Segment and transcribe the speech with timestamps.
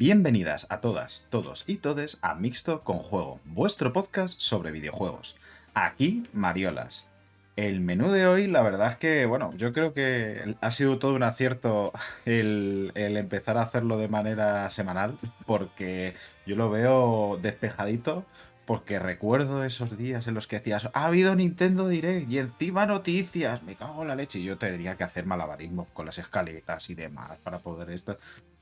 [0.00, 5.36] bienvenidas a todas, todos y todes a Mixto con Juego, vuestro podcast sobre videojuegos.
[5.74, 7.06] Aquí, Mariolas.
[7.56, 11.12] El menú de hoy, la verdad es que, bueno, yo creo que ha sido todo
[11.12, 11.92] un acierto
[12.24, 16.14] el, empezar a hacerlo de manera semanal, porque
[16.46, 18.24] yo lo veo despejadito,
[18.64, 23.62] porque recuerdo esos días en los que decías, ha habido Nintendo Direct y encima noticias,
[23.64, 26.94] me cago en la leche, y yo tendría que hacer malabarismos con las escaletas y
[26.94, 28.16] demás para poder esto.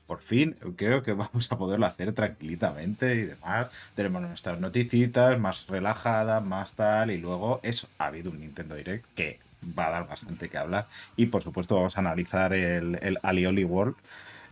[0.09, 3.67] Por fin, creo que vamos a poderlo hacer tranquilitamente y demás.
[3.95, 9.05] Tenemos nuestras noticitas más relajadas, más tal, y luego eso, ha habido un Nintendo Direct
[9.15, 9.39] que
[9.77, 10.87] va a dar bastante que hablar.
[11.15, 13.95] Y por supuesto vamos a analizar el, el Alioli World.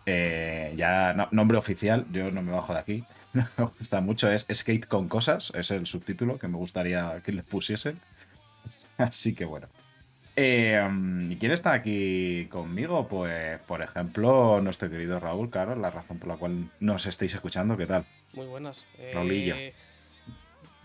[0.06, 3.06] Eh, ya, no- nombre oficial, yo no me bajo de aquí.
[3.34, 7.32] No me gusta mucho, es Skate con cosas, es el subtítulo que me gustaría que
[7.34, 8.00] le pusiesen.
[8.98, 9.68] Así que bueno.
[10.40, 10.88] Eh,
[11.32, 13.08] ¿Y quién está aquí conmigo?
[13.08, 17.76] Pues, por ejemplo, nuestro querido Raúl, claro, la razón por la cual nos estáis escuchando,
[17.76, 18.06] ¿qué tal?
[18.34, 18.86] Muy buenas.
[19.00, 19.56] Eh, Raulillo.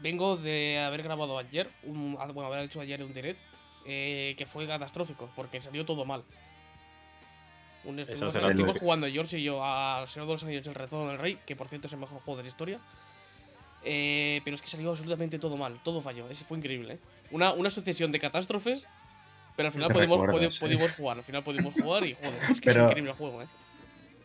[0.00, 3.38] vengo de haber grabado ayer, un, ah, bueno, haber hecho ayer un direct,
[3.84, 6.24] eh, que fue catastrófico, porque salió todo mal.
[7.84, 11.18] Un estuvimos, estuvimos jugando George y yo al Señor de los Anillos El Retorno del
[11.18, 12.80] Rey, que por cierto es el mejor juego de la historia.
[13.84, 16.94] Eh, pero es que salió absolutamente todo mal, todo falló, ese fue increíble.
[16.94, 16.98] ¿eh?
[17.32, 18.86] Una, una sucesión de catástrofes,
[19.56, 22.90] pero al final pudimos, jugar, al final pudimos jugar y joder, es que Pero- es
[22.90, 23.46] increíble el juego, ¿eh?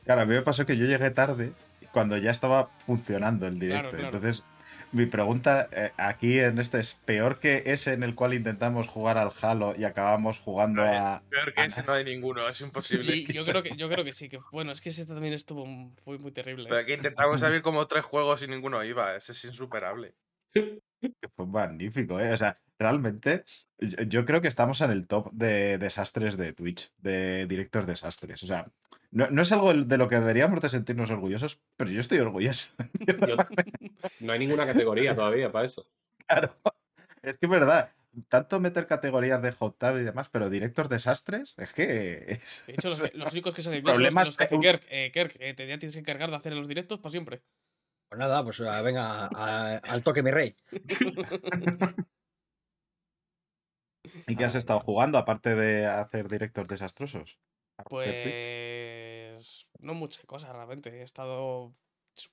[0.05, 1.51] Claro, a mí me pasó que yo llegué tarde
[1.91, 3.89] cuando ya estaba funcionando el directo.
[3.89, 4.17] Claro, claro.
[4.17, 4.45] Entonces,
[4.93, 9.17] mi pregunta eh, aquí en este es: ¿peor que ese en el cual intentamos jugar
[9.17, 11.21] al Halo y acabamos jugando A.
[11.29, 13.13] Peor que ese no hay ninguno, es imposible.
[13.13, 15.65] Sí, yo creo que, yo creo que sí, que bueno, es que ese también estuvo
[15.65, 16.65] muy, muy terrible.
[16.65, 16.67] ¿eh?
[16.69, 20.13] Pero aquí intentamos abrir como tres juegos y ninguno iba, ese es insuperable.
[20.53, 22.31] que fue magnífico, ¿eh?
[22.31, 23.43] O sea, realmente
[23.79, 28.41] yo, yo creo que estamos en el top de desastres de Twitch, de directos desastres.
[28.43, 28.67] O sea,
[29.11, 32.71] no, no es algo de lo que deberíamos de sentirnos orgullosos, pero yo estoy orgulloso.
[33.27, 33.37] Yo-
[34.19, 35.85] no hay ninguna categoría todavía para eso.
[36.25, 36.55] Claro.
[37.23, 37.91] Es que es verdad.
[38.29, 42.73] Tanto meter categorías de hot tab y demás, pero directos desastres, es que es- De
[42.73, 44.83] hecho, los, que- los únicos que los, Problemas los que hace que- Kirk.
[44.89, 47.41] Eh, Kirk, eh, te, ya tienes que encargar de hacer los directos para siempre.
[48.09, 50.55] Pues nada, pues ah, venga, a- al toque mi rey.
[54.27, 57.39] ¿Y qué has estado jugando aparte de hacer directos desastrosos?
[57.89, 60.89] Pues no muchas cosas realmente.
[60.89, 61.75] He estado un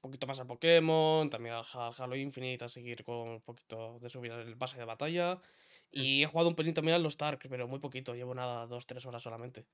[0.01, 4.09] poquito más a Pokémon, también al Ha- Halo Infinite a seguir con un poquito de
[4.09, 5.39] subir el pase de batalla.
[5.91, 8.15] Y he jugado un pelín también a los Stark, pero muy poquito.
[8.15, 9.67] Llevo nada, dos, tres horas solamente.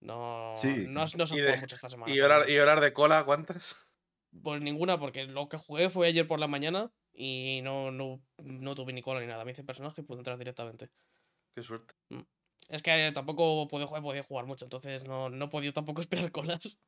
[0.00, 0.84] No, Sí.
[0.88, 2.12] no, has- no se ha jugado de- mucho esta semana.
[2.12, 2.52] ¿Y realmente.
[2.52, 3.76] y horar de cola cuántas?
[4.42, 8.74] Pues ninguna, porque lo que jugué fue ayer por la mañana y no, no, no
[8.74, 9.44] tuve ni cola ni nada.
[9.44, 10.90] Me hice personaje y pude entrar directamente.
[11.54, 11.94] Qué suerte.
[12.68, 16.00] Es que eh, tampoco podía jugar, podía jugar mucho, entonces no, no he podido tampoco
[16.02, 16.78] esperar colas.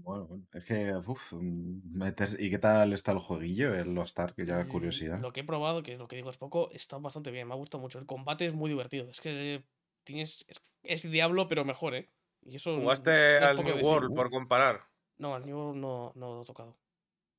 [0.00, 0.92] Bueno, bueno, es que,
[1.32, 2.02] mm,
[2.38, 4.34] ¿y qué tal está el jueguillo, el Lost Ark?
[4.36, 5.20] Que ya Mm, curiosidad.
[5.20, 7.56] Lo que he probado, que lo que digo es poco, está bastante bien, me ha
[7.56, 7.98] gustado mucho.
[7.98, 9.08] El combate es muy divertido.
[9.10, 9.64] Es que
[10.04, 10.44] tienes.
[10.48, 12.10] Es, es Diablo, pero mejor, ¿eh?
[12.42, 12.74] Y eso.
[12.76, 13.10] ¿Jugaste
[13.40, 13.84] no es al New decir.
[13.84, 14.80] World por comparar?
[15.18, 16.76] No, al New World no, no lo he tocado.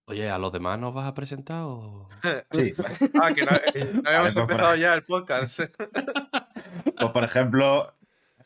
[0.10, 2.10] Oye, ¿a los demás nos vas a presentar o...?
[2.52, 2.74] Sí,
[3.22, 5.60] Ah, que no, eh, no habíamos pues empezado ya el podcast.
[6.98, 7.94] pues por ejemplo,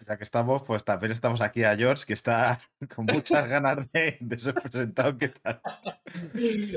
[0.06, 2.60] ya que estamos, pues también estamos aquí a George, que está
[2.94, 5.18] con muchas ganas de, de ser presentado.
[5.18, 5.62] ¿Qué tal?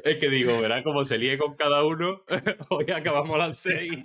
[0.05, 2.23] Es que digo, verá cómo se líe con cada uno.
[2.69, 4.05] Hoy acabamos a las seis.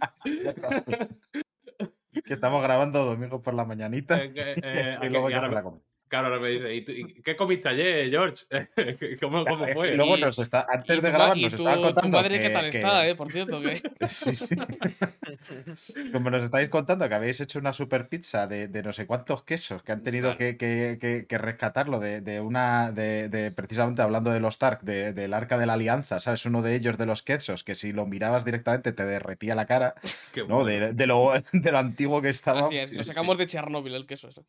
[2.25, 4.18] Que estamos grabando domingo por la mañanita.
[4.18, 5.80] Eh, eh, y luego ya ahora me la comí.
[6.12, 8.44] Claro, ahora me dice, ¿y, tú- y qué comiste ayer, George?
[9.22, 9.94] ¿Cómo, cómo fue?
[9.94, 12.18] y luego nos está, antes de tu, grabar, nos tu, estaba tu contando.
[12.18, 13.16] madre, ¿qué que- tal que- está, eh?
[13.16, 13.81] Por cierto, que.
[14.10, 14.56] Sí, sí.
[16.12, 19.44] Como nos estáis contando que habéis hecho una super pizza de, de no sé cuántos
[19.46, 20.58] quesos que han tenido Claro.
[20.58, 22.92] que, que- que- rescatarlo de, de una.
[22.92, 26.46] De, de- precisamente hablando de los Stark, de- del arca de la alianza, ¿sabes?
[26.46, 29.96] Uno de ellos de los quesos que si lo mirabas directamente te derretía la cara,
[30.34, 30.60] Qué ¿no?
[30.60, 30.88] bueno.
[30.88, 32.62] Lo, de lo antiguo que estaba.
[32.66, 34.42] Así es, lo sí, sacamos de Chernóbil el queso ese.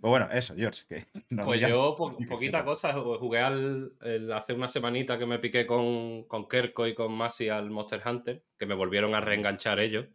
[0.00, 0.84] Pero bueno, eso, George.
[0.88, 1.04] Que
[1.44, 5.38] Pues yo, po- ¿qué poquita cosa, ju- jugué al, el- hace una semanita que me
[5.38, 9.78] piqué con, con Kerko y con Masi al Monster Hunter, que me volvieron a reenganchar
[9.80, 10.06] ellos.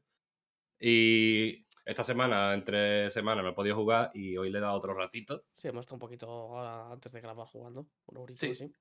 [0.80, 4.94] Y esta semana, entre semanas, me he podido jugar y hoy le he dado otro
[4.94, 5.44] ratito.
[5.56, 6.60] Sí, hemos estado un poquito
[6.92, 7.88] antes de grabar jugando.
[8.08, 8.56] Un horito, Sí.
[8.56, 8.72] sí.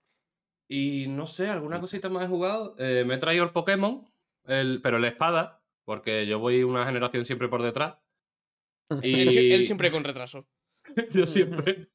[0.66, 2.74] Y no sé, alguna cosita más he jugado.
[2.78, 4.10] Eh, me he traído el Pokémon,
[4.46, 7.96] el, pero la espada, porque yo voy una generación siempre por detrás.
[9.02, 10.46] Y él siempre con retraso.
[11.10, 11.88] yo siempre.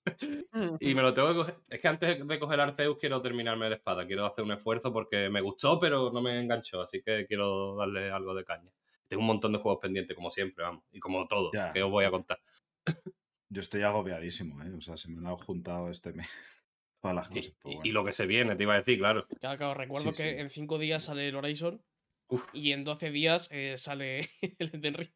[0.80, 1.56] y me lo tengo que coger.
[1.70, 4.06] Es que antes de coger Arceus quiero terminarme la espada.
[4.08, 6.82] Quiero hacer un esfuerzo porque me gustó, pero no me enganchó.
[6.82, 8.72] Así que quiero darle algo de caña.
[9.08, 10.84] Tengo un montón de juegos pendientes, como siempre, vamos.
[10.92, 11.72] Y como todo, Ya.
[11.74, 12.40] que os voy a contar.
[13.50, 14.72] Yo estoy agobiadísimo, ¿eh?
[14.78, 16.28] O sea, se me han juntado este mes
[17.02, 17.54] todas las Y, cosas.
[17.62, 17.90] pues y- bueno.
[17.90, 19.26] y lo que se viene, te iba a decir, claro.
[19.40, 20.40] Claro, claro, recuerdo Sí, que sí.
[20.40, 21.84] en 5 días sale el Horizon
[22.28, 22.48] Uf.
[22.54, 25.10] y en 12 días eh, sale el Elden Ring.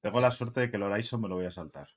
[0.00, 1.88] Tengo la suerte de que el Horizon me lo voy a saltar.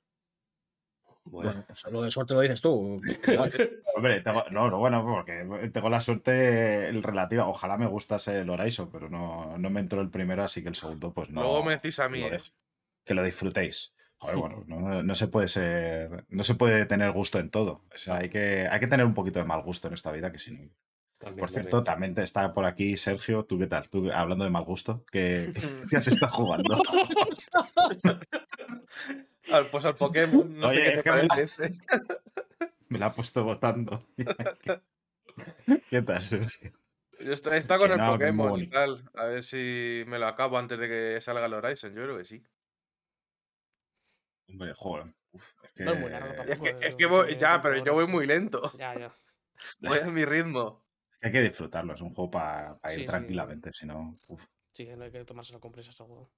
[1.30, 3.00] Bueno, Bueno, lo de suerte lo dices tú.
[3.96, 7.48] Hombre, tengo, no, no, bueno, porque tengo la suerte el relativa.
[7.48, 10.74] Ojalá me gustase el Horizon, pero no, no me entró el primero, así que el
[10.74, 11.42] segundo, pues no.
[11.42, 12.40] Luego me decís a mí, lo ¿eh?
[13.04, 13.94] Que lo disfrutéis.
[14.16, 16.24] Joder, bueno, no, no se puede ser.
[16.28, 17.84] No se puede tener gusto en todo.
[17.94, 20.32] O sea, hay que, hay que tener un poquito de mal gusto en esta vida,
[20.32, 20.58] que si no.
[20.58, 20.72] también,
[21.18, 21.48] Por también.
[21.48, 23.44] cierto, también te está por aquí Sergio.
[23.44, 23.88] ¿Tú qué tal?
[23.88, 25.52] ¿Tú, hablando de mal gusto, ¿qué,
[25.88, 26.78] qué has estado jugando?
[29.52, 31.28] Al, pues al Pokémon, no Oye, sé qué te que me la-.
[32.88, 34.02] Me ha puesto votando.
[35.90, 36.72] ¿Qué, tal, Sergio?
[37.20, 39.10] Yo estoy, está con Que el no, Pokémon y tal.
[39.14, 41.94] A ver si me lo acabo antes de que salga el Horizon.
[41.94, 42.42] Yo creo que sí.
[44.48, 45.12] Hombre, joder.
[45.32, 46.64] uf, es que, No es muy largo Es tampoco.
[46.64, 48.62] que, es voy, ya, 20 pero yo voy muy lento.
[48.78, 49.14] Ya, ya.
[49.80, 50.84] Voy a mi ritmo.
[51.10, 51.94] es que hay que disfrutarlo.
[51.94, 53.06] Es un juego para ir Sí, sí.
[53.06, 53.72] tranquilamente.
[53.72, 54.42] Si no, uf.
[54.72, 56.30] Sí, no hay que tomárselo con prisa este juego.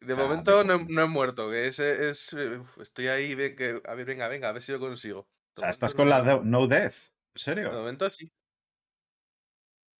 [0.00, 2.32] De O sea, momento de no, he- no he muerto, que ese es.
[2.32, 5.20] eh, Estoy ahí, ven que, a ver, venga, venga, a ver si lo consigo.
[5.56, 6.94] O sea, De estás momento con no- la de- No Death.
[6.94, 7.72] ¿En De serio?
[7.72, 8.32] momento sí.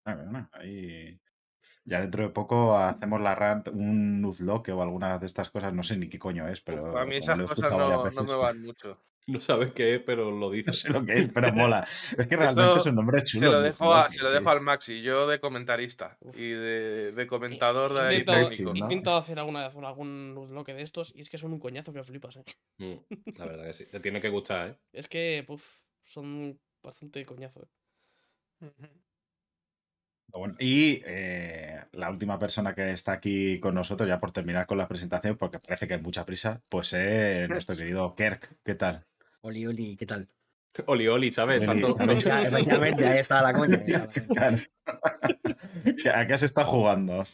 [0.04, 1.20] Ah, bueno, ahí.
[1.84, 5.72] Ya dentro de poco hacemos la rant, un Nuzlocke o alguna de estas cosas.
[5.74, 6.96] No sé ni qué coño es, pero.
[6.98, 8.62] A mí como esas lo he cosas escuchado varias no, no veces, me pues, van
[8.62, 9.02] mucho.
[9.26, 10.80] No sabes qué es, pero lo No dices.
[10.80, 11.82] sé lo que es, pero mola.
[11.82, 13.46] Es que realmente Esto es un nombre chulo.
[13.46, 17.26] Se lo, dejo a, se lo dejo al Maxi, yo de comentarista y de, de
[17.26, 18.84] comentador de intentado, técnico, he ¿no?
[18.86, 21.92] intentado hacer alguna vez un- algún bloque de estos y es que son un coñazo
[21.92, 22.44] que flipas, ¿eh?
[22.78, 22.94] Mm,
[23.38, 23.86] La verdad que sí.
[23.86, 24.76] Te tiene que gustar, ¿eh?
[24.92, 25.64] Es que, puf,
[26.04, 27.62] son bastante coñazo.
[28.62, 28.66] ¿eh?
[30.32, 34.78] Bueno, y eh, la última persona que está aquí con nosotros, ya por terminar con
[34.78, 38.58] la presentación, porque parece que hay mucha prisa, pues es nuestro querido Kerk.
[38.64, 39.06] ¿Qué tal?
[39.42, 40.28] Oli, Oli, ¿qué tal?
[40.86, 41.60] Oli, Oli, ¿sabes?
[41.62, 43.82] Efectivamente, ahí está la coña.
[44.28, 44.58] Claro.
[46.14, 47.24] ¿A qué has estado jugando?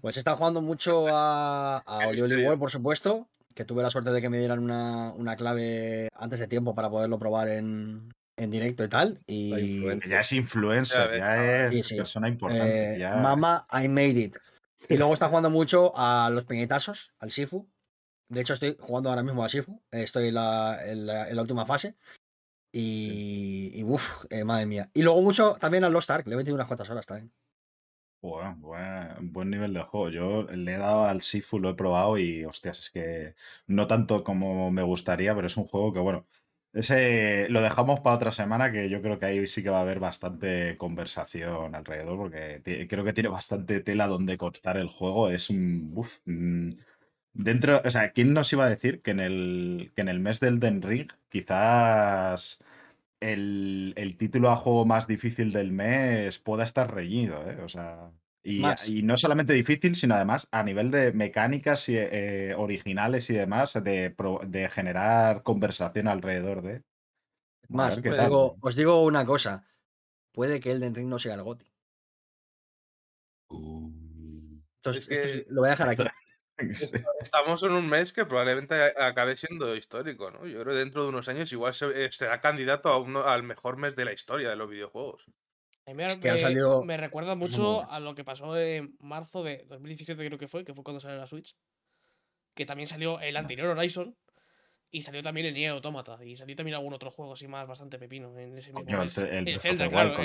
[0.00, 2.44] Pues estado jugando mucho a, a Oli Oli.
[2.44, 6.38] World, por supuesto, que tuve la suerte de que me dieran una, una clave antes
[6.40, 9.20] de tiempo para poderlo probar en, en directo y tal.
[9.26, 9.84] Y.
[10.08, 11.96] Ya es influencer, Ya Sí, es sí.
[11.96, 12.94] persona importante.
[12.94, 14.36] eh, ya- Mama, I made it.
[14.88, 17.66] Y luego está jugando mucho a los peñetazos, al Sifu.
[18.28, 19.80] De hecho, estoy jugando ahora mismo a Sifu.
[19.92, 21.96] eh, Estoy en la, en la- última fase.
[22.72, 24.90] Y, y uff, madre mía.
[24.94, 26.26] Y luego mucho también al Lost Ark.
[26.26, 27.32] Le he metido unas cuantas horas también.
[28.22, 30.08] Bueno, buen, buen nivel de juego.
[30.10, 33.34] Yo le he dado al Sifu, lo he probado y, hostias, es que
[33.68, 36.26] no tanto como me gustaría, pero es un juego que, bueno,
[36.72, 39.82] ese lo dejamos para otra semana, que yo creo que ahí sí que va a
[39.82, 45.30] haber bastante conversación alrededor, porque creo que tiene bastante tela donde cortar el juego.
[45.30, 45.92] Es un...
[45.94, 46.70] uf, mm,
[47.36, 50.40] dentro, o sea, ¿quién nos iba a decir que en el, que en el mes
[50.40, 52.58] del Den Ring quizás
[53.20, 57.60] el, el título a juego más difícil del mes pueda estar reñido, ¿eh?
[57.62, 58.10] O sea,
[58.42, 63.74] y, no solamente difícil, sino además a nivel de mecánicas y, eh, originales y demás,
[63.74, 64.14] de,
[64.46, 66.82] de generar conversación alrededor de.
[67.68, 69.66] Más, qué os digo, os digo una cosa.
[70.32, 71.66] Puede que Elden Ring no sea el GOTY.
[74.76, 76.04] Entonces, Es que- esto lo voy a dejar aquí.
[77.20, 80.46] Estamos en un mes que probablemente acabe siendo histórico, ¿no?
[80.46, 83.42] Yo creo que dentro de unos años igual se- eh, será candidato a uno, al
[83.42, 85.24] mejor mes de la historia de los videojuegos.
[85.86, 88.96] A mí me, Es que han salido me recuerda mucho a lo que pasó en
[89.00, 91.54] marzo de 2017, creo que fue, que fue cuando salió la Switch.
[92.56, 94.16] Que también salió el anterior Horizon.
[94.96, 96.18] Y salió también el Nier Automata.
[96.24, 99.44] Y salió también algún otro juego así más bastante pepino en ese mismo Coño, el
[99.44, 99.60] mes.
[99.60, 100.16] Zelda, claro.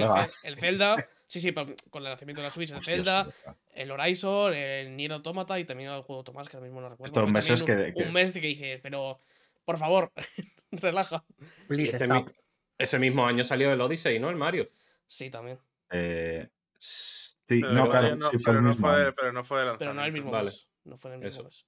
[0.46, 1.08] El, Zelda.
[1.28, 2.72] Sí, sí, pero con el lanzamiento de la Switch.
[2.72, 3.28] El Zelda,
[3.74, 7.12] el Horizon, el Nier Automata y también el juego Tomás, que ahora mismo no recuerdo.
[7.12, 9.20] Estos Fue meses que- un, un que- mes de que dices, pero
[9.66, 10.14] por favor,
[10.72, 11.26] relaja.
[11.68, 12.28] Please Ese, stop.
[12.28, 12.34] mi-
[12.78, 14.30] ese mismo año salió el Odyssey, ¿no?
[14.30, 14.70] El Mario.
[15.06, 15.60] Sí, también.
[15.92, 16.48] Eh,
[16.80, 19.14] sí, Pero no, claro, no- sí fue pero, el no mismo fue, año.
[19.18, 20.46] pero no fue de Pero no el mismo Vale.
[20.46, 20.70] mes.
[20.86, 21.44] No fue en el mismo Eso.
[21.44, 21.66] mes.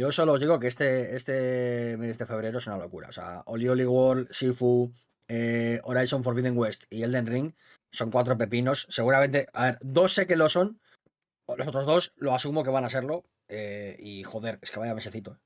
[0.00, 3.08] Yo solo os digo que este, este mes de febrero es una locura.
[3.10, 4.94] O sea, Oli Oli World, Sifu,
[5.28, 7.52] eh, Horizon Forbidden West y Elden Ring
[7.92, 8.86] son cuatro pepinos.
[8.88, 10.80] Seguramente, a ver, dos sé que lo son,
[11.54, 13.24] los otros dos lo asumo que van a serlo.
[13.52, 15.32] eh, y joder, es que vaya mesecito.
[15.32, 15.38] eh.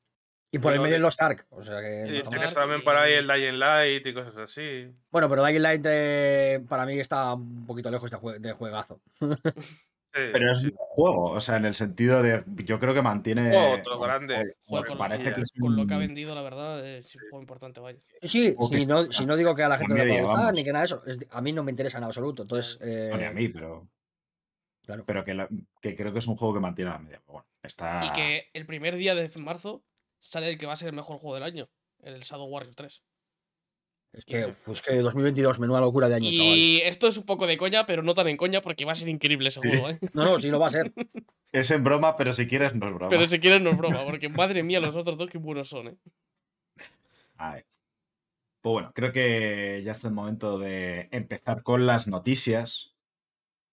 [0.53, 1.47] Y por el medio de- en los Stark.
[1.51, 2.05] O sea que.
[2.07, 4.95] Y no- Stark tienes también por ahí el Dying Light y cosas así.
[5.11, 9.01] Bueno, pero Dying Light eh, para mí está un poquito lejos de, jue- de juegazo.
[10.15, 10.67] Sí, Pero es sí.
[10.69, 12.45] un juego, o sea, en el sentido de.
[12.65, 13.51] Yo creo que mantiene.
[13.51, 14.55] Juego bueno, grande.
[14.71, 17.41] me con, parece que es con lo que ha vendido, la verdad, es un juego
[17.41, 17.99] importante, vaya.
[18.23, 20.45] Sí, si, no, si no digo que a la gente no le media, pueda gustar,
[20.45, 20.57] vamos.
[20.57, 21.05] ni que nada de eso.
[21.07, 22.43] es- a mí no me interesa en absoluto.
[22.43, 23.89] Entonces, No, ni a eh, mí, pero.
[24.85, 25.05] Claro.
[25.05, 25.49] Pero que, la-
[25.81, 27.21] que creo que es un juego que mantiene la media.
[27.27, 28.05] Bueno, está.
[28.07, 29.83] Y que el primer día de marzo
[30.21, 31.69] sale el que va a ser el mejor juego del año,
[32.03, 33.03] el Shadow Warrior 3.
[34.17, 36.57] Es que, pues que 2022, menuda locura de año, chaval.
[36.57, 38.97] Y esto es un poco de coña, pero no tan en coña porque va a
[38.97, 39.99] ser increíble ese juego, ¿eh?
[40.13, 40.93] No, no, sí lo va a ser.
[41.53, 43.09] Es en broma, pero si quieres, no es broma.
[43.11, 45.87] Pero si quieres no es broma, porque madre mía, los otros dos qué buenos son,
[45.87, 45.97] ¿eh?
[47.37, 47.67] A ver.
[48.61, 52.97] Pues bueno, creo que ya es el momento de empezar con las noticias.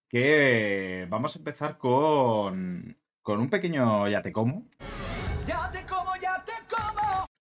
[0.08, 4.06] Que vamos a empezar con, con un pequeño.
[4.08, 4.68] Ya te como,
[5.44, 6.01] ya te como.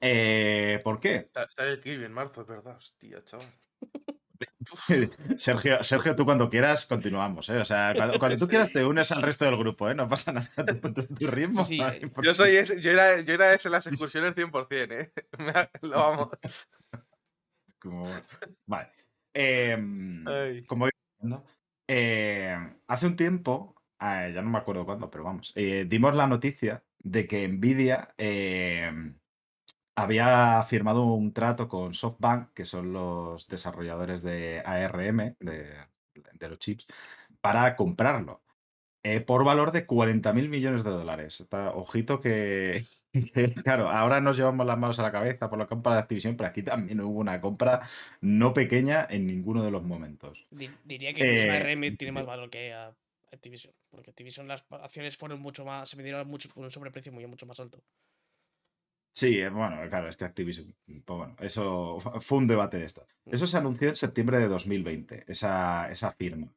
[0.01, 1.29] Eh, ¿Por qué?
[1.34, 2.75] Sa- Sale el Kirby en marzo, es verdad.
[2.75, 3.48] Hostia, chaval.
[5.38, 7.58] Sergio, Sergio, tú cuando quieras continuamos, ¿eh?
[7.58, 8.50] O sea, cuando, cuando tú Sí.
[8.50, 9.96] quieras te unes al resto del grupo, ¿eh?
[9.96, 10.50] No pasa nada.
[10.81, 11.63] Tu, tu- tu ritmo.
[11.63, 12.22] Sí, sí, no importa.
[12.27, 15.12] Yo soy ese, yo era, yo era ese en las excursiones 100%, ¿eh?
[15.81, 16.29] Lo vamos.
[17.79, 18.10] Como-
[18.65, 18.89] Vale.
[19.34, 20.25] Em,
[20.65, 21.46] como diciendo,
[21.88, 26.84] eh, hace un tiempo, eh, ya no me acuerdo cuándo, pero vamos, dimos la noticia
[27.00, 29.17] de que Nvidia em,
[29.95, 35.75] había firmado un trato con SoftBank, que son los desarrolladores de ARM, de,
[36.33, 36.88] de los chips,
[37.41, 38.41] para comprarlo.
[39.03, 41.41] eh, por valor de 40 mil millones de dólares.
[41.41, 42.83] Está- ojito que,
[43.33, 46.38] que, claro, ahora nos llevamos las manos a la cabeza por la compra de Activision,
[46.38, 47.81] pero aquí también hubo una compra
[48.21, 50.45] no pequeña en ninguno de los momentos.
[50.51, 52.95] Di- Diría que incluso Eh, ARM tiene más valor que a-
[53.33, 53.74] Activision.
[53.89, 55.89] Porque Activision las acciones fueron mucho más.
[55.89, 57.79] Se vendieron mucho, por un sobreprecio muy, mucho más alto.
[59.13, 60.74] Sí, eh, bueno, claro, es que Activision,
[61.06, 63.06] pues bueno, eso fue un debate de esto.
[63.25, 66.48] Eso se anunció en septiembre de 2020, esa, esa firma,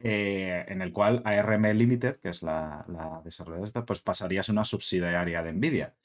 [0.00, 4.54] eh, en el cual ARM Limited, que es la, la desarrolladora pues pasaría a ser
[4.54, 5.96] una subsidiaria de Nvidia.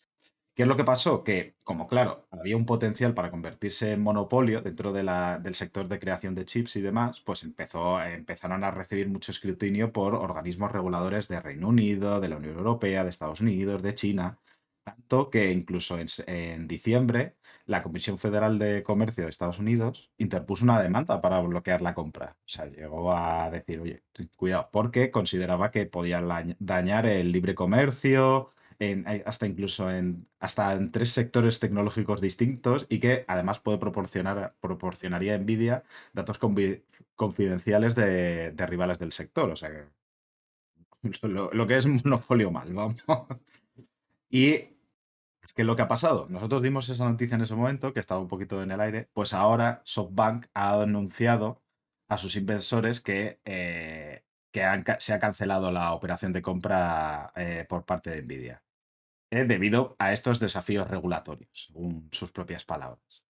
[0.55, 1.23] ¿Qué es lo que pasó?
[1.23, 5.87] Que, como claro, había un potencial para convertirse en monopolio dentro de la- del sector
[5.89, 10.71] de creación de chips y demás, pues empezó, empezaron a recibir mucho escrutinio por organismos
[10.71, 14.39] reguladores de Reino Unido, de la Unión Europea, de Estados Unidos, de China,
[14.87, 20.63] tanto que incluso en, en diciembre la Comisión Federal de Comercio de Estados Unidos interpuso
[20.63, 22.37] una demanda para bloquear la compra.
[22.45, 24.03] O sea, llegó a decir, oye,
[24.37, 30.73] cuidado, porque consideraba que podía la- dañar el libre comercio, hay- hasta incluso en, hasta
[30.73, 36.39] en tres sectores tecnológicos distintos y que además puede proporcionar, proporcionaría a Nvidia datos
[37.15, 39.49] confidenciales de, de rivales del sector.
[39.49, 39.89] O sea,
[41.23, 42.95] lo, lo que es monopolio mal, vamos.
[44.29, 44.76] Y
[45.57, 46.27] ¿Qué es lo que ha pasado?
[46.29, 49.33] Nosotros dimos esa noticia en ese momento, que estaba un poquito en el aire, pues
[49.33, 51.63] ahora SoftBank ha anunciado
[52.07, 54.61] a sus inversores que, eh, que
[54.99, 58.63] se ha cancelado la operación de compra eh, por parte de Nvidia,
[59.31, 63.25] eh, debido a estos desafíos regulatorios, según sus propias palabras.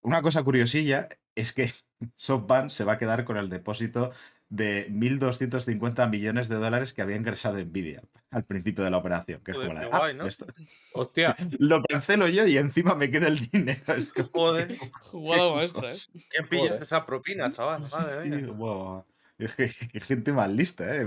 [0.00, 1.72] Una cosa curiosilla es que
[2.14, 4.12] SoftBank se va a quedar con el depósito
[4.54, 9.40] de 1.250 millones de dólares que había ingresado Nvidia al principio de la operación.
[9.42, 10.26] Que es Joder, como la de, qué "Ah, guay, ¿no?
[10.26, 10.46] esto-
[10.92, 13.94] Hostia, lo cancelo yo y encima me queda el dinero.
[13.94, 14.76] Es como, Joder.
[15.10, 15.94] Jugada maestra, ¿eh?
[16.28, 16.82] ¿Quién pillas Joder.
[16.82, 17.84] esa propina, chaval?
[17.86, 18.46] Sí, Madre mía.
[18.48, 19.04] guau.
[19.38, 19.62] Es que
[19.94, 21.06] hay gente más lista, ¿eh?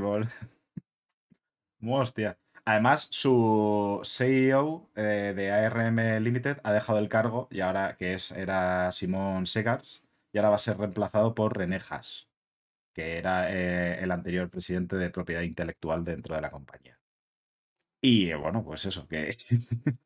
[1.82, 2.38] Hostia.
[2.66, 8.32] Además, su CEO eh, de ARM Limited ha dejado el cargo y ahora que es,
[8.32, 10.02] era Simón Segars
[10.34, 12.28] y ahora va a ser reemplazado por René Haas,
[12.96, 17.00] que era eh, el anterior presidente de propiedad intelectual dentro de la compañía.
[18.02, 19.36] Y eh, bueno, pues eso, que,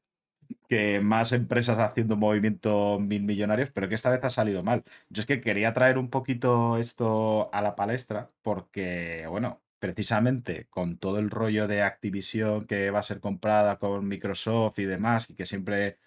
[0.70, 4.84] que más empresas haciendo movimiento mil millonarios, pero que esta vez ha salido mal.
[5.10, 10.98] Yo es que quería traer un poquito esto a la palestra porque, bueno, precisamente con
[10.98, 15.36] todo el rollo de Activision que va a ser comprada con Microsoft y demás, y
[15.36, 16.00] que siempre,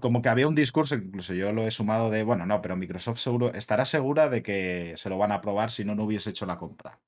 [0.00, 3.18] como que había un discurso, incluso yo lo he sumado de, bueno, no, pero Microsoft
[3.18, 6.46] seguro estará segura de que se lo van a aprobar si no, no hubiese hecho
[6.46, 7.00] la compra.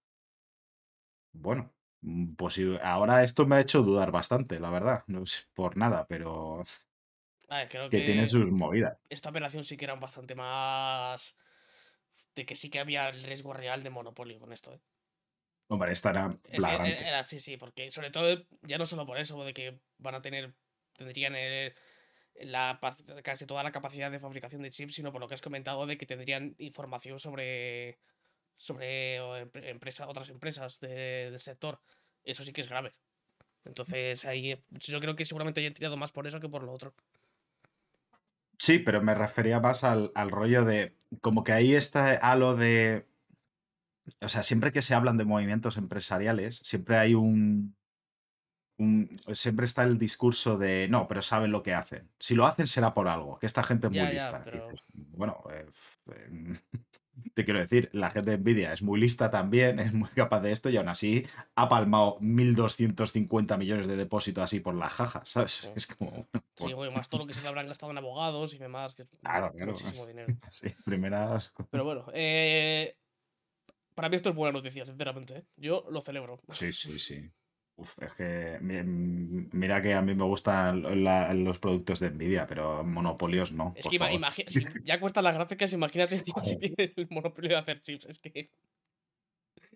[1.33, 5.05] Bueno, mm, pues ahora esto me ha hecho dudar bastante, la verdad.
[5.07, 6.65] No es por nada, pero
[7.49, 8.99] A ver, creo que que tiene sus movidas.
[9.09, 11.37] esta operación sí que era bastante más.
[12.37, 14.81] De que sí que había el riesgo real de monopolio con esto, ¿eh?
[15.69, 16.85] Hombre, esta era que flagrante.
[16.87, 20.15] era, era- sí, sí, porque sobre todo, ya no solo por eso, de que van
[20.15, 20.55] a tener,
[20.95, 21.75] tendrían el-
[22.41, 22.79] la,
[23.23, 25.97] casi toda la capacidad de fabricación de chips, sino por lo que has comentado de
[25.99, 27.99] que tendrían información sobre,
[28.57, 29.17] sobre
[29.71, 31.81] empresa, otras empresas de- del sector.
[32.25, 32.95] eso sí que es grave.
[33.65, 36.95] Entonces ahí yo creo que seguramente hayan tirado más por eso que por lo otro.
[38.59, 40.97] Sí, pero me refería más al, al rollo de.
[41.21, 43.07] Como que ahí está halo de.
[44.21, 47.75] O sea, siempre que se hablan de movimientos empresariales, siempre hay un.
[48.79, 52.11] Un- siempre está el discurso de no, pero saben lo que hacen.
[52.19, 54.43] Si lo hacen será por algo, que esta gente es muy Ya, lista.
[54.47, 55.67] Y pero- dices, bueno, eh,
[56.27, 56.59] em,
[57.35, 60.51] te quiero decir, la gente de Nvidia es muy lista también, es muy capaz de
[60.53, 65.53] esto y aún así ha palmado 1.250 millones de depósitos así por las jajas, ¿sabes?
[65.53, 65.69] Sí.
[65.77, 66.27] Es como.
[66.57, 68.95] Sí, bueno, güey, más todo lo que se le habrán gastado en abogados y demás,
[68.95, 69.73] que Claro, claro.
[69.73, 70.33] muchísimo dinero.
[70.51, 71.53] Sí, primeras.
[71.71, 72.97] Pero bueno, eh,
[73.97, 75.37] para mí esto es buena noticia, sinceramente.
[75.39, 75.45] ¿eh?
[75.57, 76.41] Yo lo celebro.
[76.53, 77.31] Sí, sí, sí.
[77.77, 82.47] Uf, es que mi- mira que a mí me gustan la- los productos de Nvidia,
[82.47, 83.73] pero monopolios no.
[83.77, 83.99] Es que
[84.47, 88.07] si ya cuestan las gráficas, imagínate si tiene el monopolio de hacer chips.
[88.07, 88.51] Es que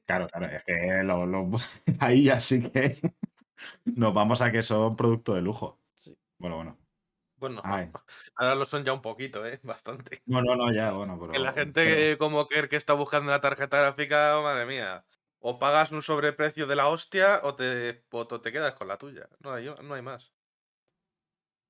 [0.07, 1.51] Claro, claro, es que lo- lo-
[2.01, 2.97] ahí ya sí que
[3.85, 5.79] nos vamos a que son producto de lujo.
[5.95, 6.17] Sí.
[6.39, 6.79] Bueno, bueno.
[7.37, 7.89] Bueno, Ay.
[8.35, 9.61] ahora lo son ya un poquito, ¿eh?
[9.63, 10.23] Bastante.
[10.27, 11.33] No, no, no, ya, bueno, pero.
[11.33, 15.05] Que la gente como Kerr que está buscando una tarjeta gráfica, madre mía.
[15.41, 19.29] O pagas un sobreprecio de la hostia o te, o te quedas con la tuya.
[19.41, 20.33] No hay, no hay más.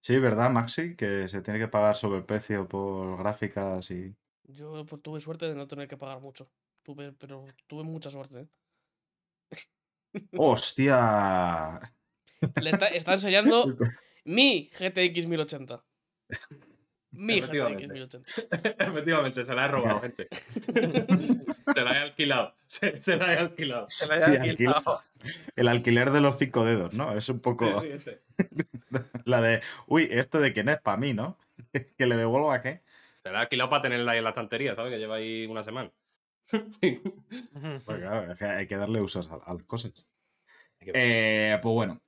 [0.00, 0.96] Sí, ¿verdad, Maxi?
[0.96, 4.16] Que se tiene que pagar sobre precio por gráficas y.
[4.44, 6.50] yo pues, tuve suerte de no tener que pagar mucho.
[6.82, 8.40] Tuve, pero tuve mucha suerte.
[8.40, 8.48] ¿eh?
[10.38, 11.80] ¡Hostia!
[12.60, 13.66] Le está, está enseñando
[14.24, 15.84] mi GTX 1080.
[17.10, 17.88] Mi Efectivamente.
[17.88, 18.30] 1080.
[18.78, 20.28] Efectivamente, se la he robado, gente.
[21.74, 22.54] se la he alquilado.
[22.66, 23.88] Se, se la he alquilado.
[23.88, 25.00] Se la Sí, alquilado.
[25.56, 27.16] El alquiler de los cinco dedos, ¿no?
[27.16, 28.12] Es un Sí, poco sí,
[29.24, 29.62] la de.
[29.86, 31.38] Uy, esto de que no es para mí, ¿no?
[31.96, 32.82] que le devuelvo a qué.
[33.22, 34.92] Se la he alquilado para tenerla ahí en la estantería, ¿sabes?
[34.92, 35.90] Que lleva ahí una semana.
[36.80, 37.00] Sí.
[37.84, 39.92] Pues claro, es que hay que darle usos a, a las cosas.
[40.80, 42.00] Eh, pues bueno.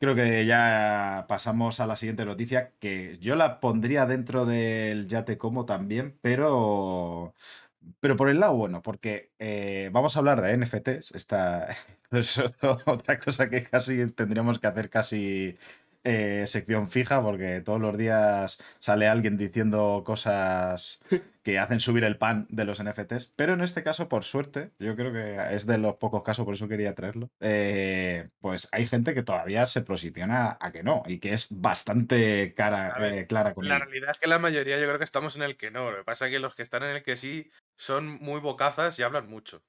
[0.00, 5.24] Creo que ya pasamos a la siguiente noticia, que yo la pondría dentro del ya
[5.24, 7.34] te como también, pero,
[8.00, 11.68] pero por el lado bueno, porque eh, vamos a hablar de NFTs, esta
[12.10, 15.56] es otra cosa que casi tendríamos que hacer casi
[16.04, 21.00] eh, sección fija, porque todos los días sale alguien diciendo cosas
[21.44, 24.96] que hacen subir el pan de los NFTs, pero en este caso, por suerte, yo
[24.96, 29.14] creo que es de los pocos casos, por eso quería traerlo, eh, pues hay gente
[29.14, 33.54] que todavía se posiciona a que no, y que es bastante cara, ver, eh, clara
[33.54, 35.90] con La realidad es que la mayoría yo creo que estamos en el que no.
[35.90, 38.98] Lo que pasa es que los que están en el que sí son muy bocazas
[38.98, 39.62] y hablan mucho.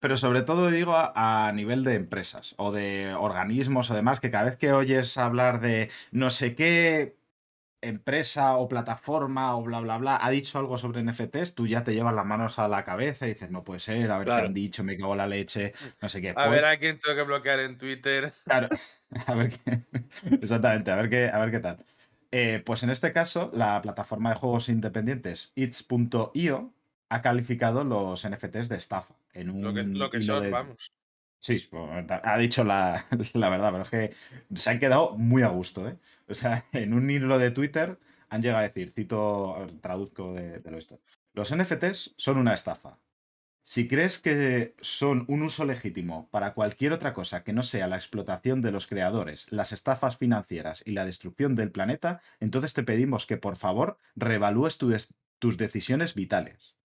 [0.00, 4.30] Pero sobre todo digo a, a nivel de empresas o de organismos o demás, que
[4.30, 7.17] cada vez que oyes hablar de no sé qué
[7.80, 11.94] empresa o plataforma o bla, bla, bla, ha dicho algo sobre NFTs, tú ya te
[11.94, 14.54] llevas las manos a la cabeza y dices, no puede ser, a ver qué han
[14.54, 16.30] dicho, me cago en la leche, no sé qué.
[16.30, 18.32] A Pues, ver a quién tengo que bloquear en Twitter.
[18.44, 18.68] Claro,
[19.26, 19.82] a ver qué.
[20.42, 21.84] Exactamente, a ver qué, a ver qué tal.
[22.30, 26.72] Eh, pues en este caso, la plataforma de juegos independientes It's.io
[27.10, 29.14] ha calificado los NFTs de estafa.
[29.32, 30.92] En un Lo que, lo que son, de- vamos.
[31.40, 31.56] Sí,
[32.08, 34.14] ha dicho la, la verdad, pero es que
[34.54, 35.96] se han quedado muy a gusto, ¿eh?
[36.28, 37.98] O sea, en un hilo de Twitter
[38.28, 41.00] han llegado a decir, cito, traduzco de, de lo esto.
[41.32, 42.98] Los NFTs son una estafa.
[43.64, 47.96] Si crees que son un uso legítimo para cualquier otra cosa que no sea la
[47.96, 53.26] explotación de los creadores, las estafas financieras y la destrucción del planeta, entonces te pedimos
[53.26, 54.90] que por favor reevalúes tu
[55.38, 56.76] tus decisiones vitales.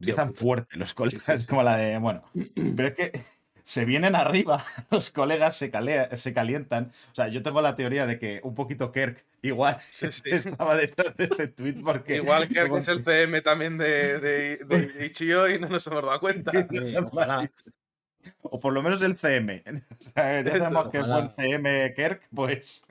[0.00, 1.46] Empiezan fuerte los colegas, sí, sí.
[1.46, 2.24] como la de, bueno,
[2.76, 3.24] pero es que
[3.64, 6.92] se vienen arriba, los colegas se, calea- se calientan.
[7.12, 10.30] O sea, yo tengo la teoría de que un poquito Kirk igual Sí, sí.
[10.30, 12.16] estaba detrás de este tweet porque...
[12.16, 16.20] Igual como- es el CM también de, de, de Ichio y no nos hemos dado
[16.20, 16.52] cuenta.
[16.70, 18.30] Sí.
[18.42, 19.64] O por lo menos el CM.
[19.98, 21.30] O sea, ya sabemos que es buen.
[21.34, 22.84] CM Kirk, pues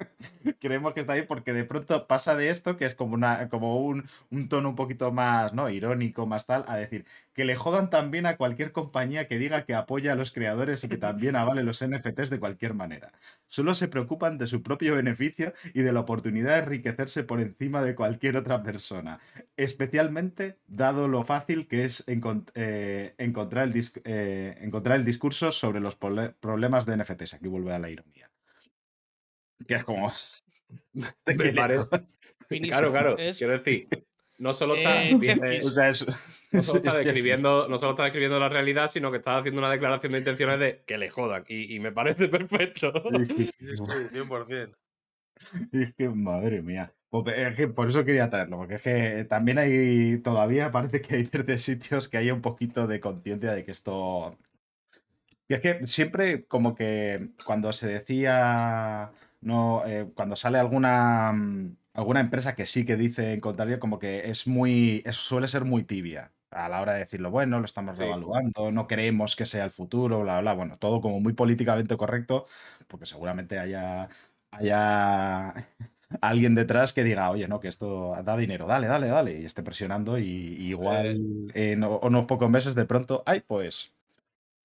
[0.59, 3.77] creemos que está ahí porque de pronto pasa de esto, que es como, una, como
[3.79, 5.69] un, un tono un poquito más ¿no?
[5.69, 9.73] irónico, más tal, a decir que le jodan también a cualquier compañía que diga que
[9.73, 10.97] apoya a los creadores y que
[11.31, 13.11] también avale los NFTs de cualquier manera.
[13.47, 17.81] Solo se preocupan de su propio beneficio y de la oportunidad de enriquecerse por encima
[17.81, 19.19] de cualquier otra persona
[19.57, 25.79] especialmente dado lo fácil que es encont- eh, encontrar, el eh, encontrar el discurso sobre
[25.79, 27.35] los problemas de NFTs.
[27.35, 28.29] Aquí vuelve a la ironía.
[29.67, 30.11] Que es como...
[32.69, 33.17] Claro, claro.
[33.17, 33.87] Es- Quiero decir,
[34.41, 35.59] no solo está, Eh, eh.
[35.63, 35.91] O sea,
[36.51, 39.69] no solo está describiendo, no solo está describiendo la realidad, sino que está haciendo una
[39.69, 41.43] declaración de intenciones de que le jodan.
[41.47, 42.91] Y, y me parece perfecto.
[43.37, 44.75] Sí, sí, 100%.
[45.71, 46.91] Es que, madre mía.
[47.11, 51.15] Pues, es que por eso quería traerlo, porque es que también hay, todavía parece que
[51.15, 54.37] hay ciertos sitios que hay un poquito de conciencia de que esto
[55.47, 61.75] Y es que siempre como que cuando se decía, no, eh, cuando sale alguna, mm,
[61.93, 65.65] alguna empresa que sí que dice en contrario, como que es muy, es- suele ser
[65.65, 67.97] muy tibia a la hora de decirlo, bueno, lo estamos Sí.
[67.97, 72.45] revaluando, no creemos que sea el futuro, bla, bla, bueno, todo como muy políticamente correcto,
[72.87, 74.09] porque seguramente haya,
[74.51, 75.53] haya
[76.21, 79.63] alguien detrás que diga, oye, no, que esto da dinero, dale, dale, dale, y esté
[79.63, 81.21] presionando y, y igual
[81.53, 83.93] en o- unos pocos meses de pronto, ay, pues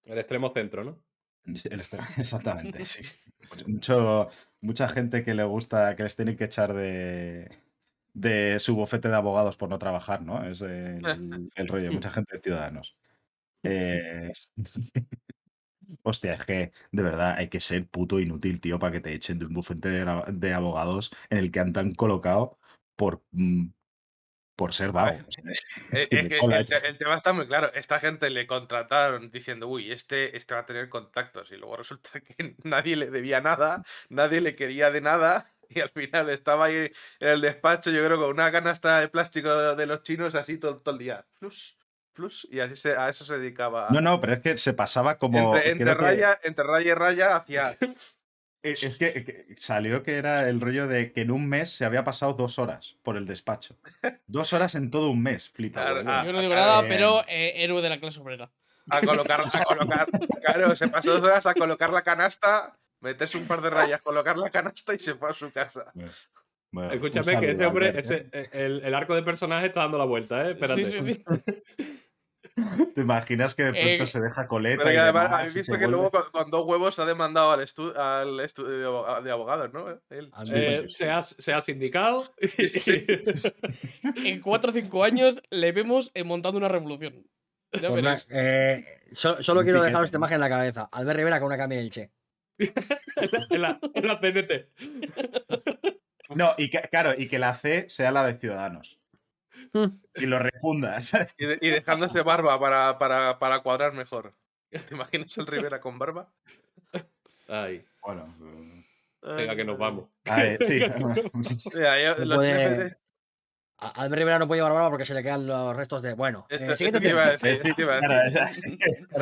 [0.05, 1.03] El extremo centro, ¿no?
[1.47, 3.03] El estre- Exactamente, sí.
[3.67, 4.29] Mucho,
[4.61, 7.49] mucha gente que le gusta, que les tienen que echar de,
[8.13, 10.45] de su bufete de abogados por no trabajar, ¿no?
[10.47, 12.97] Es el, el rollo, mucha gente de ciudadanos.
[13.63, 14.31] Eh,
[16.03, 19.39] Hostia, es que de verdad hay que ser puto inútil, tío, para que te echen
[19.39, 22.59] de un bufete de, de abogados en el que han tan colocado
[22.95, 23.67] por, mm,
[24.57, 25.19] por ser vago.
[25.47, 25.65] Es-
[26.09, 27.71] que es el, tema está muy claro.
[27.73, 31.49] Esta gente le contrataron diciendo, uy, este, este va a tener contactos.
[31.51, 35.45] Y luego resulta que nadie le debía nada, nadie le quería de nada.
[35.69, 39.75] Y al final estaba ahí en el despacho, yo creo, con una canasta de plástico
[39.75, 41.25] de, los chinos así todo, todo el día.
[41.39, 41.77] Plus,
[42.13, 42.47] plus.
[42.49, 43.87] Y así se, a eso se dedicaba.
[43.91, 45.55] No, no, pero es que se pasaba como.
[45.57, 47.77] entre, entre creo que- raya, entre raya y raya hacia.
[48.69, 51.85] Eh, Es que, que salió que era el rollo de que en un mes se
[51.85, 53.77] había pasado dos horas por el despacho.
[54.27, 55.81] Dos horas en todo un mes, flipa.
[55.81, 58.49] Claro, ah, Yo no digo nada, eh, pero eh, héroe de la clase obrera.
[58.89, 60.07] a colocar, a colocar.
[60.43, 64.37] Claro, se pasó dos horas a colocar la canasta, meterse un par de rayas, colocar
[64.37, 65.91] la canasta y se fue a su casa.
[66.71, 70.03] Bueno, Escúchame que ese hombre, ese, eh, el, el arco de personaje está dando la
[70.05, 70.51] vuelta, ¿eh?
[70.51, 70.83] Espérate.
[70.83, 71.23] Sí, sí, sí.
[72.95, 75.55] ¿Te imaginas que de pronto Eh, se deja coleta Pero y que además demás, habéis
[75.55, 79.21] visto que luego con, con dos huevos ha demandado al, estu- al estudio de aboga-
[79.21, 79.89] de abogados, ¿no?
[80.09, 80.31] Él.
[80.53, 82.33] Eh, se, ha, se ha sindicado.
[84.25, 87.25] En 4 o 5 años le vemos eh, montando una revolución.
[87.79, 90.89] Ya Pues eh, solo, quiero dejaros esta imagen en la cabeza.
[90.91, 92.11] Albert Rivera con una cambia del Che.
[92.57, 94.51] en, la, en la CNT.
[96.35, 98.99] No, y que, claro, y que la C sea la de Ciudadanos.
[100.15, 101.33] Y lo refunda, ¿sabes?
[101.37, 104.33] Y, de- y dejándose barba para, para, para cuadrar mejor.
[104.69, 106.29] ¿Te imaginas el Rivera con barba?
[107.47, 108.25] Ay, Bueno,
[109.21, 110.09] venga, que nos vamos.
[110.25, 110.79] a ver, sí.
[111.75, 113.01] Mira, yo- No los puede- NFTs
[113.79, 116.13] A- Albert Rivera no puede llevar barba porque se le quedan los restos de.
[116.13, 117.33] Bueno, Esto- eh, siguiente a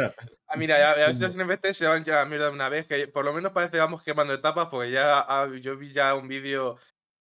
[0.06, 0.14] a.
[0.48, 3.08] Ah, mira, ya, ya estos NFTs se van ya a mierda de una vez, que
[3.08, 6.28] por lo menos parece que vamos quemando etapas, porque ya ah, yo vi ya un
[6.28, 6.78] vídeo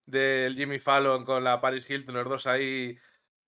[0.06, 2.96] del Jimmy Fallon con la Paris Hilton, los dos ahí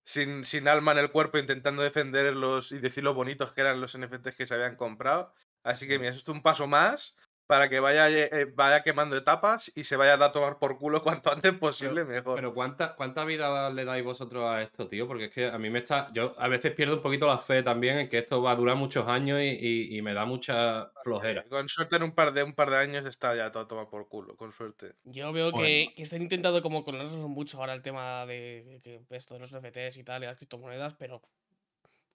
[0.07, 3.97] sin, sin alma en el cuerpo intentando defenderlos y decir lo bonitos que eran los
[3.97, 5.33] NFTs que se habían comprado.
[5.63, 7.17] Así que mira, eso es un paso más
[7.47, 11.31] para que vaya, eh, vaya quemando etapas y se vaya a tomar por culo cuanto
[11.31, 12.35] antes posible, mejor.
[12.35, 15.07] Pero ¿cuánta, ¿cuánta vida le dais vosotros a esto, tío?
[15.07, 16.11] Porque es que a mí me está.
[16.13, 18.75] Yo a veces pierdo un poquito la fe también en que esto va a durar
[18.75, 21.41] muchos años y, y- y me da mucha flojera.
[21.41, 23.67] Eh, con suerte en un par de un par de años está ya todo a
[23.67, 24.93] tomar por culo, con suerte.
[25.05, 25.65] Yo veo Bueno.
[25.65, 29.51] que, que están intentando como colonizarnos mucho ahora el tema de que esto de los
[29.53, 31.21] NFTs y tal, y las criptomonedas, pero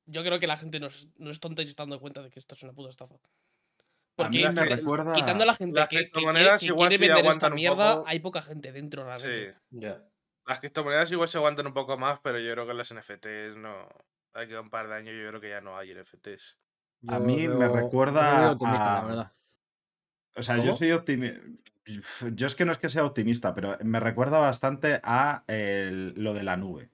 [0.07, 2.23] yo creo que la gente no es, no es tonta y se está dando cuenta
[2.23, 3.15] de que esto es una puta estafa.
[4.19, 5.13] A mí Porque me quita- recuerda.
[5.15, 8.09] quitando a la gente Las que, criptomonedas que igual quiere vender esta mierda, poco.
[8.09, 9.53] hay poca gente dentro realmente.
[9.53, 9.59] Sí.
[9.71, 10.03] Ya.
[10.47, 13.89] Las criptomonedas igual se aguantan un poco más, pero yo creo que las NFTs no.
[14.35, 16.59] Hay que un par de años, yo creo que ya no hay NFTs.
[17.09, 19.33] A mí me recuerda optimista, a- la verdad.
[20.37, 20.67] O sea, ¿Cómo?
[20.69, 21.41] yo soy optimista.
[22.33, 26.33] Yo es que no es que sea optimista, pero me recuerda bastante a el- lo
[26.35, 26.91] de la nube.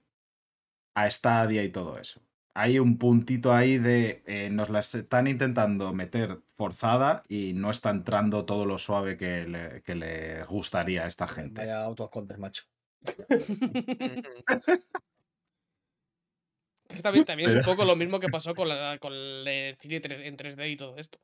[0.94, 2.20] A Stadia y todo eso.
[2.60, 7.90] Hay un puntito ahí de eh, nos la están intentando meter forzada y no está
[7.90, 11.60] entrando todo lo suave que le, que le gustaría a esta gente.
[11.60, 12.64] Vaya autocontes, macho.
[17.02, 20.26] También, también es un poco lo mismo que pasó con, la, con el cine tres-
[20.26, 21.18] en 3D y todo esto.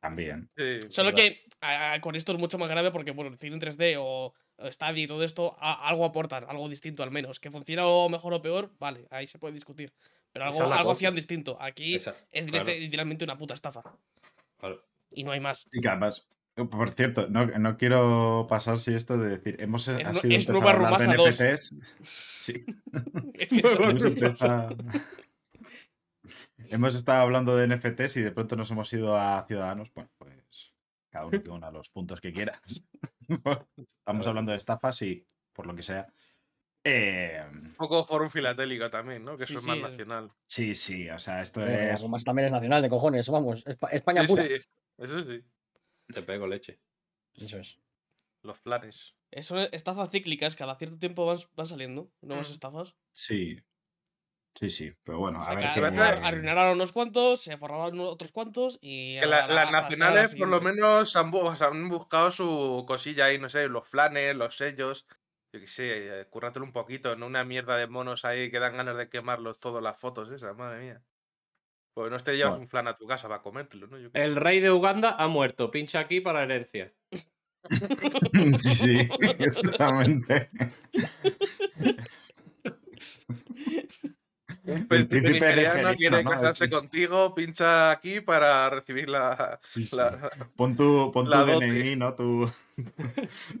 [0.00, 0.50] También.
[0.56, 1.22] Sí, Solo verdad.
[1.24, 3.96] que a- a- con esto es mucho más grave porque, bueno, el cine en 3D
[3.98, 7.40] o o Stadia y todo esto, a- algo aportan, algo distinto al menos.
[7.40, 9.92] Que funciona o mejor o peor, vale, ahí se puede discutir.
[10.32, 10.92] Pero algo, algo cosa.
[10.92, 11.56] hacían distinto.
[11.60, 13.82] Aquí Esa- es claro, literalmente una puta estafa.
[14.58, 14.82] claro.
[15.10, 15.66] Y no hay más.
[15.72, 20.06] Y que además, por cierto, no, no quiero pasar si esto de decir, hemos Es
[20.06, 21.28] ha sido es Nueva a hablar de Rumasa 2.
[21.40, 21.74] NFTs.
[22.04, 22.64] Sí.
[23.34, 24.76] Hemos, empezado-
[26.68, 29.92] hemos estado hablando de NFTs y de pronto nos hemos ido a Ciudadanos.
[29.94, 30.72] Bueno, pues
[31.10, 32.60] cada uno que una los puntos que quiera.
[33.98, 36.06] Estamos hablando de estafas y, por lo que sea.
[36.84, 39.36] Eh, Un poco Forum Filatélico también, ¿no?
[39.36, 40.30] Que Sí, eso es más es- nacional.
[40.46, 42.08] sí, sí, o sea, esto Eh, es.
[42.08, 43.28] Más también es nacional, de cojones.
[43.28, 44.44] Vamos, Espa- España Sí, pura.
[44.44, 44.54] sí,
[44.98, 45.44] eso sí.
[46.12, 46.80] Te pego leche.
[47.34, 47.78] Eso es.
[48.42, 49.14] Los planes.
[49.40, 52.52] Son estafas cíclicas, cada cierto tiempo van, van saliendo nuevas Mm.
[52.52, 52.94] estafas.
[53.12, 53.58] Sí.
[54.54, 55.86] Sí, sí, pero bueno, O a sea, ver que qué.
[55.86, 59.18] arruinaron- arruinaron unos cuantos, se forraron otros cuantos y.
[59.18, 63.38] Que la- ahora las la nacionales, por lo menos, han, han buscado su cosilla ahí,
[63.38, 65.06] no sé, los flanes, los sellos.
[65.54, 68.74] Yo qué sé, eh, currátelo un poquito, no una mierda de monos ahí que dan
[68.76, 71.02] ganas de quemarlos todas las fotos esas, madre mía.
[71.94, 72.62] Pues no te llevas Bueno.
[72.64, 73.98] un flan a tu casa para comértelo, ¿no?
[73.98, 74.08] Yo.
[74.14, 75.70] El rey de Uganda ha muerto.
[75.70, 76.92] Pincha aquí para herencia.
[78.58, 80.50] Sí, sí, exactamente.
[84.64, 86.30] Un príncipe nigeriano quiere ¿no?
[86.30, 86.70] casarse Sí.
[86.70, 89.58] contigo, pincha aquí para recibir la...
[89.72, 89.96] Sí, sí.
[89.96, 91.44] la- Pon tu, pon tu La.
[91.44, 92.14] DNI, ¿no?
[92.14, 92.46] Tu,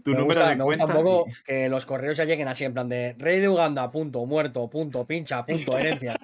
[0.04, 0.86] tu me número gusta, de me gusta cuenta.
[0.86, 3.90] un poco y- que los correos ya lleguen así, en plan de rey de Uganda,
[3.90, 6.16] punto, muerto, punto, pincha, punto, herencia.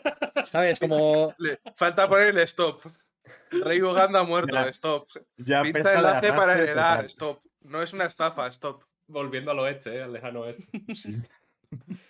[0.53, 0.79] ¿Sabes?
[0.81, 1.35] Como.
[1.38, 2.83] Le- falta poner el stop.
[3.51, 4.69] Rey Uganda muerto, Ya.
[4.69, 5.09] stop.
[5.38, 7.05] Ya Pincha enlace para heredar, total.
[7.07, 7.41] stop.
[7.62, 8.85] No es una estafa, stop.
[9.09, 10.03] Volviendo al oeste, ¿eh?
[10.03, 10.69] al lejano oeste.
[10.95, 11.17] Sí.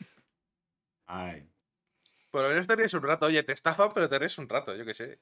[1.07, 1.49] Ay.
[2.31, 3.27] Por lo menos te ríes un rato.
[3.27, 5.21] Oye, te estafan, pero te ríes un rato, yo qué sé.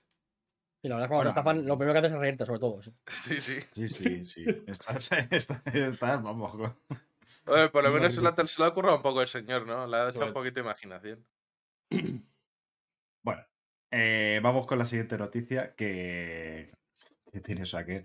[0.83, 2.47] Y la verdad es que cuando Bueno, te estafan, lo primero que haces es reírte,
[2.47, 2.83] sobre todo.
[2.83, 2.93] sí.
[3.09, 3.61] Sí, sí.
[3.73, 4.45] Sí, sí, sí.
[4.67, 6.53] Estás, estás, estás, vamos.
[6.57, 6.77] con-
[7.47, 9.67] Oye, por lo No, menos se ha- se lo ha currado un poco el señor,
[9.67, 9.87] ¿no?
[9.87, 11.27] Le ha hecho un poquito de imaginación.
[13.23, 13.45] Bueno,
[13.91, 16.73] eh, vamos con la siguiente noticia que,
[17.33, 18.03] que tiene eso aquí.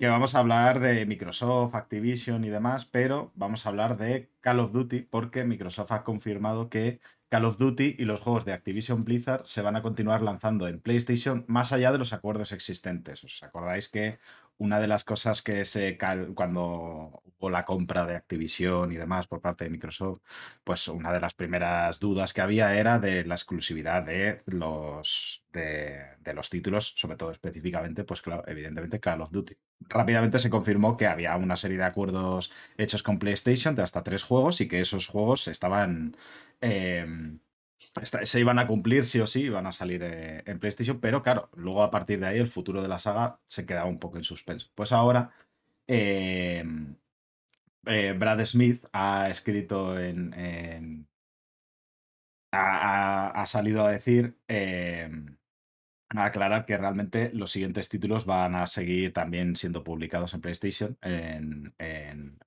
[0.00, 4.60] Que vamos a hablar de Microsoft, Activision y demás, pero vamos a hablar de Call
[4.60, 9.04] of Duty porque Microsoft ha confirmado que Call of Duty y los juegos de Activision
[9.04, 13.22] Blizzard se van a continuar lanzando en PlayStation más allá de los acuerdos existentes.
[13.24, 14.18] ¿Os acordáis que
[14.60, 19.26] una de las cosas que se cal- cuando hubo la compra de Activision y demás
[19.26, 20.20] por parte de Microsoft,
[20.64, 26.34] pues una de las primeras dudas que había era de la exclusividad de los, de,
[26.34, 29.56] los títulos, sobre todo específicamente, pues claro, evidentemente Call of Duty.
[29.88, 34.22] Rápidamente se confirmó que había una serie de acuerdos hechos con PlayStation de hasta tres
[34.22, 36.16] juegos y que esos juegos estaban...
[36.60, 37.40] em,
[38.24, 41.50] se iban a cumplir sí o sí, iban a salir eh, en PlayStation, pero claro,
[41.54, 44.24] luego a partir de ahí el futuro de la saga se quedaba un poco en
[44.24, 44.70] suspenso.
[44.74, 45.30] Pues ahora
[45.88, 46.96] em,
[47.86, 51.06] eh, Brad Smith ha escrito en.
[52.52, 54.36] ha, ha- salido a decir.
[54.48, 55.36] em,
[56.10, 60.98] a aclarar que realmente los siguientes títulos van a seguir también siendo publicados en PlayStation
[61.02, 61.74] en-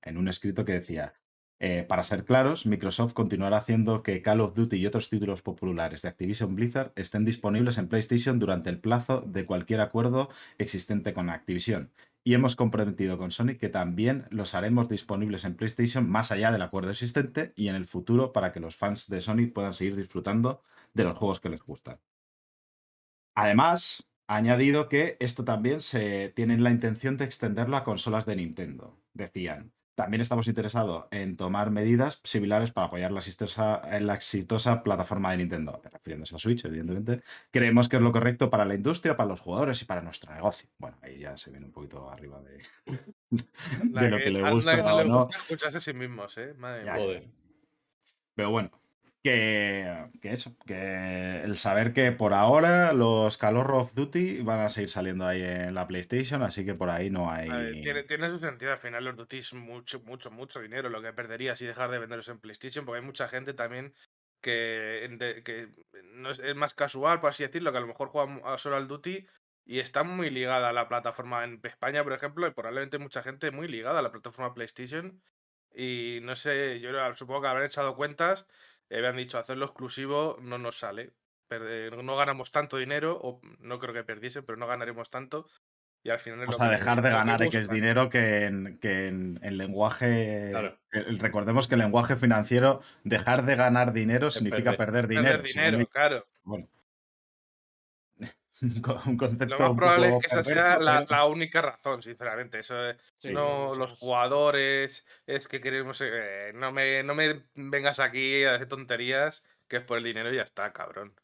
[0.01, 1.13] en un escrito que decía.
[1.65, 6.01] Eh, para ser claros, Microsoft continuará haciendo que Call of Duty y otros títulos populares
[6.01, 11.29] de Activision Blizzard estén disponibles en PlayStation durante el plazo de cualquier acuerdo existente con
[11.29, 11.89] Activision
[12.25, 16.63] y hemos comprometido con Sony que también los haremos disponibles en PlayStation más allá del
[16.63, 20.63] acuerdo existente y en el futuro para que los fans de Sony puedan seguir disfrutando
[20.93, 21.97] de los juegos que les gustan.
[23.35, 28.35] Además, ha añadido que esto también se tienen la intención de extenderlo a consolas de
[28.35, 28.99] Nintendo.
[29.13, 35.31] Decían, también estamos interesados en tomar medidas similares para apoyar la exitosa, la exitosa plataforma
[35.31, 37.21] de Nintendo, refiriéndose a Switch, evidentemente.
[37.51, 40.69] Creemos que es lo correcto para la industria, para los jugadores y para nuestro negocio.
[40.77, 42.63] Bueno, ahí ya se viene un poquito arriba de,
[43.83, 45.25] de lo que le gusta que no o le no.
[45.25, 46.53] gusta escucharse a sí mismos, ¿eh?
[46.57, 47.21] Madre mía.
[48.35, 48.71] Pero bueno,
[49.23, 54.69] que, que eso, que el saber que por ahora los Call of Duty van a
[54.69, 57.49] seguir saliendo ahí en la PlayStation, así que por ahí no hay.
[57.49, 58.73] Ver, tiene, tiene su sentido.
[58.73, 61.99] Al final, los Duty es mucho, mucho, mucho dinero lo que perdería si dejar de
[61.99, 63.93] venderlos en PlayStation, porque hay mucha gente también
[64.41, 65.69] que, que
[66.15, 68.89] no es, es más casual, por así decirlo, que a lo mejor juega solo al
[68.89, 69.25] Duty
[69.65, 73.51] y está muy ligada a la plataforma en España, por ejemplo, y probablemente mucha gente
[73.51, 75.21] muy ligada a la plataforma PlayStation.
[75.73, 78.45] Y no sé, yo supongo que habrán echado cuentas
[78.89, 81.13] y habían dicho hacerlo exclusivo no nos sale.
[82.03, 85.47] No ganamos tanto dinero, o no creo que perdiesen, pero no ganaremos tanto.
[86.05, 89.57] Y al final sea, que- dejar de ganar X dinero que en, que en, en
[89.57, 90.49] lenguaje.
[90.51, 90.77] Claro.
[90.91, 94.77] el- recordemos que el lenguaje financiero, dejar de ganar dinero significa perder.
[94.77, 95.41] perder dinero.
[95.43, 96.27] Perder dinero, claro.
[96.43, 96.67] bueno.
[99.07, 99.45] Un concepto.
[99.45, 102.59] Lo más probable es que esa sea la, única razón, sinceramente.
[102.59, 106.01] Eso es- Sí, no los jugadores, es que queremos.
[106.01, 110.31] eh, no, me, no me vengas aquí a hacer tonterías, que es por el dinero
[110.31, 111.15] y ya está, cabrón.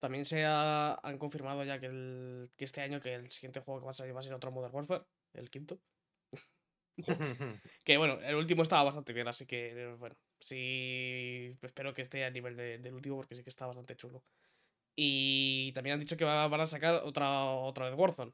[0.00, 3.80] También se ha- han confirmado ya que, el, que este año que el siguiente juego
[3.80, 5.78] que va a salir va a ser otro Modern Warfare, el quinto.
[7.84, 12.24] Que bueno, el último estaba bastante bien, así que eh, bueno, sí espero que esté
[12.24, 14.22] a nivel de- del último porque sí que está bastante chulo.
[14.96, 18.32] Y también han dicho que va- van a sacar otra otra vez Warzone.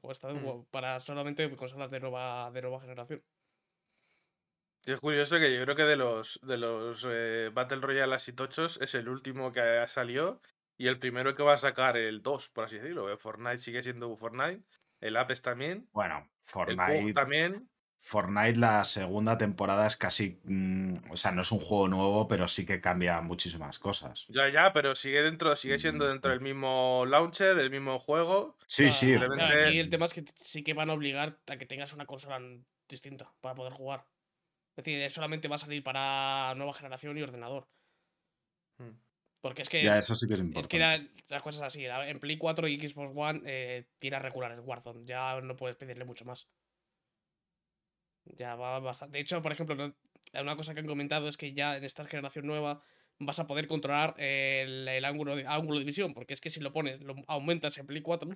[0.00, 0.64] Pues esta vez Mm.
[0.70, 3.24] para solamente consolas de nueva, de nueva generación.
[4.84, 8.32] Y es curioso que yo creo que de los, de los eh, Battle Royale así
[8.32, 10.40] tochos es el último que ha salido
[10.78, 13.10] y el primero que va a sacar el 2, por así decirlo.
[13.12, 14.62] eh, Fortnite sigue siendo Fortnite,
[15.00, 17.12] el Apex también, Bueno, el PUBG Fortnite.
[17.14, 17.70] también.
[18.02, 22.48] Fortnite la segunda temporada es casi, mm, o sea, no es un juego nuevo, pero
[22.48, 24.26] sí que cambia muchísimas cosas.
[24.28, 26.34] Ya, ya, pero sigue dentro, sigue siendo Mm, dentro sí.
[26.34, 28.56] del mismo launcher, del mismo juego.
[28.66, 29.14] Sí, Claro, sí.
[29.36, 32.06] claro, aquí el tema es que sí que van a obligar a que tengas una
[32.06, 32.40] consola
[32.88, 34.06] distinta para poder jugar.
[34.76, 37.68] Es decir, solamente va a salir para nueva generación y ordenador.
[38.78, 38.90] Mm.
[39.42, 40.68] Porque es que, Ya, eso sí que es es importante.
[40.68, 41.84] que la- las cosas así.
[41.86, 45.04] En Play 4 y Xbox One eh, tira a regular el Warzone.
[45.06, 46.48] Ya no puedes pedirle mucho más.
[48.36, 49.18] Ya va bastante.
[49.18, 49.94] De hecho, por ejemplo,
[50.40, 52.82] una cosa que han comentado es que ya en esta generación nueva
[53.18, 56.14] vas a poder controlar el, el ángulo, de, ángulo de visión.
[56.14, 58.30] Porque es que si lo pones, lo aumentas en Play 4,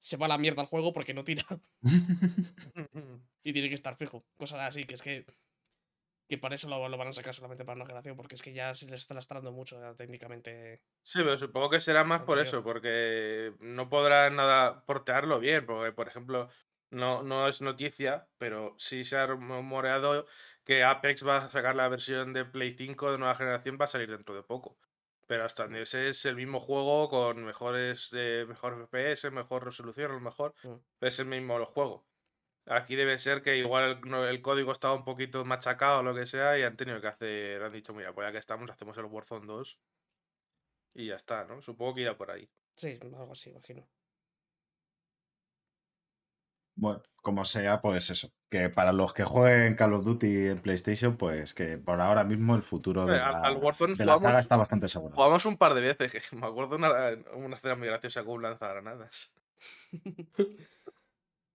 [0.00, 1.44] se va a la mierda el juego porque no tira.
[3.42, 4.24] y tiene que estar fijo.
[4.36, 5.26] Cosas así, que es que.
[6.28, 8.52] Que para eso lo, lo van a sacar solamente para una generación, porque es que
[8.52, 10.82] ya se les está lastrando mucho ya, técnicamente.
[11.04, 12.42] Sí, pero supongo que será más por Anterior.
[12.42, 16.48] eso, porque no podrán nada portearlo bien, porque por ejemplo,
[16.90, 20.26] no, no es noticia, pero sí se ha rumoreado
[20.64, 23.88] que Apex va a sacar la versión de Play 5 de nueva generación, va a
[23.88, 24.78] salir dentro de poco.
[25.26, 30.10] Pero hasta donde ese es el mismo juego con mejores, eh, mejor FPS, mejor resolución,
[30.12, 30.74] a lo mejor, Mm.
[31.00, 32.06] es el mismo juego.
[32.66, 36.26] Aquí debe ser que igual el, el código estaba un poquito machacado o lo que
[36.26, 39.04] sea y han tenido que hacer, han dicho, mira, pues ya que estamos, hacemos el
[39.06, 39.80] Warzone 2
[40.94, 41.60] y ya está, ¿no?
[41.62, 42.48] Supongo que irá por ahí.
[42.74, 43.88] Sí, algo así, imagino.
[46.76, 48.30] Bueno, como sea, pues eso.
[48.48, 52.54] Que para los que jueguen Call of Duty en PlayStation, pues que por ahora mismo
[52.54, 55.16] el futuro de la, al Warzone de la jugamos- saga está bastante asegurado.
[55.16, 58.42] Jugamos un par de veces, que me acuerdo una, una escena muy graciosa con un
[58.42, 59.34] lanzagranadas.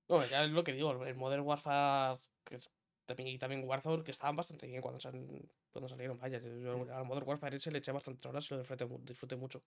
[0.09, 2.69] No, ya es lo que digo, el Modern Warfare que es,
[3.05, 5.25] también, y también Warzone, que estaban bastante bien cuando, sal-
[5.71, 6.17] cuando salieron.
[6.19, 9.63] Vaya, yo al Modern Warfare ese le eché bastantes horas y lo disfruté, disfruté mucho.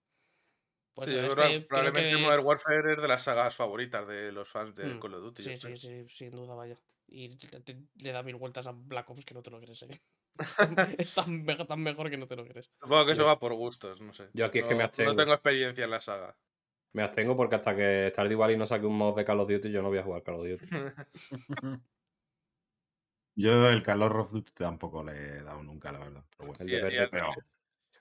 [0.95, 4.47] Pues Sí, este creo- probablemente que- Modern Warfare es de las sagas favoritas de los
[4.49, 5.43] fans de Mm, Call of Duty.
[5.43, 6.79] Sí, sí, sí, sin duda, vaya.
[7.07, 9.83] Y le, te- le da mil vueltas a Black Ops que no te lo crees,
[9.83, 9.89] ¿eh?
[10.99, 12.71] es tan, me- tan mejor que no te lo crees.
[12.81, 14.29] Supongo que eso va por gustos, no sé.
[14.33, 15.15] yo aquí es no, que me no abstengo.
[15.15, 16.35] tengo experiencia en la saga.
[16.93, 19.69] Me abstengo porque hasta que Stardew Valley no saque un mod de Call of Duty,
[19.69, 20.65] yo no voy a jugar Call of Duty.
[23.37, 26.23] Yo el Call of Duty tampoco le he dado nunca, la verdad.
[26.37, 26.63] Pero bueno.
[26.63, 27.33] El Y- de y verde, pero-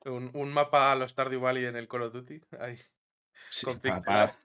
[0.04, 2.40] un, un mapa a los Stardew Valley en el Call of Duty.
[2.58, 2.76] Ahí.
[3.50, 4.36] Sí, Con para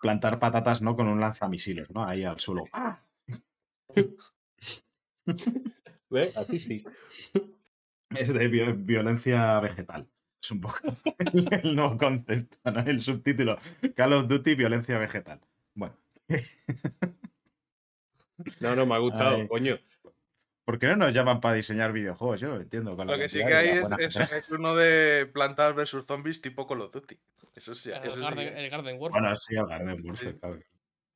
[0.00, 0.96] plantar patatas, ¿no?
[0.96, 2.04] Con un lanzamisiles, ¿no?
[2.04, 2.64] Ahí al suelo.
[2.72, 3.02] ¡Ah!
[6.10, 6.36] ¿Ves?
[6.36, 6.84] Así sí.
[8.10, 10.08] Es de vio- violencia vegetal.
[10.40, 10.78] Es un poco
[11.18, 12.80] el, el nuevo concepto, ¿no?
[12.80, 13.58] El subtítulo.
[13.94, 15.40] Call of Duty, violencia vegetal.
[15.74, 15.96] Bueno.
[18.60, 19.48] No, no, me ha gustado, Ay.
[19.48, 19.78] coño.
[20.68, 22.40] ¿Por qué no nos llaman para diseñar videojuegos?
[22.40, 22.94] Yo no lo entiendo.
[22.94, 23.68] Con Lo que sí que hay
[24.00, 27.18] es, es- es uno de plantas versus zombies tipo Call of Duty.
[27.54, 27.90] Eso sí.
[27.90, 29.22] El, eso sí Garden, el Garden Warfare.
[29.22, 30.38] Bueno, sí, el Garden Warfare, Sí.
[30.38, 30.60] claro.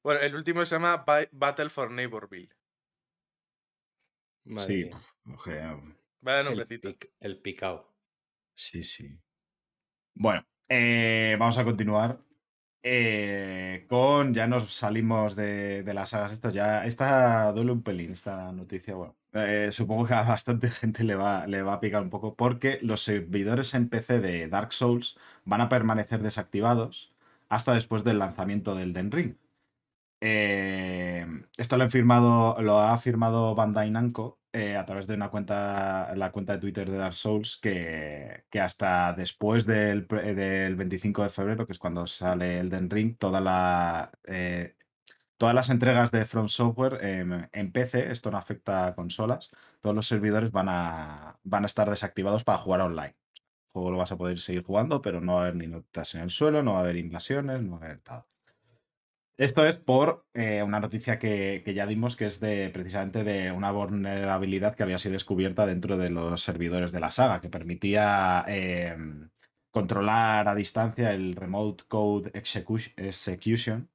[0.03, 2.49] Bueno, el último se llama Ba- Battle for Neighborville.
[4.45, 5.61] Madre Sí, puf, oje,
[6.23, 6.89] Vaya El, nombrecito.
[6.89, 7.93] pic- el picado.
[8.55, 9.19] Sí, sí.
[10.15, 12.19] Bueno, eh, vamos a continuar
[12.83, 14.35] eh, con.
[14.35, 16.55] Ya nos salimos de, las sagas estas.
[16.55, 18.95] Ya, esta duele un pelín, esta noticia.
[18.95, 22.35] Bueno, eh, supongo que a bastante gente le va, le va a picar un poco
[22.37, 27.13] porque los servidores en PC de Dark Souls van a permanecer desactivados
[27.49, 29.37] hasta después del lanzamiento del Den Ring.
[30.21, 31.27] Eh,
[31.57, 36.15] esto lo, han firmado, lo ha firmado Bandai Namco eh, a través de una cuenta,
[36.17, 41.23] la cuenta de Twitter de Dark Souls, que, que hasta después del, pre- del 25
[41.23, 43.17] de febrero, que es cuando sale el Den Ring,
[44.25, 44.77] eh,
[45.37, 49.51] todas las entregas de From Software en, en PC, esto no afecta a consolas,
[49.81, 53.17] todos los servidores van a, van a estar desactivados para jugar online.
[53.47, 56.15] El juego lo vas a poder seguir jugando, pero no va a haber ni notas
[56.15, 58.27] en el suelo, no va a haber invasiones, no va a haber nada.
[59.43, 63.73] Esto es por eh, una noticia que, ya dimos, que es de precisamente de una
[63.73, 68.97] vulnerabilidad que había sido descubierta dentro de los servidores de la saga, que permitía eh,
[69.73, 73.91] controlar a distancia el Remote Code Execu- Execution,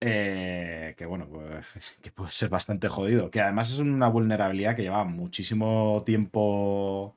[0.00, 1.66] eh, que bueno, pues,
[2.02, 3.30] que puede ser bastante jodido.
[3.30, 7.16] Que además es una vulnerabilidad que lleva muchísimo tiempo.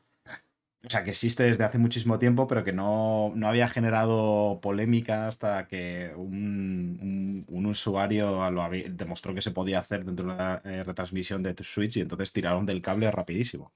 [0.86, 5.28] O sea, que existe desde hace muchísimo tiempo, pero que no, no había generado polémica
[5.28, 10.34] hasta que un, un- un usuario lo había- demostró que se podía hacer dentro de
[10.34, 13.74] una eh, retransmisión de Switch y entonces tiraron del cable rapidísimo.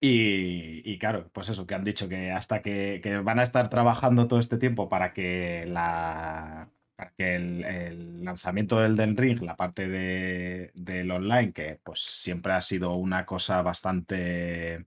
[0.00, 3.70] Y, y claro, pues eso, que han dicho que hasta que, que van a estar
[3.70, 9.40] trabajando todo este tiempo para que la para que el, el lanzamiento del Den Ring,
[9.42, 14.86] la parte de, del online, que pues siempre ha sido una cosa bastante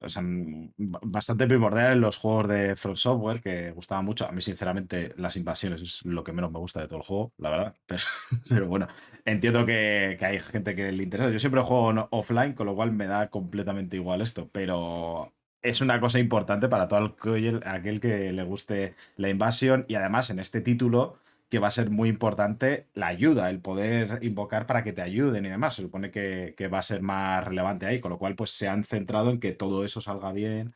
[0.00, 4.26] o sea, ba- bastante primordial en los juegos de From Software, que gustaba mucho.
[4.26, 7.32] A mí, sinceramente, las invasiones es lo que menos me gusta de todo el juego,
[7.38, 7.74] la verdad.
[7.86, 8.02] Pero,
[8.48, 8.88] pero bueno,
[9.24, 11.30] entiendo que, que hay gente que le interesa.
[11.30, 15.32] Yo siempre juego offline, con lo cual me da completamente igual esto, pero
[15.62, 17.16] es una cosa importante para todo
[17.64, 21.18] aquel que le guste la invasión y además en este título
[21.48, 25.46] que va a ser muy importante la ayuda, el poder invocar para que te ayuden
[25.46, 25.74] y demás.
[25.74, 28.68] Se supone que, que va a ser más relevante ahí, con lo cual pues se
[28.68, 30.74] han centrado en que todo eso salga bien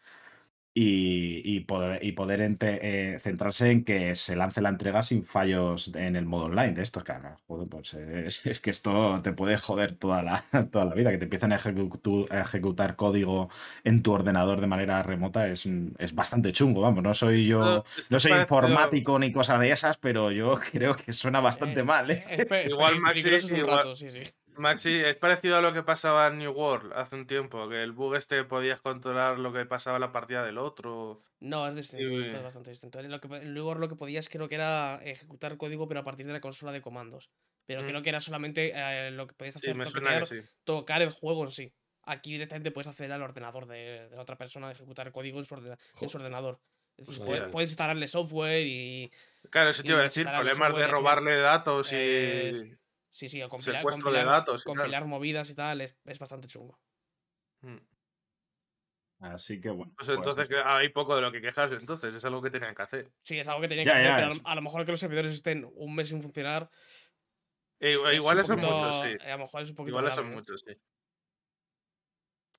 [0.75, 5.23] y, y poder, y poder ente- eh, centrarse en que se lance la entrega sin
[5.23, 9.21] fallos en el modo online de estos, claro, joder, pues eh, es, es que esto
[9.23, 12.97] te puede joder toda la, toda la vida, que te empiezan a, ejecutu- a ejecutar
[12.97, 13.51] código
[13.85, 17.85] en tu ordenador de manera remota es, un- es bastante chungo, vamos, no soy yo,
[18.09, 21.85] No, soy parecido- informático ni cosa de esas, pero yo creo que suena bastante Eh,
[21.85, 22.25] mal, ¿eh?
[22.69, 24.23] Igual Maxi, peligroso es un igual- rato, sí, sí.
[24.57, 27.93] Maxi, es parecido a lo que pasaba en New World hace un tiempo, que el
[27.93, 31.23] bug este podías controlar lo que pasaba en la partida del otro.
[31.41, 33.03] No, es distinto, Sí, esto es bastante distinto.
[33.03, 36.33] Lo que, luego lo que podías creo que era ejecutar código, pero a partir de
[36.33, 37.31] la consola de comandos.
[37.67, 37.87] Pero Mm.
[37.87, 40.49] creo que era solamente eh, lo que podías Sí, hacer, toquetear, que sí.
[40.65, 41.73] tocar el juego en sí.
[42.05, 45.45] Aquí directamente puedes acceder al ordenador de, de la otra persona, ejecutar el código en
[45.45, 46.61] su, ordena- en su ordenador.
[46.97, 49.11] Es decir, puedes, puedes instalarle software y...
[49.51, 51.97] Claro, eso te iba a decir, problemas de robarle datos y...
[51.97, 52.77] eh,
[53.13, 54.75] Sí, sí, o compilar, Secuestro de compilar- datos y tal.
[54.77, 56.81] compilar movidas y tal, es, es bastante chungo.
[57.61, 57.77] Mm.
[59.21, 59.93] Así que bueno.
[59.97, 62.83] Pues pues entonces hay poco de lo que quejarse, entonces es algo que tenían que
[62.83, 63.13] hacer.
[63.23, 64.85] Sí, es algo que tenía Ya, que hacer, pero a es- lo- a lo mejor
[64.85, 66.69] que los servidores estén un mes sin funcionar.
[67.79, 69.17] E igual es igual un eso es poquito- mucho, sí.
[69.27, 70.35] A lo mejor es un poquito Igual grave, ¿eh?
[70.35, 70.73] mucho, sí.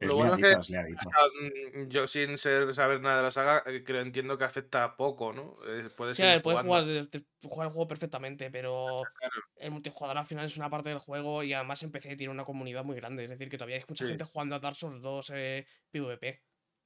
[0.04, 3.32] Es lo bueno es que- es sea, mm, yo sin ser, saber nada de la
[3.32, 5.58] saga, eh, creo, entiendo que afecta poco, ¿no?
[5.68, 8.86] Eh, puedes Sí, a ir ver, puedes jugar, de- de- jugar el juego perfectamente, pero
[9.20, 9.34] Claro.
[9.58, 12.46] el multijugador al final es una parte del juego y además en PC tiene una
[12.46, 13.24] comunidad muy grande.
[13.24, 14.10] Es decir, que todavía hay mucha Sí.
[14.12, 16.42] gente jugando a Dark Souls 2 eh, PvP.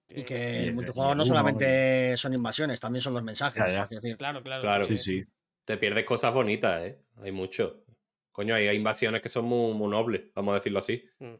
[0.09, 3.57] Y que el multijugador no solamente son invasiones, también son los mensajes.
[3.61, 3.83] Ya, ya.
[3.83, 4.61] es decir, Claro, claro.
[4.61, 4.83] Claro.
[4.85, 5.25] Sí, sí.
[5.65, 6.97] Te pierdes cosas bonitas, ¿eh?
[7.21, 7.83] Hay mucho.
[8.31, 11.03] Coño, hay, hay invasiones que son muy, muy nobles, vamos a decirlo así.
[11.19, 11.33] Mm.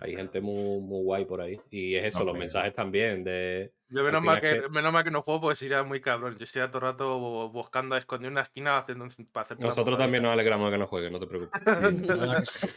[0.00, 1.56] Hay gente muy, muy guay por ahí.
[1.70, 3.72] Y es eso, los mensajes también de...
[3.88, 6.36] Yo menos Al mal, que, menos mal que no juego porque sería muy cabrón.
[6.38, 9.98] Yo estoy todo el rato bu- buscando a esconder una esquina haciendo, para hacer Nosotros
[9.98, 11.60] también nos alegramos de que no juegue, no te preocupes.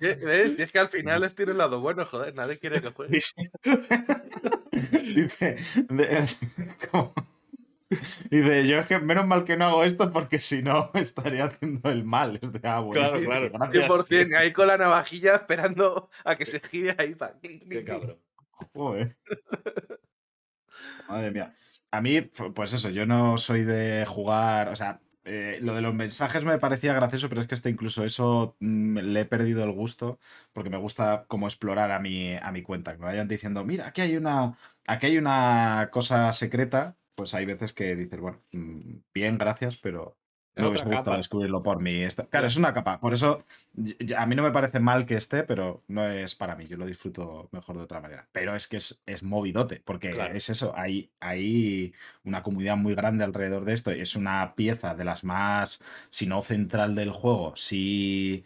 [0.00, 0.58] ¿Ves?
[0.58, 3.18] Y es que al final les tiene el lado bueno, joder, nadie quiere que juegue.
[5.14, 5.56] Dice,
[8.30, 11.90] dice, yo es que menos mal que no hago esto porque si no estaría haciendo
[11.90, 12.38] el mal.
[12.40, 13.50] Es de, ah, bueno, Claro, sí, claro.
[13.52, 13.90] gracias.
[13.90, 17.38] 100%, ahí con la navajilla esperando a que se gire ahí para.
[17.40, 18.18] Qué cabrón.
[18.72, 19.16] Joder.
[21.08, 21.54] Madre mía.
[21.90, 25.92] A mí, pues eso, yo no soy de jugar, o sea, eh, lo de los
[25.92, 29.72] mensajes me parecía gracioso, pero es que este incluso eso mm, le he perdido el
[29.72, 30.18] gusto,
[30.52, 33.88] porque me gusta como explorar a mi, a mi cuenta, que me vayan diciendo, mira,
[33.88, 38.96] aquí hay una, aquí hay una cosa secreta, pues hay veces que dices, bueno, mm,
[39.14, 40.18] bien, gracias, pero
[40.56, 41.16] me hubiese gustado capa.
[41.16, 42.00] descubrirlo por mí.
[42.30, 43.44] Claro, es una capa, por eso
[44.16, 46.66] a mí no me parece mal que esté, pero no es para mí.
[46.66, 48.28] Yo lo disfruto mejor de otra manera.
[48.32, 50.34] Pero es que es, es movidote, porque Claro.
[50.34, 50.72] es eso.
[50.76, 51.94] Hay, hay
[52.24, 53.94] una comunidad muy grande alrededor de esto.
[53.94, 58.44] y Es una pieza de las más, si no central del juego, sí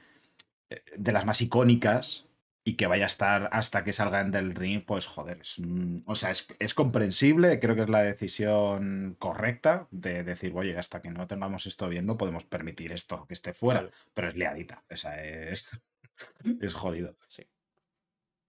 [0.70, 2.26] eh, de las más icónicas.
[2.66, 6.02] Y que vaya a estar hasta que salga en del ring, pues joder, es, un-
[6.06, 11.02] o sea, es, es comprensible, creo que es la decisión correcta de decir, oye, hasta
[11.02, 14.82] que no tengamos esto bien, no podemos permitir esto que esté fuera pero es liadita.
[14.90, 15.68] O sea, es,
[16.62, 17.16] es jodido.
[17.26, 17.46] Sí.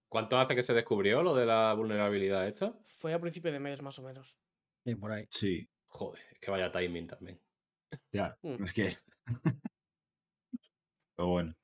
[0.08, 2.72] ¿Cuánto hace que se descubrió lo de la vulnerabilidad esta?
[2.86, 4.34] Fue a principio de mes más o menos.
[4.84, 5.26] Sí, por ahí.
[5.30, 7.40] Sí, Joder, es que vaya timing también.
[8.12, 8.36] ya.
[8.42, 8.64] Mm.
[8.64, 8.96] Es que.
[11.16, 11.54] Pero bueno.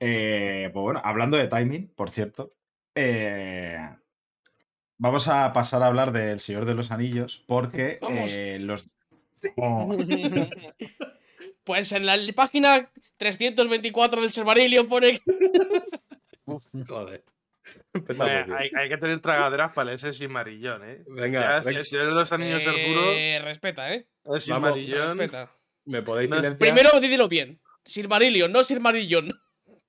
[0.00, 2.54] Eh, pues bueno, hablando de timing, por cierto.
[2.94, 3.78] eh,
[4.96, 7.42] vamos a pasar a hablar del Señor de los Anillos.
[7.46, 8.90] Porque eh, los.
[9.56, 9.88] Oh,
[11.64, 15.22] pues en la página 324 del Silmarillion pone que-
[16.88, 17.24] Joder.
[18.56, 21.02] Hay, hay que tener tragaderas para ese Silmarillón, ¿eh?
[21.06, 24.06] Venga, Ya, el Señor de los Anillos es duro, Eh, respeta, ¿eh?
[24.36, 25.18] el.
[25.18, 25.52] Respeta.
[25.84, 26.58] ¿me podéis silenciar?
[26.58, 27.60] Primero dídelo bien.
[27.84, 29.28] Silmarillion, no Silmarillon.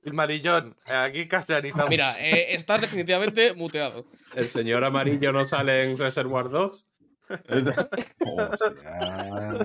[0.04, 1.90] Silmarillón, eh, aquí castellanizamos.
[1.90, 4.06] Mira, eh, estás definitivamente muteado.
[4.36, 6.86] ¿El señor amarillo no sale en Reservoir Dogs?
[7.30, 7.90] hostia,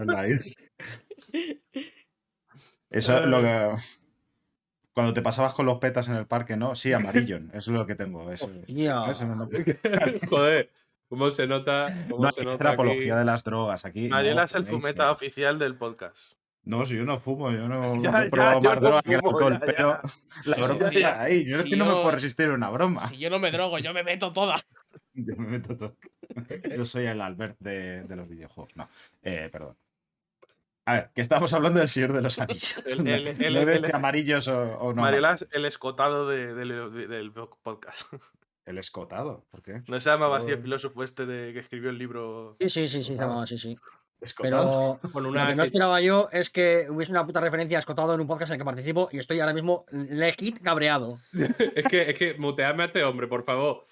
[0.07, 0.55] nice.
[2.91, 3.71] Eso es lo que.
[4.93, 6.75] Cuando te pasabas con los petas en el parque, ¿no?
[6.77, 7.39] Sí, amarillo.
[7.53, 8.31] Eso es lo que tengo.
[8.31, 9.05] Eso, Hostia.
[9.11, 9.49] eso no, no-
[10.29, 10.71] Joder,
[11.09, 12.07] ¿cómo se nota?
[12.09, 12.75] ¿Cómo no se nota aquí?
[12.75, 14.09] apología de las drogas aquí.
[14.09, 16.35] Mariela no, es el fumeta que- oficial del podcast.
[16.67, 19.53] No, si yo no fumo, yo no, Ya, he probado más no droga que alcohol,
[19.53, 19.67] ya, ya.
[19.67, 20.01] pero
[20.45, 21.45] la broma sí, está ahí.
[21.45, 23.07] Yo es no me puedo resistir a una broma.
[23.07, 24.57] Si yo no me drogo, yo me meto toda.
[25.17, 25.97] Yo me meto todo.
[26.77, 28.75] Yo soy el Albert de, de los videojuegos.
[28.77, 28.89] No,
[29.23, 29.77] eh, perdón.
[30.87, 32.83] A ver, que estamos hablando del Señor de los Anillos.
[32.85, 35.03] El- el- el- no el- ves el- que amarillos o, o no.
[35.03, 38.13] Mariola es el escotado de- de- de- del podcast.
[38.67, 39.83] El escotado, ¿por qué?
[39.89, 42.57] No se llamaba así el filósofo este de, que escribió el libro.
[42.61, 43.79] Sí, sí, sí, sí, se llamaba así, sí.
[44.25, 44.99] Escotado.
[45.01, 47.81] Pero Con lo una que no esperaba yo es que hubiese una puta referencia a
[47.81, 51.19] escotado en un podcast en el que participo y estoy ahora mismo legit cabreado.
[51.77, 53.87] Es que, es que muteadme a este hombre, por favor.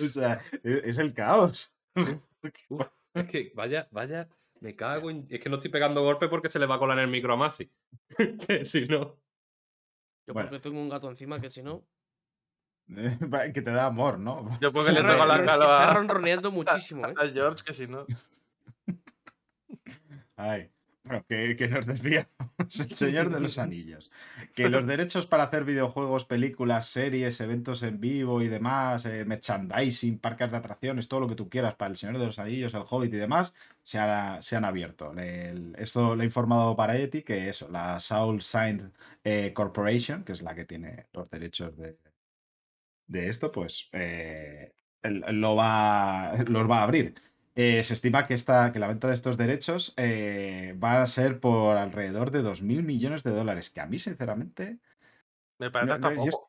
[0.00, 1.72] O sea, e- es el caos.
[1.96, 4.28] Uf, es que, vaya, vaya,
[4.60, 5.26] me cago en...
[5.30, 7.36] Es que no estoy pegando golpes porque se le va a colar el micro a
[7.36, 7.70] Masi.
[8.46, 9.16] Que si no...
[10.26, 10.50] Yo Bueno.
[10.50, 11.86] porque tengo un gato encima que si no.
[13.54, 14.48] que te da amor, ¿no?
[14.60, 17.14] Yo porque le Está tengo la calo Está ronroneando muchísimo, ¿eh?
[17.16, 18.06] a George, que si no.
[20.36, 20.70] Ay,
[21.04, 22.28] bueno, que, que nos desviamos.
[22.58, 24.10] El Señor de los Anillos.
[24.54, 30.18] Que los derechos para hacer videojuegos, películas, series, eventos en vivo y demás, eh, merchandising,
[30.18, 32.82] parques de atracciones, todo lo que tú quieras para el Señor de los Anillos, el
[32.88, 35.12] Hobbit y demás, se, ha- se han abierto.
[35.16, 38.90] El- esto lo ha informado Variety, que eso, la Soul Signed
[39.24, 41.96] eh, Corporation, que es la que tiene los derechos de,
[43.08, 47.14] de esto, pues eh, lo va, los va a abrir.
[47.56, 51.40] Eh, se estima que, esta, que la venta de estos derechos eh, va a ser
[51.40, 54.78] por alrededor de 2.000 millones de dólares, que a mí, sinceramente,
[55.58, 56.47] Me parece no- hasta no, poco.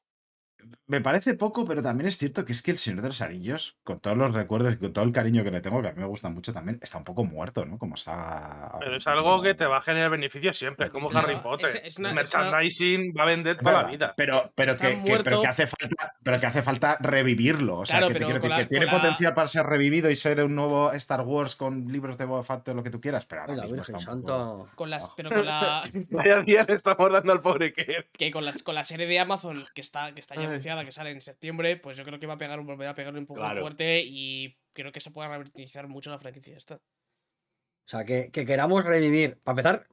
[0.88, 3.78] Me parece poco, pero también es cierto que es que el Señor de los Anillos,
[3.84, 6.00] con todos los recuerdos y con todo el cariño que le tengo, que a mí
[6.02, 7.78] me gusta mucho también, está un poco muerto, ¿no?
[7.78, 8.78] Como saga.
[8.80, 11.68] Pero es algo que te va a generar beneficios siempre, es como Harry Potter.
[11.70, 14.14] es una- El es una- merchandising va a vender toda la vida.
[14.18, 17.80] Pero, pero, que, que- pero que hace falta, pero que hace falta revivirlo.
[17.80, 20.10] O sea, Claro, que, te quiero decir la- que tiene la- potencial para ser revivido
[20.10, 23.26] y ser un nuevo Star Wars con libros de Boba Fett, lo que tú quieras,
[23.26, 24.28] pero ahora mismo Virgen está un Santa.
[24.34, 28.08] poco- Con las, pero con la, Vaya día le estamos dando al pobre Kerr.
[28.12, 31.12] que con las con la serie de Amazon que está que está ya Que sale
[31.12, 33.44] en septiembre, pues yo creo que va a pegar un volver a pegar un empujón
[33.44, 33.62] Claro.
[33.62, 36.76] fuerte y creo que se puede revitalizar mucho la franquicia esta.
[36.76, 39.38] O sea, que, que queramos revivir.
[39.44, 39.88] Para empezar,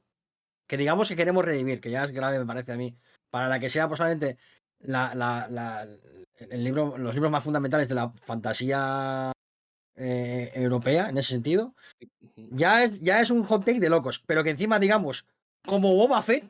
[0.67, 2.95] que digamos que queremos revivir, que ya es grave, me parece a mí.
[3.29, 4.37] Para la que sea posiblemente
[4.79, 5.87] la, la, la-
[6.37, 9.31] el libro, los libros más fundamentales de la fantasía
[9.95, 11.73] eh, europea, en ese sentido.
[12.35, 14.23] Ya es, ya es un hot take de locos.
[14.27, 15.25] Pero que encima, digamos,
[15.65, 16.45] como Boba Fett.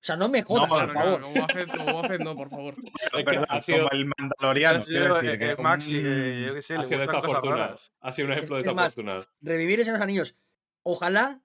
[0.00, 1.32] O sea, no me jodas, No, por Claro, favor.
[1.32, 2.74] claro, como como hace, no, por favor.
[3.02, 4.78] Es que Perdón, ha sido, como el mandaloriano.
[4.78, 7.74] Ha sido, decir, eh, que, Maxi, eh, yo qué sé, ha sido desafortunado.
[8.00, 9.26] Ha sido un ejemplo Es más, desafortunado.
[9.40, 10.36] Revivir el Señor de los Anillos.
[10.84, 11.40] Ojalá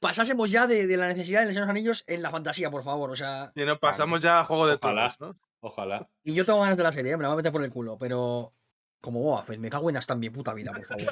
[0.00, 3.10] pasásemos ya de, de la necesidad Señor de los Anillos en la fantasía, por favor.
[3.10, 5.14] O sea, Y nos pasamos ya a Juego de Ojalá.
[5.20, 5.36] ¿no?
[5.60, 6.08] Ojalá.
[6.24, 7.16] y yo tengo ganas de la serie, ¿eh?
[7.16, 8.52] me la voy a meter por el culo, pero
[9.00, 11.06] como Boba Fett, me cago en hasta en mi puta vida, por favor.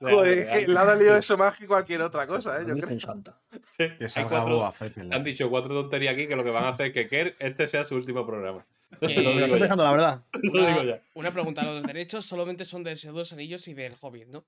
[0.00, 2.64] Joder, es que le ha dolido eso más que cualquier otra cosa, ¿eh?
[2.66, 3.00] Yo creo.
[3.00, 3.38] Santa.
[3.76, 6.64] que Hay salga cuatro- Boba Fett Han dicho cuatro tonterías aquí que lo que van
[6.64, 8.64] a hacer es que Kerr este sea su último programa.
[9.00, 9.58] Que- Lo digo estoy ya.
[9.58, 10.22] pensando, la verdad.
[10.42, 11.00] Lo digo ya.
[11.14, 14.44] Una pregunta, los derechos solamente son de Señor de los Anillos y del Hobbit, ¿no?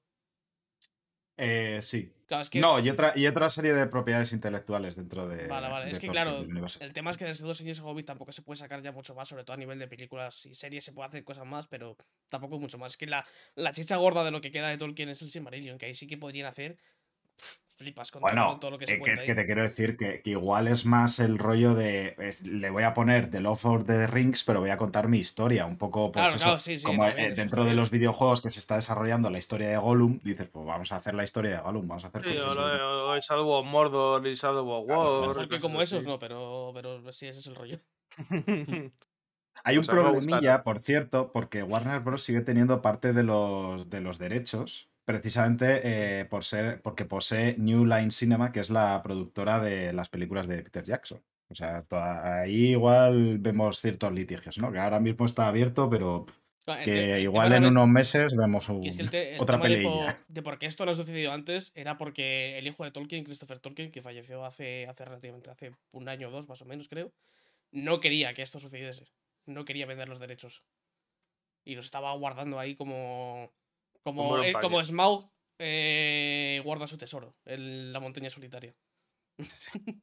[1.36, 2.12] Eh, sí.
[2.26, 5.46] Claro, es que No, y otra, y otra serie de propiedades intelectuales dentro de.
[5.46, 5.86] Vale, vale.
[5.86, 8.42] de Es que Tolkien, claro, el tema es que desde dos años Hobbit tampoco se
[8.42, 11.08] puede sacar ya mucho más, sobre todo a nivel de películas y series se puede
[11.08, 11.96] hacer cosas más, pero
[12.28, 12.92] tampoco mucho más.
[12.92, 13.24] Es que la,
[13.54, 16.08] la chicha gorda de lo que queda de Tolkien es el Silmarillion, que ahí sí
[16.08, 16.78] que podrían hacer
[17.76, 19.34] flipas con, todo, Bueno, todo lo que eh, se que, cuenta que ahí.
[19.34, 22.14] te quiero decir que, que igual es más el rollo de.
[22.18, 25.18] es- le voy a poner The Love of the Rings, pero voy a contar mi
[25.18, 25.66] historia.
[25.66, 28.50] Un poco, pues Claro, eso, claro, sí, sí, como eh, dentro de los videojuegos que
[28.50, 31.62] se está desarrollando la historia de Gollum, dices, pues vamos a hacer la historia de
[31.62, 35.10] Gollum, vamos a hacer Sí, cosas o, o Shadow of Mordor y Shadow of Claro,
[35.10, 35.28] War.
[35.28, 37.80] Mejor que como esos, no, pero, pero sí, ese es el rollo.
[39.64, 42.22] Hay un a mí me problemilla, por cierto, porque Warner Bros.
[42.22, 45.80] sigue teniendo parte de los, de los derechos, precisamente
[46.20, 50.46] eh, por ser, porque posee New Line Cinema, que es la productora de las películas
[50.48, 51.22] de Peter Jackson.
[51.48, 54.70] O sea, toda- ahí igual vemos ciertos litigios, ¿no?
[54.72, 56.36] Que ahora mismo está abierto, pero pff,
[56.66, 59.56] Claro, el que el igual en unos meses vemos un- es que el te- otra
[59.56, 62.90] de por, de por qué esto no ha sucedido antes era porque el hijo de
[62.90, 66.64] Tolkien, Christopher Tolkien, que falleció hace, hace relativamente hace un año o dos más o
[66.64, 67.12] menos, creo,
[67.70, 69.04] no quería que esto sucediese.
[69.46, 70.64] No quería vender los derechos.
[71.64, 73.52] Y los estaba guardando ahí como.
[74.06, 78.72] Como, Como eh, Smaug eh, guarda su tesoro en la montaña solitaria.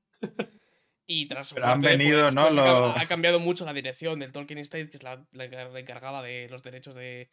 [1.07, 2.43] y tras su Pero han venido, pues- ¿no?
[2.43, 5.25] pues ha cam- Los- ha cambiado mucho la dirección del Tolkien Estate, que es la,
[5.31, 7.29] la encar- la encargada de los derechos de,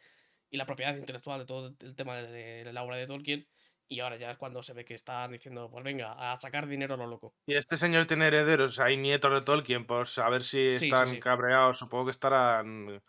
[0.49, 3.45] y la propiedad intelectual de todo el tema de, de la obra de Tolkien.
[3.89, 6.93] Y ahora ya es cuando se ve que están diciendo, pues venga, a sacar dinero
[6.93, 7.33] a lo loco.
[7.45, 11.09] Y este señor tiene herederos, hay nietos de Tolkien, por saber si Sí, sí, están
[11.09, 11.19] sí.
[11.19, 11.77] cabreados.
[11.79, 13.01] Supongo que estarán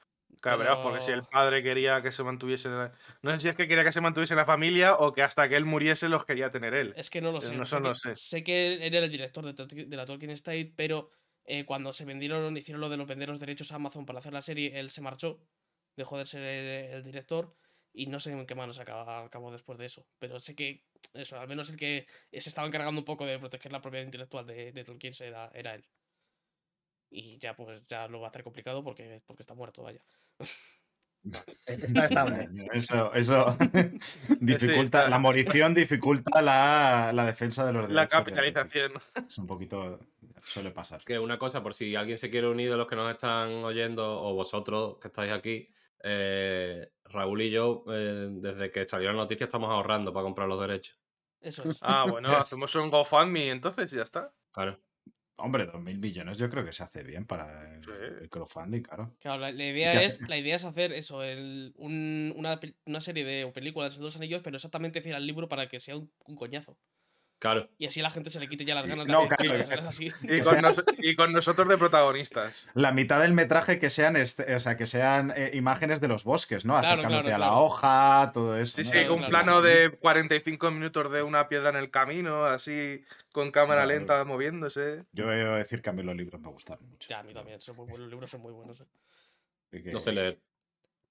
[0.43, 2.69] Cabreados, porque si el padre quería que se mantuviese.
[2.69, 5.23] la- No sé si es que quería que se mantuviese en la familia o que
[5.23, 6.93] hasta que él muriese los quería tener él.
[6.97, 7.57] Es que no lo Eh, sé.
[7.57, 8.17] no, sé, no sé.
[8.17, 11.11] sé que él era el director de, la Tolkien State, pero
[11.45, 14.33] eh, cuando se vendieron, hicieron lo de los vender los derechos a Amazon para hacer
[14.33, 15.41] la serie, él se marchó,
[15.97, 17.55] dejó de ser el, el director
[17.93, 20.07] y no sé en qué manos acabó después de eso.
[20.19, 20.85] Pero sé que
[21.15, 24.47] eso, al menos el que se estaba encargando un poco de proteger la propiedad intelectual
[24.47, 25.85] de, de Tolkien era, era él.
[27.11, 30.03] Y ya pues ya lo va a hacer complicado porque, porque está muerto, vaya.
[31.67, 32.49] Está estable.
[32.73, 33.57] Eso, eso
[34.41, 37.95] dificulta, la morición dificulta la, la defensa de los derechos.
[37.95, 38.93] La capitalización.
[39.27, 40.01] Es un poquito.
[40.45, 41.05] Suele pasar.
[41.05, 44.23] Que una cosa, por si alguien se quiere unir de los que nos están oyendo,
[44.23, 45.69] o vosotros que estáis aquí,
[46.03, 50.61] eh, Raúl y yo, eh, desde que salió la noticia, estamos ahorrando para comprar los
[50.61, 50.99] derechos.
[51.41, 51.79] Eso es.
[51.83, 54.33] Ah, bueno, hacemos un GoFundMe entonces y ya está.
[54.51, 54.81] Claro.
[55.45, 57.91] Hombre, 2.000 millones yo creo que se hace bien para el, Sí.
[58.21, 59.17] el crowdfunding, claro.
[59.21, 60.05] Claro, la, idea hace?
[60.07, 64.03] es, la idea es hacer eso, el, un- una, una serie de o películas de
[64.03, 66.79] dos anillos, pero exactamente fiel al libro para que sea un, un coñazo.
[67.43, 67.69] Claro.
[67.77, 69.99] Y así la gente se le quite ya las ganas No, de hacer claro, cosas.
[70.23, 72.69] Y con, nos- y con nosotros de protagonistas.
[72.75, 76.23] La mitad del metraje que sean, este- o sea, que sean eh, imágenes de los
[76.23, 76.75] bosques, ¿no?
[76.79, 77.65] Claro, Acercándote claro, a la claro.
[77.65, 78.77] hoja, todo eso.
[78.77, 78.87] Sí, ¿no?
[78.87, 79.67] sí, Claro, un claro, plano sí.
[79.69, 83.99] de 45 minutos de una piedra en el camino, así con cámara Claro.
[83.99, 85.05] lenta moviéndose.
[85.11, 87.09] Yo voy a decir que a mí los libros me gustaron mucho.
[87.09, 88.81] Ya, a mí también, son muy buenos, los libros son muy buenos.
[88.81, 89.83] eh.
[89.83, 90.39] Que- No sé leer.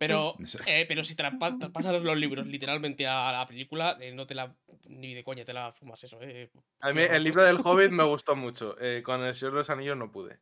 [0.01, 0.35] Pero,
[0.65, 4.33] eh, pero si te, la pasas los libros literalmente a la película, eh, no te
[4.33, 4.51] la.
[4.85, 6.49] ni de coña te la fumas eso, eh.
[6.79, 8.75] A mí el libro del Hobbit me gustó mucho.
[8.81, 10.39] eh, con El Señor de los Anillos no pude.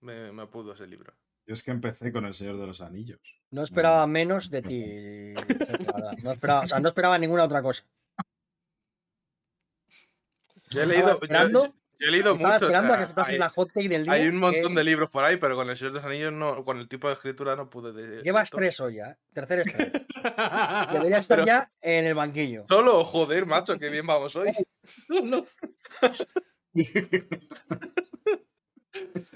[0.00, 1.12] Me, me pudo ese libro.
[1.44, 3.18] Yo es que empecé con El Señor de los Anillos.
[3.50, 4.84] No esperaba menos de ti.
[6.22, 7.82] No esperaba, o sea, no esperaba ninguna otra cosa.
[10.70, 11.18] Yo he leído,
[11.50, 12.66] yo- yo he leído estaba mucho.
[12.66, 14.12] o esperando a sea, que hay, la hot take del día.
[14.12, 16.32] hay un montón que de libros por ahí, pero con El Señor de los Anillos
[16.32, 17.92] no, con el tipo de escritura no pude.
[17.92, 19.10] de- Llevas tres hoy ya.
[19.10, 19.16] ¿eh?
[19.32, 19.92] Tercer estreno.
[20.92, 22.64] Debería estar Pero- ya en el banquillo.
[22.68, 24.50] Solo, joder, macho, qué bien vamos hoy.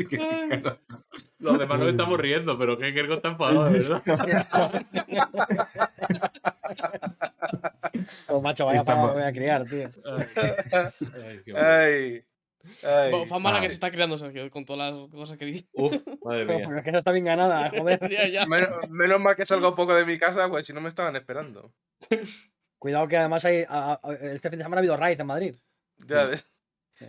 [0.08, 0.78] Claro,
[1.40, 4.02] Los demás nos estamos riendo, pero que Kergo está enfadado, verdad.
[8.28, 9.88] Oh, macho, vaya para voy a criar, tío.
[10.36, 11.66] Ay, qué bueno.
[11.66, 12.22] Ay,
[12.82, 13.12] ay.
[13.12, 13.68] Mala que vale.
[13.68, 15.66] se está creando Sergio con todas las cosas que dice.
[15.72, 15.92] Uf,
[16.24, 16.64] madre mía.
[16.66, 18.00] pero es que esa está bien ganada, joder.
[18.10, 18.46] ya, ya.
[18.48, 21.16] Menos, menos mal que salgo un poco de mi casa, pues si no me estaban
[21.16, 21.72] esperando.
[22.78, 25.54] Cuidado que además hay, a- a- este fin de semana ha habido raid en Madrid.
[26.06, 26.46] Ya ves.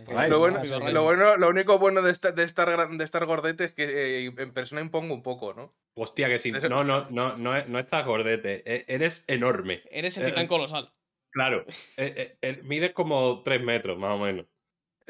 [0.06, 0.60] Raid, Lo bueno,
[0.92, 4.26] lo bueno, lo único bueno de estar, de estar, gran- de estar gordete es que
[4.26, 5.74] eh, en persona impongo un poco, ¿no?
[5.94, 6.52] Hostia, que sí.
[6.52, 8.62] No, no, no, no, no estás gordete.
[8.64, 9.82] e- Eres enorme.
[9.90, 10.92] Eres el Eh, titán colosal.
[11.32, 11.64] Claro.
[11.96, 14.46] Eh, eh, eh, mides como 3 metros, más o menos.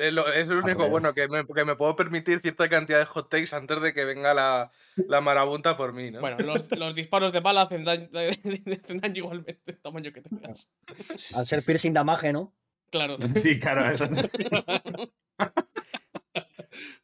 [0.01, 0.91] Es lo, es lo único joder.
[0.91, 4.05] bueno, que me, que me puedo permitir cierta cantidad de hot takes antes de que
[4.05, 6.21] venga la, la marabunta por mí, ¿no?
[6.21, 10.69] Bueno, los, los disparos de bala hacen daño, hacen daño igualmente, tamaño que tengas.
[11.37, 12.55] Al ser piercing damage, ¿no?
[12.91, 13.19] Claro.
[13.43, 14.09] Sí, claro, eso.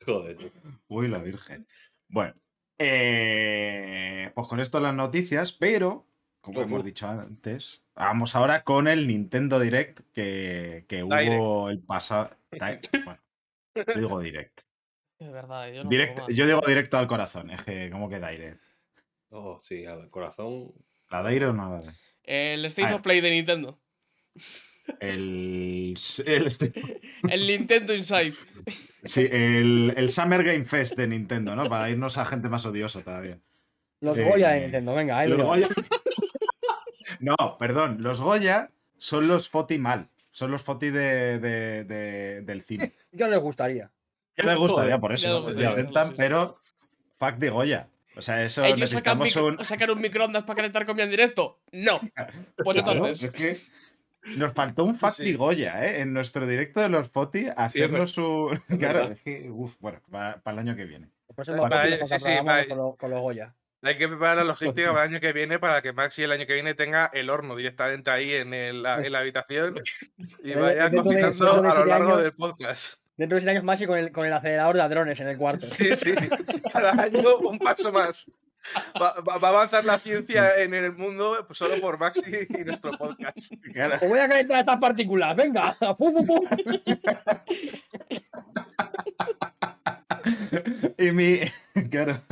[0.05, 0.36] Joder.
[0.36, 0.51] tío.
[0.88, 1.66] Uy, la Virgen.
[2.09, 2.34] Bueno,
[2.78, 6.09] eh, pues con esto las noticias, pero,
[6.47, 11.32] como hemos dicho antes, vamos ahora con el Nintendo Direct que, que Direct.
[11.38, 12.30] hubo el pasado.
[12.51, 13.18] Bueno,
[13.74, 14.61] yo digo Direct.
[15.18, 16.36] Es verdad, yo no Direct- puedo más.
[16.36, 18.61] yo digo directo al corazón, es que, ¿cómo que Direct?
[19.30, 20.72] Oh, sí, al corazón.
[21.11, 21.99] ¿La Direct o no la Direct?
[22.22, 23.78] El State of Play de Nintendo.
[25.01, 25.94] El,
[26.26, 26.72] el, este-
[27.28, 28.34] El Nintendo Inside.
[29.05, 31.68] sí, el, el Summer Game Fest de Nintendo, ¿no?
[31.68, 33.38] Para irnos a gente más odiosa todavía.
[34.01, 35.68] Los Eh, Goya de Nintendo, venga, ahí Los lo Goya-
[37.20, 40.09] No, perdón, los Goya son los Foti mal.
[40.30, 42.94] Son los Foti de, de- de- del cine.
[43.12, 43.90] Yo les gustaría.
[44.36, 45.49] Ya les gustaría, por eso.
[45.51, 46.16] lo intentan, sí, sí.
[46.18, 46.59] pero
[47.18, 47.88] fuck de Goya.
[48.16, 49.64] O sea, eso ¿Ellos sacan, un.
[49.64, 51.61] sacan un microondas para calentar comida en directo?
[51.72, 52.01] No.
[52.64, 53.22] Pues Claro, entonces.
[53.24, 53.59] es que
[54.36, 55.24] nos faltó un fuck Sí.
[55.24, 56.01] de Goya, ¿eh?
[56.01, 58.61] En nuestro directo de los Foti, hacernos un.
[58.68, 61.09] es Claro, es que, uf, bueno, para, el año que viene.
[61.34, 63.55] Próximo Vale, podcast sí, sí, lo- con los Goya.
[63.87, 66.47] Hay que preparar la logística para el año que viene para que Maxi el año
[66.47, 69.74] que viene tenga el horno directamente ahí en, el- la, en la habitación
[70.43, 72.95] y vaya de- cocinando de a lo largo años- del podcast.
[73.16, 75.64] Dentro de 7 años y con el, con el acelerador de hadrones en el cuarto.
[75.66, 76.14] Sí, sí.
[76.72, 78.30] Cada año un paso más.
[79.01, 82.64] Va, va- va a avanzar la ciencia en el mundo pues, solo por Maxi y
[82.64, 83.53] nuestro podcast.
[83.72, 83.95] Claro.
[84.03, 85.76] Os voy a calentar estas partículas, venga.
[85.97, 86.49] Pum, pum, pum.
[90.99, 91.41] Y mi.
[91.91, 92.22] Claro.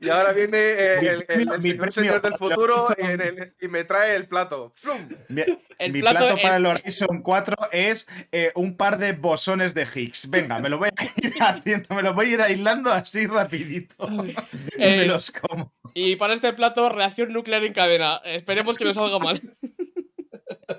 [0.00, 3.20] Y ahora viene eh, Mi- el, el- mi- el mi señor del futuro y, en
[3.20, 4.72] el- y me trae el plato.
[4.74, 5.08] ¡Flum!
[5.28, 5.42] Mi,
[5.78, 9.86] El mi plato- plato, para el- Horizon 4 es eh, un par de bosones de
[9.94, 10.28] Higgs.
[10.30, 13.94] Venga, me lo voy a ir haciendo, me lo voy a ir aislando así rapidito.
[14.10, 15.72] y me Eh, los como.
[15.94, 18.20] Y para este plato, reacción nuclear en cadena.
[18.24, 19.40] Esperemos que no salga mal.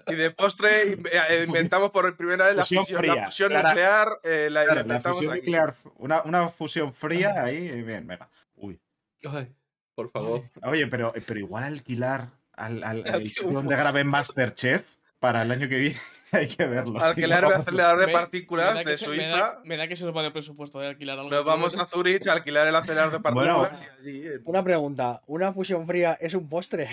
[0.07, 3.69] Y de postre eh, inventamos por primera vez la Fusión fusión, fría, la fusión clara-
[3.69, 4.19] nuclear.
[4.23, 5.41] eh, la, la Claro, la inventamos fusión aquí.
[5.41, 8.29] nuclear, una, una fusión fría ahí, bien, venga.
[8.55, 8.79] Uy.
[9.25, 9.53] Ay,
[9.95, 10.43] por favor.
[10.63, 15.69] Oye, pero, pero igual alquilar al, al, Al sitio donde graben Masterchef para el año
[15.69, 15.99] que viene
[16.33, 16.99] hay que verlo.
[17.01, 19.59] Alquilar el acelerador de partículas me de se- me da- Suiza.
[19.65, 21.29] Me da que se nos va de presupuesto de alquilar algo.
[21.31, 23.61] Nos vamos a Zurich a alquilar el acelerador de Bueno.
[23.61, 24.27] partículas y allí.
[24.27, 26.89] eh, Una pregunta, ¿una fusión fría es un postre?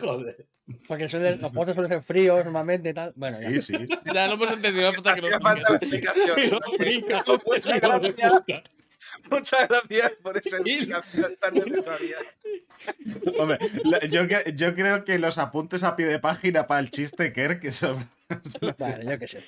[0.00, 0.46] Joder.
[0.88, 3.12] Porque suelen- los postres suelen ser fríos normalmente y tal.
[3.16, 3.50] Bueno, ya.
[3.50, 3.74] Sí, sí.
[4.14, 6.08] Ya lo hemos entendido, que lo falta la expliques.
[6.08, 6.60] explicación.
[7.44, 8.32] Muchas gracias.
[9.30, 12.16] Muchas gracias por esa explicación tan necesaria.
[13.38, 16.90] Hombre, la- yo, que- yo creo que los apuntes a pie de página para el
[16.90, 18.08] chiste, Kerr, que son.
[18.78, 19.44] Vale, yo qué sé.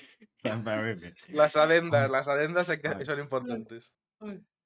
[1.29, 2.67] Las adendas, las adendas
[3.05, 3.93] son importantes.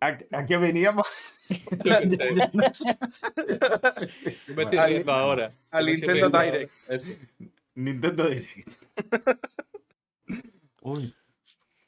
[0.01, 1.07] ¿A, a qué veníamos?
[1.85, 2.01] Yo
[4.55, 5.53] me estoy riendo ahora.
[5.71, 6.73] al Nintendo Direct.
[7.75, 8.69] Nintendo Direct.
[10.83, 11.13] Uy.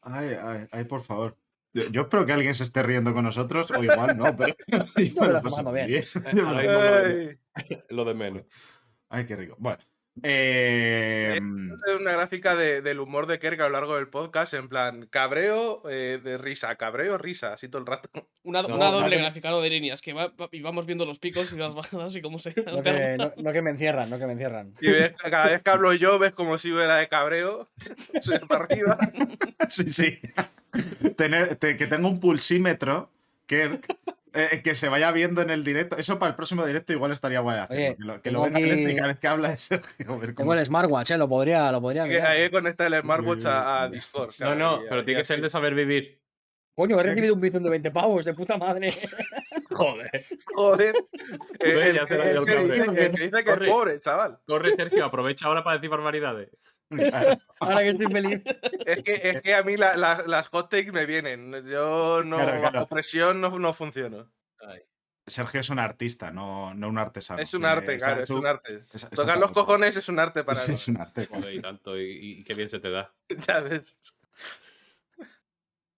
[0.02, 1.36] Ay, ay, ay, por favor.
[1.72, 4.56] Yo, yo espero que alguien se esté riendo con nosotros, o igual no, pero.
[4.66, 5.28] yo me
[5.62, 6.02] lo bien.
[6.34, 8.42] Yo me lo- Ahora mismo Ay, Lo de menos.
[9.08, 9.54] Ay, qué rico.
[9.58, 9.78] Bueno.
[10.22, 11.38] Eh,
[11.82, 15.06] Hacer una gráfica de- del humor de Kerk a lo largo del podcast, en plan
[15.06, 18.08] cabreo eh, de risa, cabreo, risa, así todo el rato.
[18.42, 19.22] Una, No, una doble no.
[19.22, 19.60] gráfica, ¿no?
[19.60, 22.38] De líneas, que va, va- y vamos viendo los picos y las bajadas y cómo
[22.38, 24.72] se No que, no, no que me encierran, no que me encierran.
[24.80, 28.64] Y ves, cada vez que hablo yo, ves como sube la de cabreo, se para
[28.64, 28.98] arriba.
[29.68, 30.18] sí, sí.
[31.16, 33.10] Tener, te- que tenga un pulsímetro
[33.46, 33.80] que,
[34.35, 35.97] eh, que se vaya viendo en el directo.
[35.97, 37.83] Eso para el próximo directo igual estaría guay hacerlo.
[37.85, 40.18] Oye, que lo, que lo venga este cada vez que habla es Sergio.
[40.18, 41.18] ver Tengo cómo- el smartwatch, ¿eh?
[41.18, 42.26] Lo podría, lo podría Que mirar.
[42.28, 44.28] ahí conecta el smartwatch a, a Discord.
[44.31, 46.20] No, claro, no, y- pero y tiene que ser de saber vivir.
[46.76, 48.91] Coño, he recibido un bizón de 20 pavos, de puta madre.
[49.70, 50.24] Joder.
[50.55, 50.95] Joder.
[51.62, 52.01] Eh,
[52.47, 53.68] se dice que, es Corre.
[53.68, 54.39] pobre, chaval.
[54.47, 56.49] Corre, Sergio, aprovecha ahora para decir barbaridades.
[56.91, 57.38] Claro.
[57.61, 58.43] Ahora que estoy feliz.
[58.84, 61.53] Es que, es que a mí la- la- las hot takes me vienen.
[61.66, 62.72] Yo no, Claro, claro.
[62.80, 64.30] bajo presión no, no funciono.
[64.61, 64.80] Ay.
[65.26, 67.41] Sergio es un artista, no, no un artesano.
[67.41, 68.80] Es un Eh, arte, esa claro, es un arte.
[68.93, 70.74] esa Tocar los cojones es un arte para Sí, mí.
[70.74, 71.26] es un arte.
[71.26, 73.12] Joder, y tanto, y, y qué bien se te da.
[73.47, 73.97] Ya ves.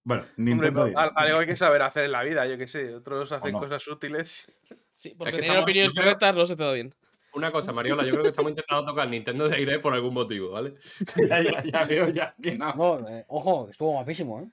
[0.05, 1.13] Bueno, Hombre, Nintendo al- Direct.
[1.17, 2.93] algo hay que saber hacer en la vida, yo qué sé.
[2.95, 3.61] Otros hacen no.
[3.61, 4.53] cosas útiles.
[4.95, 6.95] Sí, porque que tener estamos- opiniones correctas no se te da bien.
[7.35, 10.75] Una cosa, Mariola, yo creo que estamos intentando tocar Nintendo Direct por algún motivo, ¿vale?
[11.17, 12.75] ya, ya, ya veo ya que no.
[12.75, 14.49] No, eh, ojo, estuvo guapísimo, ¿eh?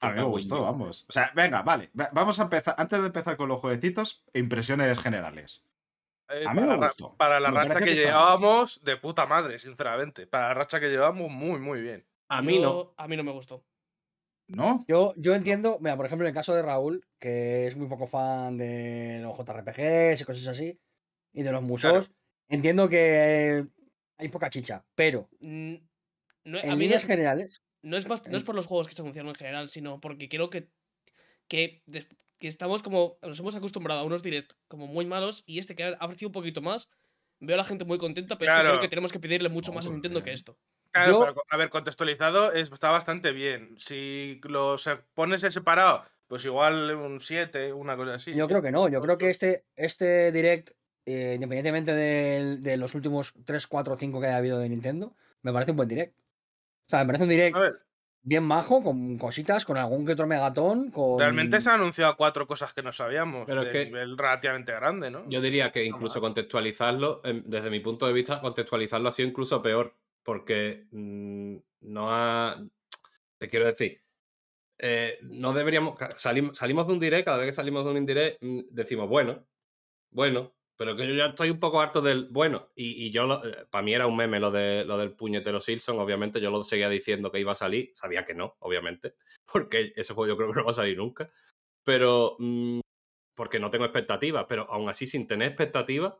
[0.00, 1.06] A mí me gustó, vamos.
[1.08, 1.90] O sea, venga, vale.
[1.98, 2.74] va- Vamos a empezar.
[2.76, 5.64] Antes de empezar con los jueguecitos, impresiones generales.
[6.28, 7.16] Eh, A mí me para, la- gustó.
[7.16, 10.26] para la Me racha que, llevábamos, de puta madre, sinceramente.
[10.26, 12.04] Para la racha que llevamos, muy, muy bien.
[12.28, 12.92] A mí no.
[12.98, 13.64] A mí no me gustó.
[14.48, 14.84] ¿No?
[14.88, 18.06] Yo, yo entiendo, mira, por ejemplo, en el caso de Raúl, que es muy poco
[18.06, 20.78] fan de los JRPGs y cosas así,
[21.32, 22.12] y de los museos,
[22.48, 23.64] entiendo que
[24.18, 25.74] hay poca chicha, pero Mm,
[26.44, 28.94] no- a en mí no, generales, no es más, no es por los juegos que
[28.94, 30.68] se anunciaron en general, sino porque creo que,
[31.48, 31.82] que,
[32.38, 33.18] que estamos como.
[33.22, 36.32] Nos hemos acostumbrado a unos direct como muy malos y este que ha ofrecido un
[36.32, 36.88] poquito más.
[37.40, 38.68] Veo a la gente muy contenta, pero es que Claro.
[38.78, 40.56] creo que tenemos que pedirle mucho más a Nintendo que esto.
[40.92, 43.74] Claro, Yo- pero, a ver, contextualizado es- está bastante bien.
[43.78, 44.76] Si lo
[45.14, 48.32] pones en separado, pues igual un 7, una cosa así.
[48.34, 48.88] yo creo que no.
[48.88, 50.70] Yo creo que este, este direct,
[51.06, 55.70] eh, independientemente de, los últimos 3, 4, 5 que haya habido de Nintendo, me parece
[55.72, 56.14] un buen direct.
[56.16, 57.56] O sea, me parece un direct
[58.26, 61.18] bien majo, con cositas, con algún que otro megatón, con...
[61.18, 63.44] realmente se han anunciado cuatro cosas que no sabíamos.
[63.46, 65.28] Pero es de que- nivel relativamente grande, ¿no?
[65.28, 69.60] Yo diría que incluso contextualizarlo, em, desde mi punto de vista, contextualizarlo ha sido incluso
[69.60, 72.62] peor, porque mm, no ha...
[73.38, 74.00] Te quiero decir,
[74.78, 75.98] eh, no deberíamos...
[76.16, 79.44] salim- salimos de un direct, cada vez que salimos de un indirect, mm, decimos, bueno,
[80.10, 82.70] bueno, pero que yo ya estoy un poco harto del bueno.
[82.74, 86.40] Y, y yo, para mí era un meme lo, de, lo del puñetero Silson, obviamente
[86.40, 89.14] yo lo seguía diciendo que iba a salir, sabía que no, obviamente,
[89.52, 91.30] porque ese juego yo creo que no va a salir nunca,
[91.84, 92.36] pero...
[92.38, 92.80] mm,
[93.36, 96.14] porque no tengo expectativas, pero aún así sin tener expectativas,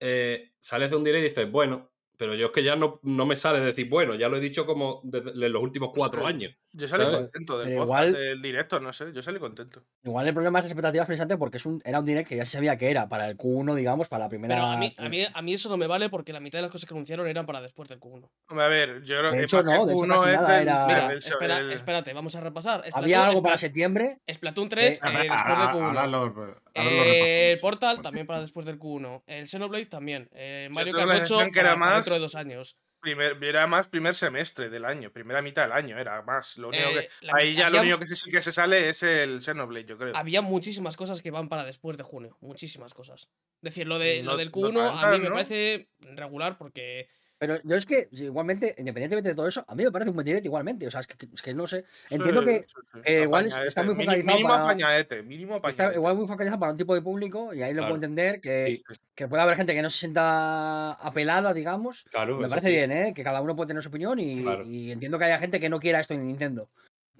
[0.00, 3.26] eh, sales de un direct y dices, bueno, pero yo es que ya no, no
[3.26, 6.26] me sale decir, bueno, ya lo he dicho como desde los últimos cuatro Sí.
[6.28, 6.54] años.
[6.72, 7.18] Yo salí ¿sabes?
[7.18, 9.12] contento del podcast, igual- del directo, no sé.
[9.12, 9.82] Yo salí contento.
[10.04, 12.44] Igual el problema es las expectativas precisamente porque es un, era un direct que ya
[12.44, 14.54] se sabía que era para el Q1, digamos, para la primera...
[14.54, 16.62] Pero a mí, a, mí, a mí eso no me vale porque la mitad de
[16.62, 18.28] las cosas que anunciaron eran para después del Q1.
[18.48, 21.08] Hombre, a ver, yo creo De que hecho, no, de hecho, es nada era- Mira,
[21.08, 22.84] del- espera, el- espérate, vamos a repasar.
[22.92, 24.18] Había Splatoon- algo para septiembre.
[24.32, 25.86] Splatoon 3 A eh, ver, después del Q1.
[25.88, 27.58] ahora lo- ahora lo Eh, el.
[27.60, 29.22] Portal también para después del Q1.
[29.26, 30.28] El Xenoblade también.
[30.32, 32.76] Eh, Mario Kart 8 sensación que era más- dentro de dos años.
[33.00, 36.56] Primer, era más primer semestre del año, primera mitad del año, era más.
[36.58, 39.02] Lo único Eh, que, la- ahí ya lo único que sí que se sale es
[39.02, 40.16] el Xenoblade, yo creo.
[40.16, 42.36] Había muchísimas cosas que van para después de junio.
[42.40, 43.28] Muchísimas cosas.
[43.56, 47.08] Es decir, lo, de, lo No- del no Q1 a mí me parece regular porque.
[47.40, 50.26] Pero yo es que, igualmente, independientemente de todo eso, a mí me parece un buen
[50.26, 50.86] directo igualmente.
[50.86, 51.86] O sea, es que, es que no sé.
[52.10, 53.00] Entiendo Sí, que sí, sí.
[53.06, 56.72] eh, igual es- está muy focalizado Mínimo para- apañadete, mínimo está igual muy focalizado para
[56.72, 57.94] un tipo de público y ahí lo Claro.
[57.94, 58.82] puedo entender que,
[59.14, 62.04] que puede haber gente que no se sienta apelada, digamos.
[62.10, 62.36] claro.
[62.38, 63.12] Me parece bien, ¿eh?
[63.14, 64.64] Que cada uno puede tener su opinión y, Claro.
[64.66, 66.68] y entiendo que haya gente que no quiera esto en Nintendo.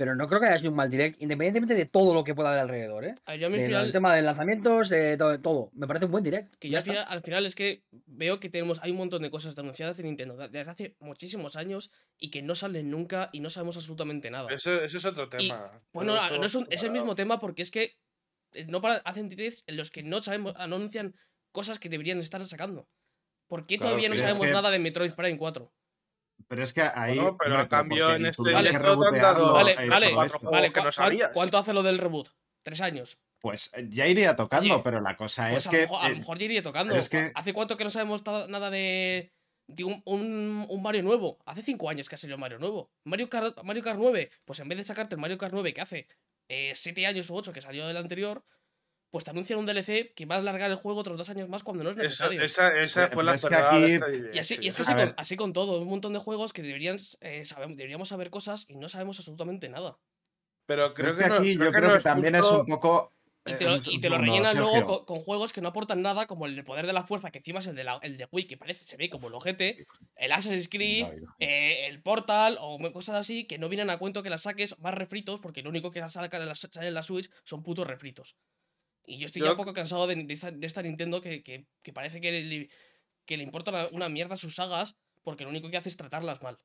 [0.01, 2.49] Pero no creo que haya sido un mal direct, independientemente de todo lo que pueda
[2.49, 3.15] haber alrededor, ¿eh?
[3.27, 5.71] a- Yo final, tema de lanzamientos, de todo, todo.
[5.75, 6.55] Me parece un buen direct.
[6.55, 9.21] que ya yo al final, al final es que veo que tenemos hay un montón
[9.21, 13.41] de cosas anunciadas en Nintendo desde hace muchísimos años y que no salen nunca y
[13.41, 14.49] no sabemos absolutamente nada.
[14.51, 15.71] Eso, eso es otro Y, tema.
[15.93, 17.99] Bueno, eso no es, un- es el mismo tema porque es que
[18.55, 21.15] eh, no para, hacen directs en los que no sabemos, anuncian
[21.53, 22.89] cosas que deberían estar sacando.
[23.49, 25.71] ¿Por qué Claro, todavía no sabemos que- nada de Metroid Prime 4?
[26.51, 27.15] Pero es que ahí.
[27.17, 30.93] Bueno, pero a cambio en este dado Vale, eh, vale, Vale, que no ¿cu- cuán-
[30.93, 31.31] sabías.
[31.33, 32.29] ¿cuánto hace lo del reboot?
[32.65, 33.19] ¿Tres años?
[33.41, 35.77] Pues eh, ya iría tocando, Oye, pero la cosa Pues es a, que.
[35.83, 36.97] mejor, a lo eh, mejor ya iría tocando.
[36.97, 39.33] es que- ¿Hace cuánto que no sabemos nada de,
[39.69, 41.39] de un, un- un Mario nuevo?
[41.47, 42.91] Hace cinco años que ha salido Mario nuevo.
[43.05, 45.81] Mario Kart, Mario Kart 9, pues en vez de sacarte el Mario Kart 9 que
[45.81, 46.09] hace
[46.49, 48.43] eh, siete años u ocho que salió del anterior,
[49.11, 51.63] pues te anuncian un DLC que va a alargar el juego otros dos años más
[51.65, 52.43] cuando no es necesario.
[52.43, 53.99] esa, fue la es que aquí-
[54.33, 54.61] Y así, sí.
[54.63, 55.15] y es que así con, ver.
[55.17, 58.77] así con todo, un montón de juegos que deberían eh, saber- deberíamos saber cosas y
[58.77, 59.99] no sabemos absolutamente nada.
[60.67, 63.13] Pero creo es que, que no- aquí yo creo no que también es un poco.
[63.47, 65.53] Y eh, te lo, un- y un te lo segundo, rellenan luego con, con juegos
[65.55, 67.75] que no aportan nada, como el de Poder de la Fuerza, que encima es el
[67.75, 69.87] de, la- el de Wii, que parece, se ve como el ojete,
[70.17, 71.07] el Assassin's Creed,
[71.41, 74.95] eh, el Portal, o cosas así, que no vienen a cuento que las saques más
[74.95, 78.37] refritos, porque lo único que saca en la- sale en la Switch son putos refritos.
[79.11, 81.43] Y yo estoy ya Yo- un poco cansado de, de esta, de esta Nintendo que,
[81.43, 82.69] que- que parece que le,
[83.27, 86.43] que le importa una, una mierda sus sagas, porque lo único que hace es tratarlas
[86.43, 86.59] mal.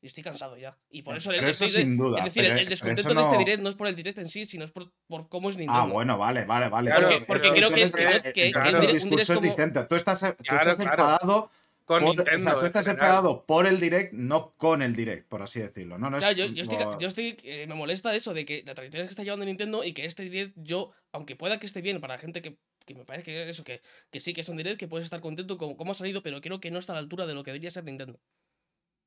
[0.00, 0.76] Y estoy cansado ya.
[0.90, 2.18] Y por eso, el- Pero eso estoy de- sin duda.
[2.18, 3.96] es decir, pero- el, el descontento eso de este no- direct no es por el
[3.96, 5.80] direct en sí, sino es por, por cómo es Nintendo.
[5.82, 6.90] Ah, bueno, vale, vale, vale.
[6.90, 9.20] Claro, Porque- creo que- entonces, que- que- que entonces un el direct- un discurso direct
[9.22, 9.86] es como- distinto.
[9.88, 11.02] Tú estás, tú Claro, estás claro.
[11.02, 11.50] enfadado
[11.84, 12.52] con por, o sea, Nintendo.
[12.54, 13.06] tú en estás general.
[13.06, 15.98] enfadado por el direct, no con el direct, por así decirlo.
[15.98, 18.32] No, no es Claro, yo, yo estoy, ca- como- yo estoy eh, me molesta eso
[18.34, 21.58] de que la trayectoria que está llevando Nintendo y que este direct, yo, aunque pueda
[21.60, 22.56] que esté bien para gente que,
[22.86, 23.80] que me parece que eso, que,
[24.10, 26.40] que sí que es un direct, que puedes estar contento con cómo ha salido, pero
[26.40, 28.18] creo que no está a la altura de lo que debería ser Nintendo.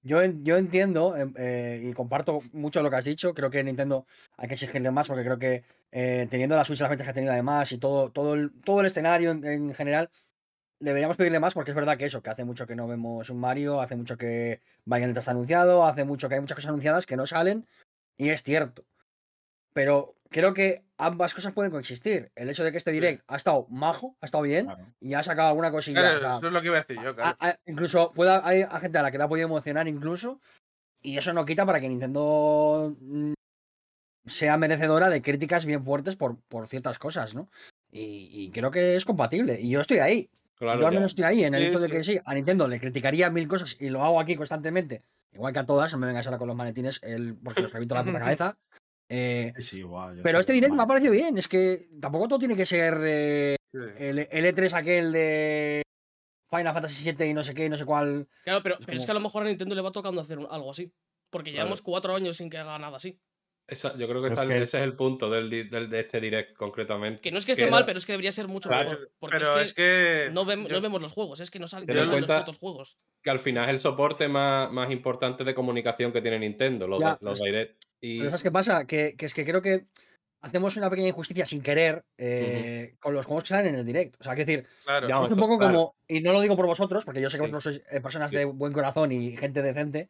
[0.03, 3.33] Yo, en- yo entiendo em, eh, y comparto mucho lo que has dicho.
[3.33, 4.05] Creo que Nintendo
[4.37, 7.13] hay que exigirle más porque creo que eh, teniendo la Switch las ventas que ha
[7.13, 10.09] tenido además y todo, todo, el, todo el escenario en, en general,
[10.79, 13.39] deberíamos pedirle más porque es verdad que eso, que hace mucho que no vemos un
[13.39, 17.17] Mario, hace mucho que Bayonetta está anunciado, hace mucho que hay muchas cosas anunciadas que
[17.17, 17.67] no salen
[18.17, 18.85] y es cierto.
[19.73, 22.31] Pero creo que ambas cosas pueden coexistir.
[22.35, 24.85] El hecho de que este direct ha estado majo, ha estado bien Claro.
[24.99, 26.01] y ha sacado alguna cosilla.
[26.01, 27.35] Claro, o sea, eso es lo que iba a decir yo, claro.
[27.39, 30.39] a- a- incluso pueda, hay a gente a la que le ha podido emocionar incluso.
[31.01, 33.33] Y eso no quita para que Nintendo mm,
[34.25, 37.49] sea merecedora de críticas bien fuertes por, por ciertas cosas, ¿no?
[37.91, 39.59] Y, y creo que es compatible.
[39.61, 40.29] Y yo estoy ahí.
[40.57, 40.99] Claro, yo al ya.
[40.99, 43.47] menos estoy ahí en el Sí, hecho de que sí, a Nintendo le criticaría mil
[43.47, 45.03] cosas y lo hago aquí constantemente.
[45.31, 47.95] Igual que a todas, no me vengas ahora con los maletines el, porque los reviento
[47.95, 48.57] la puta cabeza.
[49.09, 51.37] Eh, Sí, yo pero este direct me ha parecido bien.
[51.37, 53.79] Es que tampoco todo tiene que ser eh, Sí.
[53.99, 55.81] el, el E3 aquel de
[56.49, 58.27] Final Fantasy VII y no sé qué, y no sé cuál.
[58.45, 60.21] Claro, pero, Es pero es como- que a lo mejor a Nintendo le va tocando
[60.21, 60.91] hacer algo así.
[61.29, 61.65] Porque Claro.
[61.65, 63.19] llevamos cuatro años sin que haga nada así.
[63.67, 67.21] Esa- yo creo que, ese es el punto del, de este direct concretamente.
[67.21, 68.91] Que no es que esté Que mal, era- pero es que debería ser mucho Claro,
[68.91, 69.11] mejor.
[69.19, 71.87] Porque Pero es que, no, vemos, yo- no vemos los juegos, es que no, salen
[71.93, 72.97] los putos juegos.
[73.21, 76.99] que al final es el soporte más, más importante de comunicación que tiene Nintendo, los,
[77.01, 77.83] Ya, de- los direct.
[77.99, 78.87] Y Pero ¿sabes qué pasa?
[78.87, 79.85] Que, que es que creo que
[80.47, 84.15] hacemos una pequeña injusticia sin querer eh, con los juegos que salen en el direct.
[84.19, 85.25] O sea, que decir, Claro.
[85.25, 85.73] Es un poco claro.
[85.73, 87.51] como, y no lo digo por vosotros, porque yo sé que Sí.
[87.51, 88.37] vosotros sois eh, personas Sí.
[88.37, 90.09] de buen corazón y gente decente,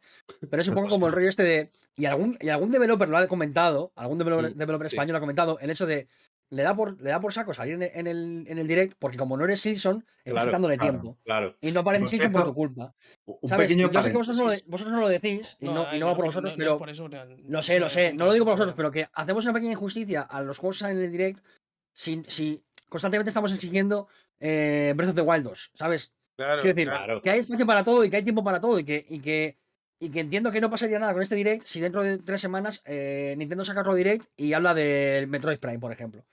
[0.50, 3.18] pero es un poco como el rollo este de, y algún, y algún developer lo
[3.18, 4.94] ha comentado, algún developer, Mm, developer sí.
[4.96, 6.08] español lo ha comentado, el hecho de,
[6.50, 9.16] le da por, le da por saco salir en, en el, en el direct, porque
[9.18, 10.92] como no eres Silson, estás Claro, quitándole claro.
[10.92, 11.18] tiempo.
[11.24, 11.56] claro.
[11.60, 12.94] Y no aparece Silson por tu culpa.
[13.26, 13.68] Un ¿Sabes?
[13.68, 14.70] Pequeño yo sé que vosotros no, lo, paréntesis.
[14.70, 16.72] vosotros no lo decís, y no, y no va por vosotros, no- no pero...
[16.72, 18.12] es por eso, no- Lo sé, lo sé.
[18.14, 20.80] No lo digo por vosotros, pero que hacemos una pequeña injusticia a los juegos que
[20.84, 21.44] salen en el direct
[21.92, 24.08] si, si constantemente estamos exigiendo
[24.40, 26.12] eh, Breath of the Wild 2, ¿sabes?
[26.36, 26.90] Claro, Quiero decir,
[27.22, 29.58] que hay espacio para todo y que hay tiempo para todo y que, y que,
[29.98, 32.80] y que entiendo que no pasaría nada con este direct si dentro de tres semanas
[32.86, 36.24] eh, Nintendo saca otro direct y habla del Metroid Prime, por ejemplo.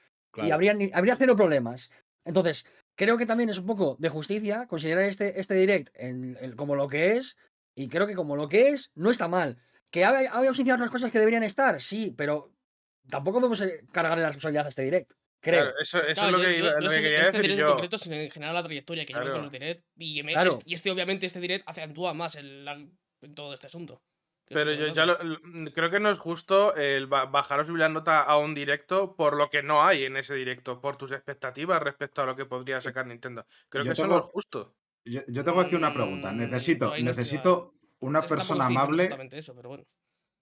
[0.44, 1.92] Y habría, habría cero problemas.
[2.26, 2.66] Entonces,
[2.96, 6.76] creo que también es un poco de justicia considerar este, este direct en- en- como
[6.76, 7.38] lo que es.
[7.76, 9.58] Y creo que como lo que es, no está mal.
[9.92, 12.52] Que haya, haya ausenciado otras cosas que deberían estar, sí, pero
[13.10, 15.14] tampoco podemos eh, cargarle la responsabilidad a este direct.
[15.42, 15.62] Creo.
[15.66, 17.60] Claro, eso, eso Claro, es lo yo- que, yo- lo que quería este decir direct
[17.60, 19.84] en concreto, sino en general la trayectoria que lleva con los direct.
[19.98, 20.50] Y, me- Claro.
[20.52, 22.74] este, y este, obviamente, este direct acentúa más el, la-
[23.22, 24.02] en todo este asunto.
[24.48, 27.80] Pero yo ya lo- l- creo que no es justo el ba- bajar o subir
[27.80, 31.12] la nota a un directo por lo que no hay en ese directo, por tus
[31.12, 33.46] expectativas respecto a lo que podría sacar Nintendo.
[33.70, 34.76] Creo Yo que eso tengo- no es justo.
[35.04, 36.32] Yo, yo tengo aquí una pregunta.
[36.32, 39.04] Mm, Necesito, no necesito una Es persona amable.
[39.04, 39.86] exactamente eso, pero bueno.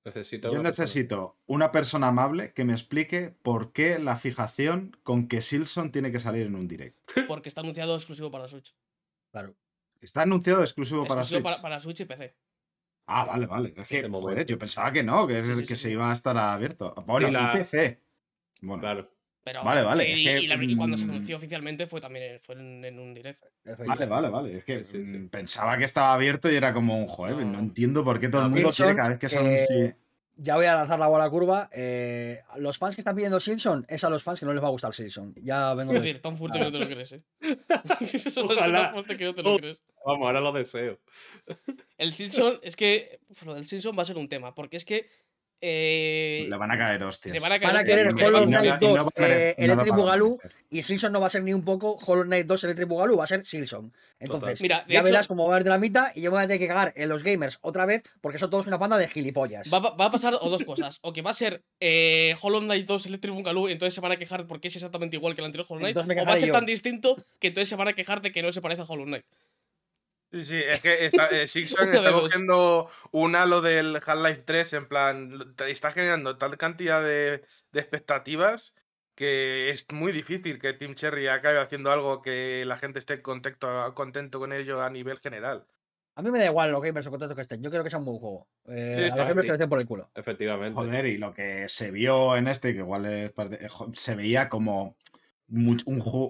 [0.05, 4.97] Necesito Yo una persona- necesito una persona amable que me explique por qué la fijación
[5.03, 6.97] con que Silson tiene que salir en un direct.
[7.25, 8.75] Porque está anunciado exclusivo para Switch.
[9.31, 9.55] Claro.
[10.01, 11.55] Está anunciado exclusivo para exclusivo Switch.
[11.55, 12.35] para, para Switch y PC.
[13.05, 13.73] Ah, vale, vale.
[13.75, 16.09] Es que, de joder, yo pensaba que no, que, Sí, sí, que sí, se iba
[16.09, 16.93] a estar abierto.
[17.05, 18.01] Bueno, la- PC.
[18.61, 19.09] Bueno, Claro.
[19.45, 21.99] Pero, Vale, vale, Y, es que, y la- y cuando se mm, anunció oficialmente fue
[21.99, 23.41] también en- fue en, en un direct.
[23.85, 24.57] vale, vale, vale.
[24.59, 25.17] Es que Sí, sí, sí.
[25.17, 27.35] mm, pensaba que estaba abierto y era como un joder.
[27.35, 27.59] No, No.
[27.59, 29.95] entiendo por qué todo el No, mundo Wilson, quiere cada vez que se eh, anuncie.
[30.35, 31.69] Ya voy a lanzar la bola curva.
[31.71, 34.67] eh, los fans que están pidiendo Silson es a los fans que no les va
[34.67, 35.33] a gustar Silson.
[35.41, 36.07] Ya vengo Es de...
[36.07, 37.23] decir, tan fuerte que no te lo crees, ¿eh?
[38.01, 39.83] Eso es tan fuerte que no te lo crees.
[40.05, 40.99] Vamos, ahora lo deseo.
[41.97, 43.19] El Simpson, es que.
[43.29, 44.53] uf, Lo del Simpson va a ser un tema.
[44.55, 45.07] Porque es que.
[45.65, 47.33] Eh, Le van a caer hostias.
[47.33, 49.21] le van a caer Van a hostias querer Hollow Knight y no 2, va a
[49.21, 50.39] mere- eh, no Electric Boogaloo,
[50.69, 53.23] y Silson no va a ser ni un poco Hollow Knight 2 Electric Boogaloo, va
[53.23, 53.93] a ser Silson.
[54.19, 56.37] Entonces, Mira, ya hecho- verás cómo va a ir de la mitad y yo me
[56.37, 58.97] voy a tener que cagar en los gamers otra vez porque son todos una banda
[58.97, 59.73] de gilipollas.
[59.73, 60.99] Va, a pasar o dos cosas.
[61.01, 64.17] O que va a ser eh, Hollow Knight 2 Electric Boogaloo, entonces se van a
[64.17, 65.97] quejar porque es exactamente igual que el anterior Hollow Knight.
[65.97, 66.53] O va a ser yo.
[66.53, 69.05] tan distinto que entonces se van a quejar de que no se parece a Hollow
[69.05, 69.25] Knight.
[70.33, 74.87] Sí, sí, es que está, eh, Sixon está cogiendo un halo del Half-Life 3, en
[74.87, 78.75] plan, está generando tal cantidad de, de expectativas
[79.15, 83.93] que es muy difícil que Team Cherry acabe haciendo algo que la gente esté contento,
[83.93, 85.67] contento con ello a nivel general.
[86.15, 87.99] A mí me da igual los gamers o contentos que estén, yo creo que sea
[87.99, 88.47] un buen juego.
[88.69, 89.51] Eh, Sí, a los gamers sí.
[89.51, 90.09] que den por el culo.
[90.15, 90.73] Efectivamente.
[90.73, 94.49] Joder, y lo que se vio en este, que igual es parte- eh, se veía
[94.49, 94.95] como
[95.49, 95.81] un,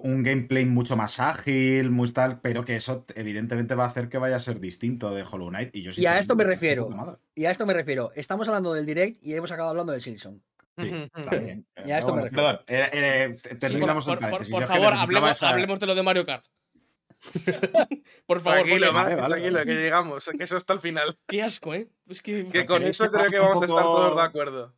[0.04, 4.18] un gameplay mucho más ágil, muy tal, pero que eso evidentemente va a hacer que
[4.18, 5.74] vaya a ser distinto de Hollow Knight.
[5.74, 6.88] Y, yo Y a esto me refiero.
[7.34, 8.12] Y a esto me refiero.
[8.14, 10.42] Estamos hablando del direct y hemos acabado hablando del Silson.
[10.76, 10.90] Sí,
[11.30, 11.64] también.
[11.86, 12.42] Y a esto me refiero.
[12.44, 15.86] Perdón, eh, eh, te- Sí, por, terminamos por- el por- por favor, hablemos, hablemos de
[15.86, 16.44] lo de Mario Kart.
[18.26, 19.66] por favor, Tranquilo, Vale, vale, tranquilo, vale.
[19.66, 21.16] que llegamos, que eso hasta el final.
[21.26, 21.88] qué asco, ¿eh?
[22.08, 22.44] Es que.
[22.44, 24.74] Que con ¿Queréis eso creo que vamos a estar todos de acuerdo.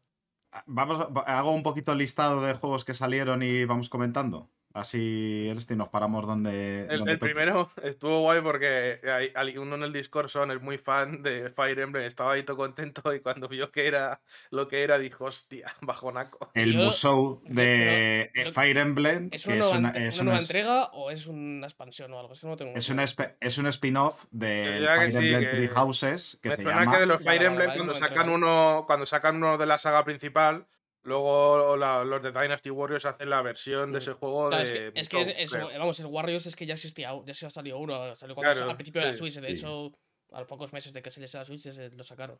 [0.66, 4.50] Vamos, hago un poquito listado de juegos que salieron y vamos comentando.
[4.76, 6.82] Así este, nos paramos donde.
[6.82, 10.60] El, donde el primero estuvo guay porque hay, hay uno en el Discord son es
[10.60, 14.20] muy fan de Fire Emblem, estaba ahí todo contento y cuando vio que era
[14.50, 16.50] lo que era dijo, hostia, bajonaco.
[16.52, 19.30] El Yo- Musou de eh, Fire Emblem.
[19.32, 22.12] ¿Es una es nueva, una, entre- es una nueva es- entrega o es una expansión
[22.12, 22.34] o algo?
[22.34, 22.76] Es que no tengo.
[22.76, 23.04] es una
[23.40, 26.92] es un spin-off de Fire sí, Emblem Three Houses que Me se llama.
[26.92, 30.04] que de los Fire Emblem vale, cuando sacan uno cuando sacan uno de la saga
[30.04, 30.66] principal,
[31.06, 34.02] luego la- los de Dynasty Warriors hacen la versión de Mm.
[34.02, 35.78] ese juego Claro, de es que, es que eso, creo.
[35.78, 38.70] vamos, el Warriors es que ya existía, ya se ha salido uno, salió cuando Claro,
[38.70, 39.52] al principio de la Switch, de sí.
[39.54, 39.92] hecho,
[40.32, 42.38] a los pocos meses de que saliese la Switch se lo sacaron.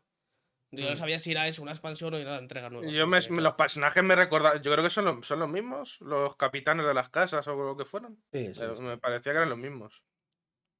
[0.71, 0.97] Yo no Mm.
[0.97, 2.91] sabía si era eso, una expansión o era una entrega nueva.
[2.91, 6.35] Yo me- los personajes me recordaban, yo creo que son los, son los mismos, los
[6.35, 8.17] capitanes de las casas o lo que fueran.
[8.33, 8.81] Sí, sí, Eh, sí.
[8.81, 10.03] Me parecía que eran los mismos.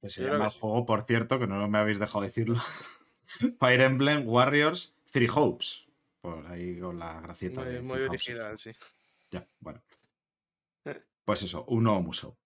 [0.02, 2.56] Que se Yo llama el juego, por cierto, que no me habéis dejado decirlo.
[3.58, 5.87] Fire Emblem Warriors Three Hopes.
[6.20, 8.08] Por ahí con la gracieta Muy, de muy Houses.
[8.10, 8.72] original, sí.
[9.30, 9.82] Ya, bueno.
[11.24, 12.36] Pues eso, uno Musou.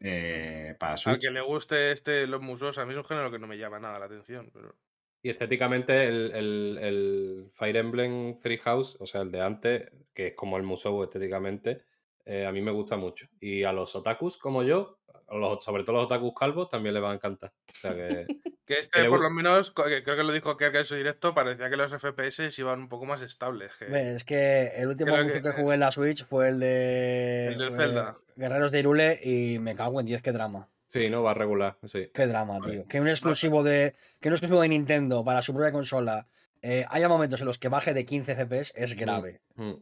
[0.00, 1.20] Eh, para Al Switch.
[1.22, 3.78] que le guste este los musos, a mí es un género que no me llama
[3.80, 4.50] nada la atención.
[4.52, 4.76] Pero...
[5.22, 10.28] Y estéticamente el, el- el Fire Emblem Three House, o sea, el de antes, que
[10.28, 11.84] es como el Musou estéticamente,
[12.24, 13.26] eh, a mí me gusta mucho.
[13.40, 17.02] Y a los otakus como yo, a los, sobre todo los otakus calvos, también les
[17.02, 17.52] va a encantar.
[17.68, 18.26] O sea que
[18.66, 21.76] Que este, por lo menos, creo que lo dijo Kerk en su directo, parecía que
[21.76, 23.72] los FPS iban un poco más estables.
[23.76, 27.62] que- Es que el último que- que, jugué en la Switch fue el de El
[27.62, 28.16] eh, Zelda.
[28.36, 30.68] Guerreros de Irule y me cago en 10, qué drama.
[30.88, 32.08] sí, no va a regular, sí.
[32.14, 32.86] Qué drama, tío.
[32.86, 36.26] Que un exclusivo de que un exclusivo de Nintendo para su propia consola
[36.62, 39.42] eh, haya momentos en los que baje de 15 FPS es grave.
[39.56, 39.72] Mm.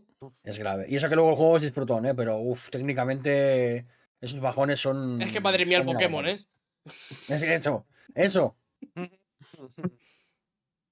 [0.43, 0.87] Es grave.
[0.89, 2.15] Y eso que luego el juego es disfrutón, ¿eh?
[2.17, 3.87] Pero uff, técnicamente
[4.21, 5.21] esos bajones son.
[5.23, 6.33] Es que madre mía el Pokémon, ¿eh?
[6.33, 7.87] Es que eso.
[8.15, 8.57] Eso.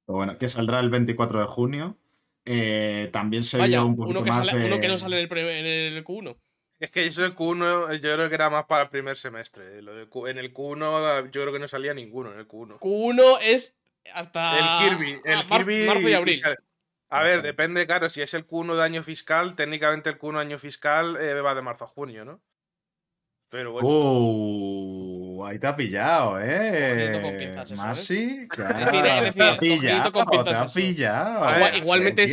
[0.07, 1.97] Pero bueno, que saldrá el 24 de junio.
[2.45, 4.65] Eh, también se Vaya, vio un poquito uno que, más sale, de...
[4.67, 5.67] uno que no sale en el, pre- en
[5.97, 6.37] el Q1.
[6.81, 9.83] Es que eso del Q1 yo creo que era más para el primer semestre.
[9.83, 12.79] Lo del Q- en el Q1 yo creo que no salía ninguno en el Q1.
[12.79, 13.77] Q1 es
[14.15, 14.59] hasta.
[14.83, 16.35] El Kirby, el ah, mar- Kirby marzo y abril.
[16.37, 16.57] sale-
[17.11, 20.41] A ver, depende, claro, si es el Q1 de año fiscal, técnicamente el Q1 de
[20.41, 22.41] año fiscal eh, va de marzo a junio, ¿no?
[23.51, 23.89] Pero bueno.
[23.89, 27.09] Uh, ahí te ha pillado, ¿eh?
[27.11, 27.87] Ojito con pinzas eso, ¿eh?
[27.87, 28.85] Masi, claro, te
[29.43, 30.25] ha pillado, te ha
[31.73, 32.25] eh, igualmente,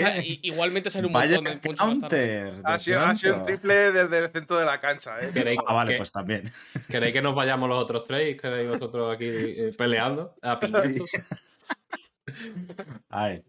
[0.43, 2.53] igualmente sale un Vaya montón de counter.
[2.53, 5.31] de ha, sido, ha sido un triple desde el centro de la cancha, ¿eh?
[5.33, 6.51] ¿Queréis, Ah, vale, que- pues también.
[6.87, 10.35] ¿Queréis que nos vayamos los otros tres y quedáis vosotros aquí eh, peleando?
[10.43, 10.59] A?
[13.09, 13.41] Ay.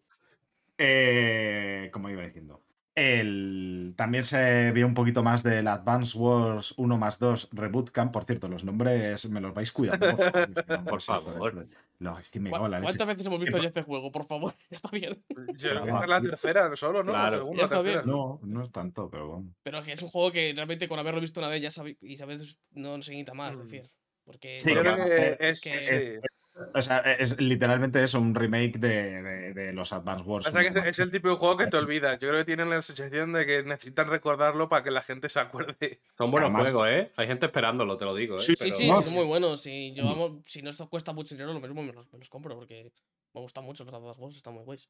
[0.79, 2.58] Eh, como iba diciendo.
[2.99, 3.94] El...
[3.96, 8.12] También se vio un poquito más del Advance Wars 1 más 2 Reboot Camp.
[8.12, 10.16] Por cierto, los nombres me los vais cuidando.
[10.16, 10.55] Por favor.
[10.64, 11.68] que no Por sé, favor.
[12.01, 12.88] Lo- es que me ¿Cu- cago en la leche.
[12.90, 14.12] ¿Cuántas veces hemos visto ya este juego?
[14.12, 15.24] Por favor, ya está bien.
[15.57, 17.11] Yo esta es la tercera solo, ¿no?
[17.12, 17.30] Claro.
[17.30, 18.03] La segunda, Ya está tercera.
[18.03, 18.14] bien.
[18.16, 19.55] No, no es tanto, pero bueno.
[19.64, 22.16] Pero que es un juego que realmente con haberlo visto una vez ya sabéis y
[22.16, 23.62] sabes no se necesita más, es Mm.
[23.62, 23.90] decir.
[24.24, 26.28] Porque Sí, creo que es, que- sí.
[26.75, 30.47] O sea, es, literalmente es un remake de, de- de los Advance Wars.
[30.49, 32.19] O sea, que es, 1 más es el tipo de juego que te olvidas.
[32.19, 35.41] Yo creo que tienen la sensación de que necesitan recordarlo para que la gente se
[35.41, 36.01] acuerde.
[36.17, 37.13] Son buenos Además- juegos, ¿eh?
[37.17, 38.41] Hay gente esperándolo, te lo digo, ¿eh?
[38.41, 39.11] Sí, Sí, Pero- sí, No, sí, sí.
[39.15, 39.61] son muy buenos.
[39.63, 42.57] Si, llevamos, si no esto cuesta mucho dinero, lo mismo me los, me los compro
[42.57, 42.93] porque
[43.35, 44.89] me gustan mucho los Advance Wars, están muy guays.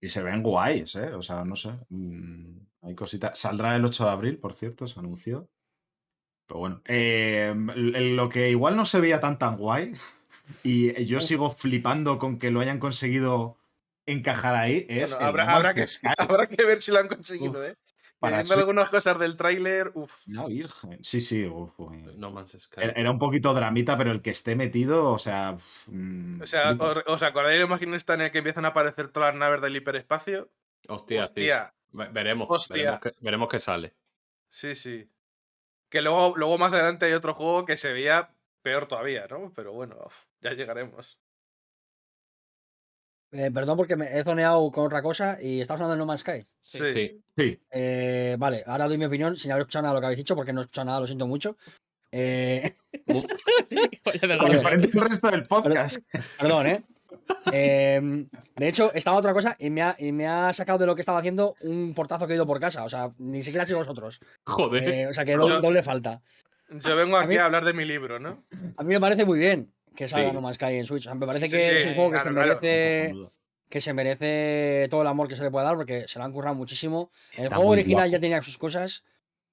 [0.00, 1.14] Y se ven guays, ¿eh?
[1.14, 1.70] O sea, no sé.
[1.88, 3.38] mm, hay cositas.
[3.38, 5.48] Saldrá el 8 de abril, por cierto, se anunció.
[6.48, 6.82] Pero bueno.
[6.86, 9.94] eh, lo que igual no se veía tan tan guay.
[10.62, 11.24] Y yo Uf.
[11.24, 13.56] sigo flipando con que lo hayan conseguido
[14.06, 14.86] encajar ahí.
[14.88, 15.86] Es Bueno, el habrá, No habrá que,
[16.18, 17.76] habrá que ver si lo han conseguido, Uf, ¿eh?
[18.18, 20.12] para algunas cosas del tráiler, uff.
[20.26, 20.98] La virgen.
[21.02, 21.44] Sí, sí.
[21.44, 21.72] uf.
[22.16, 22.80] No Man's Sky.
[22.82, 25.52] Era, era un poquito dramita, pero el que esté metido, o sea.
[25.54, 26.84] uf, mm, O sea, flipa.
[26.92, 29.60] ¿os, os acordáis la imagen esta en la que empiezan a aparecer todas las naves
[29.60, 30.50] del hiperespacio?
[30.88, 31.24] Hostia.
[31.24, 32.46] Hostia, Ve- Veremos.
[32.48, 32.76] Hostia.
[32.76, 33.94] Veremos qué, veremos qué sale.
[34.48, 35.08] sí, sí.
[35.88, 38.30] Que luego, luego más adelante hay otro juego que se veía
[38.62, 39.52] peor todavía, ¿no?
[39.54, 39.96] Pero bueno,
[40.40, 41.18] ya llegaremos.
[43.34, 46.20] Eh, perdón porque me he zoneado con otra cosa y estamos hablando de No Man's
[46.20, 46.46] Sky.
[46.60, 47.22] Sí.
[47.34, 47.58] Sí.
[47.70, 50.36] Eh, vale, ahora doy mi opinión sin haber escuchado nada de lo que habéis dicho
[50.36, 51.56] porque no he escuchado nada, lo siento mucho.
[52.10, 52.74] Eh,
[53.06, 56.00] el resto del podcast.
[56.38, 56.84] perdón, ¿eh?
[57.46, 60.94] Em, de hecho, estaba otra cosa y me, ha, y me ha sacado de lo
[60.94, 62.84] que estaba haciendo un portazo que he ido por casa.
[62.84, 64.20] O sea, ni siquiera sois vosotros.
[64.44, 64.84] Joder.
[64.84, 66.20] Eh, o sea, que doble falta.
[66.80, 68.44] Yo vengo A aquí mí- a hablar de mi libro, ¿no?
[68.76, 70.34] A mí me parece muy bien que salga Sí.
[70.34, 71.02] No Man's Sky en Switch.
[71.02, 73.14] O sea, me parece Sí, que sí, es un juego que se merece
[73.68, 76.32] que se merece todo el amor que se le puede dar porque se lo han
[76.32, 77.10] currado muchísimo.
[77.36, 78.12] El Está juego muy original guapo.
[78.12, 79.02] ya tenía sus cosas,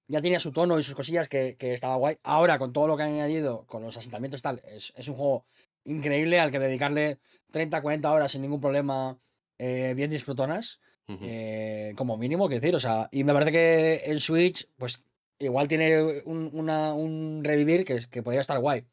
[0.07, 2.17] ya tenía su tono y sus cosillas que, que estaba guay.
[2.24, 5.15] Ahora, con todo lo que han añadido, con los asentamientos y tal, es, es un
[5.15, 5.45] juego
[5.86, 7.20] increíble al que dedicarle
[7.51, 9.17] 30, 40 horas sin ningún problema,
[9.57, 10.82] eh, bien disfrutonas,
[11.22, 12.76] eh, como mínimo, que decir.
[12.76, 15.01] O sea, y me parece que en Switch, pues
[15.40, 18.86] igual tiene un, una- un revivir que, que podría estar guay.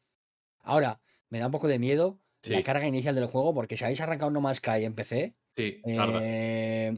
[0.61, 3.99] Ahora, me da un poco de miedo la carga inicial del juego, porque si habéis
[4.01, 6.19] arrancado No Man's Sky en PC, Sí, tarda.
[6.23, 6.97] eh,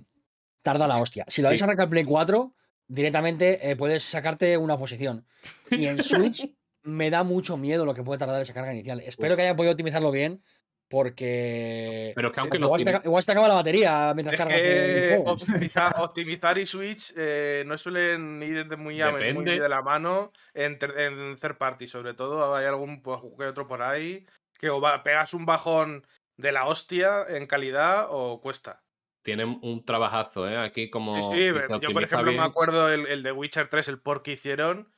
[0.62, 1.26] tarda la hostia.
[1.28, 1.64] Si lo habéis Sí.
[1.64, 2.54] arrancado en Play 4,
[2.88, 5.26] directamente eh, puedes sacarte una posición.
[5.72, 6.52] Y en Switch
[6.84, 9.00] me da mucho miedo lo que puede tardar esa carga inicial.
[9.00, 10.44] Espero que haya podido optimizarlo bien,
[10.90, 12.12] porque.
[12.16, 14.38] Pero es que aunque igual, te, acaba- igual se te acaba la batería mientras Es
[14.40, 19.60] cargas que optimizar, optimizar y Switch eh, no suelen ir de muy, a- muy Depende.
[19.60, 21.88] de la mano en, ter- en third party.
[21.88, 24.26] Sobre todo hay algún pues, que otro por ahí
[24.58, 26.06] que o va- pegas un bajón
[26.38, 28.82] de la hostia en calidad o cuesta.
[29.24, 30.58] Tienen un trabajazo, ¿eh?
[30.58, 31.14] Aquí como.
[31.14, 31.46] Sí, sí,
[31.82, 34.90] yo por ejemplo me acuerdo el, el de Witcher 3, el port que hicieron,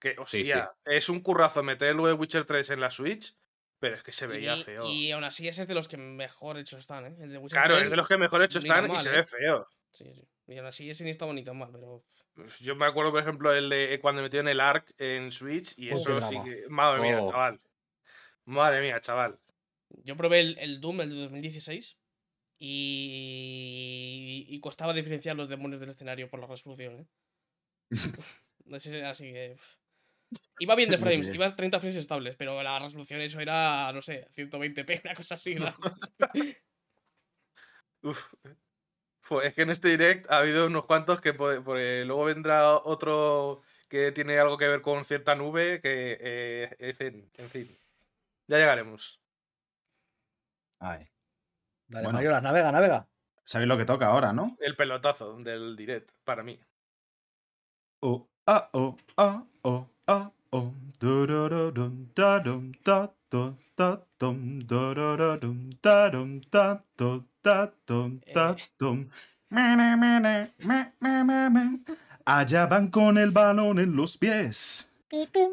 [0.00, 0.38] que Sí, sí.
[0.52, 3.36] hostia, es un currazo meter el de Witcher 3 en la Switch,
[3.78, 4.86] pero es que se veía y, feo.
[4.86, 7.16] y aún así ese es de los que mejor hechos están, ¿eh?
[7.20, 9.12] El de Witcher claro, 3, es de los que mejor hechos están y se ¿eh?
[9.12, 9.68] ve feo.
[9.92, 10.28] Sí, sí.
[10.48, 12.04] Y aún así ese ni estaba ni tan mal, pero...
[12.60, 15.90] Yo me acuerdo, por ejemplo, el de cuando metió en el ARC en Switch y
[15.90, 16.68] Oh, eso sí que.
[16.68, 17.60] Madre mía, chaval.
[18.44, 19.38] Madre mía, chaval.
[20.04, 21.98] Yo probé el, el Doom, el de 2016,
[22.58, 27.06] y, y costaba diferenciar los demonios del escenario por la resolución, ¿eh?
[28.66, 29.56] No sé, así que...
[30.58, 34.02] Iba bien de frames, iba a 30 frames estables, pero la resolución eso era, no
[34.02, 35.54] sé, 120p, una cosa así.
[38.02, 38.32] Uf.
[39.22, 42.76] Fue- es que en este direct ha habido unos cuantos que puede- porque luego vendrá
[42.76, 47.78] otro que tiene algo que ver con cierta nube que, eh, en fin, en fin.
[48.46, 49.20] Ya llegaremos.
[50.78, 51.08] Ay.
[51.88, 52.18] Dale, bueno.
[52.18, 53.08] Mariolas, navega, navega.
[53.44, 54.56] ¿Sabéis lo que toca ahora, no?
[54.60, 56.60] El pelotazo del direct, para mí.
[58.00, 60.72] Oh, ah, oh, ah, oh, ah, oh.
[60.98, 62.74] Durururun, durururun.
[72.24, 74.88] Allá van con el balón en los pies.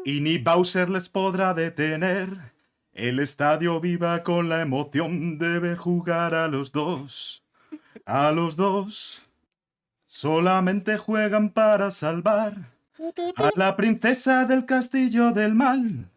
[0.04, 2.52] Y ni Bowser les podrá detener.
[2.92, 7.44] El estadio viva con la emoción de ver jugar a los dos.
[8.04, 9.22] A los dos.
[10.06, 12.75] Solamente juegan para salvar
[13.36, 16.10] a la princesa del castillo del mal.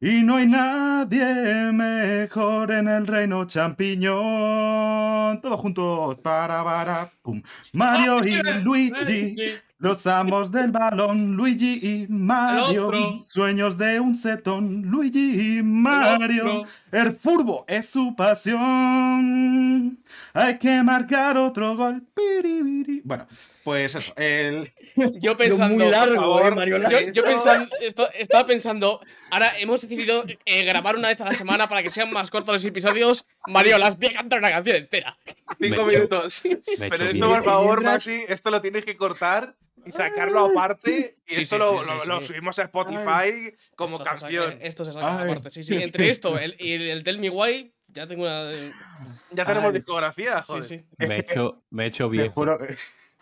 [0.00, 5.40] Y no hay nadie mejor en el reino champiñón.
[5.40, 6.18] Todos juntos.
[6.20, 7.42] Para, para, pum.
[7.72, 9.36] Mario y Luigi
[9.80, 12.90] Los amos del balón, Luigi y Mario.
[13.22, 16.64] Sueños de un setón, Luigi y Mario.
[16.90, 19.98] El furbo es su pasión.
[20.34, 22.02] Hay que marcar otro gol.
[22.12, 23.02] Piribiri.
[23.04, 23.28] Bueno,
[23.62, 24.12] pues eso.
[24.16, 24.68] El...
[24.96, 25.76] Yo Ha sido pensando.
[25.76, 26.90] muy largo, favor, eh, Mariola.
[26.90, 29.00] Yo, yo pensando, esto- estaba pensando,
[29.30, 32.52] ahora hemos decidido eh, grabar una vez a la semana para que sean más cortos
[32.52, 33.28] los episodios.
[33.46, 35.16] Mario, las voy a cantar una canción entera.
[35.60, 36.44] Cinco Me minutos.
[36.44, 36.56] He
[36.90, 39.54] Pero esto, por favor, Maxi, esto lo tienes que cortar
[39.88, 41.14] y sacarlo aparte.
[41.26, 42.26] Y Sí, esto sí, lo, sí, lo- sí, lo sí.
[42.28, 44.58] subimos a Spotify como Esto se saca- canción.
[44.60, 45.82] esto se saca Ay, aparte, sí, sí.
[45.82, 48.50] Entre esto el, y el Tell Me Why, ya tengo una.
[48.52, 48.70] eh,
[49.30, 49.72] Ya tenemos Ay.
[49.74, 50.64] discografía, Sí, joder.
[50.64, 50.84] sí.
[50.98, 52.30] Me he hecho, me he hecho Te bien.
[52.30, 52.58] juro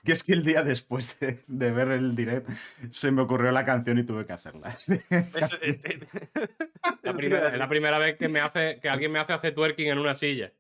[0.05, 2.48] que es que el día después de, de ver el direct
[2.90, 4.76] se me ocurrió la canción y tuve que hacerla.
[7.02, 9.88] La primera, es la primera vez que, me hace, que alguien me hace hacer twerking
[9.88, 10.52] en una silla.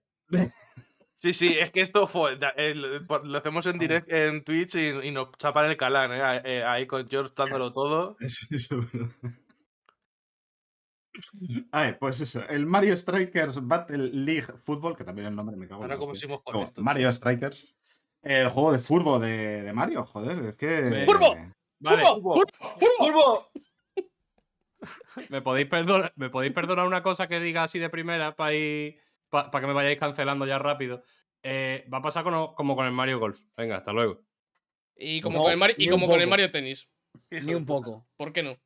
[1.18, 5.30] Sí, sí, es que esto fue, lo hacemos en direct en Twitch y, y nos
[5.38, 6.22] chapan el calán, ¿eh?
[6.22, 8.16] Ahí- eh, Ahí con George dándolo todo.
[8.20, 8.86] Eso, eso.
[11.72, 15.80] Ay, pues eso, el Mario Strikers Battle League Football, que también el nombre me cago
[15.80, 16.26] en Ahora como hostia.
[16.26, 16.82] hicimos con esto.
[16.82, 17.74] Mario Strikers.
[18.20, 21.06] El juego de furbo de, de Mario, joder, es que.
[21.06, 21.34] ¡Furbo!
[21.78, 22.42] Vale, ¡Furbo!
[22.98, 23.48] ¡Furbo!
[25.30, 28.52] ¿me podéis, perdonar, ¿me podéis perdonar una cosa que diga así de primera para
[29.30, 31.02] que me vayáis cancelando ya rápido?
[31.42, 33.38] Eh, va a pasar con- como con el Mario Golf.
[33.56, 34.20] Venga, hasta luego.
[34.96, 36.30] Y como No, con el Mario, y ni como un con el poco.
[36.30, 36.88] Mario Tennis.
[37.52, 38.06] Ni un poco.
[38.16, 38.56] ¿Por qué no?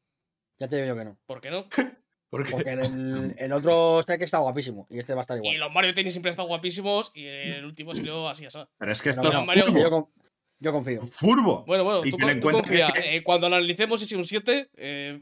[0.59, 1.19] Ya te digo yo que no.
[1.27, 1.66] ¿Por qué no?
[2.31, 4.87] Porque Porque en el, el otro Strike está guapísimo.
[4.91, 5.59] Y este va a estar Y igual.
[5.59, 8.59] los Mario Tennis siempre están guapísimo y el último salió así, así.
[8.78, 9.91] Pero es que esto no, Mario- yo, furbo.
[9.91, 10.12] con-
[10.61, 11.07] yo confío.
[11.09, 11.65] Furbo.
[11.65, 12.93] Bueno, bueno, Y tú, tú confía.
[13.05, 15.20] Eh, cuando analicemos si es un 7, eh,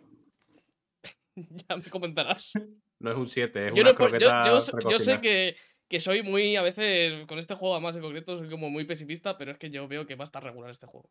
[1.36, 2.52] ya me comentarás.
[3.00, 5.20] No es un 7, es Yo, una no yo, sé- yo sé precocinada.
[5.20, 5.56] que,
[5.88, 9.36] que soy muy, a veces, con este juego además en concreto, soy como muy pesimista,
[9.38, 11.10] pero es que yo veo que va a estar regular este juego.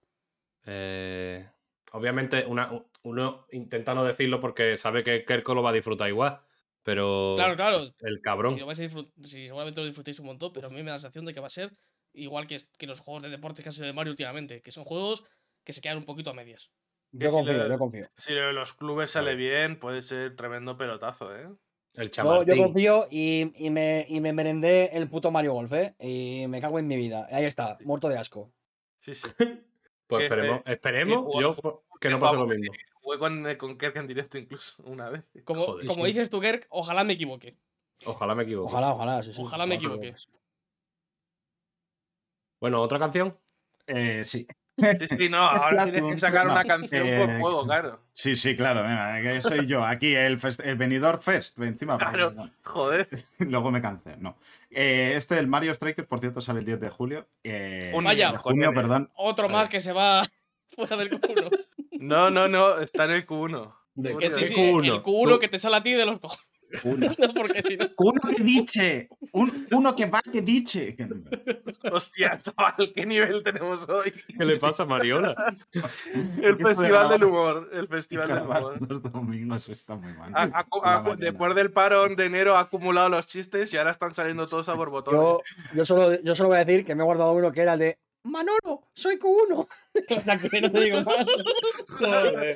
[0.66, 1.48] Eh,
[1.94, 2.70] obviamente, una-
[3.04, 6.42] uno intenta no decirlo porque sabe que Kerko lo va a disfrutar igual.
[6.84, 7.94] Pero Claro, claro.
[8.00, 8.60] el Si, cabrón.
[8.60, 10.94] lo vais a disfrut- si seguramente lo disfrutéis un montón, pero a mí me da
[10.94, 11.72] la sensación de que va a ser
[12.14, 14.86] igual que, que los juegos de deportes que ha sido de Mario últimamente, que son
[14.86, 15.24] juegos
[15.66, 16.72] que se quedan un poquito a medias.
[17.12, 18.08] Yo si confío, yo confío.
[18.16, 21.50] Si lo de los clubes sale bien, puede ser tremendo pelotazo, ¿eh?
[21.98, 25.96] El Yo, yo confío y, y me, y me merendé el puto Mario Golf, ¿eh?
[26.00, 27.28] Y me cago en mi vida.
[27.32, 28.52] Ahí está, muerto de asco.
[29.00, 29.28] Sí, sí.
[30.08, 32.72] Pues Eh, esperemos, eh, esperemos yo, jugar- que no pase lo mismo.
[33.02, 35.24] Jugué con, eh, con Kerk en directo incluso una vez.
[35.44, 36.12] Como, Joder, como sí.
[36.12, 37.58] dices tú, Gerk, ojalá me equivoque.
[38.06, 38.72] Ojalá me equivoque.
[38.72, 39.42] Ojalá, ojalá, sí, sí.
[39.42, 39.96] Ojalá me Ojalá.
[39.96, 40.16] equivoque.
[42.62, 43.38] Bueno, otra canción.
[43.88, 44.48] Eh, sí.
[45.00, 48.00] Sí, sí, no, ahora tienes que sacar una canción por eh, juego, claro.
[48.14, 49.84] Sí, sí, claro, venga, que soy yo.
[49.84, 51.98] Aquí el, fest- el venidor fest, encima.
[51.98, 52.34] Claro.
[52.64, 53.10] Joder.
[53.40, 54.38] Luego me cansé, no.
[54.70, 57.28] Eh, este, el Mario Strikers, por cierto, sale el 10 de julio.
[57.44, 58.32] eh, Un Vaya.
[58.34, 58.82] de junio, Joder.
[58.84, 59.10] perdón.
[59.16, 60.22] Otro más que se va
[60.76, 61.66] fuera del Q1.
[62.00, 63.74] No, no, no, está en el Q1.
[63.96, 64.86] ¿De Que sí, ¿Qué sí, Q1?
[64.86, 66.46] el Q1 que te sale a ti de los cojones.
[66.84, 67.08] Uno.
[67.18, 67.88] No, porque si no.
[67.98, 69.08] Uno que diche.
[69.32, 70.96] Un- uno que va que diche.
[71.92, 74.14] Hostia, chaval, ¿qué nivel tenemos hoy?
[74.38, 75.36] ¿Qué le pasa a Mariola?
[76.42, 77.70] El festival del humor.
[77.74, 78.78] El festival del humor.
[78.90, 80.32] los domingos está muy mal.
[80.32, 84.70] La después del parón de enero ha acumulado los chistes y ahora están saliendo todos
[84.70, 85.20] a borbotones.
[85.20, 85.40] Yo,
[85.74, 87.80] yo, solo, yo solo voy a decir que me he guardado uno que era el
[87.80, 89.68] de Manolo, soy Q1.
[90.18, 91.26] o sea que no te digo más.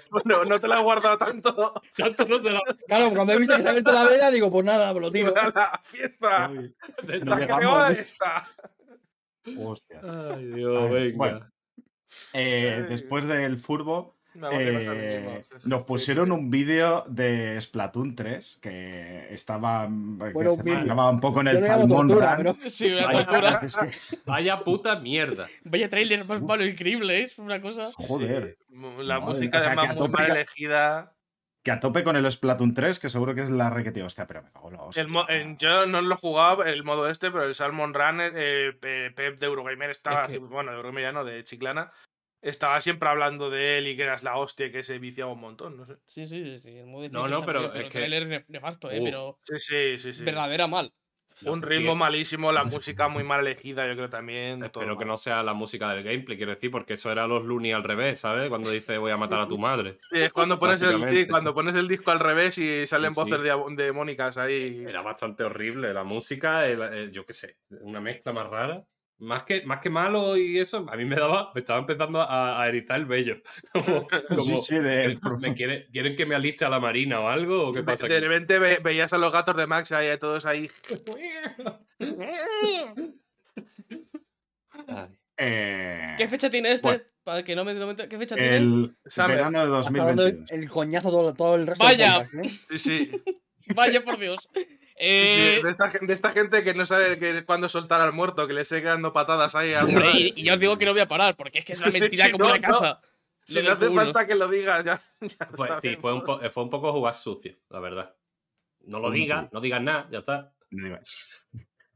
[0.10, 1.74] Bueno, no te lo he guardado tanto.
[1.96, 2.62] tanto no se la...
[2.88, 5.12] Claro, cuando he visto que se ha abierto la vela, digo, pues nada, me lo
[5.12, 5.34] tiro.
[5.36, 6.52] ¡A la fiesta!
[7.04, 8.48] ¡La que va esta!
[9.58, 10.02] Hostia.
[10.04, 11.18] Ay, Dios, Ay, venga.
[11.18, 11.40] bueno.
[12.34, 19.88] Eh, después del furbo, que eh, nos pusieron un vídeo de Splatoon 3 que estaba,
[19.88, 20.78] que Bueno, un se vídeo.
[20.80, 22.38] marcaba un poco en el Salmón tortura,
[22.70, 23.12] Sí, Vaya.
[23.26, 23.62] tortura.
[23.64, 25.48] Es que, Vaya puta mierda.
[25.66, 27.24] Vaya trailer más malo increíble, ¿eh?
[27.24, 27.92] Es una cosa.
[27.94, 28.58] joder.
[28.70, 31.14] Sí, La Madre, música o sea, además que muy mal elegida.
[31.64, 34.06] Que a tope con el Splatoon 3, que seguro que es la requetía.
[34.06, 35.02] Hostia, pero me cago en la hostia.
[35.04, 35.28] El mo-
[35.60, 39.46] yo no lo jugaba el modo este, pero el Salmon Runner, eh, Pe- Pep de
[39.46, 41.92] Eurogamer estaba, Es que- bueno, de Eurogamer ya no, de Chiclana,
[42.42, 45.42] estaba siempre hablando de él y que eras la hostia y que se viciaba un
[45.42, 45.98] montón, no sé.
[46.06, 46.78] Sí, sí, sí.
[46.80, 49.00] El modo No, difícil no, está pero bien, es que- el trailer es nefasto, ¿eh?
[49.00, 50.24] Uh, pero Sí, sí, sí, sí.
[50.24, 50.92] verdadera mal.
[51.46, 54.64] Un ritmo malísimo, la música muy mal elegida, yo creo también.
[54.64, 55.08] Espero que mal.
[55.14, 58.20] no sea la música del gameplay, quiero decir, porque eso era los Looney al revés,
[58.20, 58.50] ¿sabes?
[58.50, 59.98] Cuando dice voy a matar a tu madre.
[60.12, 63.42] Sí, es cuando pones, el, cuando pones el disco al revés y salen Sí, voces
[63.42, 64.84] diabo- demónicas ahí.
[64.88, 68.84] Era bastante horrible la música, el- el- yo qué sé, una mezcla más rara.
[69.22, 72.60] Más que, más que malo y eso, a mí me daba, me estaba empezando a,
[72.62, 73.36] a erizar el vello.
[73.74, 74.08] Como,
[74.42, 77.68] Sí, como, sí, de- ¿me quiere- ¿Quieren que me aliste a la marina o algo?
[77.68, 80.46] ¿O qué De, pasa de repente ve- veías a los gatos de Max ahí, todos
[80.48, 80.68] ahí.
[84.88, 85.08] Ay.
[85.38, 86.88] Eh, ¿Qué fecha tiene este?
[86.88, 87.04] Bueno.
[87.24, 88.58] Para que no me, no me- ¿Qué fecha tiene?
[88.58, 88.96] El
[89.28, 90.52] verano de Estás dando 2022.
[90.52, 92.20] el coñazo todo, todo el resto Vaya.
[92.20, 92.50] del podcast, ¿eh?
[92.70, 93.12] Sí, sí.
[93.76, 94.50] Vaya por Dios.
[95.02, 98.48] Sí, Eh, de, esta, de esta gente que no sabe que cuándo soltar al muerto,
[98.48, 100.92] que le sigue dando patadas ahí al hombre, y, y ya os digo que no
[100.92, 102.68] voy a parar, porque es que es una mentira sí, como no, una no.
[102.68, 103.02] casa.
[103.44, 104.02] Si Lo no hace culo.
[104.04, 105.00] falta que lo digas, ya.
[105.22, 108.16] ya lo Fue, sí, fue un, po- fue un poco jugar sucio, la verdad.
[108.86, 109.54] No lo digas, pues.
[109.54, 110.54] no digas nada, ya está.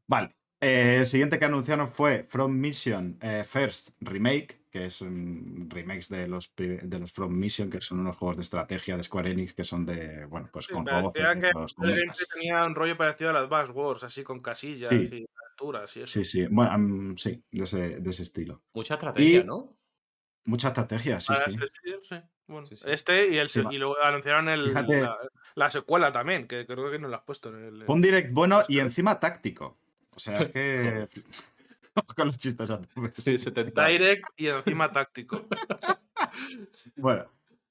[0.07, 0.35] Vale.
[0.65, 6.09] Eh, el siguiente que anunciaron fue From Mission eh, First Remake, que es un remakes
[6.09, 9.53] de los, de los From Mission, que son unos juegos de estrategia de Square Enix
[9.53, 11.17] que son de, bueno, pues con robots.
[12.33, 15.09] tenía un rollo parecido al Advance Wars, así con casillas Sí.
[15.11, 16.07] y alturas y eso.
[16.19, 18.61] Sí, sí, bueno, sí, de ese, de ese estilo.
[18.73, 19.77] Mucha estrategia, Y- ¿no?
[20.47, 21.55] Mucha estrategia, sí, Para sí.
[21.57, 22.15] ese estilo, sí.
[22.47, 22.83] Bueno, Sí, sí.
[22.87, 25.01] Este y el y luego anunciaron el, Fíjate.
[25.01, 25.17] la,
[25.55, 27.83] la secuela también, que creo que no lo has puesto en el.
[27.87, 29.79] Un direct bueno y encima táctico.
[30.15, 31.07] O sea, es que.
[32.15, 33.11] con los chistes a tope.
[33.21, 33.87] Sí, 70.
[33.87, 35.45] Direct y encima táctico.
[36.95, 37.25] Bueno,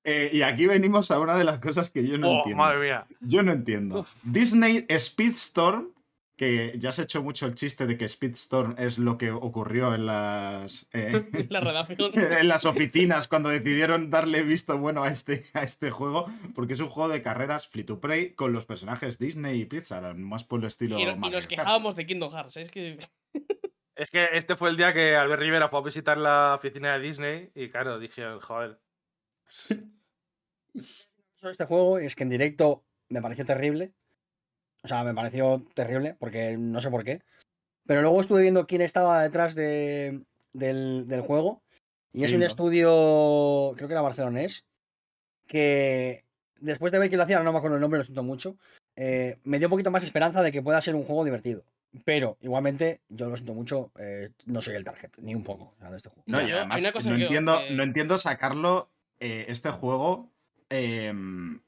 [0.05, 2.62] eh, y aquí venimos a una de las cosas que yo no oh, entiendo.
[2.62, 3.07] madre mía.
[3.21, 4.01] Yo no entiendo.
[4.01, 4.23] Uf.
[4.23, 5.94] Disney Speedstorm,
[6.36, 9.94] que ya se ha hecho mucho el chiste de que Speedstorm es lo que ocurrió
[9.94, 10.89] en las.
[10.93, 12.11] eh, La redacción.
[12.19, 16.81] en las oficinas cuando decidieron darle visto bueno a este, a este juego, porque es
[16.81, 20.61] un juego de carreras free to play con los personajes Disney y Pixar, más por
[20.61, 20.98] el estilo.
[20.98, 22.56] Y, y nos quejábamos de Kingdom Hearts.
[22.56, 22.62] ¿eh?
[22.62, 22.98] Es que.
[23.97, 26.98] Es que este fue el día que Albert Rivera fue a visitar la oficina de
[26.98, 28.81] Disney y claro, dije, joder.
[30.73, 33.94] de este juego es que en directo me pareció terrible.
[34.85, 37.23] O sea, me pareció terrible porque no sé por qué.
[37.86, 40.20] Pero luego estuve viendo quién estaba detrás de,
[40.52, 41.62] del, del juego.
[42.12, 42.47] Y es Sí, un ¿no?
[42.47, 44.65] estudio, creo que era barcelonés,
[45.47, 46.24] que
[46.61, 48.56] después de ver quién lo hacía, no me acuerdo el nombre, lo siento mucho,
[48.97, 51.65] eh, me dio un poquito más esperanza de que pueda ser un juego divertido.
[52.05, 55.97] Pero igualmente, yo lo siento mucho, eh, no soy el target, ni un poco, de
[55.97, 56.23] este juego.
[56.27, 58.89] No, Yo- además no, que- entiendo, que- no entiendo sacarlo,
[59.20, 60.31] eh, este juego,
[60.70, 61.61] em,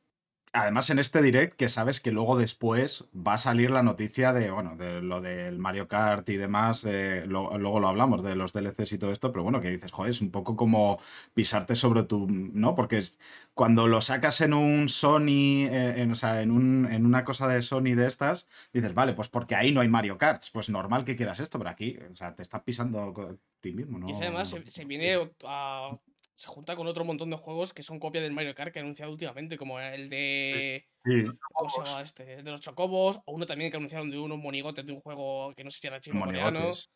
[0.57, 4.51] además en este direct que sabes que luego después va a salir la noticia de,
[4.51, 8.93] bueno, de lo del Mario Kart y demás, lo- luego lo hablamos de los DLCs
[8.93, 10.99] y todo esto, pero bueno, que dices, joder, es un poco como
[11.35, 12.74] pisarte sobre tu, ¿no?
[12.74, 13.19] Porque es-
[13.55, 17.47] cuando lo sacas en un Sony, eh, en, o sea, en, un- en una cosa
[17.49, 21.05] de Sony de estas, dices, vale, pues porque ahí no hay Mario Karts, pues normal
[21.05, 24.09] que quieras esto, pero aquí, o sea, te estás pisando a ti mismo, ¿no?
[24.09, 25.99] Y además se, se viene a-
[26.37, 28.83] se junta con otro montón de juegos que son copia del Mario Kart que ha
[28.83, 30.87] anunciado últimamente, como el de.
[31.05, 32.35] Sí, ¿Cómo se llama este?
[32.35, 35.55] El de los Chocobos, o uno también que anunciaron de unos monigotes de un juego
[35.55, 36.51] que no sé si era chino o coreano.
[36.59, 36.91] monigotes.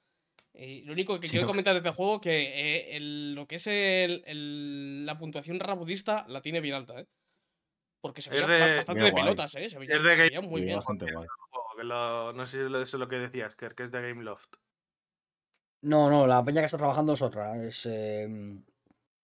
[0.53, 3.55] Y lo único que Sí, quiero comentar de este juego que eh, el- lo que
[3.57, 7.07] es el- el- la puntuación rabudista la tiene bien alta, ¿eh?
[8.03, 9.23] Porque se Es veía de- bastante de guay.
[9.25, 9.71] pelotas, ¿eh?
[9.71, 10.77] Se veía, Es de se Game- veía muy bien.
[10.77, 11.27] bastante guay.
[11.83, 14.55] Lo- no sé si eso es lo que decías, que, que es de Game Loft.
[15.83, 17.57] No, no, la peña que está trabajando es otra.
[17.65, 18.29] Es, eh,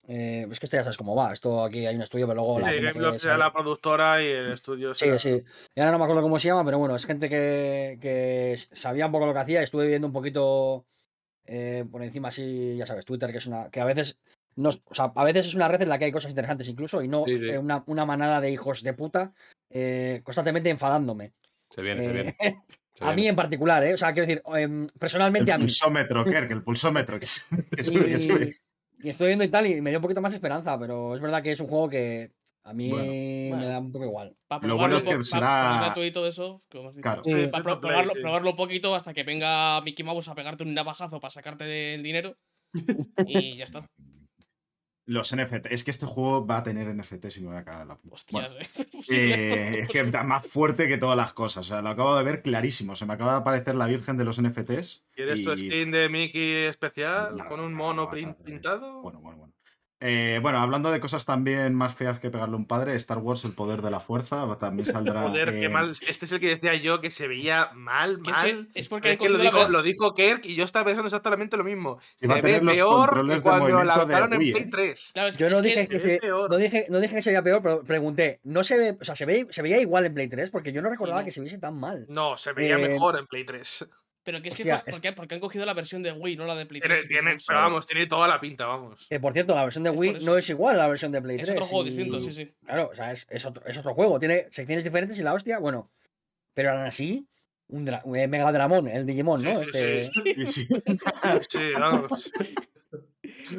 [0.08, 1.32] eh, es que esto ya sabes cómo va.
[1.32, 4.94] Esto aquí hay un estudio, pero luego Sí, la la productora y el estudio.
[4.94, 5.42] Sí, será- sí.
[5.74, 9.06] Y ahora no me acuerdo cómo se llama, pero bueno, es gente que, que sabía
[9.06, 9.62] un poco lo que hacía.
[9.62, 10.86] Estuve viendo un poquito
[11.46, 13.70] eh, por encima así, ya sabes, Twitter, que es una.
[13.70, 14.18] que a veces.
[14.58, 17.02] No, o sea, a veces es una red en la que hay cosas interesantes incluso,
[17.02, 17.44] y no Sí, sí.
[17.50, 19.34] eh, una, una manada de hijos de puta
[19.70, 21.34] eh, constantemente enfadándome.
[21.70, 22.36] Se viene, se viene.
[22.94, 23.92] se a mí en particular, ¿eh?
[23.92, 25.66] O sea, quiero decir, em, personalmente a El mí.
[25.66, 27.42] pulsómetro, Kerk, el pulsómetro que, s-
[27.76, 28.54] que sube, que sube.
[29.02, 31.42] Y, estoy viendo y tal, y me dio un poquito más esperanza, pero es verdad
[31.42, 32.32] que es un juego que
[32.64, 33.04] a mí Bueno.
[33.06, 33.66] me Bueno.
[33.68, 34.36] da un poco igual.
[34.48, 37.02] Para Lo bueno probarlo, es que será- gratuito eso, como has dicho.
[37.02, 37.22] Claro.
[37.24, 38.20] Sí, Sí, Pa- free pro- probarlo, sí.
[38.20, 42.02] probarlo un poquito hasta que venga Mickey Mouse a pegarte un navajazo para sacarte el
[42.02, 42.36] dinero.
[43.26, 43.88] y ya está.
[45.06, 45.66] Los NFT.
[45.70, 47.96] Es que este juego va a tener NFT si me voy a cagar en la
[47.96, 48.14] puta.
[48.16, 48.66] Hostias, Bueno, eh.
[49.08, 51.64] Eh, es que está más fuerte que todas las cosas.
[51.66, 52.96] O sea, lo acabo de ver clarísimo.
[52.96, 55.04] Se me acaba de aparecer la virgen de los NFTs.
[55.12, 59.00] ¿Quieres tu y- skin de Mickey especial Nada, con un nada, mono a pintado?
[59.02, 59.52] Bueno, bueno, bueno.
[60.00, 63.44] Eh, bueno, hablando de cosas también más feas que pegarle a un padre, Star Wars,
[63.46, 65.22] el poder de la fuerza, también saldrá.
[65.22, 65.92] Joder, qué eh, mal.
[66.06, 68.68] Este es el que decía yo que se veía mal, Que es que- mal.
[68.74, 71.64] es porque es que lo dijo, lo dijo Kirk y yo estaba pensando exactamente lo
[71.64, 71.98] mismo.
[72.16, 74.68] Se ve peor que cuando lanzaron en Play ¿eh?
[74.70, 75.10] 3.
[75.14, 76.50] Claro, es, Yo no dije que, se ve se, peor.
[76.50, 79.14] no, dije, no dije que se veía peor, pero pregunté, ¿no se ve, o sea,
[79.16, 80.50] se, ve, se veía igual en Play 3?
[80.50, 81.24] Porque yo no recordaba no.
[81.24, 82.04] que se viese tan mal.
[82.10, 83.86] No, se veía Eh, mejor en Play 3.
[84.26, 86.56] Pero que es que por- es- porque, han cogido la versión de Wii, no la
[86.56, 87.06] de Play Tiene, 3.
[87.06, 89.06] tiene- pero vamos, tiene toda la pinta, vamos.
[89.08, 91.22] Que por cierto, la versión de Es Wii no es igual a la versión de
[91.22, 91.50] Play Es 3.
[91.56, 92.52] otro juego y- distinto, sí, sí.
[92.64, 94.18] Claro, o sea, es, es otro, es otro juego.
[94.18, 95.92] Tiene secciones diferentes y la hostia, bueno.
[96.54, 97.28] Pero aún así,
[97.68, 99.60] un, dra- un Mega Dramón, el Digimon, ¿no?
[99.62, 100.10] Sí, Este-
[100.46, 100.68] sí, sí,
[101.78, 102.32] vamos.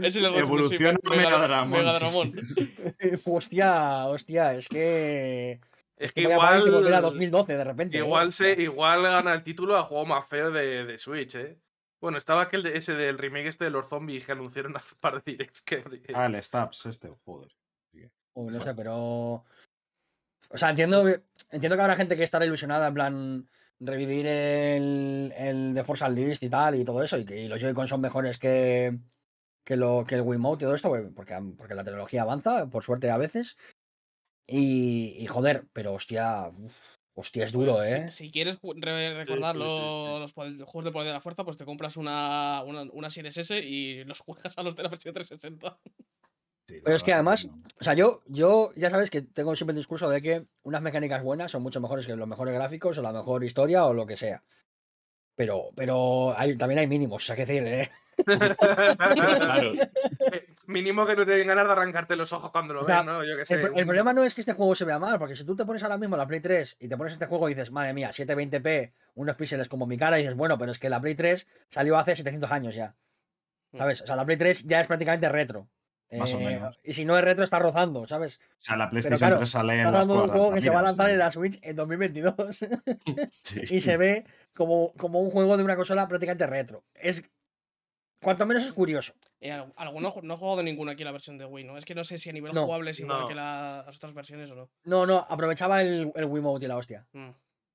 [0.02, 2.34] Es el exclusivo, Mega Dramón, Mega Dramón.
[3.26, 5.62] hostia, hostia, es que.
[5.98, 7.02] Es que volver a igual.
[7.02, 7.98] 2012 de repente.
[7.98, 8.02] ¿eh?
[8.02, 11.58] Igual, se, igual gana el título a juego más feo de, de Switch, ¿eh?
[12.00, 15.00] Bueno, estaba aquel de, ese del remake este de los zombies que anunciaron hace un
[15.00, 15.84] par de directs que.
[16.14, 17.52] Ah, el Stabs, este, joder.
[18.34, 19.44] Uy, no sé, pero.
[20.50, 23.50] O sea, entiendo, que- entiendo que habrá gente que estará ilusionada en plan
[23.80, 27.60] revivir el, el de Force List y tal y todo eso, y que y los
[27.60, 28.98] Joy-Con son mejores que,
[29.64, 32.84] que, lo, que el Wiimote y todo esto, pues, porque, porque la tecnología avanza, por
[32.84, 33.58] suerte a veces.
[34.48, 36.80] Y, y joder, pero hostia, uf,
[37.16, 38.12] hostia, es duro, Si- ¿eh?
[38.12, 39.74] Si, quieres re- recordar sí, sí, sí.
[39.74, 43.36] los, los juegos de poder de la fuerza, pues te compras una, una, una Series
[43.38, 45.78] S y los juegas a los de la versión 360.
[46.70, 47.62] Sí, la Pero es que además, no.
[47.80, 51.24] O sea, yo, yo ya sabes que tengo siempre el discurso de que unas mecánicas
[51.24, 54.18] buenas son mucho mejores que los mejores gráficos o la mejor historia o lo que
[54.18, 54.44] sea.
[55.36, 57.92] Pero, pero hay, también hay mínimos, o sea, que decir, ¿eh?
[58.98, 59.72] Claro.
[60.68, 63.06] Mínimo que no te den ganas de arrancarte los ojos cuando lo O sea, ves,
[63.06, 63.24] ¿no?
[63.26, 63.56] Yo qué sé.
[63.56, 65.82] El, problema no es que este juego se vea mal, porque si tú te pones
[65.84, 68.92] ahora mismo la Play 3 y te pones este juego y dices, madre mía, 720p,
[69.16, 71.98] unos píxeles como mi cara, y dices, bueno, pero es que la Play 3 salió
[71.98, 72.96] hace 700 años ya.
[73.78, 74.02] ¿Sabes?
[74.02, 75.70] O sea, la Play 3 ya es prácticamente retro.
[76.12, 76.80] Más o Eh, menos.
[76.84, 78.40] Y si no es retro, está rozando, ¿sabes?
[78.40, 80.62] O sea, la PlayStation claro, 3 sale en Estamos las hablando de un juego que
[80.62, 82.34] se va a lanzar en la Switch en 2022
[83.42, 83.62] Sí.
[83.70, 86.84] y se ve como, como un juego de una consola prácticamente retro.
[86.94, 87.24] Es.
[88.22, 89.14] Cuanto menos es curioso.
[89.40, 91.78] Eh, no he jugado ninguno aquí la versión de Wii, ¿no?
[91.78, 93.28] Es que no sé si a nivel No, jugable es igual no.
[93.28, 94.70] que la- las otras versiones o no.
[94.86, 97.06] No, no, aprovechaba el, el Wiimote y la hostia.
[97.14, 97.30] Mm.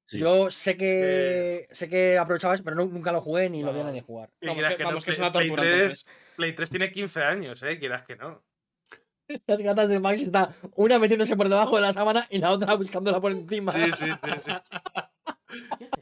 [0.06, 0.18] Sí.
[0.18, 3.84] Yo sé que sé que aprovechabas, pero no- nunca lo jugué ni lo vi a
[3.84, 4.30] nadie jugar.
[4.40, 6.04] Y Vamos, que, no, vamos, que es una Play tortura 3 entonces.
[6.36, 7.78] Play 3 tiene 15 años, ¿eh?
[7.78, 8.42] Quieras que no.
[9.46, 12.74] Las gatas de Max está una metiéndose por debajo de la sábana y la otra
[12.74, 13.72] buscándola por encima.
[13.72, 14.52] Sí, sí, sí, sí.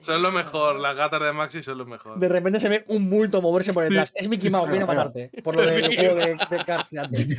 [0.01, 2.19] Son lo mejor, las gatas de Maxi son lo mejor.
[2.19, 4.13] De repente se ve un bulto moverse por detrás.
[4.15, 5.31] Es Mickey Mouse, viene a matarte.
[5.43, 7.37] Por lo del juego de, de Cars de antes.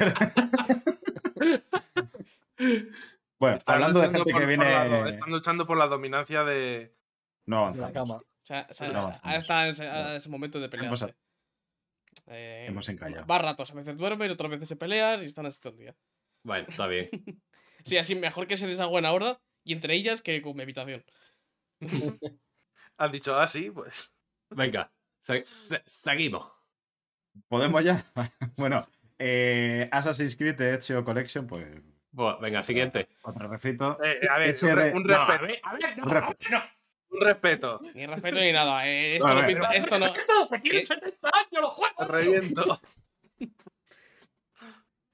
[3.39, 5.09] Bueno, Están hablando de gente que por la viene.
[5.09, 6.93] están luchando por la dominancia de.
[7.45, 7.93] No de la avanzamos.
[7.93, 8.15] cama.
[8.17, 9.25] O sea, o sea, No avanzamos.
[9.25, 11.15] ahora está en ese, ese momento de Hemos- pelearse.
[12.27, 13.25] Eh, hemos encallado.
[13.25, 15.95] Va ratos, a veces duermen, otras veces se pelean y están así todo el día.
[16.43, 17.09] Bueno, está bien.
[17.83, 21.03] Sí, así mejor que se desagüen ahora y entre ellas que con mi habitación.
[22.97, 24.13] Han dicho, ah, sí, pues.
[24.51, 26.51] Venga, se- se- seguimos.
[27.47, 28.05] ¿Podemos ya?
[28.57, 28.85] bueno,
[29.17, 31.65] eh, Assassin's Creed de Ezio Collection, pues.
[32.11, 33.07] Bueno, venga, siguiente.
[33.23, 33.97] Otro refrito.
[34.03, 36.49] Eh, a ver, un, re- un No, a ver, a ver, no, Un respeto.
[36.51, 36.63] no.
[37.11, 37.81] Un respeto.
[37.93, 38.87] Ni respeto ni nada.
[38.87, 40.07] eh, esto, A no pinta- esto no.
[40.07, 40.85] No, que tiene.
[40.85, 42.07] 70 años los juegos.
[42.07, 42.81] Reviento.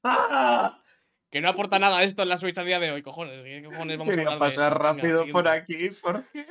[0.03, 0.81] ¡Ah!
[1.29, 3.43] Que no aporta nada esto en la Switch a día de hoy, cojones.
[3.43, 6.45] ¿Qué cojones vamos a Quería de pasar rápido por aquí porque.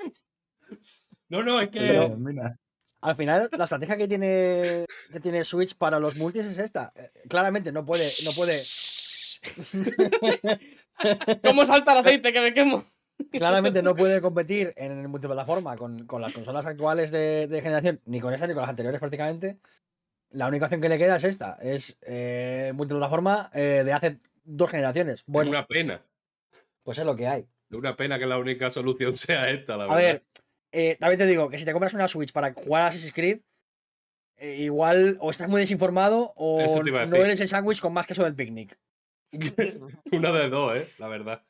[1.28, 1.80] No, no, es que.
[1.80, 2.58] Pero- Mira,
[3.00, 6.92] Al final, la estrategia que tiene, que tiene Switch para los multis es esta.
[6.94, 8.60] Eh, Claramente no puede, no puede,
[11.44, 12.84] ¿Cómo salta el aceite que me quemo?
[13.32, 18.20] Claramente no puede competir en multiplataforma con, con las consolas actuales de, de generación, ni
[18.20, 19.58] con esta ni con las anteriores prácticamente.
[20.30, 24.70] La única opción que le queda es esta, es eh, multiplataforma eh, de hace dos
[24.70, 25.22] generaciones.
[25.26, 26.02] Bueno, una pena.
[26.82, 27.46] pues es lo que hay.
[27.70, 30.02] Una pena que la única solución sea esta, la A verdad.
[30.02, 30.24] ver,
[30.72, 33.40] eh, también te digo que si te compras una Switch para jugar a Assassin's Creed,
[34.38, 38.34] igual o estás muy desinformado o a no eres el sándwich con más queso del
[38.34, 38.76] picnic.
[40.12, 40.88] Una de dos, ¿eh?
[40.98, 41.42] La verdad.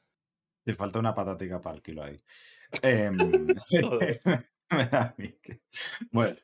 [0.66, 2.22] Le falta una patatica para el kilo ahí.
[3.80, 4.20] Joder.
[4.70, 5.62] me da a mí que-
[6.10, 6.36] Bueno,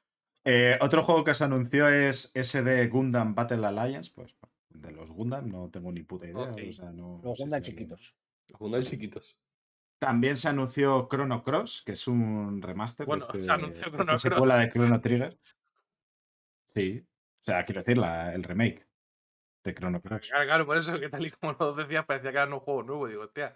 [0.44, 4.10] eh, otro juego que se anunció es ese de Gundam Battle Alliance.
[4.14, 4.34] Pues
[4.70, 6.50] de los Gundam no tengo ni puta idea.
[6.50, 6.60] Ok.
[6.70, 8.16] o sea, no- no Los Gundam chiquitos.
[8.48, 9.38] Los Gundam chiquitos.
[9.98, 13.06] También se anunció Chrono Cross, que es un remaster.
[13.06, 14.22] Bueno, se este- anunció Chrono esta Cross.
[14.22, 15.38] secuela de Chrono Trigger.
[16.74, 17.04] Sí.
[17.40, 18.86] O sea, quiero decir, la- el remake
[19.64, 20.28] de Chrono Cross.
[20.28, 22.82] Claro, claro, por eso que tal y como lo decías, parecía que era un juego
[22.82, 23.06] nuevo.
[23.06, 23.54] Digo, hostia.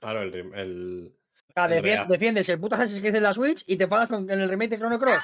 [0.00, 0.34] Claro, el.
[0.34, 1.14] el...
[1.54, 2.08] El defien- Real.
[2.08, 4.70] defiendes el puto Assassin's Creed en la Switch y te enfadas con en el remake
[4.70, 5.22] de Chrono Cross.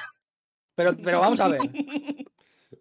[0.75, 1.61] Pero, pero vamos a ver.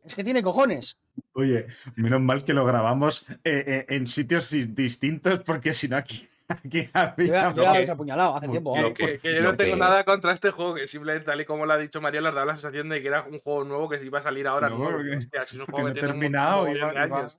[0.05, 0.99] Es que tiene cojones.
[1.33, 5.97] Oye, menos mal que lo grabamos eh, eh, en sitios si- distintos, porque si no
[5.97, 8.77] aquí, aquí Yo había- yo los he apuñalado hace tiempo.
[8.77, 8.99] Lo vamos.
[8.99, 11.45] Que, que yo lo no tengo que- nada contra este juego, que simplemente tal y
[11.47, 13.89] como lo ha dicho Mario, les da la sensación de que era un juego nuevo
[13.89, 14.97] que se iba a salir ahora No, nuevo.
[14.99, 17.39] porque- Hostia, si juego no terminado años.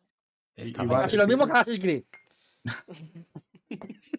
[0.90, 2.04] Va- Casi lo mismo que Assassin's Creed.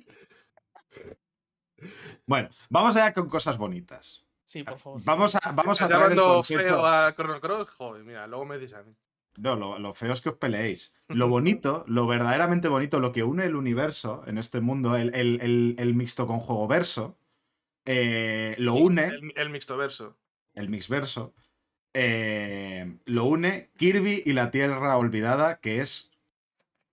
[2.27, 4.25] Bueno, vamos allá con cosas bonitas.
[4.45, 5.01] Sí, por favor.
[5.05, 7.71] Vamos a, vamos a ¿Estás traer el feo a Chrono Cross?
[7.71, 8.95] Joder, mira, luego me dices a mí.
[9.39, 10.95] No, lo, lo feo es que os peleéis.
[11.09, 15.41] Lo bonito, lo verdaderamente bonito, lo que une el universo en este mundo, el, el-
[15.41, 17.19] el- el mixto con juego verso,
[17.85, 20.17] eh, lo une, El, el mixto verso.
[20.55, 21.35] el mixverso,
[21.95, 26.13] eh, lo une Kirby y la Tierra Olvidada, que es.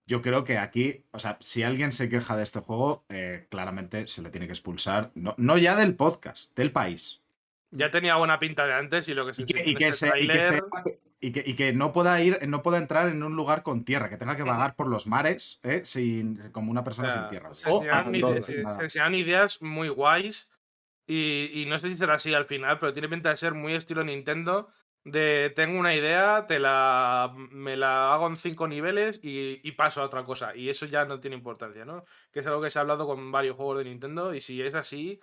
[0.06, 4.06] Yo creo que aquí, o sea, si alguien se queja de este juego, eh, claramente
[4.06, 7.22] se le tiene que expulsar, no, no ya del podcast, del país.
[7.70, 9.78] Ya tenía buena pinta de antes y lo que se Y que, y este
[11.48, 14.36] y que no pueda ir, no pueda entrar en un lugar con tierra, que tenga
[14.36, 15.80] que vagar por los mares, ¿eh?
[15.84, 17.54] sin, como una o persona sea, sin tierra.
[17.54, 18.42] se O enseñaron ide- Andorra.
[18.90, 20.50] se- ideas muy guays
[21.06, 23.72] y, y no sé si será así al final, pero tiene pinta de ser muy
[23.72, 24.68] estilo Nintendo.
[25.04, 30.00] De tengo una idea, te la me la hago en cinco niveles y, y paso
[30.00, 30.56] a otra cosa.
[30.56, 32.04] Y eso ya no tiene importancia, ¿no?
[32.32, 34.34] Que es algo que se ha hablado con varios juegos de Nintendo.
[34.34, 35.20] Y si es así,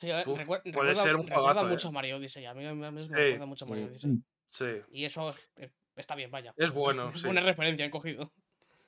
[0.00, 1.90] Sí, a ver, Uf, recuer- puede recuerda, ser un recuerda juegazo, mucho eh.
[1.90, 2.44] a Mario Odyssey.
[2.46, 3.08] A mí, a mí me Sí.
[3.14, 3.88] recuerda mucho Mario Mm.
[3.88, 4.18] Odyssey.
[4.50, 4.64] sí.
[4.90, 6.52] Y eso es- eh, está bien, vaya.
[6.56, 7.24] Es bueno, sí.
[7.26, 8.32] Buena referencia han cogido.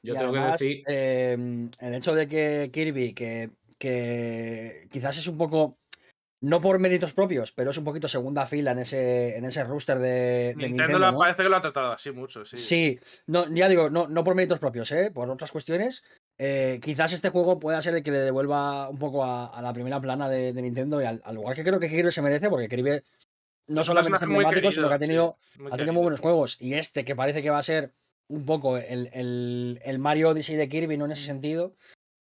[0.02, 0.84] Yo Y tengo además, que decir.
[0.88, 5.78] eh, el hecho de que Kirby, que, que quizás es un poco,
[6.46, 9.98] no por méritos propios, pero es un poquito segunda fila en ese, en ese rooster
[9.98, 11.18] de, de Nintendo, Nintendo.
[11.18, 12.56] parece que lo ha tratado así mucho, sí.
[12.56, 15.10] Sí, no, ya digo, no, no por méritos propios, ¿eh?
[15.12, 16.04] por otras cuestiones.
[16.38, 19.72] eh, quizás este juego pueda ser el que le devuelva un poco a, a la
[19.72, 22.48] primera plana de, de Nintendo y al, al lugar que creo que Kirby se merece,
[22.50, 23.00] porque Kirby
[23.68, 26.56] no Es solamente es emblemático, sino que ha tenido, sí, ha tenido muy buenos juegos.
[26.60, 27.92] Y este, que parece que va a ser
[28.28, 31.74] un poco el, el- el Mario Odyssey de Kirby, no en ese sentido.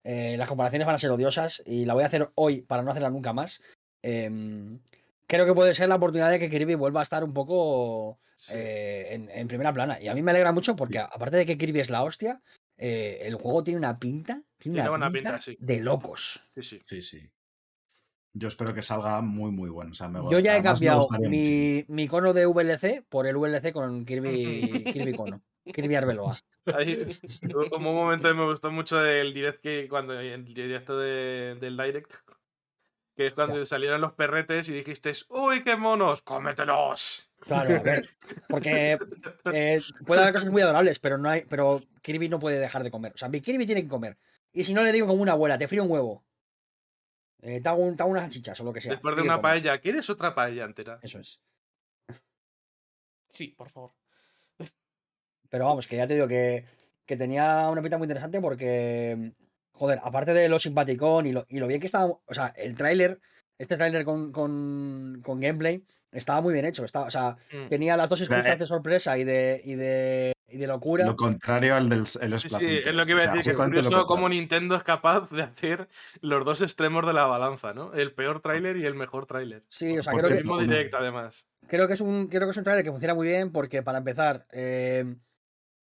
[0.06, 2.92] eh, las comparaciones van a ser odiosas y la voy a hacer hoy para no
[2.92, 3.62] hacerla nunca más.
[4.04, 4.80] Em,
[5.26, 8.54] creo que puede ser la oportunidad de que Kirby vuelva a estar un poco Sí.
[8.58, 10.00] eh, en, en primera plana.
[10.02, 12.42] Y a mí me alegra mucho porque, a- aparte de que Kirby es la hostia,
[12.78, 15.56] eh, el juego tiene una pinta, tiene Tiene una pinta, pinta, sí.
[15.60, 16.42] de locos.
[16.56, 16.82] Sí, sí.
[16.86, 17.30] Sí, sí.
[18.36, 19.92] Yo espero que salga muy, muy bueno.
[19.92, 23.72] O sea, me- Yo ya he cambiado mi, mi cono de VLC por el VLC
[23.72, 25.42] con Kirby, Kirby Cono.
[25.72, 26.36] Kirby Arbeloa.
[26.66, 27.06] Ahí,
[27.54, 31.78] hubo un momento que me gustó mucho del direct que cuando el directo de- del
[31.78, 32.12] direct
[33.16, 38.08] que es cuando salieron los perretes y dijiste uy qué monos cómetelos Claro, a ver.
[38.48, 38.98] Porque
[39.54, 42.92] eh, puede haber cosas muy adorables, pero no hay, pero Kirby no puede dejar de
[42.92, 43.12] comer.
[43.14, 44.18] O sea, mi Kirby tiene que comer.
[44.54, 46.24] Y si no le digo como una abuela, te frío un huevo.
[47.42, 48.92] Eh, te, hago un- te hago unas salchichas o lo que sea.
[48.94, 49.42] después de una comer.
[49.42, 51.00] paella ¿quieres otra paella entera?
[51.02, 51.42] Eso es.
[53.30, 53.92] Sí, por favor.
[55.50, 56.66] Pero vamos, que ya te digo que,
[57.06, 59.34] que tenía una pinta muy interesante porque,
[59.74, 62.76] joder, aparte de lo simpaticón y lo, y lo bien que estaba, o sea, el
[62.76, 63.20] tráiler,
[63.58, 66.86] este tráiler con, con, con gameplay, estaba muy bien hecho.
[66.86, 67.68] Estaba, o sea, Mm.
[67.68, 71.06] tenía las dos sea, circunstancias eh, de sorpresa y de, y de, y de locura.
[71.06, 73.26] Lo contrario al del el Sí, Splatoon sí, es 3, lo que iba o a
[73.26, 74.30] sea, decir, que es absolutamente lo curioso cómo.
[74.30, 75.88] Nintendo es capaz de hacer
[76.22, 77.94] los dos extremos de la balanza, ¿no?
[77.94, 79.64] El peor tráiler y el mejor tráiler.
[79.70, 81.48] Sí, o sea, creo El que, cierto, mismo uno- direct, además.
[81.68, 83.98] creo que es un creo que es un trailer que funciona muy bien porque para
[83.98, 85.16] empezar eh,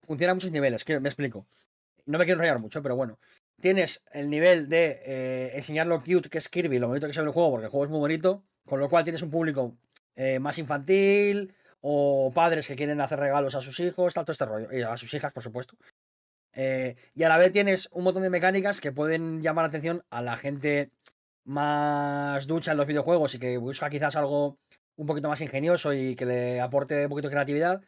[0.06, 1.46] funciona a muchos niveles que me explico
[2.06, 3.18] no me quiero enrollar mucho pero bueno
[3.60, 7.20] tienes el nivel de eh, enseñar lo cute que es Kirby lo bonito que se
[7.20, 9.76] ve el juego porque el juego es muy bonito con lo cual tienes un público
[10.16, 14.46] eh, más infantil o padres que quieren hacer regalos a sus hijos tal todo este
[14.46, 15.76] rollo y a sus hijas por supuesto
[16.52, 20.04] Eh, y a la vez tienes un montón de mecánicas que pueden llamar la atención
[20.10, 20.90] a la gente
[21.44, 24.58] más ducha en los videojuegos y que busca quizás algo
[24.96, 27.82] un poquito más ingenioso y que le aporte un poquito de creatividad.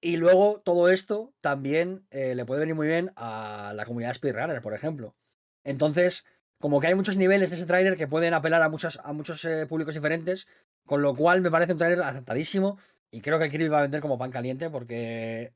[0.00, 4.60] Y luego todo esto también eh, le puede venir muy bien a la comunidad speedrunner,
[4.60, 5.16] por ejemplo.
[5.64, 6.26] Entonces,
[6.60, 9.44] como que hay muchos niveles de ese tráiler que pueden apelar a muchos, a muchos
[9.44, 10.48] eh, públicos diferentes,
[10.86, 12.78] con lo cual me parece un tráiler acertadísimo
[13.10, 15.52] y creo que el Kirby va a vender como pan caliente porque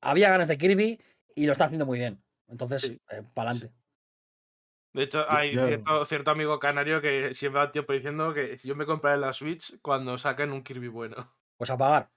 [0.00, 1.00] había ganas de Kirby
[1.34, 2.22] y lo está haciendo muy bien.
[2.48, 3.00] Entonces, Sí.
[3.34, 3.72] para adelante.
[4.92, 5.56] De hecho, hay
[6.06, 9.80] cierto amigo canario que siempre da tiempo diciendo que si yo me compraré la Switch
[9.82, 11.32] cuando saquen un Kirby bueno.
[11.56, 12.10] Pues a pagar.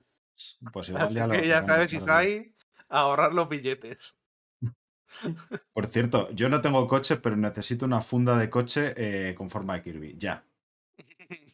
[0.71, 1.93] Pues igual Así ya lo que ya sabes.
[1.93, 2.53] Isai,
[2.89, 4.15] a ahorrar los billetes.
[5.73, 9.75] Por cierto, yo no tengo coche, pero necesito una funda de coche eh, con forma
[9.75, 10.15] de Kirby.
[10.17, 10.43] Ya.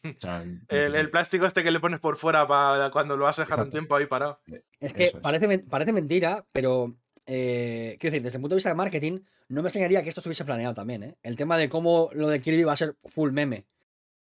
[0.04, 3.42] O sea, El, plástico este que le pones por fuera para cuando lo vas a
[3.42, 4.40] dejar un tiempo ahí parado.
[4.78, 5.12] Es que es.
[5.12, 6.96] Parece, parece mentira, pero
[7.26, 10.20] eh, quiero decir, desde el punto de vista de marketing, no me extrañaría que esto
[10.20, 11.18] estuviese planeado también, ¿eh?
[11.22, 13.66] El tema de cómo lo de Kirby va a ser full meme.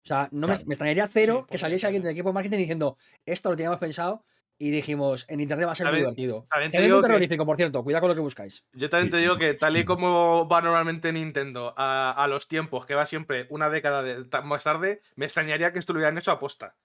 [0.03, 0.67] O sea, no me, Claro.
[0.67, 3.79] me extrañaría cero Sí, que saliese alguien del equipo de marketing diciendo esto lo teníamos
[3.79, 4.25] pensado
[4.67, 6.47] y dijimos en internet va a ser muy divertido.
[6.49, 8.63] también te digo muy que- terrorífico, por cierto, cuidado con lo que buscáis.
[8.73, 12.85] Yo también te digo que tal y como va normalmente Nintendo a, a los tiempos,
[12.85, 16.31] que va siempre una década de- más tarde, me extrañaría que esto lo hubieran hecho
[16.31, 16.75] a posta.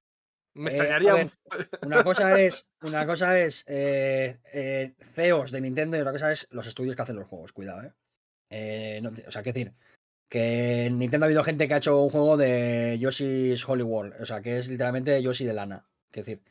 [0.55, 1.31] Me Eh, extrañaría ver,
[1.83, 6.49] Una cosa es, una cosa es eh, eh, CEOs de Nintendo y otra cosa es
[6.51, 7.93] los estudios que hacen los juegos, cuidado, ¿eh?
[8.51, 9.75] Eh, no o sea, qué decir,
[10.29, 14.15] que en Nintendo ha habido gente que ha hecho un juego de Yoshi's Holy World,
[14.21, 16.43] o sea, que es literalmente Yoshi de lana, qué decir.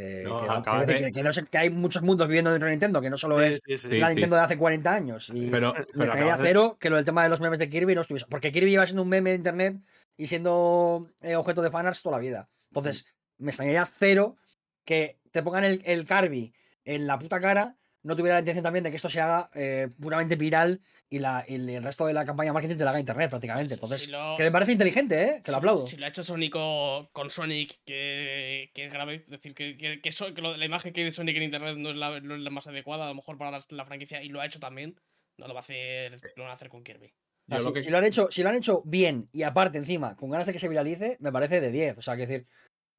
[0.00, 2.52] Eh, No, que, acabas que- de- que- que no sé- que hay muchos mundos viviendo
[2.52, 3.88] dentro de Nintendo, que no solo Sí, es sí, sí.
[3.88, 4.14] Sí, la sí.
[4.14, 5.32] Nintendo de hace 40 años.
[5.34, 7.94] Y Pero, me pero de- cero que lo del tema de los memes de Kirby
[7.96, 8.26] no estuviese.
[8.30, 9.76] Porque Kirby iba siendo un meme de internet
[10.16, 12.48] y siendo eh, objeto de fanarts toda la vida.
[12.70, 13.06] Entonces,
[13.38, 14.36] me extrañaría cero
[14.84, 16.52] que te pongan el, el Kirby
[16.84, 19.88] en la puta cara no tuviera la intención también de que esto se haga eh,
[20.00, 20.80] puramente viral
[21.10, 23.74] y, la, y el resto de la campaña de marketing te la haga internet prácticamente.
[23.74, 25.42] Entonces, si lo- que me parece inteligente, ¿eh?
[25.44, 25.86] Que lo aplaudo.
[25.86, 29.16] Si lo ha hecho Sonic o- con Sonic, que, que es grave.
[29.24, 31.42] Es decir, que, que, que so- que lo- la imagen que hay de Sonic en
[31.44, 33.84] internet no es, la, no es la más adecuada, a lo mejor para la, la
[33.84, 34.96] franquicia, y lo ha hecho también.
[35.36, 37.12] No lo va a hacer, no lo va a hacer con Kirby.
[37.48, 40.16] Lo si, que- si lo han hecho, si lo han hecho bien y aparte encima,
[40.16, 41.96] con ganas de que se viralice, me parece de 10.
[41.98, 42.46] O sea, que decir,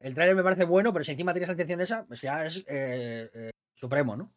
[0.01, 2.63] el trailer me parece bueno, pero si encima tienes la intención esa, pues ya es
[2.67, 4.34] eh, eh, supremo, ¿no?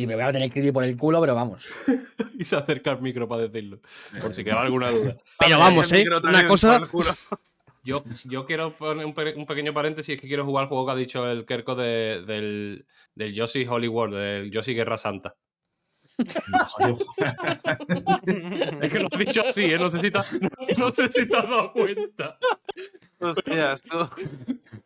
[0.00, 1.68] Y me voy a tener Kirby por el culo, pero vamos.
[2.38, 3.80] y se acerca al micro para decirlo.
[4.20, 5.16] Por si queda alguna duda.
[5.40, 6.04] Pero vamos, ¿eh?
[6.28, 6.78] Una cosa-.
[7.84, 10.84] Yo, yo quiero poner un, pe- un pequeño paréntesis, es que quiero jugar el juego
[10.84, 12.84] que ha dicho el Kerko de- del,
[13.14, 15.34] del Yoshi Holy World, del Yoshi Guerra Santa.
[18.82, 19.78] Es que lo has dicho así, ¿eh?
[19.78, 20.32] No sé si te, has-
[20.76, 22.38] no sé si te has dado cuenta.
[23.20, 24.08] Hostias, tú.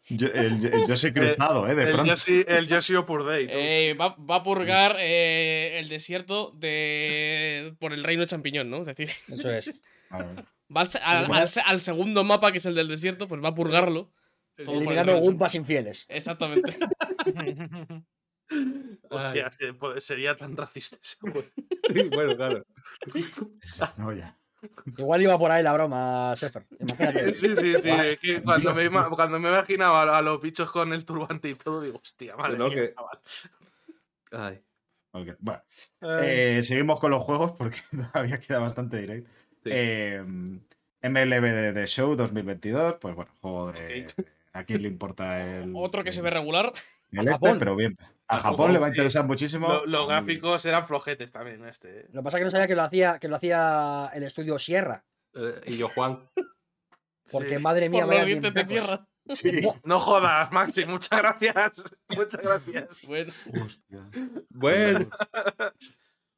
[0.09, 1.75] Yo, el, el- yo soy cruzado, ¿eh?
[1.75, 2.13] De El pronto.
[2.13, 3.47] Yoshi, el Yoshi Opur Day.
[3.51, 8.79] Eh, va, va a purgar eh, el desierto de por el reino champiñón, ¿no?
[8.79, 9.83] Es decir, Eso es.
[10.13, 13.49] Va al, al- al se- al segundo mapa, que es el del desierto, pues va
[13.49, 14.11] a purgarlo.
[14.57, 16.07] Eliminando Gumpas infieles.
[16.09, 16.75] Exactamente.
[19.11, 21.43] Hostia, se- puede- sería tan racista ese juego.
[22.15, 22.65] Bueno, claro.
[23.97, 24.37] No, ya.
[24.97, 26.65] Igual iba por ahí la broma, Sefer.
[26.79, 27.33] Imagínate.
[27.33, 27.91] Sí, sí, sí.
[28.21, 31.99] que cuando, me, cuando me imaginaba a, los bichos con el turbante y todo, digo,
[31.99, 32.95] hostia, madre No, mía, que-.
[34.31, 34.63] Ay.
[35.13, 35.63] Bueno,
[36.01, 37.79] Eh, eh, seguimos con los juegos porque
[38.13, 39.31] todavía queda bastante directo.
[39.65, 39.71] Sí.
[39.73, 40.23] Eh,
[41.03, 44.07] MLB de, de Show 2022, pues bueno, juego de.
[44.19, 44.27] Ok.
[44.55, 45.73] ¿A quién le importa el.
[45.75, 46.73] Otro que se ve regular.
[47.11, 47.97] el este, pero bien.
[48.37, 48.95] A Japón le va a sí.
[48.95, 49.69] interesar muchísimo.
[49.69, 52.01] lo- los gráficos eran flojetes también, este.
[52.01, 52.07] eh.
[52.13, 54.59] Lo que pasa es que no sabía que lo hacía, que lo hacía el estudio
[54.59, 55.05] Sierra.
[55.35, 56.29] Eh, y yo, Juan.
[57.33, 57.63] Porque Sí.
[57.63, 58.67] madre mía, Por vaya tiempecos.
[58.67, 59.07] tierra.
[59.31, 59.61] Sí.
[59.85, 61.73] No jodas, Maxi, muchas gracias.
[62.17, 63.03] Muchas gracias.
[63.07, 63.33] Bueno,
[63.65, 64.11] Hostia.
[64.51, 65.09] Bueno.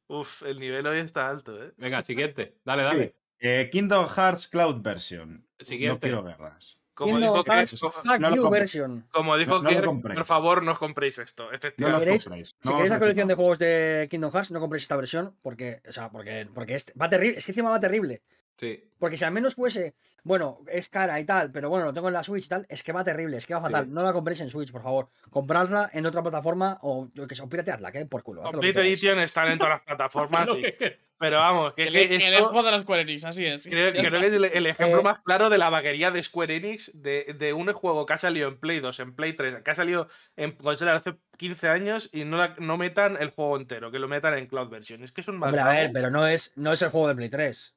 [0.07, 1.73] Uf, el nivel hoy está alto, ¿eh?
[1.77, 2.57] Venga, siguiente.
[2.63, 3.15] Dale, dale.
[3.39, 5.45] Eh, Kingdom Hearts Cloud Version.
[5.59, 5.99] No Siguiente.
[5.99, 6.74] quiero guerras.
[6.95, 9.05] Como dijo, que, no lo version.
[9.11, 10.17] como dijo No- no lo Kier, compréis.
[10.17, 11.51] por favor, no os compréis esto.
[11.51, 12.05] Efectivamente.
[12.05, 12.55] queréis-.
[12.61, 15.91] Si queréis la colección de juegos de Kingdom Hearts, no compréis esta versión porque, o
[15.91, 17.37] sea, porque, porque es, va terrible.
[17.37, 18.21] Es que encima va terrible.
[18.57, 18.83] Sí.
[18.99, 22.13] Porque si al menos fuese, bueno, es cara y tal, pero bueno, lo tengo en
[22.13, 23.85] la Switch y tal, es que va terrible, es que va fatal.
[23.85, 23.91] Sí.
[23.91, 25.09] No la compréis en Switch, por favor.
[25.29, 28.41] Comprarla en otra plataforma o yo que sé, o pirateadla, que por culo.
[28.43, 28.79] Complete.
[28.81, 30.49] Edition están en todas las plataformas.
[30.49, 30.63] Y-
[31.17, 33.65] Pero vamos, que, que es le esto jodan a Square Enix, así es.
[33.65, 36.91] creo, que es el, el ejemplo Eh, más claro de la vaguería de Square Enix
[37.01, 39.75] de, de un juego que ha salido en Play 2, en Play 3, que ha
[39.75, 43.99] salido en consola hace 15 años y no, la- no metan el juego entero, que
[43.99, 45.03] lo metan en Cloud Version.
[45.03, 47.07] Es que es un mal Hombre, a ver, pero no es, no es el juego
[47.07, 47.73] de Play 3.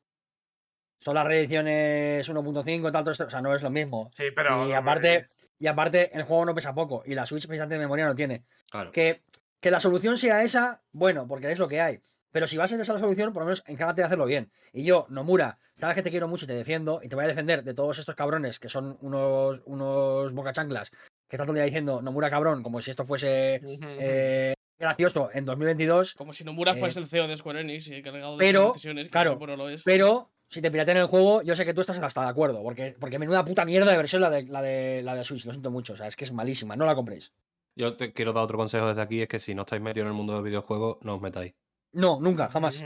[1.01, 4.11] Son las reediciones 1.5 y tal, todo esto, o sea, no es lo mismo.
[4.15, 4.69] Sí, pero.
[4.69, 7.03] y aparte, y aparte, el juego no pesa poco.
[7.07, 8.45] Y la Switch precisamente de memoria no tiene.
[8.71, 8.91] Claro.
[8.93, 9.23] Que,
[9.61, 12.01] que la solución sea esa, bueno, porque es lo que hay.
[12.31, 14.51] Pero si va a ser esa la solución, por lo menos encárgate de hacerlo bien.
[14.73, 17.29] Y yo, Nomura, sabes que te quiero mucho y te defiendo, y te voy a
[17.29, 21.65] defender de todos estos cabrones que son unos, unos bocachanclas que están todo el día
[21.65, 26.15] diciendo Nomura cabrón, como si esto fuese eh, gracioso en 2022.
[26.15, 29.07] Como si Nomura Eh, fuese el CEO de Square Enix y encargado de pero, decisiones.
[29.09, 29.83] que claro, lo es.
[29.83, 32.97] Pero si te piratean el juego, yo sé que tú estás hasta de acuerdo, porque,
[32.99, 35.71] porque menuda puta mierda de versión la de, la, de, la de Switch, lo siento
[35.71, 37.33] mucho, o sea, es que es malísima, no la compréis.
[37.77, 40.13] Yo te quiero dar otro consejo desde aquí, es que si no estáis metidos en
[40.13, 41.55] el mundo de los videojuegos, no os metáis.
[41.93, 42.83] No, nunca, jamás.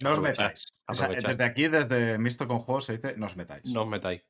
[0.00, 0.66] No os metáis.
[0.88, 3.64] O sea, desde aquí, desde Misto con Juegos, se dice no os metáis.
[3.66, 4.22] No os metáis.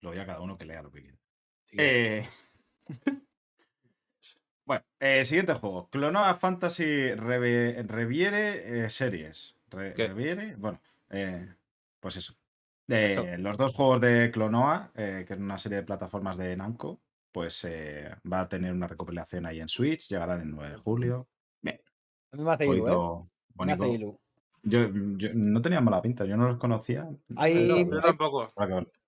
[0.00, 1.18] Luego ya cada uno que lea lo que quiera.
[1.66, 2.18] Siguiente.
[2.18, 2.28] Eh,
[4.64, 5.88] bueno, eh, siguiente juego.
[5.90, 9.55] Clonoa Fantasy Reviere eh, Series.
[9.76, 10.08] Re- ¿Qué?
[10.08, 10.80] Reviere, bueno,
[11.10, 11.46] eh,
[12.00, 12.34] pues eso.
[12.88, 13.24] Eh, Eso.
[13.42, 17.00] Los dos juegos de Clonoa, eh, que es una serie de plataformas de Namco,
[17.32, 21.28] pues eh, va a tener una recopilación ahí en Switch, llegarán el 9 de julio.
[21.60, 21.80] Bien,
[22.32, 23.24] A mí me hace ilu, ¿eh?
[23.64, 24.18] Me hace ilu.
[24.62, 27.08] Yo, yo no tenía mala pinta, yo no los conocía.
[27.36, 28.52] Hay- No, yo tampoco.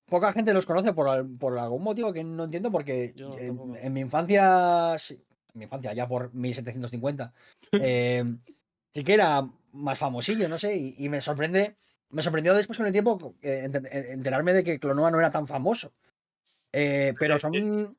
[0.07, 1.09] Poca gente los conoce por,
[1.39, 5.15] por algún motivo que no entiendo, porque Yo en, mi infancia, sí,
[5.55, 7.33] en mi infancia, ya por 1750,
[7.73, 8.25] eh,
[8.93, 11.77] sí que era más famosillo, no sé, y, y me sorprende,
[12.11, 15.47] me sorprendió después con el tiempo eh, eh, enterarme de que Clonoa no era tan
[15.47, 15.93] famoso.
[16.73, 17.97] Eh, pero son,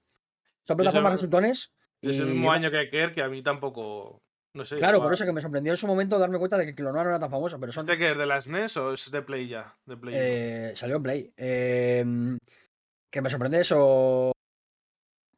[0.64, 1.74] son plataformas resultones.
[2.02, 4.22] Es el mismo año que Kerr, que a mí tampoco.
[4.54, 4.78] No sé.
[4.78, 7.10] Claro, por eso que me sorprendió en su momento darme cuenta de que Clonoa no
[7.10, 9.48] era tan famoso, pero son, ¿Este que es de las NES o es de Play
[9.48, 9.78] ya?
[9.86, 10.16] De Play?
[10.18, 11.34] Eh, salió en Play.
[11.38, 12.06] Eh,
[13.12, 14.32] que me sorprende eso.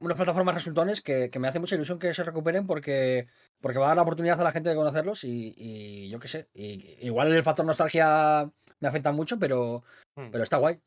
[0.01, 3.27] Unas plataformas resultones que, que me hace mucha ilusión que se recuperen porque,
[3.61, 6.27] porque va a dar la oportunidad a la gente de conocerlos y, y yo qué
[6.27, 6.49] sé.
[6.55, 9.83] y- igual el factor nostalgia me afecta mucho, pero,
[10.15, 10.29] Hmm.
[10.31, 10.79] pero está guay.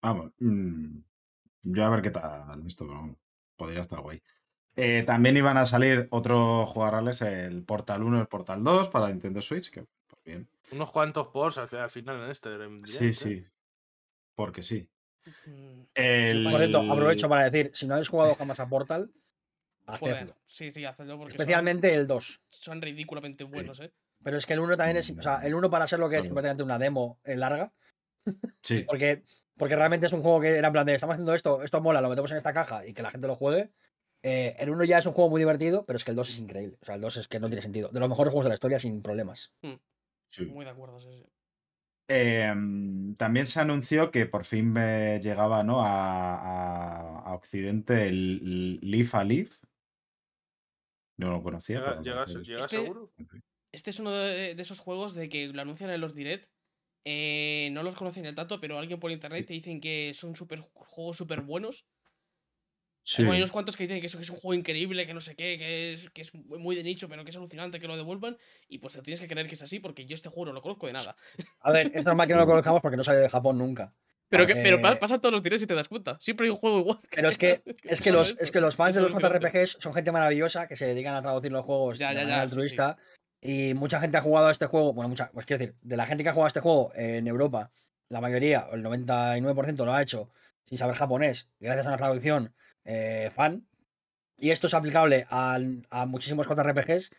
[0.00, 0.30] Vamos.
[0.38, 0.98] mm,
[1.64, 3.16] yo a ver qué tal esto, pero
[3.56, 4.22] podría estar guay.
[4.76, 9.08] Eh, también iban a salir otros jugarales, el Portal 1 y el Portal 2 para
[9.08, 10.48] Nintendo Switch, que pues bien.
[10.70, 12.54] Unos cuantos ports al, fi- al final en este.
[12.54, 13.12] en Sí, ¿eh?
[13.12, 13.44] sí.
[14.36, 14.88] Porque sí.
[15.94, 16.44] El...
[16.50, 19.10] Por cierto, aprovecho para decir, si no habéis jugado jamás a Portal,
[19.86, 20.36] Joder, hacedlo.
[20.44, 22.42] sí, sí, hacedlo porque son- Especialmente el 2.
[22.50, 23.92] son, ridículamente buenos, ¿eh?
[24.22, 25.10] Pero es que el 1 también es.
[25.10, 27.72] O sea, el 1 para ser lo que es prácticamente una demo eh, larga.
[28.62, 28.80] Sí.
[28.86, 29.22] Porque,
[29.56, 32.00] porque realmente es un juego que era en plan de estamos haciendo esto, esto mola,
[32.02, 33.70] lo metemos en esta caja y que la gente lo juegue.
[34.22, 36.38] Eh, el 1 ya es un juego muy divertido, pero es que el 2 es
[36.40, 36.76] increíble.
[36.82, 37.88] O sea, el 2 es que no tiene sentido.
[37.88, 39.52] De los mejores juegos de la historia sin problemas.
[40.26, 40.44] sí.
[40.46, 41.24] Muy de acuerdo, sí, sí.
[42.10, 45.80] Em, también se anunció que por fin eh, llegaba ¿no?
[45.82, 49.58] a, a- a Occidente el Leaf a Leaf.
[51.18, 51.80] No lo conocía.
[52.00, 53.12] Llega, llega- llega Este- seguro.
[53.72, 56.48] Este es uno de, de esos juegos de que lo anuncian en los direct.
[57.10, 60.60] eh, no los conocen el tanto, pero alguien por internet te dicen que son super,
[60.74, 61.86] juegos súper buenos.
[63.10, 63.22] Sí.
[63.22, 65.22] Bueno, hay unos cuantos que dicen que eso que es un juego increíble, que no
[65.22, 67.96] sé qué, que es, que es muy de nicho, pero que es alucinante que lo
[67.96, 68.36] devuelvan.
[68.68, 70.60] Y pues te tienes que creer que es así, porque yo este juego no lo
[70.60, 71.16] conozco de nada.
[71.62, 73.94] A ver, es normal que no lo conozcamos porque no sale de Japón nunca.
[74.28, 76.18] Pero, que, pero Eh, pasa todos los directs y te das cuenta.
[76.20, 76.98] Siempre hay un juego igual.
[77.10, 78.42] Pero es que, es que, los, esto.
[78.44, 79.10] es que los fans de los.
[79.10, 82.36] JRPGs son gente maravillosa que se dedican a traducir los juegos Ya, de ya, manera
[82.36, 82.52] ya, sí, sí.
[82.52, 82.98] altruista.
[83.40, 84.92] Y mucha gente ha jugado a este juego.
[84.92, 87.26] Bueno, mucha, pues quiero decir, de la gente que ha jugado a este juego en
[87.26, 87.70] Europa,
[88.10, 90.28] la mayoría, o el 99% lo ha hecho
[90.66, 92.52] sin saber japonés, gracias a una traducción
[92.88, 93.66] eh, fan.
[94.36, 95.58] Y esto es aplicable a,
[95.90, 97.10] a muchísimos JRPGs.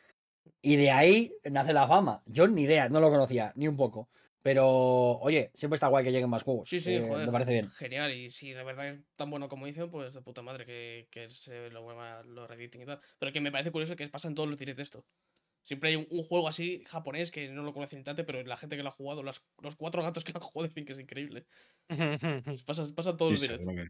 [0.62, 2.24] Y de ahí nace la fama.
[2.26, 4.10] Yo ni idea, no lo conocía, ni un poco.
[4.42, 4.66] Pero,
[5.20, 6.70] oye, siempre está guay que lleguen más juegos.
[6.70, 7.26] Sí, sí, eh, joder.
[7.26, 7.70] Me parece bien.
[7.72, 11.08] Genial, y si de verdad es tan bueno como dicen, pues de puta madre que,
[11.12, 13.02] que se lo vuelva lo reediten y tal.
[13.20, 15.06] Pero que me parece curioso que pasa en todos los directs esto.
[15.64, 18.78] Siempre hay un, un juego así japonés que no lo conocen tanto, pero la gente
[18.78, 21.00] que lo ha jugado, los, los cuatro gatos que lo han jugado dicen que es
[21.00, 21.46] increíble.
[22.66, 23.90] Pasa, pasa en todos los Sí, que-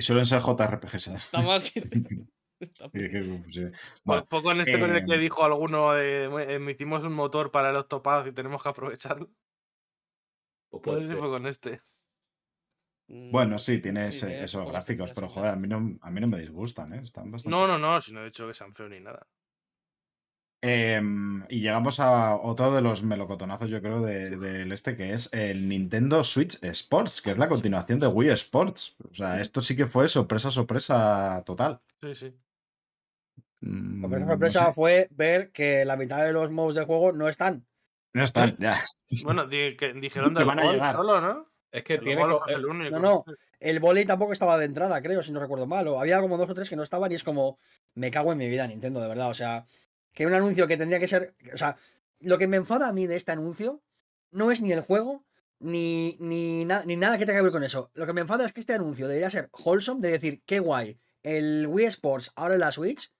[0.00, 1.02] Y suelen ser JRPGs.
[1.04, 1.24] ¿sabes?
[1.24, 2.16] Está mal, sí, sí, sí.
[2.60, 3.10] Está Sí, mal.
[3.10, 3.66] que- sí.
[4.04, 6.24] Po- Bueno, Poco en este con el que eh, dijo alguno de
[6.54, 9.30] "Eh, "Me hicimos un motor para el Octopath y tenemos que aprovecharlo.
[10.70, 11.16] Pues No puede sé si ser.
[11.16, 11.80] fue con este.
[13.28, 16.26] bueno, Mm, sí, tiene sí, esos gráficos, pero joder, a mí no, a mí no
[16.28, 17.00] me disgustan, ¿eh?
[17.02, 19.28] Están bastante No, no, no, si no he dicho que sean feos ni nada.
[20.62, 25.32] Em, y llegamos a otro de los melocotonazos, yo creo, de- del este, que es
[25.32, 28.94] el Nintendo Switch Sports, que es la continuación de Wii Sports.
[29.10, 31.80] O sea, esto sí que fue sorpresa, sorpresa total.
[32.02, 32.34] Sí, sí.
[33.60, 34.72] Mm, La primera no sorpresa sé.
[34.72, 37.66] fue ver que la mitad de los modos de juego no están.
[38.12, 38.82] No están, ya.
[39.24, 40.96] Bueno, di- que dijeron Que del van a llegar.
[40.96, 41.46] solo, ¿no?
[41.72, 42.22] Es que El tiene.
[42.48, 42.98] el único.
[42.98, 43.24] No, no.
[43.60, 45.86] El volei tampoco estaba de entrada, creo, si no recuerdo mal.
[45.88, 47.58] O había como dos o tres que no estaban y es como,
[47.94, 49.28] me cago en mi vida, Nintendo, de verdad.
[49.30, 49.64] O sea,
[50.12, 51.34] que un anuncio que tendría que ser.
[51.52, 51.76] O sea,
[52.20, 53.82] lo que me enfada a mí de este anuncio
[54.30, 55.24] no es ni el juego,
[55.58, 57.90] ni, ni, na- ni nada que tenga que ver con eso.
[57.94, 60.98] Lo que me enfada es que este anuncio debería ser wholesome, de decir, qué guay,
[61.22, 63.12] el Wii Sports ahora en la Switch,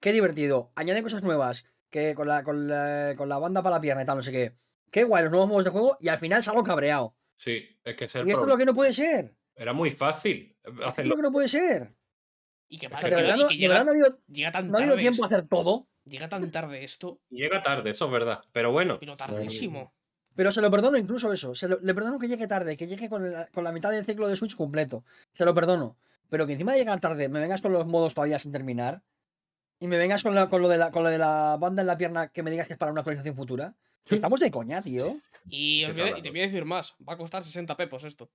[0.00, 3.80] qué divertido, añaden cosas nuevas, que con la, con la, con la banda para la
[3.80, 4.56] pierna y tal, no sé qué.
[4.90, 7.16] Qué guay los nuevos modos de juego y al final salgo cabreado.
[7.36, 9.34] Sí, es que es el Y esto es lo que no puede ser.
[9.56, 11.10] Era muy fácil Esto es hacerlo.
[11.10, 11.94] lo que no puede ser.
[12.68, 13.90] Y que, O pasa sea, de que, verdad, y no, que de llega, verdad no
[13.90, 17.20] ha habido, llega tan no ha habido tiempo a hacer todo, Llega tan tarde esto,
[17.30, 18.40] Llega tarde, eso es verdad.
[18.52, 19.92] Pero bueno, pero tardísimo.
[20.34, 21.54] pero se lo perdono incluso eso.
[21.54, 24.04] Se lo- le perdono que llegue tarde, que llegue con, el- con la mitad del
[24.04, 25.04] ciclo de Switch completo.
[25.32, 25.96] Se lo perdono.
[26.30, 29.02] Pero que encima de llegar tarde me vengas con los modos todavía sin terminar
[29.78, 31.86] y me vengas con, la- con, lo, de la, con lo de la banda en
[31.86, 33.74] la pierna que me digas que es para una actualización futura.
[34.08, 35.16] Estamos de coña, tío.
[35.48, 36.22] Y, ¿Qué os te voy a- y hablas?
[36.22, 38.30] te voy a decir más, va a costar 60 pepos esto.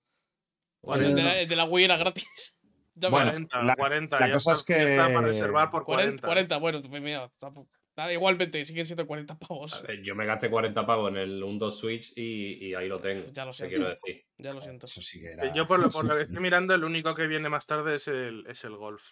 [0.83, 2.55] El, de la, el de la Wii era gratis.
[2.99, 3.47] Ya Bueno, verás.
[3.49, 4.19] 40, la- 40.
[4.19, 6.27] la ya cosa está- es que- está para reservar por 40, 40.
[6.27, 9.81] 40, bueno, pues mira, tampoco- da igualmente, siguen siendo 40 pavos.
[9.87, 13.23] ver, yo me gasté 40 pavos en el 1-2 Switch y, y ahí lo tengo.
[13.33, 13.75] Ya lo te siento.
[13.75, 14.25] quiero decir.
[14.37, 14.85] Ya lo siento.
[14.85, 15.53] Eso sí que era.
[15.53, 16.27] Yo por lo, por sí, lo que sí.
[16.29, 19.11] estoy mirando, el único que viene más tarde es el, es el golf.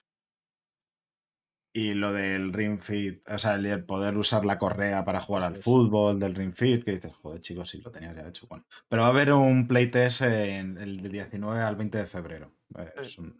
[1.74, 5.58] Y lo del Ring Fit, o sea, el poder usar la correa para jugar al
[5.58, 8.48] fútbol del Ring Fit, que dices, joder, chicos, sí, lo tenías ya hecho.
[8.48, 12.52] Bueno, pero va a haber un playtest en el del 19 al 20 de febrero.
[12.80, 13.40] Eh, es un-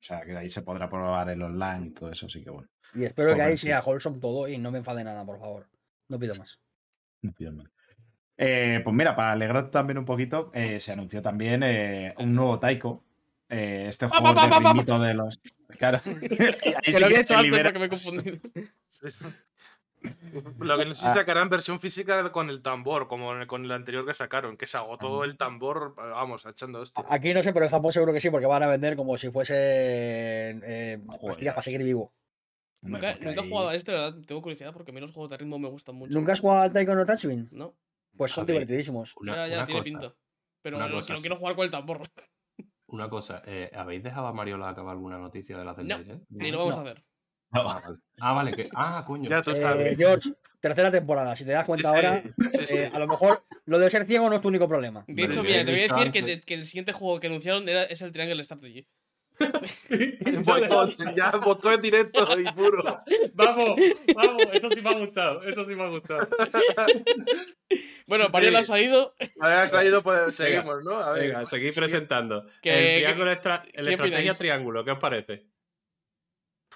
[0.00, 2.68] O sea, que ahí se podrá probar el online y todo eso, así que bueno.
[2.94, 3.66] Y espero que ahí sí.
[3.66, 5.66] sea wholesome todo y no me enfade nada, por favor.
[6.08, 6.58] No pido más.
[7.22, 7.66] no pidas más.
[8.40, 12.58] Eh, pues mira, para alegrar también un poquito, eh, se anunció también eh, un nuevo
[12.60, 13.04] Taiko.
[13.48, 15.40] Eh, este juego de ritmito de los.
[15.76, 16.00] Claro.
[16.04, 16.18] Ahí
[16.82, 18.38] Que sí lo había que hecho te antes porque me he confundido.
[20.58, 21.14] Lo que no sé si Ah.
[21.14, 24.66] sacarán versión física con el tambor, como en el- con el anterior que sacaron, que
[24.66, 25.24] se agotó Ah.
[25.24, 27.04] el tambor, vamos, echando hostia.
[27.08, 29.30] Aquí no sé, pero en Japón seguro que sí, porque van a vender como si
[29.30, 29.54] fuese
[30.62, 32.12] eh, pastillas para seguir vivo.
[32.82, 34.20] Nunca, he jugado a este, la verdad.
[34.26, 36.12] Tengo curiosidad porque a mí los juegos de ritmo me gustan mucho.
[36.16, 37.48] ¿Nunca has jugado al Taiko no Tatsujin?
[37.50, 37.74] No,
[38.16, 38.54] Pues son ver.
[38.54, 39.16] divertidísimos.
[39.16, 40.14] Una, ya, ya una tiene cosa, pinta.
[40.62, 42.08] Pero no, cosa, no quiero jugar con el tambor.
[42.86, 46.24] Una cosa, eh, ¿habéis dejado a Mariola acabar alguna noticia de la No, Zelda Direct?
[46.30, 46.80] Ni lo vamos No.
[46.80, 47.04] a hacer.
[47.50, 47.96] Ah, vale.
[48.20, 48.68] Ah, vale, que.
[48.74, 49.28] Ah, coño.
[49.30, 49.94] Ya tú Eh.
[49.96, 50.30] George,
[50.60, 51.34] tercera temporada.
[51.34, 52.74] Si te das cuenta Sí, ahora, sí, sí.
[52.76, 55.04] eh, a lo mejor lo de ser ciego no es tu único problema.
[55.06, 58.02] De hecho, mira, te voy a decir que, el siguiente juego que anunciaron era, es
[58.02, 58.86] el Triangle Strategy.
[60.44, 62.82] Boicot, ya boicot directo y puro.
[63.34, 63.76] Vamos,
[64.14, 66.28] vamos, eso sí me ha gustado, eso sí me ha gustado.
[68.06, 68.68] Bueno, Mariola ha Sí.
[68.68, 69.14] salido.
[69.40, 70.96] Ahora has salido, pues seguimos, ¿no?
[70.98, 71.28] A ver.
[71.28, 72.46] Venga, seguid presentando.
[72.62, 74.38] El triángulo estra- el ¿qué estrategia opináis?
[74.38, 75.46] triángulo, ¿qué os parece?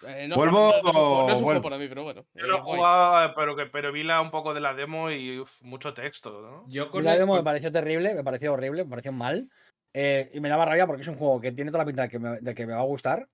[0.07, 2.27] Eh, no, Vuelvo no, no es un juego, es un para mí, pero bueno.
[2.35, 2.77] Yo eh, lo he guay.
[2.79, 6.41] jugado, pero, que, pero vi la, un poco de la demo y uf, mucho texto,
[6.43, 6.65] ¿no?
[6.69, 9.49] Yo Y con la el- demo me pareció terrible, me pareció horrible, me pareció mal.
[9.95, 12.09] eh, y me daba rabia porque es un juego que tiene toda la pinta de
[12.09, 13.29] que me, de que me va a gustar.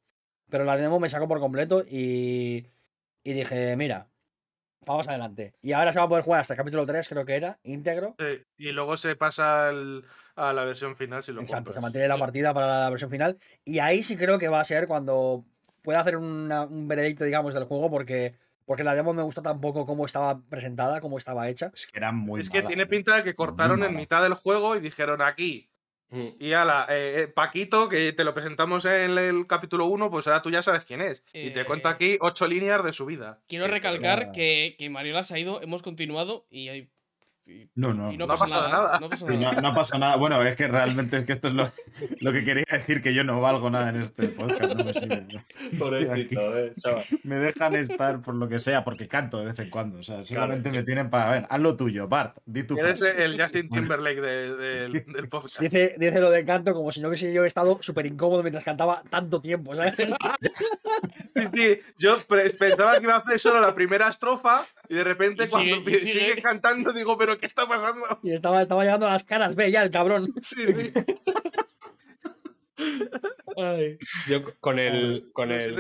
[0.51, 2.67] Pero la demo me sacó por completo y,
[3.23, 4.09] y dije, mira,
[4.87, 5.55] vamos adelante.
[5.61, 8.17] Y ahora se va a poder jugar hasta el capítulo 3, creo que era, íntegro.
[8.19, 10.05] Sí, Y luego se pasa al-
[10.37, 13.39] a la versión final si lo Exacto, se mantiene la partida para la versión final.
[13.65, 15.45] Y ahí sí creo que va a ser cuando
[15.89, 18.35] pueda hacer una- un veredicto, digamos, del juego, porque,
[18.67, 21.71] porque la demo me gustó tan poco cómo estaba presentada, cómo estaba hecha.
[21.75, 22.87] Es que era muy Es que tiene ¿eh?
[22.87, 25.71] pinta de que cortaron en mitad del juego y dijeron aquí.
[26.11, 26.27] Mm.
[26.41, 30.43] Y ala, eh, eh, Paquito, que te lo presentamos en el capítulo 1, pues ahora
[30.43, 31.25] tú ya sabes quién es.
[31.33, 33.41] Y te cuento Eh, aquí ocho líneas de su vida.
[33.49, 36.91] Quiero recalcar que, que Mariola se ha ido, hemos continuado y, hay-
[37.49, 38.85] y- No, no, y no, no ha pasa pasado nada.
[38.85, 39.01] nada.
[39.01, 39.53] No pasa nada.
[39.53, 40.17] no, no pasa nada.
[40.17, 41.71] Bueno, es que realmente es que esto es lo,
[42.21, 44.63] lo que quería decir, que yo no valgo nada en este podcast.
[44.75, 45.27] No me sirve.
[45.79, 47.05] Pobrecito, eh, chaval.
[47.25, 49.99] Me dejan estar por lo que sea, porque canto de vez en cuando.
[49.99, 51.31] O sea, solamente me tienen para.
[51.31, 53.25] Ver, haz lo tuyo, Bart, di tu Eres frase.
[53.25, 55.61] el Justin Timberlake de- del- del podcast.
[55.61, 59.03] Dice, dice lo de canto como si no hubiese yo estado súper incómodo mientras cantaba
[59.11, 59.95] tanto tiempo, ¿sabes?
[61.35, 62.19] Sí, sí, yo
[62.59, 66.41] pensaba que iba a hacer solo la primera estrofa y de repente Y cuando sigue-
[66.43, 68.05] cantando digo, pero ¿qué está pasando?
[68.23, 70.33] Y estaba, estaba llegando a las caras, ve ya el cabrón.
[70.43, 70.93] Sí, sí.
[74.29, 75.75] Yo con el, con el,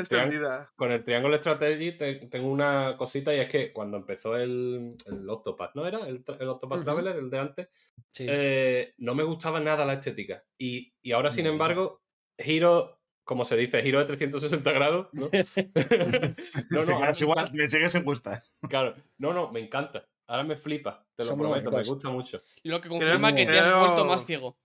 [0.76, 5.28] con el Triangle Strategy te- tengo una cosita y es que cuando empezó el, el
[5.30, 6.01] Octopath, ¿no era?
[6.09, 6.82] El, el Octopath.
[6.82, 7.68] Traveler, el de antes,
[8.10, 8.26] Sí.
[8.28, 10.43] eh, no me gustaba nada la estética.
[10.59, 11.52] Y, y ahora, sin No.
[11.52, 12.02] embargo,
[12.36, 12.98] giro,
[13.28, 15.28] como se dice, giro de 360 grados, ¿no?
[16.70, 18.42] no, no, ahora igual, me sigues en gusta.
[18.70, 20.06] Claro, no, no, me encanta.
[20.26, 22.40] Ahora me flipa, te lo prometo, me gusta mucho.
[22.62, 24.56] Lo que confirma que te creo- has vuelto más ciego.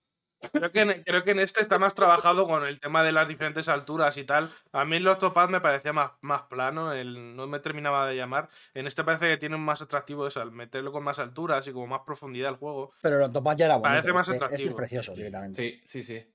[0.51, 3.27] Creo que, en, creo que en este está más trabajado con el tema de las
[3.27, 4.49] diferentes alturas y tal.
[4.71, 8.47] A mí el Octopath me parecía más, más plano, el, no me terminaba de llamar.
[8.73, 11.73] En este parece que tiene un más atractivo eso, al meterlo con más alturas y
[11.73, 12.93] como más profundidad el juego.
[13.01, 13.89] Pero el Octopath ya era bonito.
[13.89, 14.75] Parece más este, este es atractivo.
[14.75, 15.61] precioso directamente.
[15.61, 16.32] Sí, sí, sí.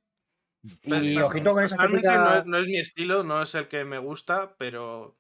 [0.83, 2.39] Y ojito con esa Realmente no estética.
[2.39, 5.17] es, no es mi estilo, no es el que me gusta, pero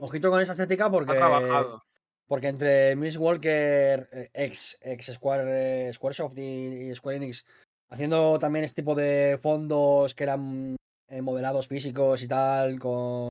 [0.00, 1.14] Ojito con esa estética ha porque.
[1.14, 1.82] trabajado.
[2.28, 7.46] Porque entre Miss Walker, eh, ex, ex Square, eh, Squaresoft y, Square Enix,
[7.88, 10.74] haciendo también este tipo de fondos que eran
[11.08, 13.28] eh, modelados físicos y tal, con,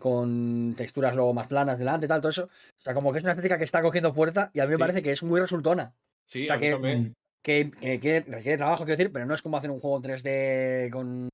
[0.00, 2.44] con texturas luego más planas delante y tal, todo eso.
[2.44, 4.76] O sea, como que es una estética que está cogiendo fuerza y a mí me
[4.76, 4.80] Sí.
[4.80, 5.94] parece que es muy resultona.
[6.26, 7.14] Sí, O sea a mí que- también.
[7.46, 10.02] Que, que, que requiere trabajo, quiero decir, pero no es como hacer un juego en
[10.02, 11.28] 3D con,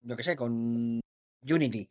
[0.00, 1.00] yo qué sé, con
[1.42, 1.90] Unity.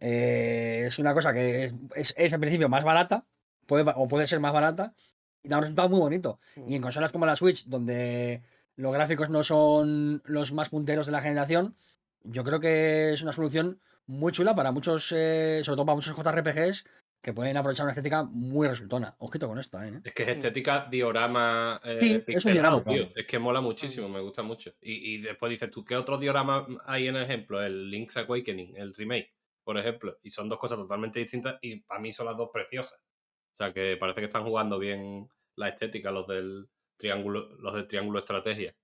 [0.00, 3.26] Eh, es una cosa que es, es, es en principio más barata,
[3.66, 4.94] puede, o puede ser más barata,
[5.42, 6.40] y da un resultado muy bonito.
[6.66, 8.42] Y en consolas como la Switch, donde
[8.74, 11.76] los gráficos no son los más punteros de la generación,
[12.22, 16.16] yo creo que es una solución muy chula para muchos, eh, sobre todo para muchos
[16.16, 16.86] JRPGs,
[17.24, 19.16] que pueden aprovechar una estética muy resultona.
[19.18, 19.98] Ojito con esto, ¿eh?
[20.04, 21.80] Es que es estética diorama.
[21.82, 23.08] eh, Sí, es un diorama, tío.
[23.16, 24.74] Es que mola muchísimo, me gusta mucho.
[24.82, 27.62] Y, y después dices tú, ¿qué otro diorama hay en ejemplo?
[27.62, 29.32] El Link's Awakening, el remake,
[29.64, 30.18] por ejemplo.
[30.22, 33.00] Y son dos cosas totalmente distintas y para mí son las dos preciosas.
[33.00, 35.26] O sea que parece que están jugando bien
[35.56, 38.76] la estética los del triángulo, los del triángulo estrategia.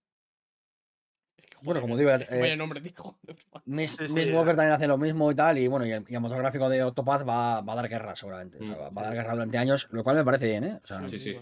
[1.63, 3.19] Bueno, como digo, eh, nombre, tío.
[3.67, 4.35] Miss, Sí, sí, Miss ya.
[4.37, 6.69] Walker también hace lo mismo y tal, y bueno, y el, y el motor gráfico
[6.69, 8.59] de Octopath va, va a dar guerra seguramente.
[8.59, 10.65] o sea, Mm, va, va a dar guerra durante años, lo cual me parece bien,
[10.65, 10.81] ¿eh?
[10.83, 11.37] O sea, Sí, sí.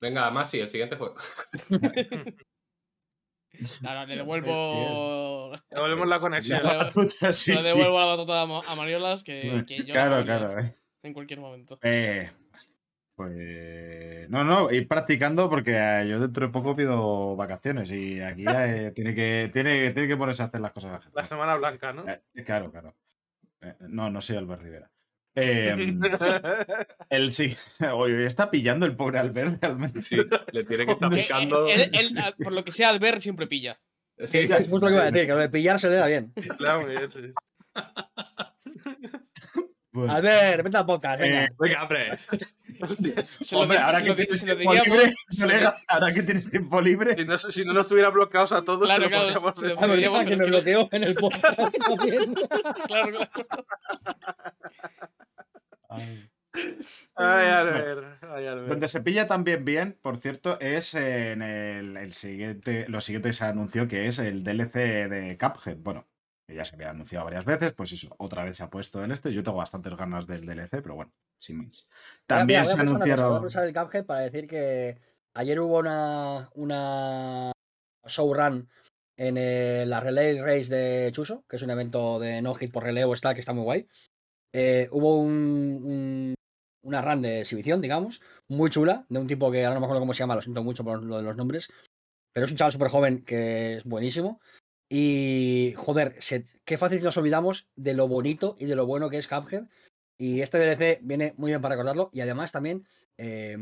[0.00, 1.14] Venga, Masi, el siguiente juego.
[3.84, 5.52] Ahora le devuelvo.
[5.70, 6.62] Devolvemos la conexión.
[6.62, 7.68] la batuta, sí, le sí.
[7.68, 10.58] devuelvo la batuta a, Ma- a Mariolas que, que yo la Claro, claro.
[10.58, 10.74] eh.
[11.02, 11.78] en cualquier momento.
[11.82, 12.30] Eh,
[13.22, 18.44] pues no, no, ir practicando porque eh, yo dentro de poco pido vacaciones y aquí
[18.48, 22.08] eh, tiene, que, tiene, tiene que ponerse a hacer las cosas la Semana Blanca, ¿no?
[22.08, 22.94] Eh, claro, claro.
[23.60, 24.90] Eh, no, no soy Albert Rivera.
[25.34, 25.96] Eh,
[27.08, 27.56] el sí.
[27.94, 30.02] Oye, está pillando el pobre Albert realmente.
[30.02, 30.16] Sí,
[30.52, 31.68] le tiene que estar picando.
[31.68, 33.80] él- él, por lo que sea, Albert siempre pilla.
[34.26, 36.06] Sí, es justo lo que iba a decir, que lo de pillar se le da
[36.06, 36.34] bien.
[36.58, 37.32] Claro, muy bien, sí.
[39.92, 41.44] Bueno, Albert, vete al podcast, venga.
[41.44, 42.18] eh, Venga, hombre.
[43.44, 46.80] Se lo hombre, ahora se que lo se lo libre, colega, ahora que tienes tiempo
[46.80, 49.58] libre, Si no, si no nos tuvieran bloqueados a todos, Claro, se lo claro, podríamos
[49.88, 50.28] lo decir.
[50.28, 52.34] Que que- bloqueó en el podcast también.
[52.86, 53.66] Claro, claro.
[57.14, 58.22] Ay, Albert.
[58.30, 58.68] Ay, Albert.
[58.68, 63.34] Donde se pilla también bien, por cierto, es en el, el siguiente, lo siguiente que
[63.34, 64.74] se anunció, que es el DLC
[65.08, 65.76] de Cuphead.
[65.78, 66.06] Bueno,
[66.52, 69.10] que ya se había anunciado varias veces, pues eso, otra vez se ha puesto en
[69.12, 69.32] este.
[69.32, 71.86] Yo tengo bastantes ganas del DLC, pero bueno, sin más.
[72.26, 73.36] También Mira, se voy a aprovechar una cosa, Voy a anunciaron.
[73.36, 74.98] aprovechar el Cuphead para decir que
[75.34, 77.52] ayer hubo una, una
[78.06, 78.68] showrun
[79.16, 83.14] en la Relay Race de Chuso, que es un evento de no hit por relevo,
[83.14, 83.88] está, que está muy guay.
[84.52, 86.34] Eh, hubo un, un-
[86.84, 90.00] una run de exhibición, digamos, muy chula, de un tipo que ahora no me acuerdo
[90.00, 91.70] cómo se llama, lo siento mucho por lo de los nombres,
[92.34, 94.40] pero es un chaval súper joven que es buenísimo.
[94.94, 99.16] Y, joder, se- qué fácil nos olvidamos de lo bonito y de lo bueno que
[99.16, 99.64] es Cuphead.
[100.18, 102.10] Y este DLC viene muy bien para recordarlo.
[102.12, 102.86] Y además también
[103.16, 103.56] eh,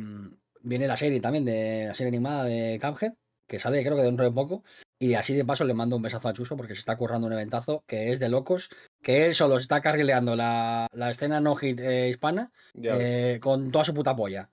[0.63, 3.13] viene la serie también, de la serie animada de Cuphead,
[3.47, 4.65] que sale creo que dentro de poco.
[4.99, 7.33] Y así de paso le mando un besazo a Chuso porque se está currando un
[7.33, 8.69] eventazo que es de locos.
[9.01, 12.51] Que él solo está carrileando la, la escena no hit eh, hispana
[12.99, 14.51] eh, con toda su puta polla.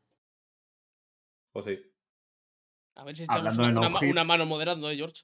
[1.51, 1.91] pues sí.
[2.97, 3.63] A ver si echamos no
[4.11, 5.23] una mano moderando, ¿eh, George?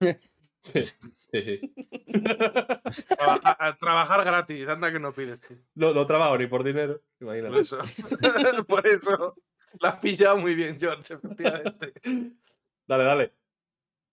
[1.32, 1.74] Sí, sí.
[3.08, 5.54] Traba- a- a trabajar gratis, anda que no pides tú.
[5.74, 7.00] No, no trabajo ni por dinero.
[7.18, 7.60] Por Imagínate.
[7.60, 7.78] eso.
[8.66, 9.34] Por eso.
[9.80, 11.92] Lo has pillado muy bien, George, efectivamente.
[12.86, 13.32] Dale, dale.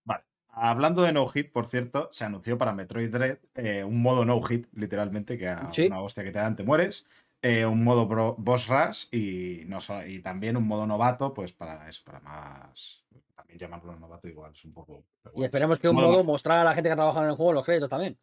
[0.04, 0.24] Vale.
[0.50, 4.42] Hablando de no hit, por cierto, se anunció para Metroid Dread eh, un modo no
[4.42, 5.88] hit, literalmente, que a Sí.
[5.88, 7.08] una hostia que te dan te mueres.
[7.44, 11.88] Eh, un modo bro- boss rush y, no y también un modo novato, pues para
[11.90, 13.04] eso, para más.
[13.36, 15.04] También llamarlo novato igual, es un poco.
[15.36, 17.36] Y esperemos que un Modo modo mostrar a la gente que ha trabajado en el
[17.36, 18.18] juego los créditos también.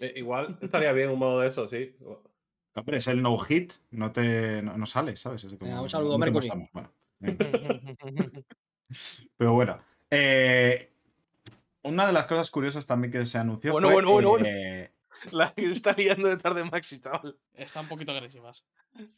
[0.00, 1.94] Eh, igual estaría bien un modo de eso, sí.
[2.74, 5.44] Hombre, es el no hit, no te no, no sale, ¿sabes?
[5.44, 6.48] Es como, Venga, un saludo, no Mercury.
[6.72, 6.90] bueno.
[9.36, 9.78] Pero bueno,
[10.10, 10.90] eh,
[11.82, 14.46] una de las cosas curiosas también que se anunció Bueno, fue, bueno, bueno, bueno.
[15.24, 17.36] Eh, La que está liando de tarde Maxi, chaval.
[17.54, 18.64] Están un poquito agresivas.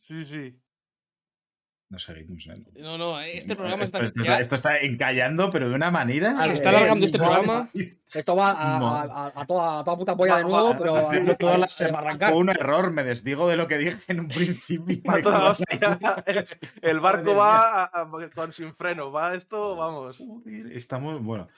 [0.00, 0.58] Sí, sí.
[1.90, 2.54] No seguimos, ¿eh?
[2.80, 4.06] No, no, este No, programa esto, está.
[4.06, 6.34] esto ya- esto está encallando, pero de una manera.
[6.34, 7.70] Se Ah, está eh, alargando este no, programa.
[8.12, 8.96] Esto va a, No.
[8.96, 11.84] a- a- a toda, a toda puta polla de nuevo, pero a- todas las a
[11.86, 12.30] semanas arrancar.
[12.32, 15.02] fue un error, me desdigo de lo que dije en un principio.
[15.18, 16.22] A toda hostia.
[16.26, 16.44] El,
[16.82, 19.12] el barco va a- a- con sin freno.
[19.12, 20.24] Va esto, vamos.
[20.72, 21.48] Estamos, bueno.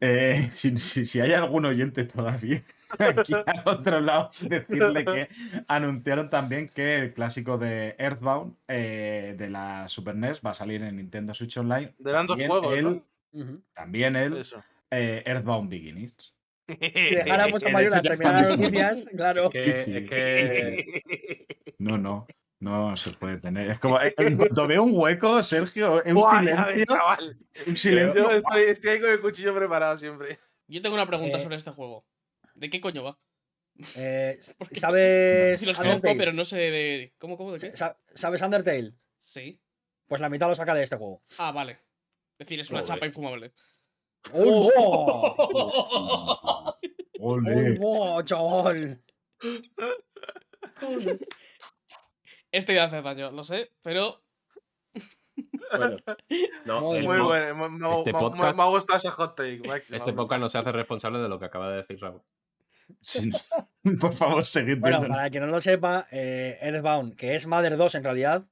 [0.00, 2.62] eh, si, si- si hay algún oyente todavía
[2.98, 5.28] aquí al otro lado, decirle que
[5.66, 10.82] anunciaron también que el clásico de Earthbound eh, de la Super NES va a salir
[10.82, 11.94] en Nintendo Switch Online.
[11.98, 13.62] Dos También juegos, el, ¿no?
[13.74, 14.42] También el
[14.90, 16.34] eh, Earthbound Beginnings.
[16.68, 19.50] Dejáramos que a de Mario hecho ya terminar las noticias, claro.
[19.50, 22.26] Que, que No, no,
[22.60, 23.70] no se puede tener.
[23.70, 27.38] Es como, en cuanto veo un hueco, Sergio, un silencio, chaval.
[27.66, 28.22] un silencio.
[28.22, 30.38] Yo estoy, estoy ahí con el cuchillo preparado siempre.
[30.66, 32.04] Yo tengo una pregunta Eh, sobre este juego.
[32.58, 33.18] ¿De qué coño va?
[33.96, 34.36] Eh,
[34.72, 37.14] ¿Sabes Sí los conozco, pero no sé de.
[37.18, 37.76] ¿Cómo, cómo, de qué?
[37.76, 38.94] Sa- ¿Sabes Undertale?
[39.16, 39.60] Sí.
[40.06, 41.22] Pues la mitad lo saca de este juego.
[41.38, 41.72] Ah, vale.
[42.38, 42.94] Es decir, es una Joder.
[42.94, 43.52] chapa infumable.
[44.32, 44.70] ¡Oh.
[47.20, 49.02] ¡Oh, no, chaval!
[52.50, 54.22] Este ya hace daño, lo sé, pero.
[55.70, 55.96] Bueno,
[56.64, 57.54] no, Muy el Muy po- bueno.
[57.54, 60.58] Me, me- este me- podcast- me ha gustado ese hot take, Este podcast no se
[60.58, 62.22] hace responsable de lo que acaba de decir Raúl.
[63.00, 63.30] Sí,
[64.00, 65.14] Por favor, seguid Bueno, viendo.
[65.14, 68.44] para el que no lo sepa, eh, Earthbound, que es Mother 2 en realidad.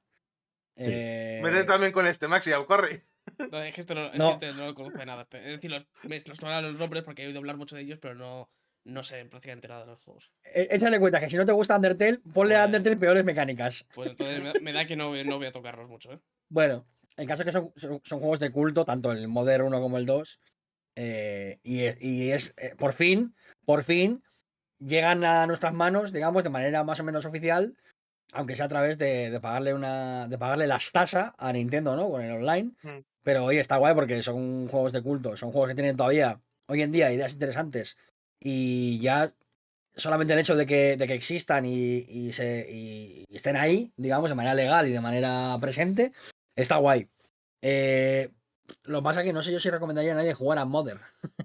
[0.76, 0.84] Sí.
[0.88, 3.04] eh, Métete también con este, Maxi, corre.
[3.50, 4.38] No, es que esto no, es No.
[4.38, 5.26] que este no lo conozco de nada.
[5.32, 7.98] Es decir, los, me, los suenan los nombres porque he oído hablar mucho de ellos,
[8.00, 8.48] pero no,
[8.84, 10.30] no sé prácticamente nada de los juegos.
[10.44, 12.66] eh, échale cuenta que si no te gusta Undertale, ponle a.
[12.66, 13.88] Undertale peores mecánicas.
[13.94, 16.20] Pues entonces me, me da que no, no voy a tocarlos mucho, ¿eh?
[16.48, 16.86] Bueno,
[17.16, 20.06] en caso que son, son, son juegos de culto, tanto el Modern 1 como el
[20.06, 20.40] 2.
[20.96, 24.22] Eh, y, es- y es, eh, por fin, por fin,
[24.78, 27.76] llegan a nuestras manos, digamos, de manera más o menos oficial,
[28.32, 32.10] aunque sea a través de, de pagarle una de pagarle las tasas a Nintendo, ¿no?
[32.10, 32.72] Con el online.
[32.82, 32.98] Mm.
[33.22, 36.82] Pero oye, está guay porque son juegos de culto, son juegos que tienen todavía, hoy
[36.82, 37.96] en día, ideas interesantes.
[38.40, 39.32] Y ya
[39.96, 44.28] solamente el hecho de que, de que existan y, y se, y estén ahí, digamos,
[44.28, 46.12] de manera legal y de manera presente,
[46.54, 47.08] está guay.
[47.62, 48.30] Eh,
[48.84, 51.00] lo que pasa es que no sé yo si recomendaría a nadie jugar a Modern.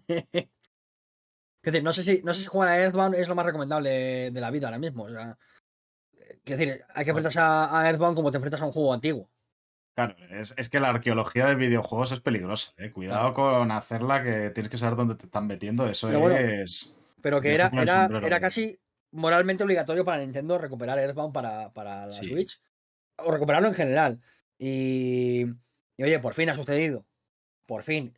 [0.07, 0.25] Es
[1.63, 4.41] decir, no sé si, no sé si jugar a Earthbound es lo más recomendable de
[4.41, 5.03] la vida ahora mismo.
[5.03, 5.37] O sea,
[6.45, 9.29] es decir, hay que enfrentarse a, a Earthbound como te enfrentas a un juego antiguo.
[9.95, 12.73] Claro, es, es que la arqueología de videojuegos es peligrosa.
[12.77, 12.91] ¿eh?
[12.91, 15.85] Cuidado con hacerla, que tienes que saber dónde te están metiendo.
[15.87, 16.95] Eso Pero bueno, es.
[17.21, 18.79] Pero que era, era, casi
[19.11, 22.27] moralmente obligatorio para Nintendo recuperar Earthbound para, para la Sí.
[22.27, 22.61] Switch.
[23.17, 24.21] O recuperarlo en general.
[24.57, 25.45] Y,
[25.97, 27.05] y, oye, por fin ha sucedido.
[27.65, 28.17] Por fin.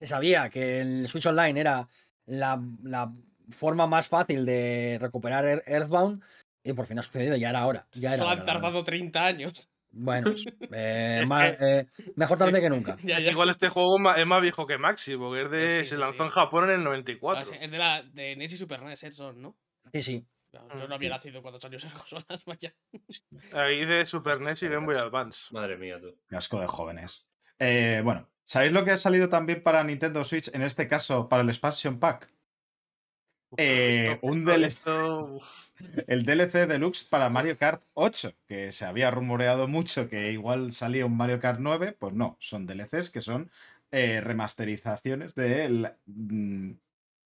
[0.00, 1.88] Se sabía que el Switch Online era
[2.26, 3.12] la, la
[3.50, 6.22] forma más fácil de recuperar Ear- Earthbound.
[6.62, 7.86] Y por fin ha sucedido, ya era hora.
[7.92, 9.68] Ya era Solo hora, han tardado 30 años.
[9.90, 10.34] Bueno,
[10.72, 12.96] eh, más- eh, mejor tarde que nunca.
[13.02, 13.30] Ya, ya.
[13.30, 16.16] Igual este juego es más viejo que Maxi, porque es de, Sí, sí, se lanzó
[16.16, 16.22] sí.
[16.24, 17.44] en Japón en el Ah, 94.
[17.46, 19.56] sí, es de la de NES y Super NES, eh, son, ¿no?
[19.92, 20.26] Sí, sí.
[20.52, 22.74] Yo yo no había nacido cuando salió esas consolas, vaya.
[23.52, 25.48] Ahí de Super NES y Game Boy Advance.
[25.52, 26.16] Madre mía, tú.
[26.28, 27.26] Qué asco de jóvenes.
[27.58, 30.50] Eh, bueno, ¿sabéis lo que ha salido también para Nintendo Switch?
[30.54, 32.30] En este caso, para el Expansion Pack.
[33.50, 34.66] Uf, Eh, un esto- DLC.
[34.66, 35.70] esto, uf.
[36.08, 41.06] El DLC Deluxe para Mario Kart 8, que se había rumoreado mucho que igual salía
[41.06, 43.50] un Mario Kart 9, pues no, son DLCs que son
[43.92, 46.72] eh, remasterizaciones de, la- mm,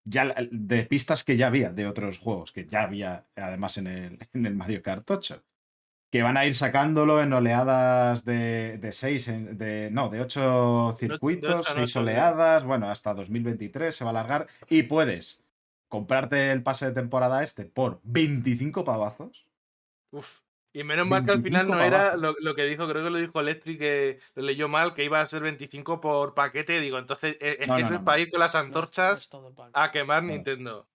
[0.04, 4.18] ya, de pistas que ya había de otros juegos, que ya había además en el,
[4.34, 5.42] en el Mario Kart 8.
[6.10, 10.94] Que van a ir sacándolo en oleadas de, de seis, en- de, no, de ocho
[10.98, 14.84] circuitos, ocho en seis ocho, de- oleadas, bueno, hasta 2023 se va a alargar y
[14.84, 15.42] puedes
[15.88, 19.46] comprarte el pase de temporada este por 25 pavazos.
[20.10, 20.40] Uf.
[20.72, 23.10] Y menos mal que al final 25 no era lo, lo que dijo, creo que
[23.10, 26.78] lo dijo Electric, que lo leyó mal, que iba a ser 25 por paquete.
[26.80, 28.22] Digo, entonces eh, es No, que no, es para no.
[28.22, 29.70] ir con las No, no antorchas es todo el pack.
[29.72, 30.32] a quemar No.
[30.32, 30.86] Nintendo.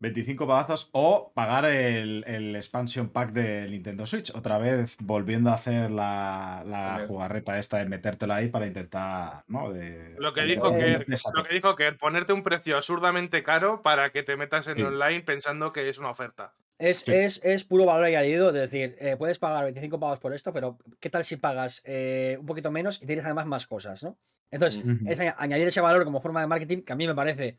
[0.00, 4.30] 25 pavazos o pagar el, el expansion pack de Nintendo Switch.
[4.34, 9.72] Otra vez volviendo a hacer la, la jugarreta esta de metértela ahí para intentar, ¿no?
[9.72, 13.42] De, Lo que de- dijo de- esa lo que dijo que ponerte un precio absurdamente
[13.42, 14.82] caro para que te metas en Sí.
[14.82, 16.52] online pensando que es una oferta.
[16.78, 17.12] Es, Sí.
[17.14, 20.76] es, es puro valor añadido, es decir, eh, puedes pagar 25 pavos por esto, pero
[21.00, 24.18] ¿qué tal si pagas eh, un poquito menos y tienes además más cosas, ¿no?
[24.50, 25.08] Entonces, Mm.
[25.08, 27.58] Es añ- añadir ese valor como forma de marketing que a mí me parece,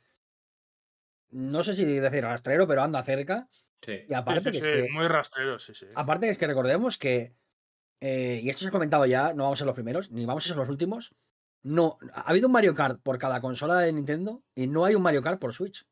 [1.32, 3.48] no sé si decir rastrero, pero anda cerca.
[3.82, 3.92] Sí.
[3.92, 5.86] Y Sí, aparte, sí, que, sí, es que- muy rastrero, sí, sí.
[5.96, 7.36] aparte es que recordemos que,
[8.02, 10.46] eh, y esto se ha comentado ya, no vamos a ser los primeros, ni vamos
[10.46, 11.16] a ser los últimos,
[11.64, 15.02] no, ha habido un Mario Kart por cada consola de Nintendo y no hay un
[15.02, 15.86] Mario Kart por Switch.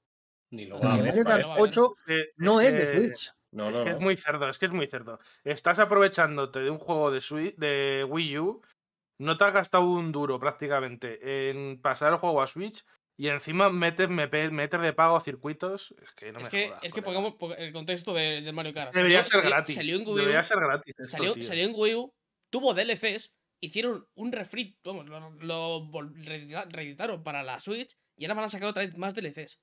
[0.51, 1.61] Ni lo va Mario Kart vale.
[1.61, 3.31] 8 Eh, no es de que- Switch.
[3.51, 3.95] No, Es no, que no.
[3.97, 5.17] es muy cerdo, es que es muy cerdo.
[5.43, 8.61] Estás aprovechándote de un juego de, Switch, de Wii U,
[9.19, 12.85] no te has gastado un duro prácticamente en pasar el juego a Switch
[13.17, 15.93] y encima metes, mepe- meter de pago circuitos.
[16.01, 18.53] Es que no es me que, jodas, es que pongamos po- el contexto de- del
[18.53, 18.93] Mario Kart.
[18.93, 19.75] Debería Salió- ser gratis.
[19.75, 20.93] Salió en Wii U, Debería ser gratis.
[20.97, 22.13] esto, salió, en Wii U,
[22.51, 25.07] tuvo DLCs, hicieron un refrit, vamos,
[25.39, 25.89] lo,
[26.69, 29.59] reeditaron para la Switch y ahora van a sacar otra vez más DLCs.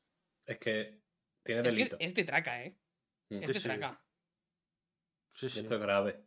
[0.46, 1.00] Es que
[1.44, 1.96] tiene Es que delito.
[2.00, 2.76] es de traca, ¿eh?
[3.30, 3.36] Mm.
[3.42, 3.62] Es Sí, de sí.
[3.64, 4.04] traca.
[5.34, 5.60] Sí, sí.
[5.60, 6.24] Esto es grave.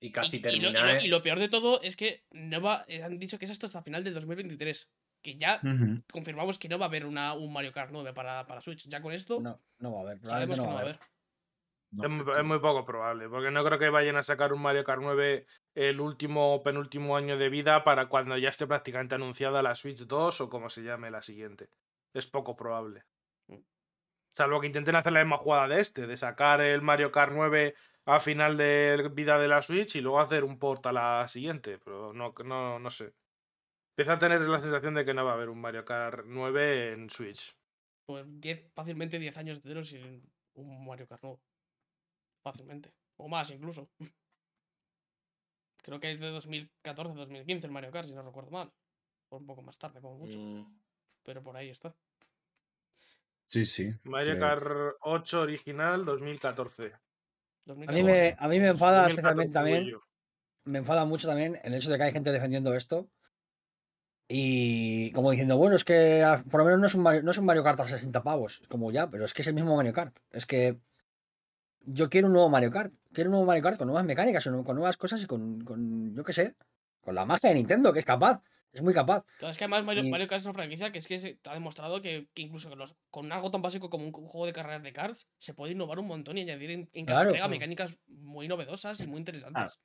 [0.00, 0.84] Y casi y, y lo, y terminar.
[0.86, 1.04] lo- ¿eh?
[1.04, 3.66] y lo peor de todo es que no va, eh, han dicho que es esto
[3.66, 4.88] hasta final del 2023.
[5.26, 5.60] Que ya
[6.12, 8.86] confirmamos que no va a haber una, un Mario Kart 9 para, para Switch.
[8.88, 10.20] Ya con esto No, no va a haber.
[10.20, 11.00] sabemos que no va a haber.
[11.90, 12.04] No.
[12.04, 14.84] Es muy, es muy poco probable, porque no creo que vayan a sacar un Mario
[14.84, 15.44] Kart 9
[15.74, 20.06] el último o penúltimo año de vida para cuando ya esté prácticamente anunciada la Switch
[20.06, 21.70] 2 o como se llame la siguiente.
[22.14, 23.02] Es poco probable.
[23.48, 23.58] Mm.
[24.32, 27.74] Salvo que intenten hacer la misma jugada de este, de sacar el Mario Kart 9
[28.04, 31.80] a final de vida de la Switch y luego hacer un port a la siguiente,
[31.84, 33.12] pero no, no, no sé.
[33.96, 36.92] Empieza a tener la sensación de que no va a haber un Mario Kart 9
[36.92, 37.56] en Switch.
[38.04, 41.40] Pues 10, fácilmente 10 años de sin un Mario Kart nuevo.
[42.44, 42.92] Fácilmente.
[43.16, 43.88] O más incluso.
[45.82, 48.70] Creo que es de 2014-2015 el Mario Kart, si no recuerdo mal.
[49.30, 50.38] O un poco más tarde, como mucho.
[50.38, 50.78] Mm,
[51.22, 51.96] Pero por ahí está.
[53.46, 53.94] Sí, sí.
[54.02, 56.84] Mario Kart 8 original 2014.
[56.84, 58.04] A mí 2014.
[58.04, 60.00] me, a mí me enfada 2014 especialmente también.
[60.64, 63.08] Me enfada mucho también el hecho de que hay gente defendiendo esto.
[64.28, 67.30] Y como diciendo, bueno, es que a- por lo menos no es un Mario, no
[67.30, 68.62] es un Mario Kart a 60 pavos.
[68.68, 70.16] Como ya, pero es que es el mismo Mario Kart.
[70.32, 70.78] Es que
[71.84, 72.92] yo quiero un nuevo Mario Kart.
[73.12, 76.14] Quiero un nuevo Mario Kart con nuevas mecánicas, con con nuevas cosas y con, con
[76.14, 76.54] yo qué sé,
[77.00, 78.42] con la magia de Nintendo, que es capaz.
[78.72, 79.24] Es muy capaz.
[79.38, 81.38] Claro, es que además Mario, Y- Mario Kart es una franquicia que es que se
[81.46, 84.52] ha demostrado que, que incluso con, los, con algo tan básico como un juego de
[84.52, 87.44] carreras de karts se puede innovar un montón y añadir en, en cada Claro, entrega
[87.46, 87.50] claro.
[87.52, 89.78] mecánicas muy novedosas y muy interesantes.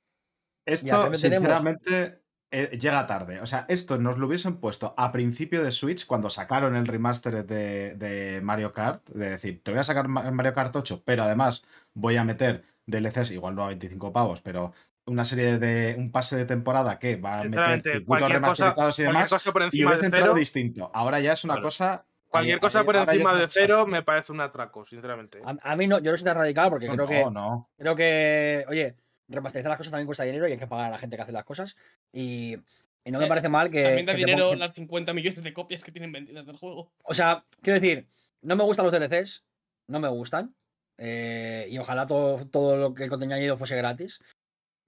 [0.66, 2.20] Esto, también tenemos- sinceramente,
[2.52, 3.40] eh, llega tarde.
[3.40, 7.44] O sea, esto nos lo hubiesen puesto a principio de Switch cuando sacaron el remaster
[7.44, 9.08] de, de Mario Kart.
[9.08, 11.64] De decir, te voy a sacar Ma- Mario Kart 8, pero además
[11.94, 14.72] voy a meter DLCs, igual no a 25 pavos, pero
[15.06, 15.96] una serie de.
[15.98, 19.30] un pase de temporada que va a meter circuitos cualquier cosa, remasterizados y demás.
[19.30, 20.90] cosa por Y encima hubiese de cero, distinto.
[20.94, 21.66] Ahora ya es una Claro.
[21.66, 22.04] cosa.
[22.28, 25.40] cualquier ahí- cosa por encima de cero me parece un atraco, sinceramente.
[25.44, 27.68] A, a mí no, yo no soy tan radical porque No, creo no, que no.
[27.76, 28.96] creo que, oye,
[29.28, 31.32] remasterizar las cosas también cuesta dinero y hay que pagar a la gente que hace
[31.32, 31.76] las cosas.
[32.12, 32.56] Y,
[33.04, 33.82] y no Sí, me parece mal que.
[33.82, 36.92] También da que dinero las 50 millones de copias que tienen vendidas del juego.
[37.04, 38.08] O sea, quiero decir,
[38.42, 39.44] no me gustan los DLCs,
[39.88, 40.54] no me gustan.
[40.98, 44.20] eh, y ojalá todo, todo lo que el contenido añadido fuese gratis.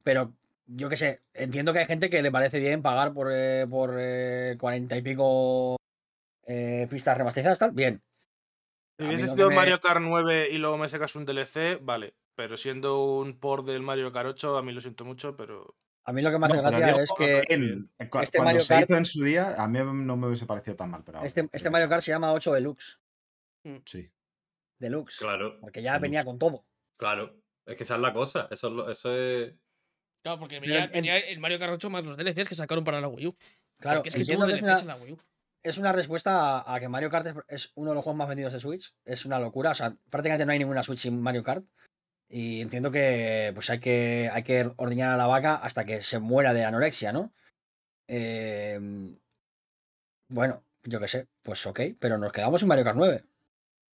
[0.03, 0.35] Pero
[0.67, 3.97] yo qué sé, entiendo que hay gente que le parece bien pagar por, eh, por
[3.99, 5.77] eh, 40 y pico
[6.47, 7.73] eh, pistas remasterizadas, tal.
[7.73, 8.03] Bien.
[8.99, 12.15] Si hubiese sido me- Mario Kart 9 y luego me sacas un DLC, vale.
[12.37, 15.77] Pero siendo un port del Mario Kart 8, a mí lo siento mucho, pero.
[16.07, 18.49] A mí lo que me hace No, gracia digo, es que en- cu- este cuando
[18.49, 21.03] Mario se Kart- hizo en su día, a mí no me hubiese parecido tan mal,
[21.05, 23.01] pero ahora, este, este Mario Kart se llama 8 Deluxe.
[23.87, 24.11] Sí.
[24.79, 25.19] Deluxe.
[25.19, 26.03] Claro, Porque ya Deluxe.
[26.03, 26.65] venía con todo.
[26.99, 27.35] claro.
[27.67, 28.47] Es que esa es la cosa.
[28.51, 28.73] Eso es.
[28.75, 29.55] lo- Eso es...
[30.23, 33.01] Claro, porque venía, en- venía el Mario Kart 8 más los DLCs que sacaron para
[33.01, 33.37] la Wii U.
[33.81, 35.19] Claro, porque es que tuvo DLCs una, en la Wii U.
[35.63, 38.29] es una respuesta a, a que Mario Kart es, es uno de los juegos más
[38.29, 38.93] vendidos de Switch.
[39.07, 39.71] Es una locura.
[39.71, 41.65] O sea, prácticamente no hay ninguna Switch sin Mario Kart.
[42.29, 46.19] Y entiendo que pues hay que, hay que ordeñar a la vaca hasta que se
[46.19, 47.33] muera de anorexia, ¿no?
[48.09, 48.79] Eh,
[50.29, 53.25] bueno, yo qué sé, pues ok, pero nos quedamos sin Mario Kart 9.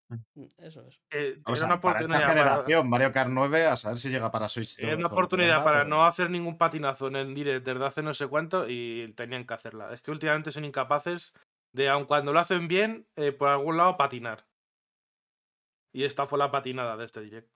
[0.09, 1.01] Mm, Eso es.
[1.11, 3.99] eh, O era sea, una para esta oportunidad para, generación, Mario Kart 9, a saber
[3.99, 4.79] si llega para Switch.
[4.79, 8.03] era todo una oportunidad para pero- no hacer ningún patinazo en el direct desde hace
[8.03, 9.93] no sé cuánto y tenían que hacerla.
[9.93, 11.33] Es que últimamente son incapaces
[11.73, 14.47] de, aun cuando lo hacen bien, eh, por algún lado patinar.
[15.93, 17.49] Y esta fue la patinada de este direct.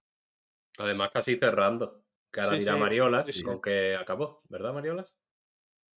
[0.77, 2.01] Además, casi cerrando.
[2.31, 5.13] Que ahora Sí, dirá sí, Mariolas sí, con que acabó, ¿verdad, Mariolas?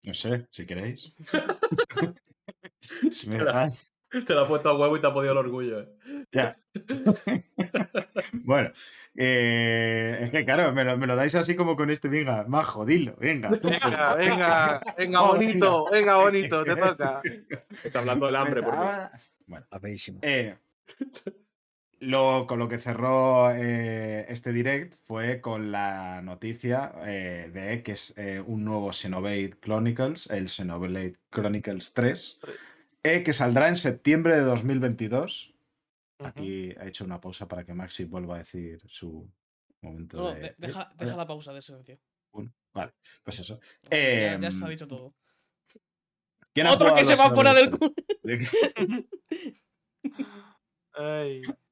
[0.03, 1.13] No sé, si queréis.
[3.11, 3.39] si me.
[3.39, 5.81] Te la ha puesto a huevo y te ha podido el orgullo.
[5.81, 5.89] ¿eh?
[6.33, 6.57] Ya.
[8.33, 8.73] bueno,
[9.15, 12.87] eh, es que claro, me lo, me lo dais así como con este, venga, majo,
[12.87, 13.51] dilo, venga.
[13.61, 17.21] tú, Venga, venga, venga, bonito, venga, bonito, te toca.
[17.85, 18.63] Está hablando del hambre.
[18.63, 18.79] Porque...
[18.81, 19.11] Ah,
[19.47, 19.67] Bueno,
[20.23, 20.57] eh,
[22.01, 27.93] lo, con lo que cerró eh, este direct fue con la noticia eh, de que
[27.93, 32.41] es eh, un nuevo Xenoblade Chronicles, el Xenoblade Chronicles 3,
[33.03, 35.55] eh, que saldrá en septiembre de 2022.
[36.21, 39.31] Aquí he hecho una pausa para que Maxi vuelva a decir su
[39.83, 40.41] momento No, de...
[40.41, 41.99] de- deja, deja la pausa de silencio.
[42.33, 42.53] uno.
[42.75, 42.93] Vale,
[43.23, 43.61] pues eso.
[43.91, 45.15] Ya- Em, ya está dicho todo.
[46.53, 48.89] ¿Quién ha Otro que se va fuera del Xenoblade cu.
[50.95, 51.43] Ay,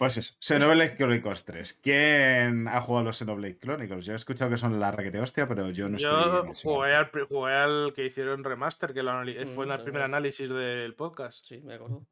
[0.00, 1.74] Pues eso, Xenoblade Chronicles 3.
[1.82, 4.06] ¿Quién ha jugado los Xenoblade Chronicles?
[4.06, 6.10] Yo he escuchado que son la requete hostia, pero yo no estoy.
[6.10, 9.48] Yo en el jugué al, pri- jugué al que hicieron remaster, que lo anali- Mm,
[9.48, 11.44] fue en el primer análisis del podcast.
[11.44, 12.06] Sí, me acuerdo.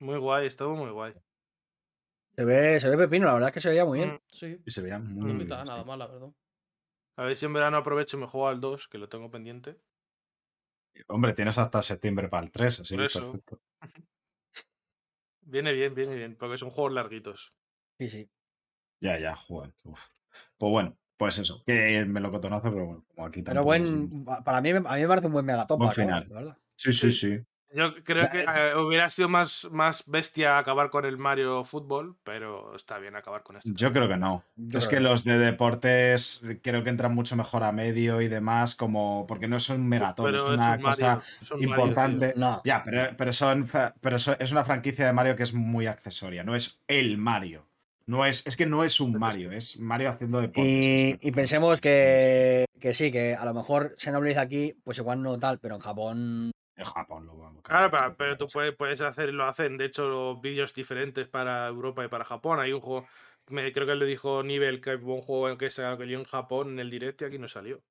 [0.00, 1.14] Muy guay, estuvo muy guay.
[2.36, 4.10] Se ve, se ve pepino, la verdad es que se veía muy bien.
[4.12, 4.60] Mm, Sí.
[4.66, 5.84] Y se veía muy, No bien, nada sí.
[5.86, 6.32] mal, la verdad.
[7.16, 9.78] A ver si en verano aprovecho y me juego al 2, que lo tengo pendiente.
[11.08, 13.32] Hombre, tienes hasta septiembre para el 3, así eso.
[13.32, 13.58] perfecto.
[15.52, 17.52] Viene bien, viene bien, porque son juegos larguitos.
[17.98, 18.30] Sí, sí.
[19.00, 19.74] Ya, ya, joder.
[19.84, 20.00] uf.
[20.56, 21.62] Pues bueno, pues eso.
[21.66, 24.78] Que me lo cotonazo, pero bueno, como aquí Pero tampoco- buen, pa- para mí, me-
[24.88, 25.78] a mí me parece un buen megatop.
[25.78, 26.26] Buen juego, final.
[26.30, 26.58] la verdad.
[26.74, 27.38] Sí, sí, sí.
[27.74, 32.76] Yo creo que eh, hubiera sido más, más bestia acabar con el Mario Fútbol, pero
[32.76, 33.70] está bien acabar con esto.
[33.74, 34.44] Yo creo que no.
[34.56, 35.10] Yo es que no.
[35.10, 39.58] los de deportes creo que entran mucho mejor a medio y demás, como porque no
[39.60, 41.84] son megatón, es Pero es una un cosa Mario, es un Mario, tío.
[41.84, 42.34] importante.
[42.36, 42.60] No.
[42.64, 43.68] Ya, pero, pero, son,
[44.00, 47.66] pero es una franquicia de Mario que es muy accesoria, no es el Mario.
[48.04, 51.18] No es, es que no es un Mario, es Mario haciendo deportes.
[51.20, 55.58] Y pensemos que, que sí, que a lo mejor Xenoblade aquí, pues igual no tal,
[55.60, 56.50] pero en Japón.
[56.76, 57.62] En Japón lo vamos.
[57.62, 61.68] Claro, claro, pero tú puedes, puedes hacer, lo hacen, de hecho, los vídeos diferentes para
[61.68, 62.60] Europa y para Japón.
[62.60, 63.06] Hay un juego,
[63.48, 66.70] me, creo que le dijo Nivel que hay un juego que se salió en Japón
[66.70, 67.82] en el directo y aquí no salió.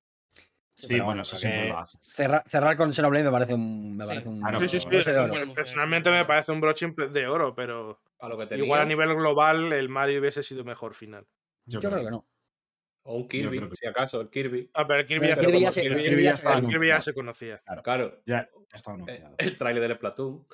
[0.73, 1.97] Sí, pero bueno, eso siempre lo hace.
[2.01, 3.97] Cerrar, cerrar con Xenoblade me parece un.
[3.97, 4.09] Me Sí.
[4.09, 5.29] parece un Ah, no, Sí, sí, sí, broche de oro.
[5.29, 9.13] Bueno, Personalmente me parece un broche de oro, pero A lo que igual a nivel
[9.15, 11.27] global el Mario hubiese sido mejor final.
[11.65, 12.25] Yo, Yo creo creo que no.
[13.03, 14.69] O un Kirby, que- si acaso, el Kirby.
[14.73, 15.71] Ah, pero el Kirby, Pero ya, el se Kirby ya conocía.
[15.71, 17.61] se- Kirby el Kirby ya se- El Kirby ya se conocía.
[17.83, 18.49] Claro, Ya, eh,
[18.85, 19.35] anunciado.
[19.39, 20.45] el tráiler de Splatoon.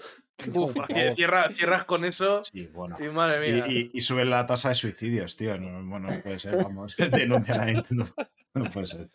[0.53, 0.76] Uf,
[1.15, 2.95] cierra- cierras con eso Sí, bueno.
[3.03, 3.65] y madre mía.
[3.68, 5.57] y, y sube la tasa de suicidios, tío.
[5.57, 6.95] No, bueno, no puede ser, vamos.
[6.95, 8.06] Denuncian a Nintendo.
[8.53, 9.10] No puede ser.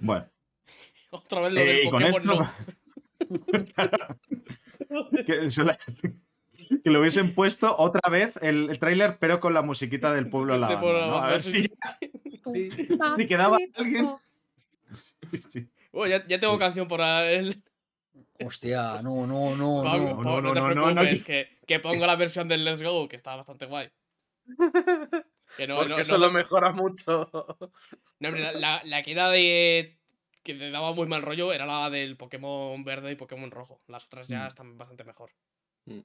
[0.00, 0.28] Bueno,
[1.10, 2.34] Otra vez lo eh, del y con Pokémon esto.
[2.34, 2.52] no.
[5.26, 5.78] que, la-
[6.84, 10.58] que lo hubiesen puesto otra vez el, el tráiler, pero con la musiquita del pueblo
[10.68, 11.18] De Pueblo ¿no?
[11.18, 11.40] A ver
[12.52, 12.70] sí.
[13.16, 14.10] si, quedaba alguien.
[15.50, 15.68] Sí.
[15.92, 17.62] Oh, ya, ya tengo canción para él.
[18.42, 19.82] Hostia, no, no, no.
[19.82, 20.40] Pongo- no.
[20.40, 21.02] no, no, no, no, no.
[21.26, 23.90] que, que pongo la versión del Let's Go, que está bastante guay.
[25.56, 27.28] Que no, porque no, eso no- lo mejora mucho.
[28.20, 29.98] no, hombre, la, la, la que era de.
[30.42, 33.80] que le daba muy mal rollo era la del Pokémon verde y Pokémon rojo.
[33.88, 34.48] Las otras ya Mm.
[34.48, 35.30] están bastante mejor.
[35.86, 36.00] Mm.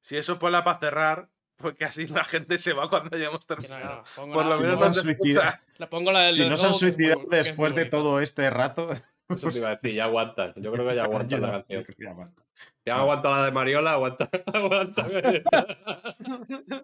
[0.00, 3.96] Si eso ponla para cerrar, porque así la gente se va cuando hayamos no, terminado.
[3.96, 6.34] no, pongo Por la, lo Si menos no no se suicida- la pongo la del
[6.34, 8.90] Si no se han suicidado después de todo este rato,
[9.28, 10.52] Eso te iba a decir, ya aguantan.
[10.56, 11.84] Yo creo que ya aguantan la canción.
[11.98, 12.42] ya aguanta.
[12.84, 14.28] Si han aguantado la de Mariola, aguantan.
[14.54, 15.10] aguantan.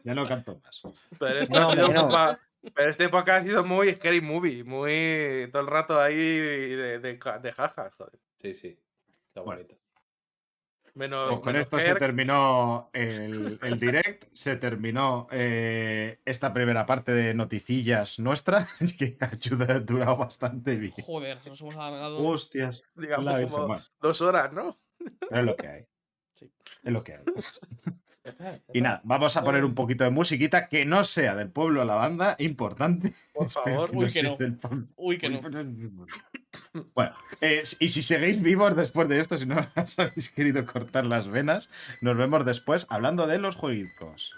[0.03, 0.83] Ya no canto más.
[1.21, 2.39] Pero este, No, ha sido hombre, no.
[2.75, 7.19] pero este podcast ha sido muy scary movie, muy todo el rato ahí de, de,
[7.41, 8.19] de jajas, joder.
[8.39, 8.79] Sí, sí.
[9.29, 9.63] Está Bueno.
[9.63, 9.82] bonito.
[10.95, 16.85] Menos, Pues con menos esto se terminó el, el direct, se terminó eh, esta primera
[16.85, 20.93] parte de noticillas nuestra, es que ayuda, ha durado bastante bien.
[20.93, 22.23] Joder, nos hemos alargado.
[22.23, 24.79] Hostias, digamos, como dos horas, ¿no?
[25.29, 25.87] pero es lo que hay.
[26.35, 26.51] Sí.
[26.83, 27.25] Es lo que hay.
[28.73, 31.85] Y nada, vamos a poner un poquito de musiquita que no sea del pueblo a
[31.85, 33.13] la banda, importante.
[33.35, 33.91] Por favor.
[33.93, 34.37] Uy, que sea no.
[34.37, 34.87] del pueblo.
[34.97, 35.41] Uy, que no.
[36.95, 41.05] Bueno, eh, y si seguís vivos después de esto, si no os habéis querido cortar
[41.05, 41.71] las venas,
[42.01, 44.35] nos vemos después hablando de los jueguicos.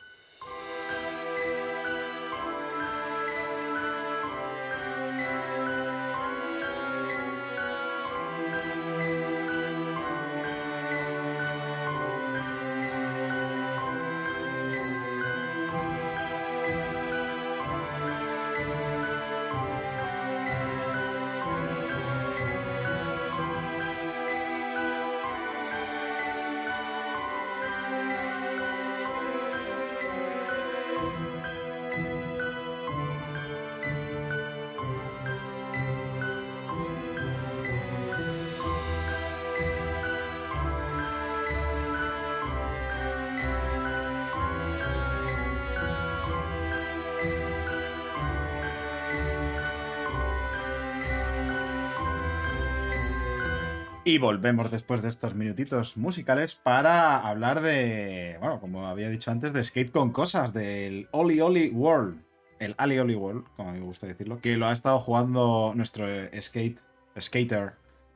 [54.15, 59.53] Y volvemos después de estos minutitos musicales para hablar de, bueno, como había dicho antes,
[59.53, 62.23] de Skate con cosas, del Oli Oli World.
[62.61, 66.07] El Ali Oli World, como me gusta decirlo, que lo ha estado jugando nuestro
[66.41, 66.78] skate,
[67.20, 67.73] skater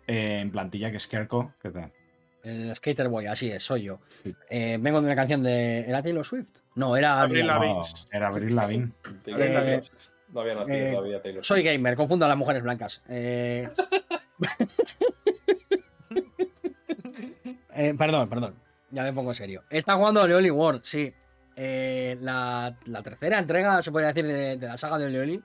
[0.06, 1.52] eh, en plantilla, que es Kerko.
[1.60, 1.92] ¿Qué tal?
[2.44, 3.98] El Skater Boy, así es, soy yo.
[4.22, 4.36] Sí.
[4.50, 5.80] Eh, vengo de una canción de.
[5.80, 6.46] ¿Era Taylor Swift?
[6.76, 7.26] No, era.
[7.26, 7.74] Mira, Lavigne.
[7.74, 8.92] No, era Abril Lavigne.
[9.24, 9.80] Taylor Eh.
[10.32, 13.02] No había nacido eh, todavía Taylor Soy gamer, confundo a las mujeres blancas.
[13.08, 13.68] Eh...
[17.78, 18.54] eh, perdón, perdón.
[18.90, 19.64] Ya me pongo serio.
[19.70, 21.12] Está jugando Oleoli World, sí.
[21.56, 25.42] Eh, la, la tercera entrega, se podría decir, de, de la saga de Oleoli.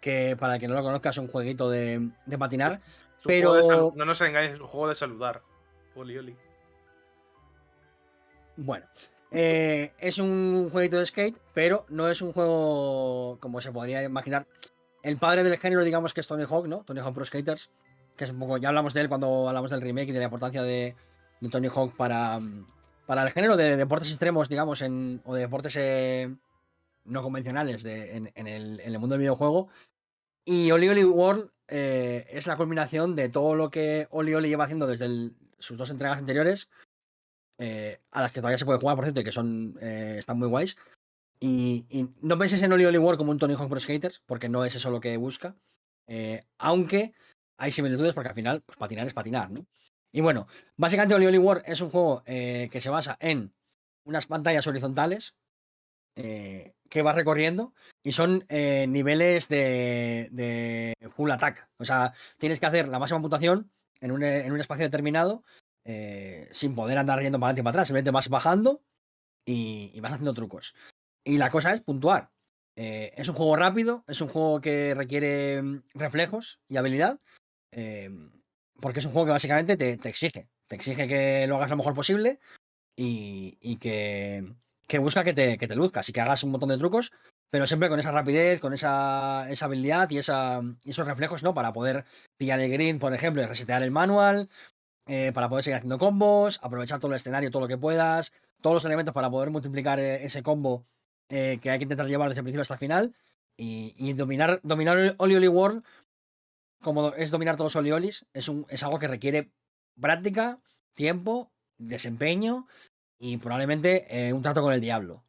[0.00, 2.72] Que para el que no lo conozca es un jueguito de, de patinar.
[2.72, 2.82] Es un
[3.24, 5.42] Pero- de no nos engañes, es un juego de saludar.
[5.96, 6.36] Oli, oli.
[8.56, 8.86] Bueno,
[9.30, 14.46] eh, es un jueguito de skate, pero no es un juego como se podría imaginar.
[15.02, 16.84] El padre del género, digamos que es Tony Hawk, ¿no?
[16.84, 17.70] Tony Hawk Pro Skaters,
[18.16, 20.24] que es un poco, ya hablamos de él cuando hablamos del remake y de la
[20.24, 20.96] importancia de,
[21.40, 22.40] de Tony Hawk para,
[23.06, 26.34] para el género de deportes extremos, digamos, en, o de deportes eh,
[27.04, 29.68] no convencionales de- en, en el, en el mundo del videojuego.
[30.44, 34.64] Y Oli Oli World eh, es la culminación de todo lo que Oli Oli lleva
[34.64, 36.70] haciendo desde el- sus dos entregas anteriores
[37.58, 40.38] eh, a las que todavía se puede jugar, por cierto, y que son eh, están
[40.38, 40.76] muy guays.
[41.40, 44.48] Y, y no penséis en Oli Oli World como un Tony Hawk Pro Skaters, porque
[44.48, 45.54] no es eso lo que busca.
[46.06, 47.12] eh, aunque
[47.58, 49.66] hay similitudes, porque al final, pues patinar es patinar, ¿no?
[50.12, 53.52] Y bueno, básicamente Oli World es un juego eh, que se basa en
[54.04, 55.34] unas pantallas horizontales
[56.16, 61.68] eh, que vas recorriendo y son eh, niveles de, full attack.
[61.78, 63.70] O sea, tienes que hacer la máxima puntuación
[64.00, 65.44] en un, en un espacio determinado
[66.50, 67.88] sin poder andar yendo para adelante y para atrás.
[67.88, 68.82] Simplemente vas bajando
[69.46, 70.74] y, y vas haciendo trucos.
[71.24, 72.30] Y la cosa es puntuar.
[72.74, 77.18] Es un juego rápido, es un juego que requiere mm, reflejos y habilidad.
[78.80, 80.48] Porque es un juego que básicamente te, te exige.
[80.66, 82.40] Te exige que lo hagas lo mejor posible
[82.96, 84.44] y, y que,
[84.86, 87.12] que busca que te, que te luzcas y que hagas un montón de trucos,
[87.50, 91.54] pero siempre con esa rapidez, con esa, esa habilidad y, esa, esos reflejos, ¿no?
[91.54, 92.04] Para poder
[92.36, 94.48] pillar el green, por ejemplo, y resetear el manual,
[95.06, 98.74] eh, para poder seguir haciendo combos, aprovechar todo el escenario, todo lo que puedas, todos
[98.74, 100.86] los elementos para poder multiplicar eh, ese combo
[101.30, 103.14] eh, que hay que intentar llevar desde el principio hasta el final
[103.56, 105.82] y, y dominar, dominar Oli Oli World,
[106.80, 109.50] como es dominar todos los Oliolis, es, un, es algo que requiere
[110.00, 110.60] práctica,
[110.94, 112.66] tiempo, desempeño
[113.18, 115.24] y probablemente eh, un trato con el diablo.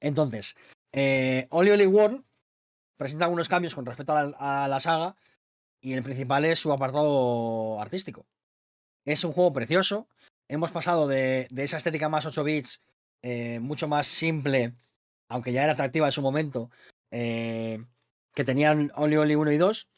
[0.00, 0.56] Entonces,
[0.92, 2.24] eh, Oli Oli World
[2.96, 5.16] presenta algunos cambios con respecto a la, a la saga
[5.80, 8.26] y el principal es su apartado artístico.
[9.04, 10.08] Es un juego precioso.
[10.48, 12.82] Hemos pasado de, de esa estética más 8 bits,
[13.22, 14.74] eh, mucho más simple,
[15.28, 16.70] aunque ya era atractiva en su momento,
[17.10, 17.84] eh,
[18.34, 19.88] que tenían Oli Oli 1 y 2.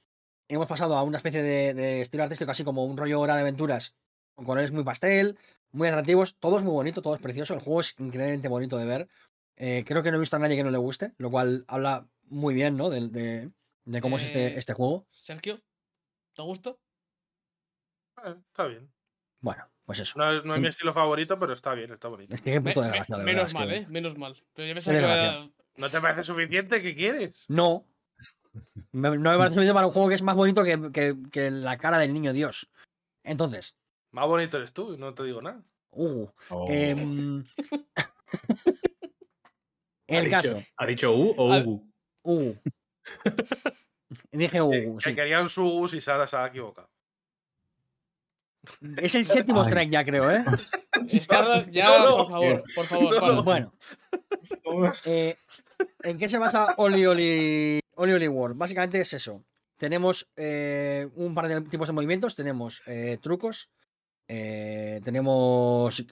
[0.49, 3.41] Hemos pasado a una especie de, de estilo artístico, así como un rollo hora de
[3.43, 3.97] aventuras,
[4.35, 5.39] con colores muy pastel,
[5.73, 6.37] muy atractivos.
[6.39, 7.55] Todo es muy bonito, todo es precioso.
[7.55, 9.09] El juego es increíblemente bonito de ver.
[9.57, 12.07] Eh, creo que no he visto a nadie que no le guste, lo cual habla
[12.25, 12.91] muy bien, ¿no?
[12.91, 13.51] De, de-
[13.87, 15.07] de cómo es este, Eh, este juego.
[15.11, 15.61] Sergio,
[16.35, 16.71] ¿te gusta?
[18.25, 18.91] Eh, está bien.
[19.41, 20.19] Bueno, pues eso.
[20.19, 20.71] No, es- no es mi Mm.
[20.71, 22.35] estilo favorito, pero está bien, está bonito.
[22.35, 23.87] Es que qué Me- puto me- desgraciado, de verdad, menos es mal, que- ¿eh?
[23.89, 24.45] Menos mal.
[24.55, 25.43] Pero yo pensaba que desgraciado.
[25.45, 25.51] era...
[25.77, 26.83] ¿No te parece suficiente?
[26.83, 27.45] ¿Qué quieres?
[27.49, 27.85] No.
[28.93, 31.76] Me- No me parece para un juego que es más bonito que, que- que la
[31.78, 32.70] cara del niño Dios.
[33.22, 33.76] Entonces,
[34.12, 35.62] Más bonito eres tú, y no te digo nada.
[35.93, 36.66] uh, Oh.
[36.68, 37.44] em,
[40.09, 41.90] ¿Ha el dicho- caso, ¿Ha dicho U o Ugu?
[42.24, 42.55] uh.
[44.31, 45.14] Dije Que, uh, que sí.
[45.14, 46.89] querían Sugus y Sara se ha equivocado.
[48.97, 49.66] Es el séptimo Ay.
[49.66, 50.44] strike ya creo, ¿eh?
[51.70, 52.16] Ya, No, no.
[52.16, 53.43] por favor, por favor, no.
[53.43, 53.72] Bueno,
[55.06, 55.36] eh,
[56.02, 58.57] ¿en qué se basa Oli Oli, Oli Oli World?
[58.57, 59.45] Básicamente es eso.
[59.77, 62.37] Tenemos eh, un par de tipos de movimientos.
[62.37, 63.71] Tenemos eh, trucos.
[64.29, 66.05] eh, tenemos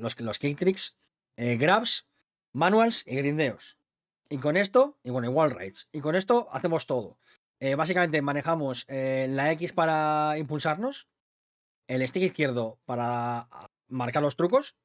[0.00, 0.96] los, los kick tricks,
[1.36, 2.08] grabs,
[2.52, 3.78] manuals y grindeos.
[4.28, 5.88] Y con esto, y bueno, wall rides.
[5.92, 7.18] Y con esto hacemos todo.
[7.76, 11.08] Básicamente manejamos la X para impulsarnos,
[11.88, 13.48] el stick izquierdo para
[13.88, 14.76] marcar los trucos,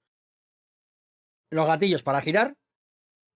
[1.52, 2.58] los gatillos para girar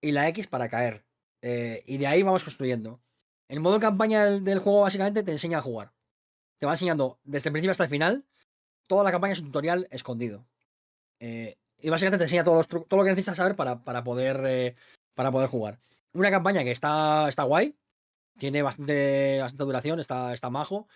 [0.01, 1.05] y la X para caer.
[1.41, 3.01] Eh, y de ahí vamos construyendo.
[3.47, 5.91] El modo campaña del, juego básicamente te enseña a jugar.
[6.59, 8.25] Te va enseñando desde el principio hasta el final.
[8.87, 10.45] Toda la campaña es un tutorial escondido.
[11.19, 14.43] Eh, y básicamente te enseña todos los todo lo que necesitas saber para, para poder,
[14.45, 14.75] eh,
[15.15, 15.79] para poder jugar.
[16.13, 17.75] Una campaña que está, está guay.
[18.37, 20.87] Tiene bastante, bastante duración, está, está majo.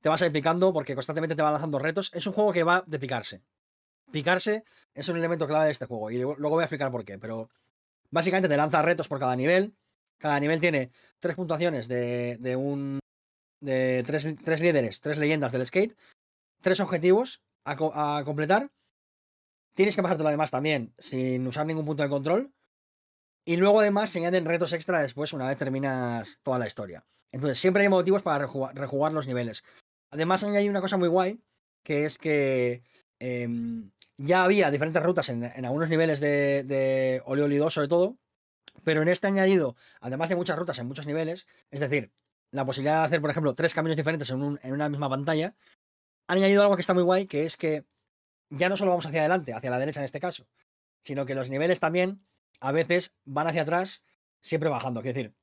[0.00, 2.10] Te vas a ir picando porque constantemente te va lanzando retos.
[2.14, 3.42] Es un juego que va de picarse.
[4.10, 4.64] Picarse
[4.94, 6.10] es un elemento clave de este juego.
[6.10, 7.18] Y luego voy a explicar por qué.
[7.18, 7.48] Pero
[8.10, 9.74] básicamente te lanza retos por cada nivel.
[10.24, 12.98] Cada nivel tiene tres puntuaciones de, de un.
[13.60, 15.94] de tres, tres líderes, tres leyendas del skate.
[16.62, 18.70] Tres objetivos a, co- a completar.
[19.76, 22.54] Tienes que pasártelo además también sin usar ningún punto de control.
[23.44, 27.04] Y luego además se añaden retos extra después una vez terminas toda la historia.
[27.30, 29.62] Entonces siempre hay motivos para rejugar, los niveles.
[30.10, 31.38] Además añade una cosa muy guay,
[31.82, 32.82] que es que
[33.18, 38.16] em, ya había diferentes rutas en, algunos niveles de, de Oli 2 sobre todo,
[38.82, 42.12] pero en este añadido, además de muchas rutas en muchos niveles, es decir,
[42.50, 45.54] la posibilidad de hacer, por ejemplo, tres caminos diferentes en, un- en una misma pantalla,
[46.26, 47.84] han añadido algo que está muy guay, que es que
[48.50, 50.46] ya no solo vamos hacia adelante, hacia la derecha en este caso,
[51.00, 52.24] sino que los niveles también
[52.60, 54.02] a veces van hacia atrás,
[54.40, 55.00] siempre bajando.
[55.00, 55.34] Es decir,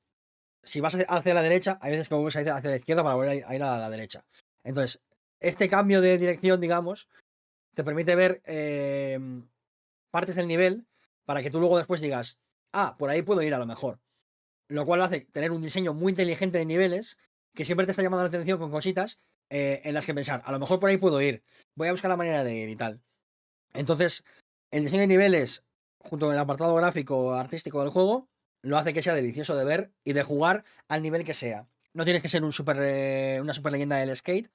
[0.62, 3.54] si vas hacia- la derecha, hay veces que vuelves hacia la izquierda para volver a
[3.54, 4.24] ir a la derecha.
[4.64, 5.00] Entonces,
[5.40, 7.08] este cambio de dirección, digamos,
[7.74, 9.18] te permite ver eh,
[10.10, 10.86] partes del nivel
[11.24, 12.38] para que tú luego después digas,
[12.72, 14.00] ah, por ahí puedo ir a lo mejor.
[14.68, 17.18] Lo cual hace tener un diseño muy inteligente de niveles
[17.54, 19.20] que siempre te está llamando la atención con cositas
[19.50, 21.42] eh, en las que pensar, a lo mejor por ahí puedo ir,
[21.74, 23.02] voy a buscar la manera de ir y tal.
[23.74, 24.24] Entonces,
[24.70, 25.64] el diseño de niveles,
[25.98, 28.28] junto con el apartado gráfico artístico del juego,
[28.62, 31.68] lo hace que sea delicioso de ver y de jugar al nivel que sea.
[31.92, 34.50] No tienes que ser un super, eh, una super leyenda del skate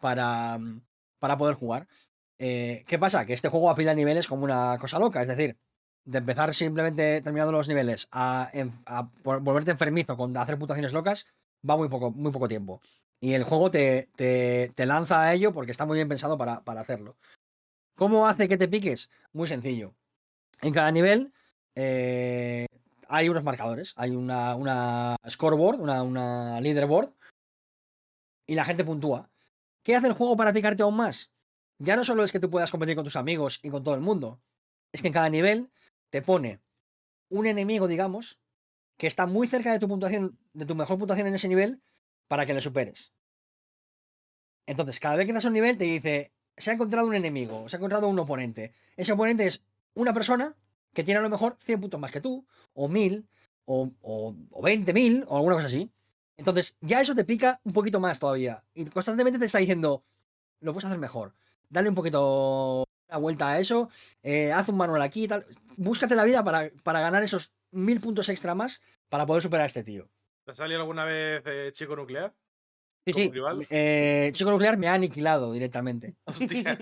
[0.00, 0.82] para, mm,
[1.18, 1.88] para poder jugar.
[2.38, 3.26] Eh, ¿Qué pasa?
[3.26, 5.20] Que este juego apila niveles como una cosa loca.
[5.20, 5.58] Es decir,
[6.08, 8.50] de empezar simplemente terminando los niveles a,
[9.22, 11.26] volverte enfermizo con hacer puntuaciones locas,
[11.68, 12.80] va muy poco, muy poco tiempo.
[13.20, 16.64] Y el juego te, te- te lanza a ello porque está muy bien pensado para,
[16.64, 17.16] para hacerlo.
[17.94, 19.10] ¿Cómo hace que te piques?
[19.34, 19.92] Muy sencillo.
[20.62, 21.34] En cada nivel
[21.74, 22.64] eh,
[23.06, 27.12] hay unos marcadores, hay una, una scoreboard, una, una leaderboard,
[28.46, 29.28] y la gente puntúa.
[29.82, 31.32] ¿Qué hace el juego para picarte aún más?
[31.78, 34.00] Ya no solo es que tú puedas competir con tus amigos y con todo el
[34.00, 34.40] mundo,
[34.90, 35.70] es que en cada nivel
[36.10, 36.60] te pone
[37.28, 38.40] un enemigo, digamos,
[38.96, 41.80] que está muy cerca de tu puntuación, de tu mejor puntuación en ese nivel,
[42.26, 43.12] para que le superes.
[44.66, 47.76] Entonces, cada vez que das un nivel, te dice: se ha encontrado un enemigo, se
[47.76, 48.72] ha encontrado un oponente.
[48.96, 49.62] Ese oponente es
[49.94, 50.56] una persona
[50.92, 53.26] que tiene a lo mejor 100 puntos más que tú, o 1000,
[53.64, 55.90] o, o, o 20.000, o alguna cosa así.
[56.36, 58.64] Entonces, ya eso te pica un poquito más todavía.
[58.74, 60.04] Y constantemente te está diciendo:
[60.60, 61.34] lo puedes hacer mejor.
[61.70, 63.90] Dale un poquito la vuelta a eso,
[64.22, 65.46] eh, haz un manual aquí y tal.
[65.76, 69.66] Búscate la vida para, para ganar esos mil puntos extra más para poder superar a
[69.66, 70.08] este tío.
[70.44, 72.34] ¿Te ha salido alguna vez eh, Chico Nuclear?
[73.06, 73.68] Sí, ¿Como sí.
[73.70, 76.16] eh, Chico Nuclear me ha aniquilado directamente.
[76.24, 76.78] Hostia.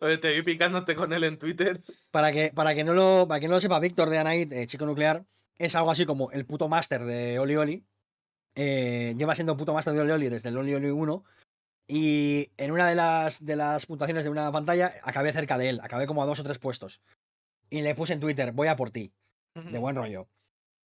[0.00, 1.82] Oye, te vi picándote con él en Twitter.
[2.10, 4.66] Para que, para que, no, lo, para que no lo sepa, Víctor de Anait, eh,
[4.66, 5.24] Chico Nuclear,
[5.58, 7.84] es algo así como el puto máster de Oli Oli.
[8.54, 11.24] Lleva siendo puto máster de Oli Oli desde el Oli Oli 1.
[11.92, 15.80] Y en una de las, de las puntuaciones de una pantalla acabé cerca de él,
[15.82, 17.00] acabé como a dos o tres puestos.
[17.68, 19.12] Y le puse en Twitter, voy a por ti,
[19.56, 20.28] de buen rollo.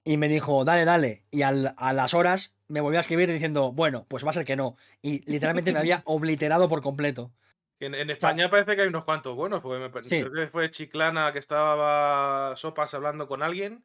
[0.03, 1.27] Y me dijo, dale, dale.
[1.31, 4.47] Y al- a las horas me volvió a escribir diciendo, bueno, pues va a ser
[4.47, 4.77] que no.
[5.03, 7.33] Y literalmente me había obliterado por completo.
[7.81, 10.23] En, en España parece que hay unos cuantos buenos, porque me, Sí.
[10.23, 13.85] creo que fue Chiclana que estaba Sopas hablando con alguien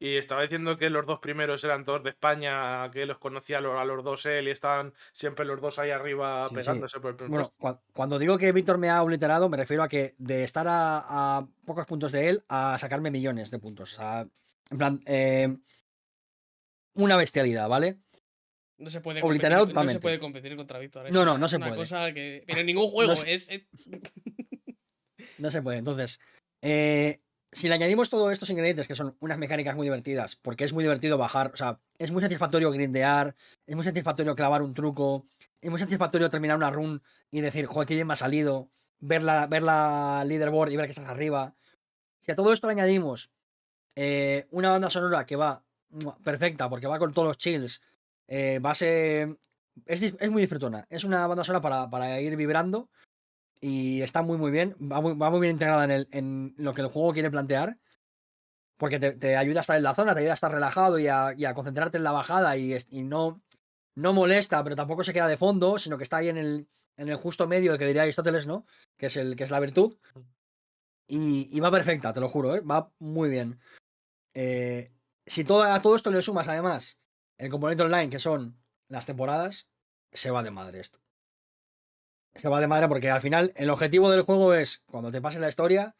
[0.00, 3.60] Y estaba diciendo que los dos primeros eran todos de España, que los conocía a
[3.60, 6.54] los, a los dos él y estaban siempre los dos ahí arriba Sí, sí.
[6.54, 7.82] pegándose por el primer Bueno, puesto.
[7.94, 11.48] cuando digo que Víctor me ha obliterado, me refiero a que de estar a, a
[11.64, 13.92] pocos puntos de él a sacarme millones de puntos.
[13.94, 14.26] O sea,
[14.70, 15.56] en plan, eh,
[16.94, 17.98] una bestialidad, ¿vale?
[18.76, 21.08] No se puede competir, no se puede competir contra Víctor.
[21.08, 21.78] es No, no, no es se una puede.
[21.80, 22.44] cosa que.
[22.46, 23.16] Pero en ningún juego.
[23.16, 23.62] se- es, es-
[25.38, 25.78] No se puede.
[25.78, 26.20] Entonces,
[26.62, 27.20] eh,
[27.52, 30.84] si le añadimos todos estos ingredientes, que son unas mecánicas muy divertidas, porque es muy
[30.84, 33.34] divertido bajar, o sea, es muy satisfactorio grindear,
[33.66, 35.26] es muy satisfactorio clavar un truco,
[35.60, 38.70] es muy satisfactorio terminar una run y decir, joder, qué bien me ha salido,
[39.00, 41.54] ver la, ver la leaderboard y ver que estás arriba.
[42.20, 43.30] Si a todo esto le añadimos
[43.96, 45.64] eh, una banda sonora que va
[46.22, 47.80] perfecta, porque va con todos los chills,
[48.26, 49.38] eh, va a ser...
[49.86, 50.86] Es, es muy disfrutona.
[50.90, 52.90] Es una banda sonora para, para ir vibrando
[53.60, 54.76] y está muy muy bien.
[54.80, 57.78] Va muy, va muy bien integrada en, el- en lo que el juego quiere plantear.
[58.76, 61.08] Porque te, te ayuda a estar en la zona, te ayuda a estar relajado y
[61.08, 63.42] a, y a concentrarte en la bajada y, y no,
[63.96, 67.08] no molesta, pero tampoco se queda de fondo, sino que está ahí en el, en
[67.08, 68.64] el justo medio que diría Aristóteles, ¿no?
[68.96, 69.96] Que es, el, que es la virtud.
[71.08, 72.60] Y, y va perfecta, te lo juro, ¿eh?
[72.60, 73.58] va muy bien.
[74.34, 74.92] Eh,
[75.26, 77.00] si todo, a todo esto le sumas además
[77.38, 79.68] el componente online, que son las temporadas,
[80.12, 81.00] se va de madre esto.
[82.38, 85.40] Se va de madre porque al final el objetivo del juego es, cuando te pases
[85.40, 85.96] la historia,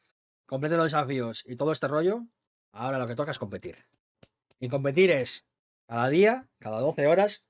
[0.46, 2.26] completen los desafíos y todo este rollo,
[2.72, 3.86] ahora lo que toca es competir.
[4.60, 5.48] Y competir es
[5.88, 7.44] cada día, cada 12 horas,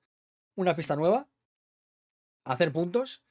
[0.57, 1.29] una pista nueva,
[2.45, 3.23] hacer puntos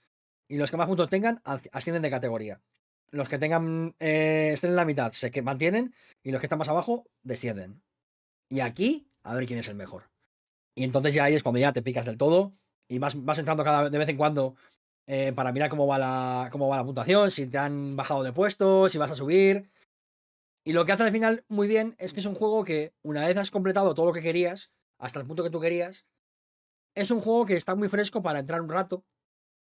[0.48, 2.62] y los que más puntos tengan as- ascienden de categoría.
[3.10, 6.60] Los que tengan eh, estén en la mitad se que mantienen y los que están
[6.60, 7.82] más abajo descienden.
[8.48, 10.12] Y aquí, a ver quién es el mejor.
[10.76, 12.54] Y entonces ya ahí es cuando ya te picas del todo
[12.88, 14.56] y vas, vas entrando cada de vez en cuando
[15.08, 18.34] eh, para mirar cómo va, la, cómo va la puntuación, si te han bajado de
[18.34, 19.70] puesto, si vas a subir.
[20.64, 23.26] Y lo que hace al final muy bien es que es un juego que, una
[23.26, 26.06] vez has completado todo lo que querías, hasta el punto que tú querías,
[26.94, 29.04] es un juego que está muy fresco para entrar un rato,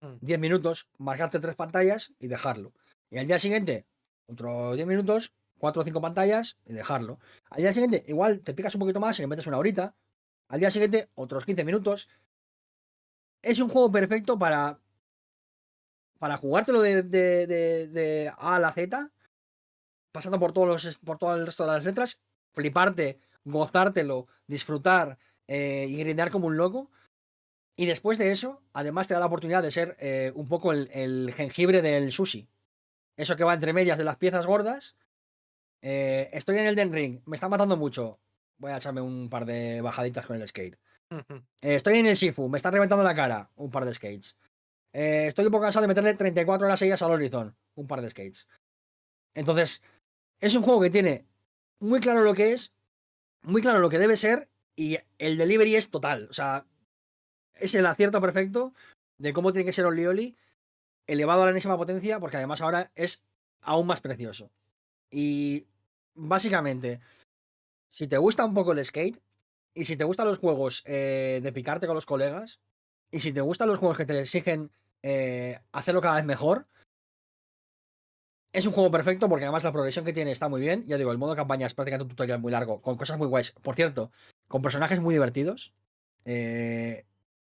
[0.01, 0.19] Mm.
[0.21, 2.73] 10 minutos, marcarte tres pantallas y dejarlo.
[3.11, 3.87] Y al día siguiente,
[4.27, 7.19] otros 10 minutos, 4 o 5 pantallas y dejarlo.
[7.51, 9.97] Al día siguiente, igual te picas un poquito más y le metes una horita.
[10.49, 12.09] Al día siguiente, otros 15 minutos.
[13.43, 14.79] Es un juego perfecto para.
[16.19, 19.11] Para jugártelo de, de, de- de A a la Z.
[20.13, 22.23] Pasando por, todos los, por todo el resto de las letras.
[22.55, 26.91] Fliparte, gozártelo, disfrutar eh, y grindear como un loco.
[27.77, 30.91] Y después de eso, además te da la oportunidad de ser eh, un poco el,
[30.93, 32.49] el jengibre del sushi.
[33.17, 34.97] Eso que va entre medias de las piezas gordas.
[35.83, 38.19] Eh, estoy en el Den Ring, me está matando mucho.
[38.59, 40.77] Voy a echarme un par de bajaditas con el skate.
[41.61, 43.51] Estoy en el Sifu, me está reventando la cara.
[43.55, 44.37] Un par de skates.
[44.93, 47.57] Eh, estoy un poco cansado de meterle 34 horas seguidas al Horizon.
[47.75, 48.49] Un par de skates.
[49.35, 49.83] Entonces,
[50.41, 51.27] es un juego que tiene
[51.81, 52.73] muy claro lo que es,
[53.43, 56.29] muy claro lo que debe ser, y el delivery es total.
[56.31, 56.67] O sea,
[57.55, 58.73] es el acierto perfecto
[59.19, 60.37] de cómo tiene que ser Olioli,
[61.07, 63.25] elevado a la enésima potencia, porque además ahora es
[63.61, 64.51] aún más precioso.
[65.11, 65.67] Y
[66.15, 67.01] básicamente,
[67.89, 69.21] si te gusta un poco el skate,
[69.75, 72.61] y si te gustan los juegos eh, de picarte con los colegas,
[73.11, 74.71] y si te gustan los juegos que te exigen
[75.03, 76.67] eh, hacerlo cada vez mejor,
[78.53, 80.85] es un juego perfecto porque además la progresión que tiene está muy bien.
[80.87, 83.53] Ya digo, el modo campaña es prácticamente un tutorial muy largo, con cosas muy guays.
[83.63, 84.11] Por cierto,
[84.49, 85.75] con personajes muy divertidos.
[86.25, 87.07] Eh,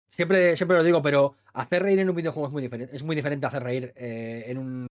[0.08, 2.94] siempre, siempre lo digo, pero hacer reír en un videojuego es muy diferente.
[2.94, 4.86] Es muy diferente hacer reír eh, en, un,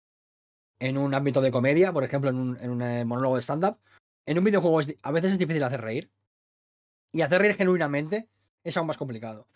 [0.80, 3.78] en un ámbito de comedia, por ejemplo, en un, en un, monólogo de stand-up.
[4.26, 6.12] En un videojuego a veces es difícil hacer reír.
[7.12, 8.30] Y hacer reír genuinamente
[8.64, 9.48] es aún más complicado.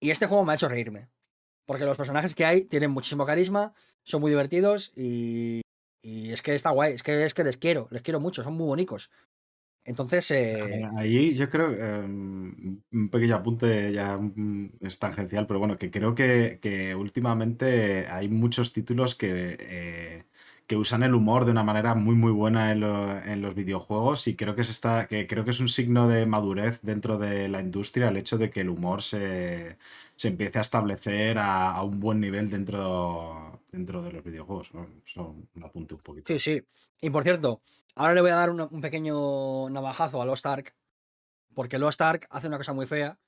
[0.00, 1.08] Y este juego me ha hecho reírme.
[1.66, 5.60] Porque los personajes que hay tienen muchísimo carisma, son muy divertidos y,
[6.02, 6.94] y es que está guay.
[6.94, 9.10] Es que, es que les quiero, les quiero mucho, son muy bonitos.
[9.84, 15.78] Entonces, eh, Ahí yo creo, eh, un pequeño apunte ya mm, es tangencial, pero bueno,
[15.78, 20.24] que creo que, que últimamente hay muchos títulos que, eh,
[20.68, 24.36] que usan el humor de una manera muy muy buena en, en los videojuegos y
[24.36, 27.60] creo que, se está, que creo que es un signo de madurez dentro de la
[27.60, 29.78] industria el hecho de que el humor se,
[30.16, 34.70] se empiece a establecer a, a un buen nivel dentro, dentro de los videojuegos.
[35.06, 36.32] Eso un apunte un poquito.
[36.32, 36.62] sí, sí.
[37.00, 37.62] Y por cierto,
[37.94, 40.74] ahora le voy a dar un pequeño navajazo a Lost Ark.
[41.54, 43.18] Porque Lost Ark hace una cosa muy fea,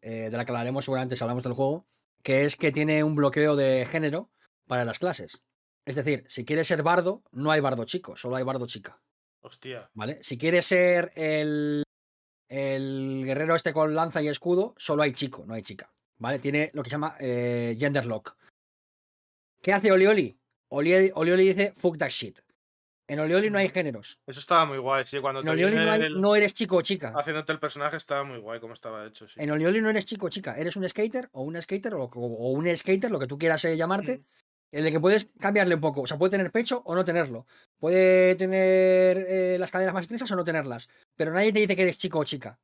[0.00, 1.86] eh, de la que hablaremos seguramente si hablamos del juego,
[2.22, 4.30] que es que tiene un bloqueo de género
[4.66, 5.42] para las clases.
[5.88, 9.00] Es decir, si quieres ser bardo, no hay bardo chico, solo hay bardo chica.
[9.40, 9.88] Hostia.
[9.94, 10.18] ¿Vale?
[10.22, 11.82] Si quieres ser el,
[12.48, 15.90] el guerrero este con lanza y escudo, solo hay chico, no hay chica.
[16.18, 16.38] ¿Vale?
[16.40, 18.36] Tiene lo que se llama eh, gender lock.
[19.62, 20.38] ¿Qué hace Olioli?
[20.70, 22.38] Oli Olioli dice fuck that shit.
[23.06, 24.18] En Olioli no hay géneros.
[24.26, 25.18] Eso estaba muy guay, sí.
[25.20, 27.14] Cuando En te Olioli no, hay- el- no eres chico o chica.
[27.16, 29.34] haciéndote el personaje estaba muy guay como estaba hecho, sí.
[29.40, 30.58] En Olioli no eres chico o chica.
[30.58, 33.76] Eres un skater o una skater o, o un skater, lo que tú quieras eh,
[33.78, 34.18] llamarte.
[34.18, 34.24] Mm.
[34.70, 36.02] El de que puedes cambiarle un poco.
[36.02, 37.46] O sea, puede tener pecho o no tenerlo.
[37.78, 40.88] Puede tener eh, las caderas más estrechas o no tenerlas.
[41.16, 42.58] Pero nadie te dice que eres chico o chica.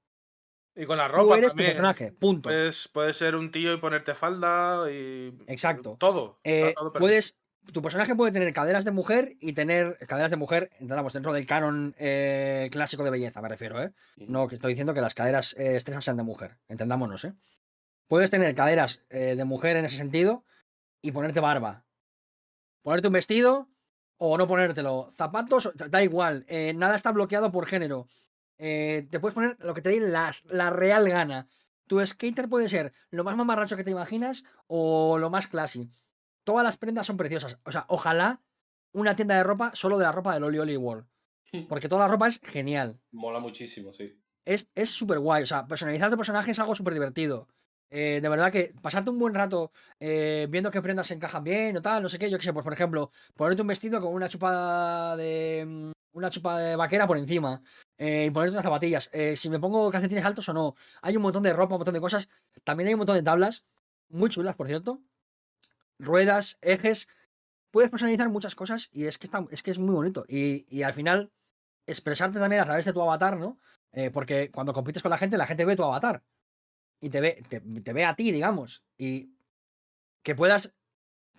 [0.76, 1.70] Y con la Tú ropa eres también.
[1.70, 2.12] tu personaje.
[2.12, 2.48] Punto.
[2.48, 5.32] Puedes, puedes ser un tío y ponerte falda y.
[5.46, 5.96] Exacto.
[5.98, 6.40] Todo.
[6.42, 7.36] Eh, todo puedes,
[7.72, 11.46] tu personaje puede tener caderas de mujer y tener caderas de mujer, entendamos, dentro del
[11.46, 13.92] canon eh, clásico de belleza, me refiero, ¿eh?
[14.16, 17.34] No que estoy diciendo que las caderas eh, estrechas sean de mujer, entendámonos, ¿eh?
[18.08, 20.44] Puedes tener caderas eh, de mujer en ese sentido
[21.00, 21.83] y ponerte barba.
[22.84, 23.70] Ponerte un vestido
[24.18, 25.10] o no ponértelo.
[25.16, 28.08] Zapatos, da igual, eh, nada está bloqueado por género.
[28.58, 31.48] Eh, te puedes poner lo que te dé la real gana.
[31.86, 35.90] Tu skater puede ser lo más mamarracho que te imaginas o lo más classy.
[36.44, 37.58] Todas las prendas son preciosas.
[37.64, 38.42] O sea, ojalá
[38.92, 41.06] una tienda de ropa solo de la ropa del Oli Oli World.
[41.70, 43.00] Porque toda la ropa es genial.
[43.12, 44.20] Mola muchísimo, sí.
[44.44, 45.42] Es es súper guay.
[45.42, 47.48] O sea, personalizar tu personaje es algo súper divertido.
[47.96, 51.76] Eh, de verdad que pasarte un buen rato eh, viendo qué prendas se encajan bien
[51.76, 54.12] o tal, no sé qué, yo qué sé, pues por ejemplo, ponerte un vestido con
[54.12, 55.64] una chupa de.
[55.64, 57.62] mm, una chupa de vaquera por encima.
[57.96, 59.10] eh, y ponerte unas zapatillas.
[59.36, 60.74] si me pongo calcetines altos o no.
[61.02, 62.28] Hay un montón de ropa, un montón de cosas.
[62.64, 63.64] También hay un montón de tablas.
[64.08, 65.00] Muy chulas, por cierto.
[66.00, 67.08] Ruedas, ejes.
[67.70, 70.24] Puedes personalizar muchas cosas y es que, es, que es muy bonito.
[70.28, 71.30] Y, y al final,
[71.86, 73.58] expresarte también a través de tu avatar, ¿no?
[74.12, 76.24] Porque cuando compites con la gente, la gente ve tu avatar.
[77.00, 78.84] Y te ve, te, te ve a ti, digamos.
[78.96, 79.34] Y
[80.22, 80.76] que puedas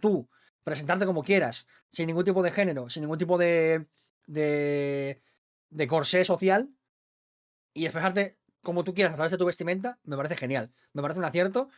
[0.01, 0.29] tú
[0.63, 3.87] presentarte como quieras, sin ningún tipo de género, sin ningún tipo de,
[4.27, 5.21] de,
[5.69, 6.69] de corsé social,
[7.73, 10.73] y expresarte como tú quieras a través de tu vestimenta, me parece genial.
[10.93, 11.69] Me parece un acierto.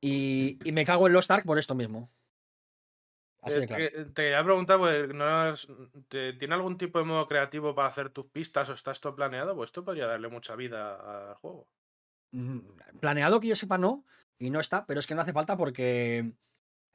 [0.00, 2.10] Y, y me cago en los Stark por esto mismo.
[3.40, 3.84] Así Eh, claro.
[3.90, 5.54] te, te quería preguntar, pues, ¿no
[6.08, 9.54] te- ¿tiene algún tipo de modo creativo para hacer tus pistas o está esto planeado?
[9.56, 11.68] Pues esto podría darle mucha vida al juego.
[12.32, 12.58] Mm,
[13.00, 14.04] Planeado que yo sepa no,
[14.38, 16.32] y no está, pero es que no hace falta porque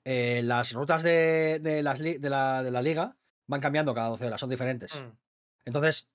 [0.06, 3.16] eh, las rutas de, de las de, la, de la liga
[3.48, 5.00] van cambiando cada 12 horas, son diferentes.
[5.02, 5.12] Mm.
[5.66, 6.10] Entonces,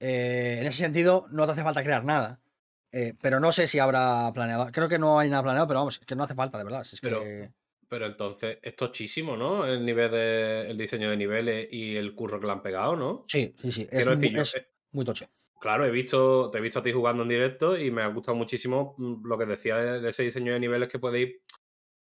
[0.00, 2.40] eh, en ese sentido, no te hace falta crear nada.
[2.90, 4.70] Eh, pero no sé si habrá planeado.
[4.72, 6.84] Creo que no hay nada planeado, pero vamos, es que no hace falta, de verdad.
[6.84, 7.50] si es Pero- que-
[7.88, 9.64] Pero entonces es tochísimo, ¿no?
[9.66, 13.24] El nivel de, el diseño de niveles y el curro que le han pegado, ¿no?
[13.28, 13.82] Sí, sí, sí.
[13.82, 15.26] Es, Quiero mu- decir, yo- es muy tocho.
[15.60, 18.36] Claro, he visto, te he visto a ti jugando en directo y me ha gustado
[18.36, 21.40] muchísimo mm, lo que decía de, de ese diseño de niveles que puedes ir.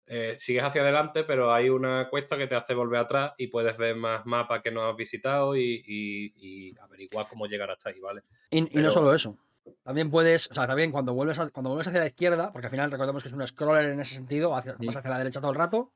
[0.07, 3.77] eh, sigues hacia adelante, pero hay una cuesta que te hace volver atrás y puedes
[3.77, 8.01] ver más mapas que no has visitado y, y- y averiguar cómo llegar hasta ahí,
[8.01, 8.23] ¿vale?
[8.51, 9.39] Y, y no solo eso.
[9.85, 12.71] También puedes, o sea, también cuando vuelves, a- cuando vuelves hacia la izquierda, porque al
[12.73, 15.53] final recordemos que es un scroller en ese sentido, hacia- vas hacia la derecha todo
[15.53, 15.93] el rato,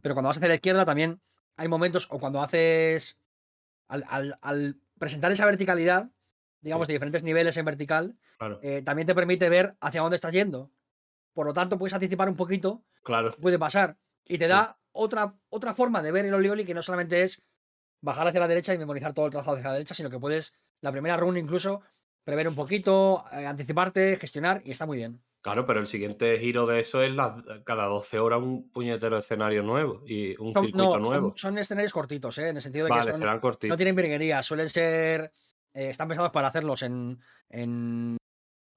[0.00, 1.20] pero cuando vas hacia la izquierda también
[1.58, 3.20] hay momentos, o cuando haces,
[3.88, 6.10] al, al- al presentar esa verticalidad,
[6.62, 10.32] digamos, de diferentes niveles en vertical, Claro, eh, también te permite ver hacia dónde estás
[10.32, 10.70] yendo.
[11.34, 13.36] Por lo tanto, puedes anticipar un poquito claro.
[13.40, 13.96] puede pasar.
[14.24, 17.42] Y te da otra, otra forma de ver el Olioli que no solamente es
[18.00, 20.54] bajar hacia la derecha y memorizar todo el trazado hacia la derecha, sino que puedes,
[20.80, 21.82] la primera run incluso,
[22.24, 25.22] prever un poquito, eh, anticiparte, gestionar, y está muy bien.
[25.40, 27.12] Claro, pero el siguiente giro de eso es
[27.64, 31.34] cada 12 horas un puñetero escenario nuevo y un Son, circuito no, son- nuevo.
[31.36, 32.48] son, escenarios cortitos, ¿eh?
[32.50, 35.32] en el sentido de Vale, que son- serán no tienen virguerías, suelen ser.
[35.74, 38.16] Eh, están pensados para hacerlos en, en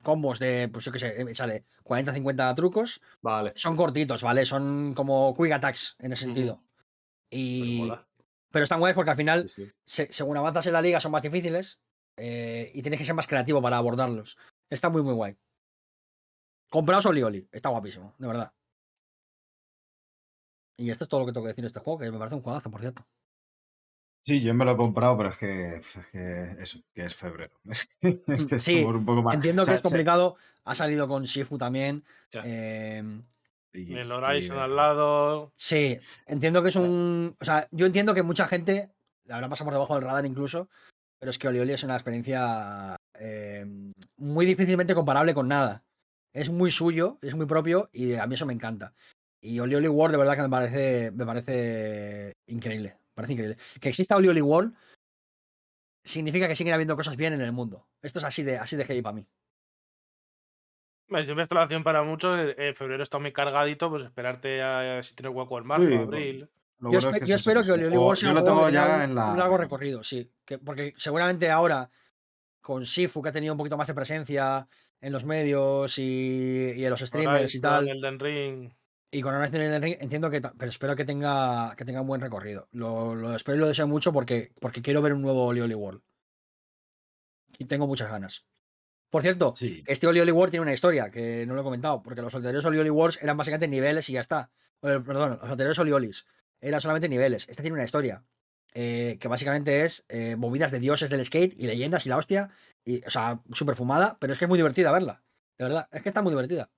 [0.04, 3.02] combos de, pues yo qué sé, eh, sale 40-50 trucos.
[3.22, 3.54] Vale.
[3.56, 4.46] Son cortitos, ¿vale?
[4.46, 6.62] Son como quick attacks en ese sentido.
[7.32, 8.08] Y, mola.
[8.52, 9.72] pero están guays porque al final Sí, sí.
[9.86, 11.82] se- según avanzas en la liga son más difíciles
[12.18, 14.38] eh, y tienes que ser más creativo para abordarlos.
[14.70, 15.38] Está muy, muy guay.
[16.70, 18.54] Compraos Oli Oli, está guapísimo, de verdad.
[20.78, 22.36] Y esto es todo lo que tengo que decir de este juego, que me parece
[22.36, 23.08] un juegazo, por cierto.
[24.26, 27.54] Sí, yo me lo he comprado, pero es que, es que eso, que es febrero.
[28.02, 29.36] Es que Sí, un poco más.
[29.36, 32.04] Entiendo o sea, que es complicado, ha salido con Shifu también.
[32.32, 33.24] Em,
[33.72, 35.52] y- El y- Horizon al lado.
[35.56, 37.36] Sí, entiendo que es un.
[37.40, 38.90] O sea, yo entiendo que mucha gente
[39.26, 40.70] la habrá pasado por debajo del radar incluso,
[41.20, 43.66] pero es que Oli Oli es una experiencia eh,
[44.18, 45.84] muy difícilmente comparable con nada.
[46.34, 48.94] Es muy suyo, es muy propio y a mí eso me encanta.
[49.40, 52.98] Y Oli Oli World de verdad que me parece, me parece increíble.
[53.16, 53.58] Parece increíble.
[53.82, 54.76] Que exista Oli Oli World
[56.04, 57.88] significa que siguen habiendo cosas bien en el mundo.
[58.02, 59.26] Esto es así de, así de heavy para mí.
[61.24, 62.38] Siempre está la opción para muchos.
[62.38, 65.94] En en febrero está muy cargadito, pues esperarte a, si tienes hueco en marzo, Sí,
[65.96, 66.50] abril.
[66.80, 68.30] Yo, bueno es espe- que yo es eso, espero es que Oli Oli World sea
[68.32, 69.32] un ya largo- en la.
[69.32, 70.30] un largo recorrido, sí.
[70.44, 71.90] Que, porque seguramente ahora,
[72.60, 74.68] con Shifu, que ha tenido un poquito más de presencia
[75.00, 78.74] en los medios y, y en los streamers y tal, Elden Ring.
[79.12, 82.68] Y con Ring entiendo que, pero espero que tenga, que tenga un buen recorrido.
[82.72, 85.76] Lo, lo espero y lo deseo mucho porque, porque quiero ver un nuevo Oli Oli
[85.76, 86.02] World.
[87.58, 88.46] Y tengo muchas ganas.
[89.10, 89.84] Por cierto, Sí.
[89.88, 92.66] este Oli Oli World tiene una historia que no lo he comentado, porque los anteriores
[92.66, 94.52] Oli Oli Worlds eran básicamente niveles y ya está.
[94.82, 96.26] Perdón, los anteriores Oli Olis
[96.60, 97.48] eran solamente niveles.
[97.48, 98.26] Este tiene una historia
[98.74, 102.50] eh, que básicamente es eh, movidas de dioses del skate y leyendas y la hostia.
[102.84, 105.24] Y, o sea, súper fumada, pero es que es muy divertida verla.
[105.58, 106.70] De verdad, es que está muy divertida.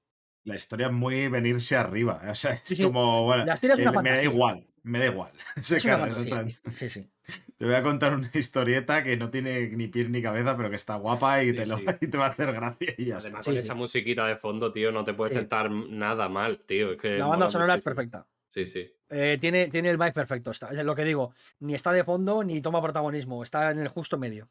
[0.47, 2.21] La historia es muy venirse arriba.
[2.29, 2.83] O sea, es Sí, sí.
[2.83, 5.31] como, bueno, La historia es una eh, me da igual, me da igual.
[5.61, 6.55] Se Es exactamente.
[6.71, 7.09] Sí, sí.
[7.57, 10.75] Te voy a contar una historieta que no tiene ni pie ni cabeza, pero que
[10.77, 11.85] está guapa y, Sí, te, lo- sí.
[12.01, 13.27] y te va a hacer gracia y ya está.
[13.27, 13.63] Además, Sí, con sí.
[13.65, 15.39] esa musiquita de fondo, tío, no te puedes Sí.
[15.39, 16.91] sentar nada mal, tío.
[16.93, 18.25] Es que La banda sonora es perfecta.
[18.47, 18.89] Sí, sí.
[19.09, 20.51] Eh, tiene, tiene el vibe perfecto.
[20.51, 23.43] Está, es lo que digo, ni está de fondo ni toma protagonismo.
[23.43, 24.49] Está en el justo medio.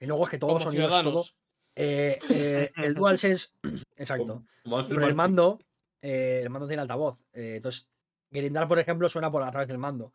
[0.00, 0.88] Y luego es que todos los sonidos.
[0.90, 1.36] todo- ciudadanos.
[1.76, 3.50] Eh, eh, el DualSense.
[3.96, 4.44] Exacto.
[4.64, 5.58] Con el mando.
[6.02, 7.18] eh, el mando tiene altavoz.
[7.32, 7.88] eh, entonces,
[8.30, 10.12] Grindar, por ejemplo, suena por a través del mando.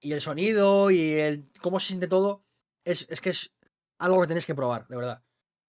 [0.00, 2.42] Y el sonido y el cómo se siente todo.
[2.84, 3.52] Es, es que es
[3.98, 5.22] algo que tenéis que probar, de verdad.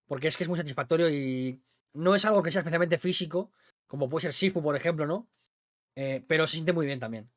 [0.07, 1.61] Porque es que es muy satisfactorio y
[1.93, 3.51] no es algo que sea especialmente físico,
[3.87, 5.27] como puede ser Sifu, por ejemplo, ¿no?
[5.95, 7.29] Eh, pero se siente muy bien también.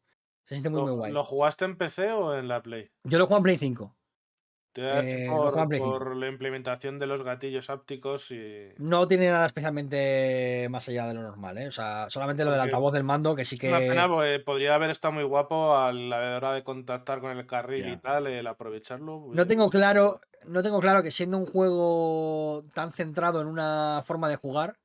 [0.45, 1.13] Se siente muy, ¿Lo, muy guay.
[1.13, 2.91] lo jugaste en PC o en la Play?
[3.05, 3.85] Yo lo juego en Play 5.
[3.85, 8.71] Te voy a decir Eh, por, la implementación de los gatillos ápticos y.
[8.79, 11.69] No tiene nada especialmente más allá de lo normal, ¿eh?
[11.69, 13.89] O sea, solamente lo del altavoz del mando, que sí Es una que.
[13.89, 14.09] pena
[14.45, 18.27] podría haber estado muy guapo a la hora de contactar con el carril y tal,
[18.27, 19.27] el aprovecharlo.
[19.27, 20.21] No pues, tengo claro.
[20.47, 24.79] No tengo claro que siendo un juego tan centrado en una forma de jugar,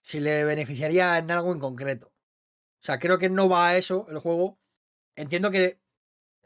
[0.00, 2.08] si le beneficiaría en algo en concreto.
[2.08, 4.58] O sea, creo que no va a eso el juego.
[5.14, 5.78] Entiendo que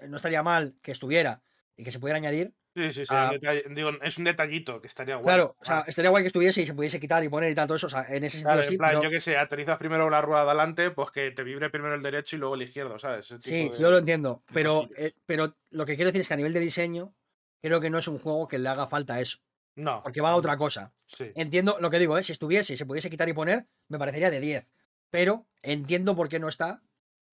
[0.09, 1.43] no estaría mal que estuviera
[1.77, 2.55] y que se pudiera añadir.
[2.75, 3.15] Sí, sí, sí.
[3.15, 5.25] Detalle- digo, es un detallito que estaría guay.
[5.27, 7.55] Claro, o sea, Ah, estaría guay que estuviese y se pudiese quitar y poner y
[7.55, 7.87] tal, todo eso.
[7.87, 10.07] O sea, en ese sentido Claro, sí, en plan, pero- yo que sé, aterrizas primero
[10.07, 12.99] una rueda de adelante, pues que te vibre primero el derecho y luego el izquierdo,
[12.99, 13.27] ¿sabes?
[13.27, 14.43] Ese Sí, tipo sí, de- yo lo entiendo.
[14.55, 17.15] Pero, eh, pero lo que quiero decir es que a nivel de diseño,
[17.63, 19.39] creo que no es un juego que le haga falta eso.
[19.77, 20.03] No.
[20.03, 20.95] Porque va a otra cosa.
[21.07, 21.31] Sí.
[21.35, 22.23] Entiendo lo que digo, ¿eh?
[22.23, 24.67] si estuviese y se pudiese quitar y poner, me parecería de 10.
[25.11, 26.83] Pero entiendo por qué no está.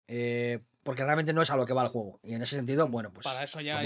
[0.09, 2.19] eh, porque realmente no es a lo que va el juego.
[2.23, 3.25] Y en ese sentido, bueno, pues.
[3.25, 3.83] Para eso ya,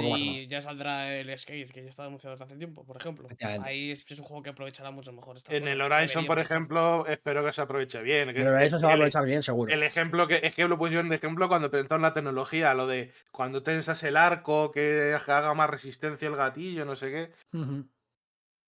[0.48, 3.26] ya saldrá el Skate, que ya está anunciado desde hace tiempo, por ejemplo.
[3.64, 5.36] Ahí es, es un juego que aprovechará mucho mejor.
[5.36, 8.28] estas En el Horizon, por ejemplo, espero que se aproveche bien.
[8.28, 9.72] que- Pero eso se va a el- aprovechar bien, seguro.
[9.72, 13.12] El ejemplo que es que lo pusieron de ejemplo cuando presentaron la tecnología, lo de
[13.32, 17.56] cuando tensas el arco, que haga más resistencia el gatillo, no sé qué.
[17.58, 17.86] Ujú.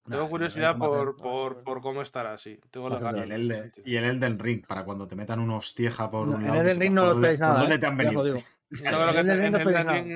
[0.08, 2.60] Tengo Nah, curiosidad por, por, por cómo estará así.
[2.70, 5.08] Tengo Va a las ser Y el, en Elden, y el Elden Ring, para cuando
[5.08, 6.60] te metan una hostieja por No, un en lado.
[6.60, 7.14] Elden dices, Ring no ¿por lo
[7.44, 7.60] por nada.
[7.60, 7.78] dónde ¿eh?
[7.78, 8.42] te han Ya os lo venido?
[8.72, 8.78] No
[9.12, 9.52] creo que, en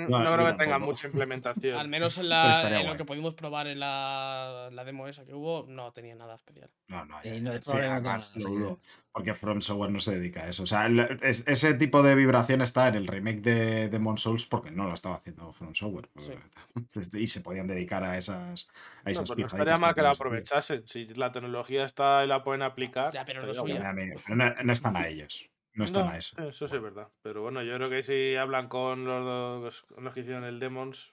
[0.08, 1.78] no creo que tenga mucha implementación.
[1.78, 5.34] Al menos en, la, en lo que pudimos probar en la, la demo esa que
[5.34, 6.70] hubo, no tenía nada especial.
[6.88, 8.80] No, no, Y ya, no sí, además dudo,
[9.12, 10.62] porque From Software no se dedica a eso.
[10.62, 14.46] O sea, el- es- ese tipo de vibración está en el remake de Demon Souls
[14.46, 16.08] porque no lo estaba haciendo From Software.
[17.12, 18.68] Y se podían dedicar a esas,
[19.02, 20.86] a No, esas pues no pijaditas estaría mal que la aprovechasen.
[20.86, 23.12] Si la tecnología está y la pueden aplicar.
[23.12, 23.92] Ya, no suya.
[24.24, 25.48] pero No, no están a ellos.
[25.76, 26.40] No están No, a eso.
[26.42, 27.08] Eso sí es verdad.
[27.22, 29.24] Pero bueno, yo creo que si hablan con los,
[29.62, 31.12] dos- con los que hicieron el Demons.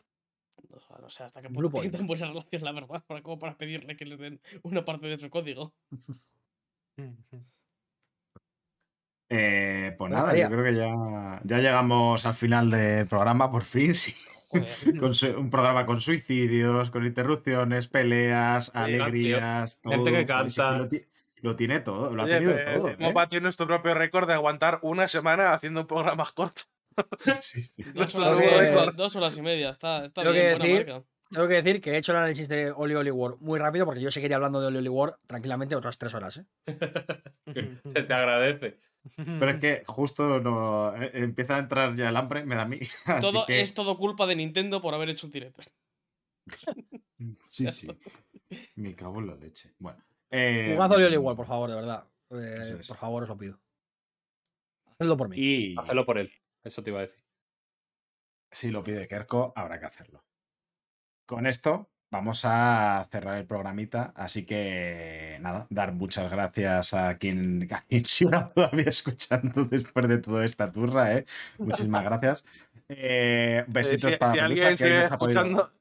[0.71, 3.57] O sea, no sé hasta qué punto tienen buena relación, la verdad, para, como para
[3.57, 5.73] pedirle que les den una parte de su código.
[9.29, 13.63] Eh, pues Ya nada, yo creo que ya, ya llegamos al final del programa, por
[13.63, 13.93] fin.
[13.95, 14.13] sí.
[14.49, 14.67] Joder.
[14.99, 19.93] Con su- un programa con suicidios, con interrupciones, peleas, alegrías, todo.
[19.93, 20.87] Gente que canta.
[21.43, 22.87] Lo, ti- lo tiene todo, lo ha Oye, tenido todo.
[22.89, 23.13] hemos ¿eh?
[23.13, 26.61] batido nuestro propio récord de aguantar una semana haciendo un programa más corto.
[27.41, 27.83] Sí, sí.
[27.93, 31.07] Dos horas, que- dos y media, está, está Tengo bien, que buena decir- marca.
[31.31, 34.01] Tengo que decir que he hecho el análisis de Oli Oli World muy rápido porque
[34.01, 36.37] yo seguiría hablando de Oli Oli World tranquilamente otras tres horas.
[36.37, 36.45] ¿eh?
[37.87, 38.79] Se te agradece.
[39.15, 42.67] Pero es que justo no eh, empieza a entrar ya el hambre, me da a
[42.67, 42.79] mí.
[43.07, 45.63] Así Todo, que, Es todo culpa de Nintendo por haber hecho el directo.
[47.49, 47.87] Sí, sí.
[48.75, 49.73] Me cago en la leche.
[49.79, 50.03] Bueno.
[50.35, 52.07] Eh, Jugad Oli Oli World, por favor, de verdad.
[52.31, 52.87] Eh, es.
[52.87, 53.59] Por favor, os lo pido.
[54.87, 55.35] Hacedlo por mí.
[55.37, 56.31] Y Hazlo por él.
[56.63, 57.23] Eso te iba a decir.
[58.51, 60.23] si lo pide Kerko, habrá que hacerlo.
[61.25, 67.67] Con esto vamos a cerrar el programita, así que nada, dar muchas gracias a quien,
[67.73, 71.25] a quien siga todavía escuchando después de toda esta turra, ¿eh?
[71.57, 72.45] Muchísimas gracias.
[72.89, 75.71] Eh, Eh, besitos si, para si alguien sigue escuchando,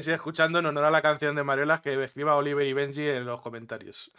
[0.00, 3.24] si escuchando en honor a la canción de Mariolas, que escriba Oliver y Benji en
[3.26, 4.12] los comentarios.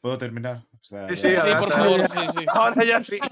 [0.00, 0.62] ¿Puedo terminar?
[0.80, 2.46] O sea, Sí, sí, ya- Sí, por favor, sí, sí.
[2.52, 3.18] Ahora ya sí.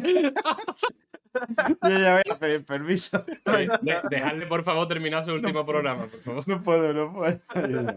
[1.82, 3.24] yo ya voy a pedir permiso.
[3.44, 6.48] De- dejadle, por favor, terminar su último programa, por favor.
[6.48, 7.40] No puedo, no puedo.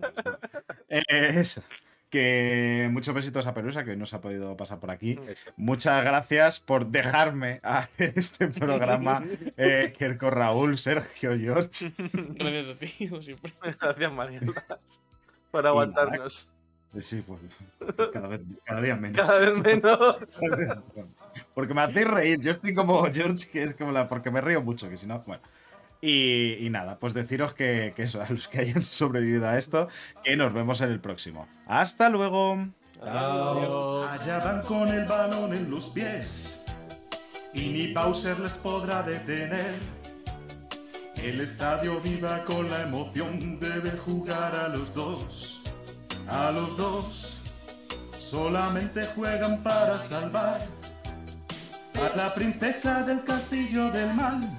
[0.92, 1.04] Eh,
[1.40, 1.62] eso.
[2.10, 5.20] Que muchos besitos a Perusa, que hoy no se ha podido pasar por aquí.
[5.28, 5.52] Eso.
[5.58, 9.24] Muchas gracias por dejarme hacer este programa.
[9.58, 11.94] Eh, Kerko, Raúl, Sergio, George.
[11.98, 13.54] Gracias a ti, como siempre.
[13.80, 14.56] Gracias, Mariolas,
[15.52, 16.50] por aguantarnos.
[17.04, 17.40] Sí, pues
[18.12, 19.22] cada, vez, cada día menos.
[19.22, 20.18] Cada vez menos.
[21.54, 22.40] Porque me hacéis reír.
[22.40, 24.10] Yo estoy como George, que es como la.
[24.10, 25.20] Porque me río mucho, que si no.
[25.28, 25.44] Bueno.
[26.02, 29.90] Y, y nada, pues deciros que, que eso, a los que hayan sobrevivido a esto,
[30.24, 31.48] que nos vemos en el próximo.
[31.66, 32.68] ¡Hasta luego!
[33.02, 34.10] Adiós.
[34.10, 36.60] Allá van con el balón en los pies
[37.54, 39.76] y ni Bowser les podrá detener.
[41.16, 45.62] El estadio viva con la emoción, debe jugar a los dos,
[46.28, 47.42] a los dos.
[48.18, 50.62] Solamente juegan para salvar
[51.96, 54.59] a la princesa del castillo del mal.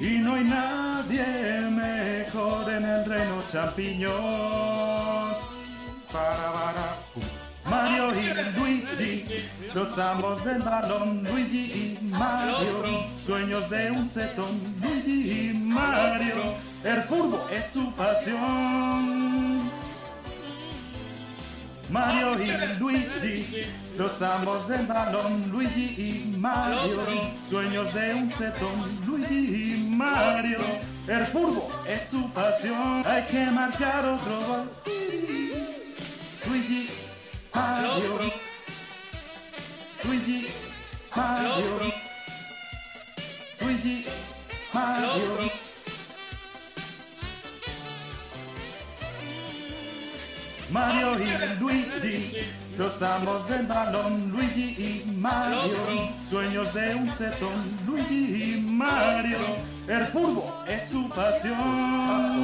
[0.00, 1.24] Y no hay nadie
[1.70, 5.34] mejor en el reino champiñón.
[6.12, 6.98] Para, para.
[7.68, 9.24] Mario y Luigi,
[9.74, 17.02] los amos del balón, Luigi y Mario, dueños de un setón, Luigi y Mario, el
[17.02, 19.70] fútbol es su pasión.
[21.90, 23.66] Mario y Luigi,
[23.98, 27.00] los amos del balón, Luigi y Mario,
[27.50, 30.60] dueños de un setón, Luigi y Mario,
[31.08, 34.70] el fútbol es su pasión, hay que marcar otro gol.
[36.46, 36.88] Luigi,
[37.52, 38.20] Mario,
[40.04, 40.48] Luigi,
[41.16, 41.80] Mario,
[43.60, 44.04] Luigi,
[44.72, 45.50] Mario.
[50.70, 52.44] Mario y Luigi,
[52.78, 55.74] los amos del balón, Luigi y Mario,
[56.30, 57.50] dueños de un setón,
[57.86, 59.38] Luigi y Mario,
[59.88, 62.38] el fútbol es su pasión.